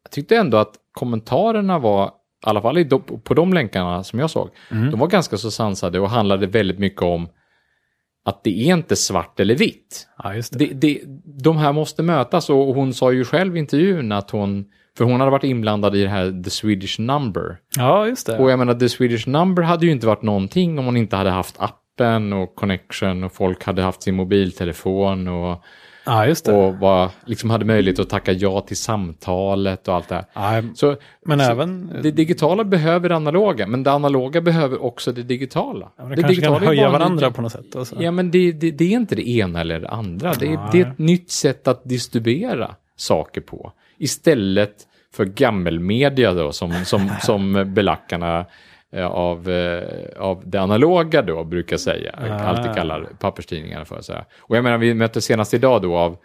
jag 0.03 0.11
tyckte 0.11 0.37
ändå 0.37 0.57
att 0.57 0.75
kommentarerna 0.93 1.79
var, 1.79 2.11
i 2.47 2.51
alla 2.51 2.63
fall 2.63 2.85
på 3.25 3.35
de 3.35 3.53
länkarna 3.55 4.05
som 4.05 4.19
jag 4.19 4.31
såg, 4.31 4.51
Mm. 4.71 4.91
de 4.91 5.01
var 5.01 5.07
ganska 5.07 5.37
så 5.37 5.51
sansade 5.51 6.01
och 6.01 6.11
handlade 6.11 6.47
väldigt 6.47 6.79
mycket 6.79 7.03
om 7.03 7.29
att 8.25 8.45
det 8.45 8.51
är 8.51 8.75
inte 8.75 8.97
svart 8.97 9.41
eller 9.41 9.55
vitt. 9.55 10.09
Ja, 10.23 10.33
det. 10.33 10.51
Det, 10.53 10.67
det, 10.67 11.01
de 11.43 11.57
här 11.57 11.73
måste 11.73 12.03
mötas 12.03 12.51
och 12.51 12.57
hon 12.75 12.95
sa 12.95 13.13
ju 13.13 13.25
själv 13.25 13.57
i 13.57 13.59
intervjun 13.59 14.13
att 14.13 14.31
hon, 14.31 14.65
för 14.99 15.05
hon 15.05 15.21
hade 15.21 15.31
varit 15.33 15.45
inblandad 15.45 15.97
i 15.97 16.03
det 16.03 16.09
här 16.09 16.43
The 16.43 16.51
Swedish 16.51 17.01
Number. 17.01 17.57
Ja, 17.77 18.07
just 18.07 18.27
det. 18.27 18.39
Och 18.39 18.51
jag 18.51 18.59
menar, 18.59 18.75
The 18.75 18.89
Swedish 18.89 19.29
Number 19.29 19.63
hade 19.63 19.87
ju 19.87 19.93
inte 19.93 20.07
varit 20.07 20.23
någonting 20.23 20.79
om 20.79 20.85
hon 20.85 20.97
inte 20.97 21.17
hade 21.17 21.31
haft 21.31 21.57
appen 21.59 22.33
och 22.33 22.55
connection 22.55 23.25
och 23.25 23.33
folk 23.33 23.65
hade 23.65 23.83
haft 23.83 24.03
sin 24.03 24.15
mobiltelefon 24.15 25.29
och, 25.29 25.63
Ja, 26.07 26.27
just 26.27 26.45
det. 26.45 26.53
och 26.53 26.75
var, 26.75 27.11
liksom 27.27 27.51
hade 27.51 27.65
möjlighet 27.65 27.99
att 27.99 28.09
tacka 28.09 28.33
ja 28.33 28.61
till 28.61 28.77
samtalet 28.77 29.89
och 29.89 29.95
allt 29.95 30.09
det 30.09 30.15
här. 30.15 30.25
Ja, 30.35 30.63
Så, 30.75 30.97
men 31.27 31.39
så 31.39 31.51
även... 31.51 32.01
det 32.03 32.11
digitala 32.11 32.65
behöver 32.65 33.09
det 33.09 33.17
analoga, 33.17 33.67
men 33.67 33.83
det 33.83 33.93
analoga 33.93 34.41
behöver 34.41 34.85
också 34.85 35.13
det 35.13 35.23
digitala. 35.23 35.91
Ja, 35.97 36.05
det, 36.05 36.23
kan 36.23 36.31
digitala 36.31 36.57
är 36.57 36.67
höja 36.67 36.91
varandra 36.91 37.31
på 37.31 37.43
något 37.43 37.53
sätt. 37.53 37.77
Alltså. 37.77 38.03
Ja, 38.03 38.11
men 38.11 38.31
det, 38.31 38.53
det, 38.53 38.71
det 38.71 38.85
är 38.85 38.97
inte 38.97 39.15
det 39.15 39.29
ena 39.29 39.61
eller 39.61 39.81
det 39.81 39.89
andra. 39.89 40.33
Det 40.35 40.47
är, 40.47 40.57
Nej. 40.57 40.69
det 40.73 40.81
är 40.81 40.87
ett 40.87 40.99
nytt 40.99 41.31
sätt 41.31 41.69
att 41.69 41.85
distribuera 41.85 42.75
saker 42.97 43.41
på. 43.41 43.73
Istället 43.99 44.75
för 45.15 45.25
gammelmedia 45.25 46.33
då, 46.33 46.53
som, 46.53 46.85
som, 46.85 47.11
som 47.23 47.75
belackarna 47.75 48.47
av, 49.03 49.51
eh, 49.51 49.83
av 50.19 50.43
det 50.47 50.59
analoga 50.59 51.23
då 51.23 51.45
brukar 51.45 51.77
säga. 51.77 52.15
Ah. 52.19 52.39
Alltid 52.39 52.75
kallar 52.75 53.09
papperstidningarna 53.21 53.85
för. 53.85 54.01
Så 54.01 54.13
här. 54.13 54.25
Och 54.41 54.57
jag 54.57 54.65
menar, 54.65 54.79
vi 54.79 54.95
mötte 54.95 55.21
senast 55.21 55.55
idag 55.55 55.83
då 55.83 55.97
av 55.97 56.17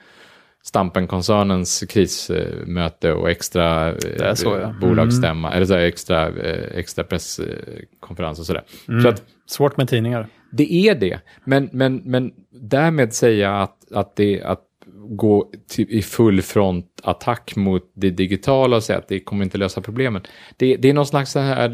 Stampen-koncernens 0.63 1.85
krismöte 1.89 3.13
och 3.13 3.29
extra 3.29 3.89
eh, 3.89 4.33
så, 4.33 4.49
ja. 4.49 4.57
Mm. 4.57 4.79
bolagsstämma, 4.79 5.53
eller 5.53 5.65
så 5.65 5.73
här, 5.73 5.81
extra, 5.81 6.27
eh, 6.27 6.77
extra 6.77 7.03
presskonferens 7.03 8.39
och 8.39 8.45
sådär. 8.45 8.63
Mm. 8.87 9.01
Så 9.01 9.09
att 9.09 9.23
Svårt 9.45 9.77
med 9.77 9.89
tidningar. 9.89 10.27
det 10.51 10.73
är 10.73 10.95
det, 10.95 11.19
men, 11.43 11.69
men, 11.71 12.01
men 12.05 12.31
därmed 12.51 13.13
säga 13.13 13.55
att, 13.55 13.91
att, 13.91 14.15
det, 14.15 14.43
att 14.43 14.61
gå 15.09 15.51
till, 15.69 15.85
i 15.89 16.01
full 16.01 16.41
frontattack 16.41 17.55
mot 17.55 17.91
det 17.95 18.09
digitala 18.09 18.75
och 18.75 18.83
säga 18.83 18.99
att 18.99 19.07
det 19.07 19.19
kommer 19.19 19.43
inte 19.43 19.57
lösa 19.57 19.81
problemen. 19.81 20.21
Det, 20.57 20.75
det 20.75 20.89
är 20.89 20.93
någon 20.93 21.05
slags 21.05 21.31
så 21.31 21.39
här 21.39 21.69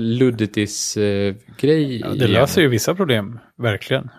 ludditis-grej. 0.86 2.00
Ja, 2.00 2.08
det 2.14 2.28
löser 2.28 2.62
ju 2.62 2.68
vissa 2.68 2.96
problem, 2.96 3.40
verkligen. 3.58 4.10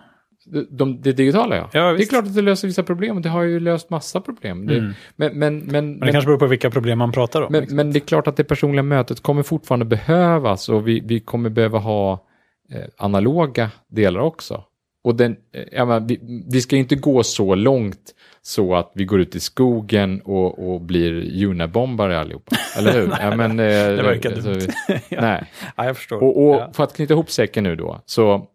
de, 0.69 1.01
det 1.01 1.13
digitala 1.13 1.55
ja. 1.55 1.69
Ja, 1.73 1.93
det 1.93 2.03
är 2.03 2.05
klart 2.05 2.25
att 2.25 2.35
det 2.35 2.41
löser 2.41 2.67
vissa 2.67 2.83
problem 2.83 3.15
och 3.15 3.21
det 3.21 3.29
har 3.29 3.43
ju 3.43 3.59
löst 3.59 3.89
massa 3.89 4.21
problem. 4.21 4.65
Det, 4.67 4.77
Mm. 4.77 4.93
men, 5.15 5.39
men, 5.39 5.57
men, 5.59 5.91
Men 5.91 5.99
det 5.99 6.11
kanske 6.11 6.27
beror 6.27 6.39
på 6.39 6.47
vilka 6.47 6.69
problem 6.69 6.97
man 6.99 7.11
pratar 7.11 7.41
om. 7.41 7.51
men, 7.51 7.61
liksom. 7.61 7.75
men 7.75 7.91
det 7.93 7.99
är 7.99 8.07
klart 8.07 8.27
att 8.27 8.37
det 8.37 8.43
personliga 8.43 8.83
mötet 8.83 9.21
kommer 9.21 9.43
fortfarande 9.43 9.85
behövas 9.85 10.69
och 10.69 10.87
vi, 10.87 11.01
vi 11.05 11.19
kommer 11.19 11.49
behöva 11.49 11.79
ha 11.79 12.25
eh, 12.71 12.81
analoga 12.97 13.71
delar 13.89 14.19
också. 14.19 14.63
Och 15.03 15.15
den, 15.15 15.35
eh, 15.71 15.85
menar, 15.85 15.99
vi, 16.07 16.19
vi 16.51 16.61
ska 16.61 16.75
inte 16.75 16.95
gå 16.95 17.23
så 17.23 17.55
långt 17.55 18.13
så 18.47 18.75
att 18.75 18.91
vi 18.93 19.05
går 19.05 19.19
ut 19.19 19.35
i 19.35 19.39
skogen 19.39 20.21
och, 20.21 20.73
och 20.73 20.81
blir 20.81 21.21
junabombare 21.21 22.19
allihopa. 22.19 22.55
Eller 22.77 22.93
hur? 22.93 23.07
ja, 23.21 23.35
men, 23.35 23.51
eh, 23.51 23.65
det 23.65 24.03
verkar 24.03 24.31
alltså, 24.31 24.51
dumt. 24.53 24.67
ja. 25.09 25.21
Nej. 25.21 25.51
ja, 25.75 25.85
jag 25.85 25.97
förstår. 25.97 26.23
Och, 26.23 26.47
och 26.47 26.55
ja. 26.55 26.69
för 26.73 26.83
att 26.83 26.95
knyta 26.95 27.13
ihop 27.13 27.31
säcken 27.31 27.63
nu 27.63 27.75
då, 27.75 28.01
så 28.05 28.47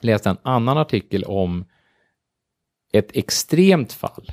läste 0.00 0.28
jag 0.28 0.36
en 0.36 0.52
annan 0.52 0.78
artikel 0.78 1.24
om 1.24 1.64
ett 2.92 3.16
extremt 3.16 3.92
fall 3.92 4.32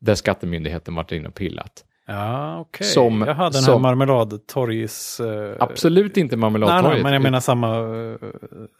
där 0.00 0.14
skattemyndigheten 0.14 0.94
varit 0.94 1.12
inne 1.12 1.28
och 1.28 1.34
pillat. 1.34 1.84
Ja, 2.06 2.58
okej. 2.60 2.86
Som- 2.86 3.24
Jaha, 3.26 3.50
den 3.50 3.64
här 3.64 3.72
som- 3.72 3.82
marmeladtorgs... 3.82 5.20
eh, 5.20 5.56
Absolut 5.60 6.16
inte 6.16 6.36
Nej, 6.36 6.40
marmeladtorget. 6.40 6.92
nej, 6.92 7.02
men 7.02 7.12
jag 7.12 7.22
menar 7.22 7.40
samma, 7.40 7.78
eh, 7.78 8.16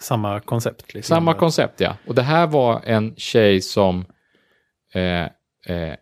samma 0.00 0.40
koncept. 0.40 0.94
Liksom. 0.94 1.14
Samma 1.16 1.34
koncept, 1.34 1.80
ja. 1.80 1.96
Och 2.06 2.14
det 2.14 2.22
här 2.22 2.46
var 2.46 2.80
en 2.84 3.14
tjej 3.16 3.60
som 3.60 4.04
eh, 4.94 5.24
eh, 5.66 5.96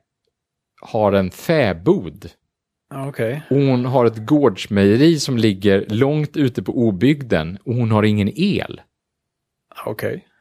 har 0.80 1.12
en 1.12 1.30
fäbod. 1.30 2.30
Och 3.50 3.56
hon 3.56 3.84
har 3.84 4.04
ett 4.04 4.26
gårdsmejeri 4.26 5.18
som 5.18 5.38
ligger 5.38 5.86
långt 5.88 6.36
ute 6.36 6.62
på 6.62 6.72
obygden 6.78 7.58
och 7.64 7.74
hon 7.74 7.90
har 7.90 8.02
ingen 8.02 8.30
el. 8.34 8.80
Okej. 9.86 10.26
Ja. 10.26 10.31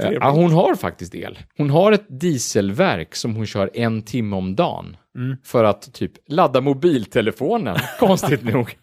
Eh, 0.00 0.10
Ja, 0.12 0.30
hon 0.30 0.52
har 0.52 0.74
faktiskt 0.74 1.14
el. 1.14 1.38
Hon 1.56 1.70
har 1.70 1.92
ett 1.92 2.20
dieselverk 2.20 3.14
som 3.14 3.36
hon 3.36 3.46
kör 3.46 3.70
en 3.74 4.02
timme 4.02 4.36
om 4.36 4.56
dagen. 4.56 4.96
Mm. 5.16 5.36
För 5.44 5.64
att 5.64 5.92
typ 5.92 6.12
ladda 6.28 6.60
mobiltelefonen, 6.60 7.76
konstigt 8.00 8.44
nog. 8.44 8.76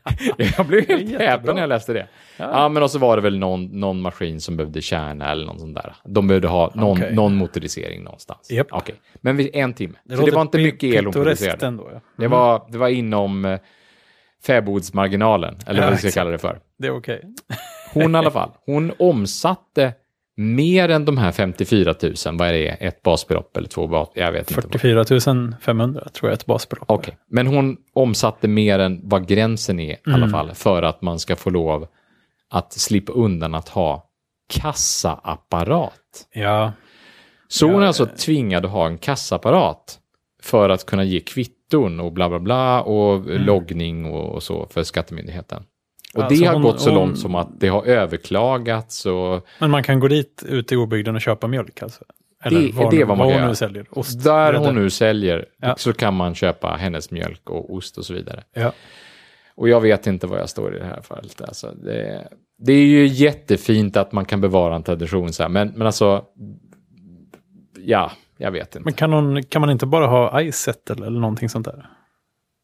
Jag 0.58 0.66
blev 0.68 0.88
helt 0.88 1.20
häpen 1.22 1.56
när 1.56 1.62
jag 1.62 1.70
läste 1.70 1.94
det. 1.94 2.08
Ja. 2.38 2.70
men 2.70 2.84
och 2.84 2.92
så 2.92 3.00
var 3.00 3.16
det 3.16 3.22
väl 3.22 3.38
någon, 3.40 3.66
någon 3.80 4.02
maskin 4.02 4.42
som 4.42 4.58
behövde 4.58 4.82
kärna 4.82 5.32
eller 5.32 5.46
något 5.46 5.60
sånt 5.60 5.76
där. 5.76 5.96
De 6.06 6.28
behövde 6.28 6.48
ha 6.48 6.72
någon, 6.76 6.98
Okej. 6.98 7.16
någon 7.16 7.36
motorisering 7.36 8.04
någonstans. 8.04 8.52
Japp. 8.52 8.68
Okej. 8.72 8.96
Men 9.22 9.38
vid 9.38 9.50
en 9.56 9.74
timme. 9.74 9.94
så 10.10 10.26
det 10.26 10.32
var 10.32 10.42
inte 10.42 10.58
mycket 10.58 10.94
el 10.94 11.06
hon 11.06 11.14
producerade. 11.14 11.66
ändå. 11.66 11.90
Ja. 11.94 12.00
Det, 12.18 12.28
var, 12.28 12.68
det 12.72 12.78
var 12.78 12.90
inom 12.90 13.46
eh, 13.46 13.60
fäbodsmarginalen, 14.46 15.58
eller 15.68 15.82
Ja, 15.82 15.86
vad 15.90 16.02
vi 16.02 16.12
ska 16.12 16.20
kalla 16.20 16.32
det 16.32 16.38
för. 16.38 16.60
Det 16.78 16.88
är 16.88 16.98
okej. 16.98 17.22
Hon 17.94 18.16
i 18.16 18.18
alla 18.18 18.32
fall, 18.32 18.50
hon 18.66 18.92
omsatte 19.00 19.94
mer 20.36 20.90
än 20.90 21.06
de 21.06 21.18
här 21.18 21.32
54 21.32 21.96
000, 22.02 22.14
vad 22.38 22.48
är 22.48 22.54
det, 22.54 22.68
ett 22.68 23.02
basbelopp 23.02 23.58
eller 23.58 23.68
två 23.68 23.88
bas, 23.88 24.10
jag 24.14 24.32
vet 24.32 24.52
inte. 24.52 24.62
vad. 24.62 24.82
44 24.82 25.58
500 25.62 26.08
tror 26.14 26.30
jag 26.30 26.34
ett 26.34 26.46
basbelopp. 26.46 26.92
Okej, 26.92 27.18
men 27.28 27.48
hon 27.48 27.78
omsatte 27.94 28.48
mer 28.48 28.80
än 28.80 29.02
vad 29.04 29.28
gränsen 29.28 29.80
är 29.80 29.92
i 29.92 29.98
alla 30.06 30.30
fall 30.30 30.52
för 30.54 30.82
att 30.82 31.02
man 31.02 31.20
ska 31.20 31.36
få 31.36 31.50
lov 31.50 31.88
att 32.50 32.74
slippa 32.74 33.14
undan 33.14 33.56
att 33.56 33.70
ha 33.70 34.10
kassaapparat. 34.54 36.28
Ja, 36.34 36.72
Så 37.48 37.72
hon 37.72 37.84
är 37.84 37.88
alltså 37.88 38.06
tvingad 38.06 38.66
att 38.66 38.72
ha 38.72 38.88
en 38.88 38.98
kassaapparat 38.98 40.00
för 40.42 40.70
att 40.70 40.86
kunna 40.86 41.04
ge 41.04 41.20
kvitton 41.20 42.00
och 42.00 42.14
bla 42.14 42.30
bla 42.30 42.40
bla 42.40 42.82
och 42.82 43.40
loggning 43.40 44.06
och, 44.06 44.36
och 44.36 44.44
så 44.44 44.68
för 44.70 44.84
skattemyndigheten. 44.84 45.64
Och 46.16 46.24
Alltså 46.24 46.42
det 46.42 46.48
har 46.48 46.54
hon- 46.54 46.62
gått 46.64 46.82
så 46.82 46.90
hon- 46.90 47.00
långt 47.00 47.20
som 47.20 47.36
att 47.36 47.60
det 47.60 47.68
har 47.68 47.84
överklagats 47.86 49.06
och 49.06 49.48
men 49.60 49.72
man 49.72 49.84
kan 49.84 50.00
gå 50.00 50.08
dit 50.08 50.44
ute 50.48 50.74
i 50.74 50.78
obygden 50.78 51.16
och 51.16 51.22
köpa 51.22 51.48
mjölk 51.48 51.82
alltså? 51.82 52.04
Eller 52.44 52.62
Det- 52.62 52.72
vad, 52.72 52.92
det 52.92 53.02
är 53.02 53.06
vad 53.06 53.18
man 53.18 53.28
vad 53.28 53.40
hon 53.40 53.48
nu 53.50 53.56
säljer. 53.56 53.86
Ost, 53.92 54.24
där 54.24 54.54
hon 54.54 54.76
nu 54.76 54.90
säljer 54.90 55.46
Ja. 55.62 55.76
så 55.78 55.94
kan 55.94 56.14
man 56.14 56.36
köpa 56.36 56.68
hennes 56.68 57.12
mjölk 57.12 57.50
och 57.50 57.74
ost 57.74 57.98
och 57.98 58.06
så 58.06 58.14
vidare. 58.14 58.44
Ja. 58.54 58.72
Och 59.56 59.70
jag 59.70 59.82
vet 59.82 60.08
inte 60.08 60.28
vad 60.28 60.40
jag 60.40 60.50
står 60.50 60.76
i 60.76 60.80
det 60.80 60.86
här 60.86 61.02
fallet. 61.02 61.42
Alltså, 61.42 61.72
det, 61.72 62.28
det 62.58 62.74
är 62.74 62.86
ju 62.86 63.06
jättefint 63.06 63.98
att 63.98 64.12
man 64.12 64.26
kan 64.26 64.42
bevara 64.42 64.76
en 64.76 64.84
tradition 64.84 65.34
så 65.34 65.44
här, 65.44 65.50
men, 65.50 65.68
men 65.76 65.88
alltså, 65.88 66.26
ja, 67.80 68.12
jag 68.38 68.52
vet 68.52 68.76
inte. 68.76 68.80
Men 68.86 68.94
kan, 68.94 69.14
hon, 69.14 69.44
kan 69.44 69.62
man 69.62 69.70
inte 69.70 69.86
bara 69.86 70.08
ha 70.08 70.42
iSettle 70.42 71.06
eller 71.08 71.20
någonting 71.20 71.50
sånt 71.50 71.66
där? 71.66 71.90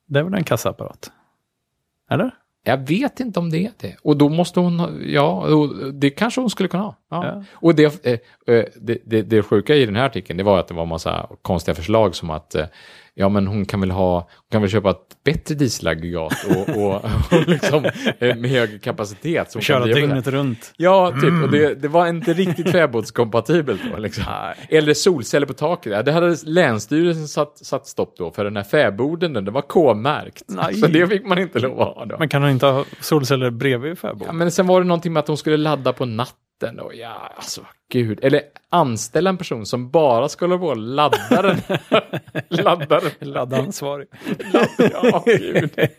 Det 0.08 0.20
är 0.20 0.24
väl 0.24 0.34
en 0.34 0.44
kassaapparat? 0.44 1.12
Eller? 2.10 2.32
Jag 2.64 2.78
vet 2.88 3.20
inte 3.20 3.40
om 3.40 3.50
det 3.50 3.66
är 3.66 3.72
det. 3.78 3.96
Och 4.04 4.18
då 4.18 4.30
måste 4.30 4.60
hon, 4.60 5.02
ja, 5.06 5.48
det 5.94 6.10
kanske 6.10 6.42
hon 6.42 6.50
skulle 6.50 6.70
kunna 6.70 6.84
ha. 6.84 6.96
Ja. 7.10 7.26
Ja. 7.26 7.44
Och 7.52 7.76
det, 7.76 8.06
eh, 8.06 8.20
eh, 8.56 8.66
det, 8.76 8.98
det, 9.06 9.22
det 9.22 9.44
sjuka 9.44 9.76
i 9.76 9.86
den 9.86 9.96
här 9.96 10.06
artikeln, 10.06 10.38
det 10.38 10.44
var 10.44 10.60
att 10.60 10.68
det 10.68 10.74
var 10.74 10.84
en 10.84 10.90
massa 10.90 11.28
konstiga 11.42 11.76
förslag 11.76 12.16
som 12.16 12.30
att, 12.30 12.56
eh, 12.56 12.66
ja 13.22 13.30
men 13.30 13.48
hon 13.48 13.66
kan 13.66 13.80
väl 13.80 13.92
ha, 13.92 14.16
hon 14.16 14.48
kan 14.52 14.62
väl 14.62 14.70
köpa 14.70 14.90
ett 14.90 15.24
bättre 15.24 15.56
dieselaggregat 15.56 16.34
och, 16.50 16.70
och, 16.70 16.96
och 17.32 17.48
liksom 17.48 17.86
eh, 18.20 18.36
med 18.36 18.50
högre 18.50 18.80
kapacitet. 18.80 19.52
Som 19.52 19.62
Köra 19.62 19.86
dygnet 19.86 20.28
runt? 20.28 20.74
Ja, 20.78 21.12
typ. 21.22 21.44
Och 21.44 21.52
det, 21.52 21.76
det 21.76 21.88
var 21.88 22.08
inte 22.08 22.34
riktigt 22.34 22.72
fäbodskompatibelt 22.72 23.82
då. 23.92 23.98
Liksom. 23.98 24.24
Eller 24.70 24.94
solceller 24.94 25.48
på 25.48 25.54
taket. 25.54 25.94
Ja, 25.94 26.04
det 26.04 26.12
hade 26.12 26.38
Länsstyrelsen 26.46 27.28
satt, 27.28 27.58
satt 27.58 27.88
stopp 27.88 28.16
då, 28.18 28.32
för 28.32 28.44
den 28.44 28.58
här 28.58 28.64
fäboden, 28.64 29.34
den 29.34 29.54
var 29.54 29.62
K-märkt. 29.62 30.44
Så 30.80 30.88
det 30.88 31.08
fick 31.08 31.26
man 31.26 31.40
inte 31.40 31.60
lov 31.60 31.82
att 31.82 31.96
ha 31.96 32.06
då. 32.06 32.16
Men 32.20 32.30
kan 32.30 32.42
hon 32.42 32.52
inte 32.52 32.66
ha 32.66 32.86
solceller 33.00 33.50
bredvid 33.50 34.00
fäbod? 34.00 34.28
Ja, 34.28 34.34
men 34.34 34.52
sen 34.52 34.68
var 34.68 34.82
det 34.82 34.88
någonting 34.88 35.14
med 35.14 35.20
att 35.20 35.26
de 35.26 35.38
skulle 35.38 35.58
ladda 35.58 35.94
på 35.94 36.06
natten. 36.06 36.80
Och 36.80 36.96
ja, 36.96 37.32
alltså 37.36 37.62
gud. 37.92 38.20
Eller 38.24 38.42
anställa 38.70 39.30
en 39.30 39.38
person 39.38 39.66
som 39.66 39.92
bara 39.92 40.30
skulle 40.30 40.56
vara 40.56 40.76
laddaren. 40.76 41.58
laddaren. 42.50 43.12
Laddansvarig. 43.20 44.08
Ja, 44.94 45.24
gud. 45.26 45.70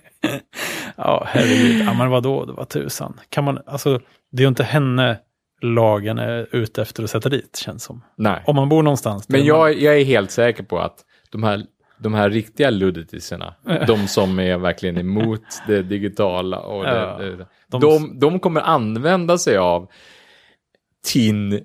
Ja, 0.96 1.24
herregud. 1.28 1.86
Ja, 1.86 1.94
men 1.94 2.10
vadå, 2.10 2.44
det 2.44 2.52
var 2.52 2.64
tusan. 2.64 3.20
Kan 3.28 3.44
man, 3.44 3.58
alltså, 3.66 4.00
det 4.32 4.40
är 4.42 4.44
ju 4.44 4.48
inte 4.48 4.64
henne 4.64 5.18
lagen 5.62 6.18
är 6.18 6.46
ute 6.56 6.82
efter 6.82 7.02
att 7.04 7.10
sätta 7.10 7.28
dit, 7.28 7.56
känns 7.56 7.84
som. 7.84 8.04
Nej. 8.16 8.42
Om 8.46 8.56
man 8.56 8.68
bor 8.68 8.82
någonstans. 8.82 9.28
Men 9.28 9.40
man, 9.40 9.46
jag, 9.46 9.78
jag 9.80 10.00
är 10.00 10.04
helt 10.04 10.30
säker 10.30 10.62
på 10.62 10.78
att 10.78 10.98
de 11.30 11.42
här, 11.42 11.62
de 11.98 12.14
här 12.14 12.30
riktiga 12.30 12.70
ludditisarna, 12.70 13.54
de 13.86 14.06
som 14.08 14.38
är 14.38 14.58
verkligen 14.58 14.98
emot 14.98 15.42
det 15.66 15.82
digitala, 15.82 16.58
och 16.60 16.84
Ja, 16.84 17.16
det, 17.18 17.36
det, 17.36 17.46
de- 17.68 17.80
de, 17.80 18.18
de 18.18 18.40
kommer 18.40 18.60
använda 18.60 19.38
sig 19.38 19.56
av 19.56 19.88
Tin 21.04 21.60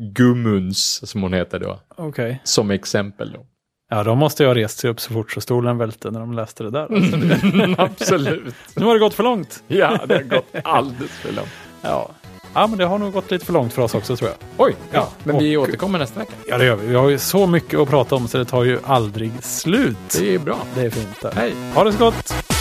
Gummuns, 0.00 1.10
som 1.10 1.22
hon 1.22 1.32
heter 1.32 1.58
då, 1.58 1.80
Okej. 1.96 2.40
som 2.44 2.70
exempel. 2.70 3.32
Då. 3.32 3.46
Ja, 3.90 4.02
de 4.04 4.18
måste 4.18 4.42
ju 4.42 4.46
ha 4.46 4.54
rest 4.54 4.78
sig 4.78 4.90
upp 4.90 5.00
så 5.00 5.12
fort 5.12 5.32
så 5.32 5.40
stolen 5.40 5.78
välte 5.78 6.10
när 6.10 6.20
de 6.20 6.32
läste 6.32 6.62
det 6.62 6.70
där. 6.70 6.94
Alltså, 6.94 7.16
det, 7.16 7.74
Absolut. 7.78 8.54
nu 8.76 8.84
har 8.84 8.94
det 8.94 9.00
gått 9.00 9.14
för 9.14 9.22
långt. 9.22 9.62
Ja, 9.68 10.00
det 10.08 10.14
har 10.14 10.22
gått 10.22 10.46
alldeles 10.64 11.10
för 11.10 11.32
långt. 11.32 11.48
Ja. 11.82 12.10
ja, 12.54 12.66
men 12.66 12.78
det 12.78 12.84
har 12.84 12.98
nog 12.98 13.12
gått 13.12 13.30
lite 13.30 13.44
för 13.46 13.52
långt 13.52 13.72
för 13.72 13.82
oss 13.82 13.94
också 13.94 14.16
tror 14.16 14.30
jag. 14.30 14.38
Oj, 14.66 14.74
ja, 14.92 14.98
Ja, 14.98 15.08
men 15.24 15.38
vi 15.38 15.56
återkommer 15.56 15.98
nästa 15.98 16.20
vecka. 16.20 16.32
Ja, 16.48 16.58
det 16.58 16.64
gör 16.64 16.76
vi. 16.76 16.86
Vi 16.86 16.94
har 16.94 17.08
ju 17.08 17.18
så 17.18 17.46
mycket 17.46 17.80
att 17.80 17.88
prata 17.90 18.14
om 18.14 18.28
så 18.28 18.38
det 18.38 18.44
tar 18.44 18.64
ju 18.64 18.78
aldrig 18.84 19.32
slut. 19.44 19.96
Det 20.18 20.34
är 20.34 20.38
bra. 20.38 20.58
Det 20.74 20.80
är 20.80 20.90
fint. 20.90 21.20
Där. 21.22 21.32
Hej. 21.34 21.54
Ha 21.74 21.84
det 21.84 21.92
så 21.92 21.98
gott! 21.98 22.55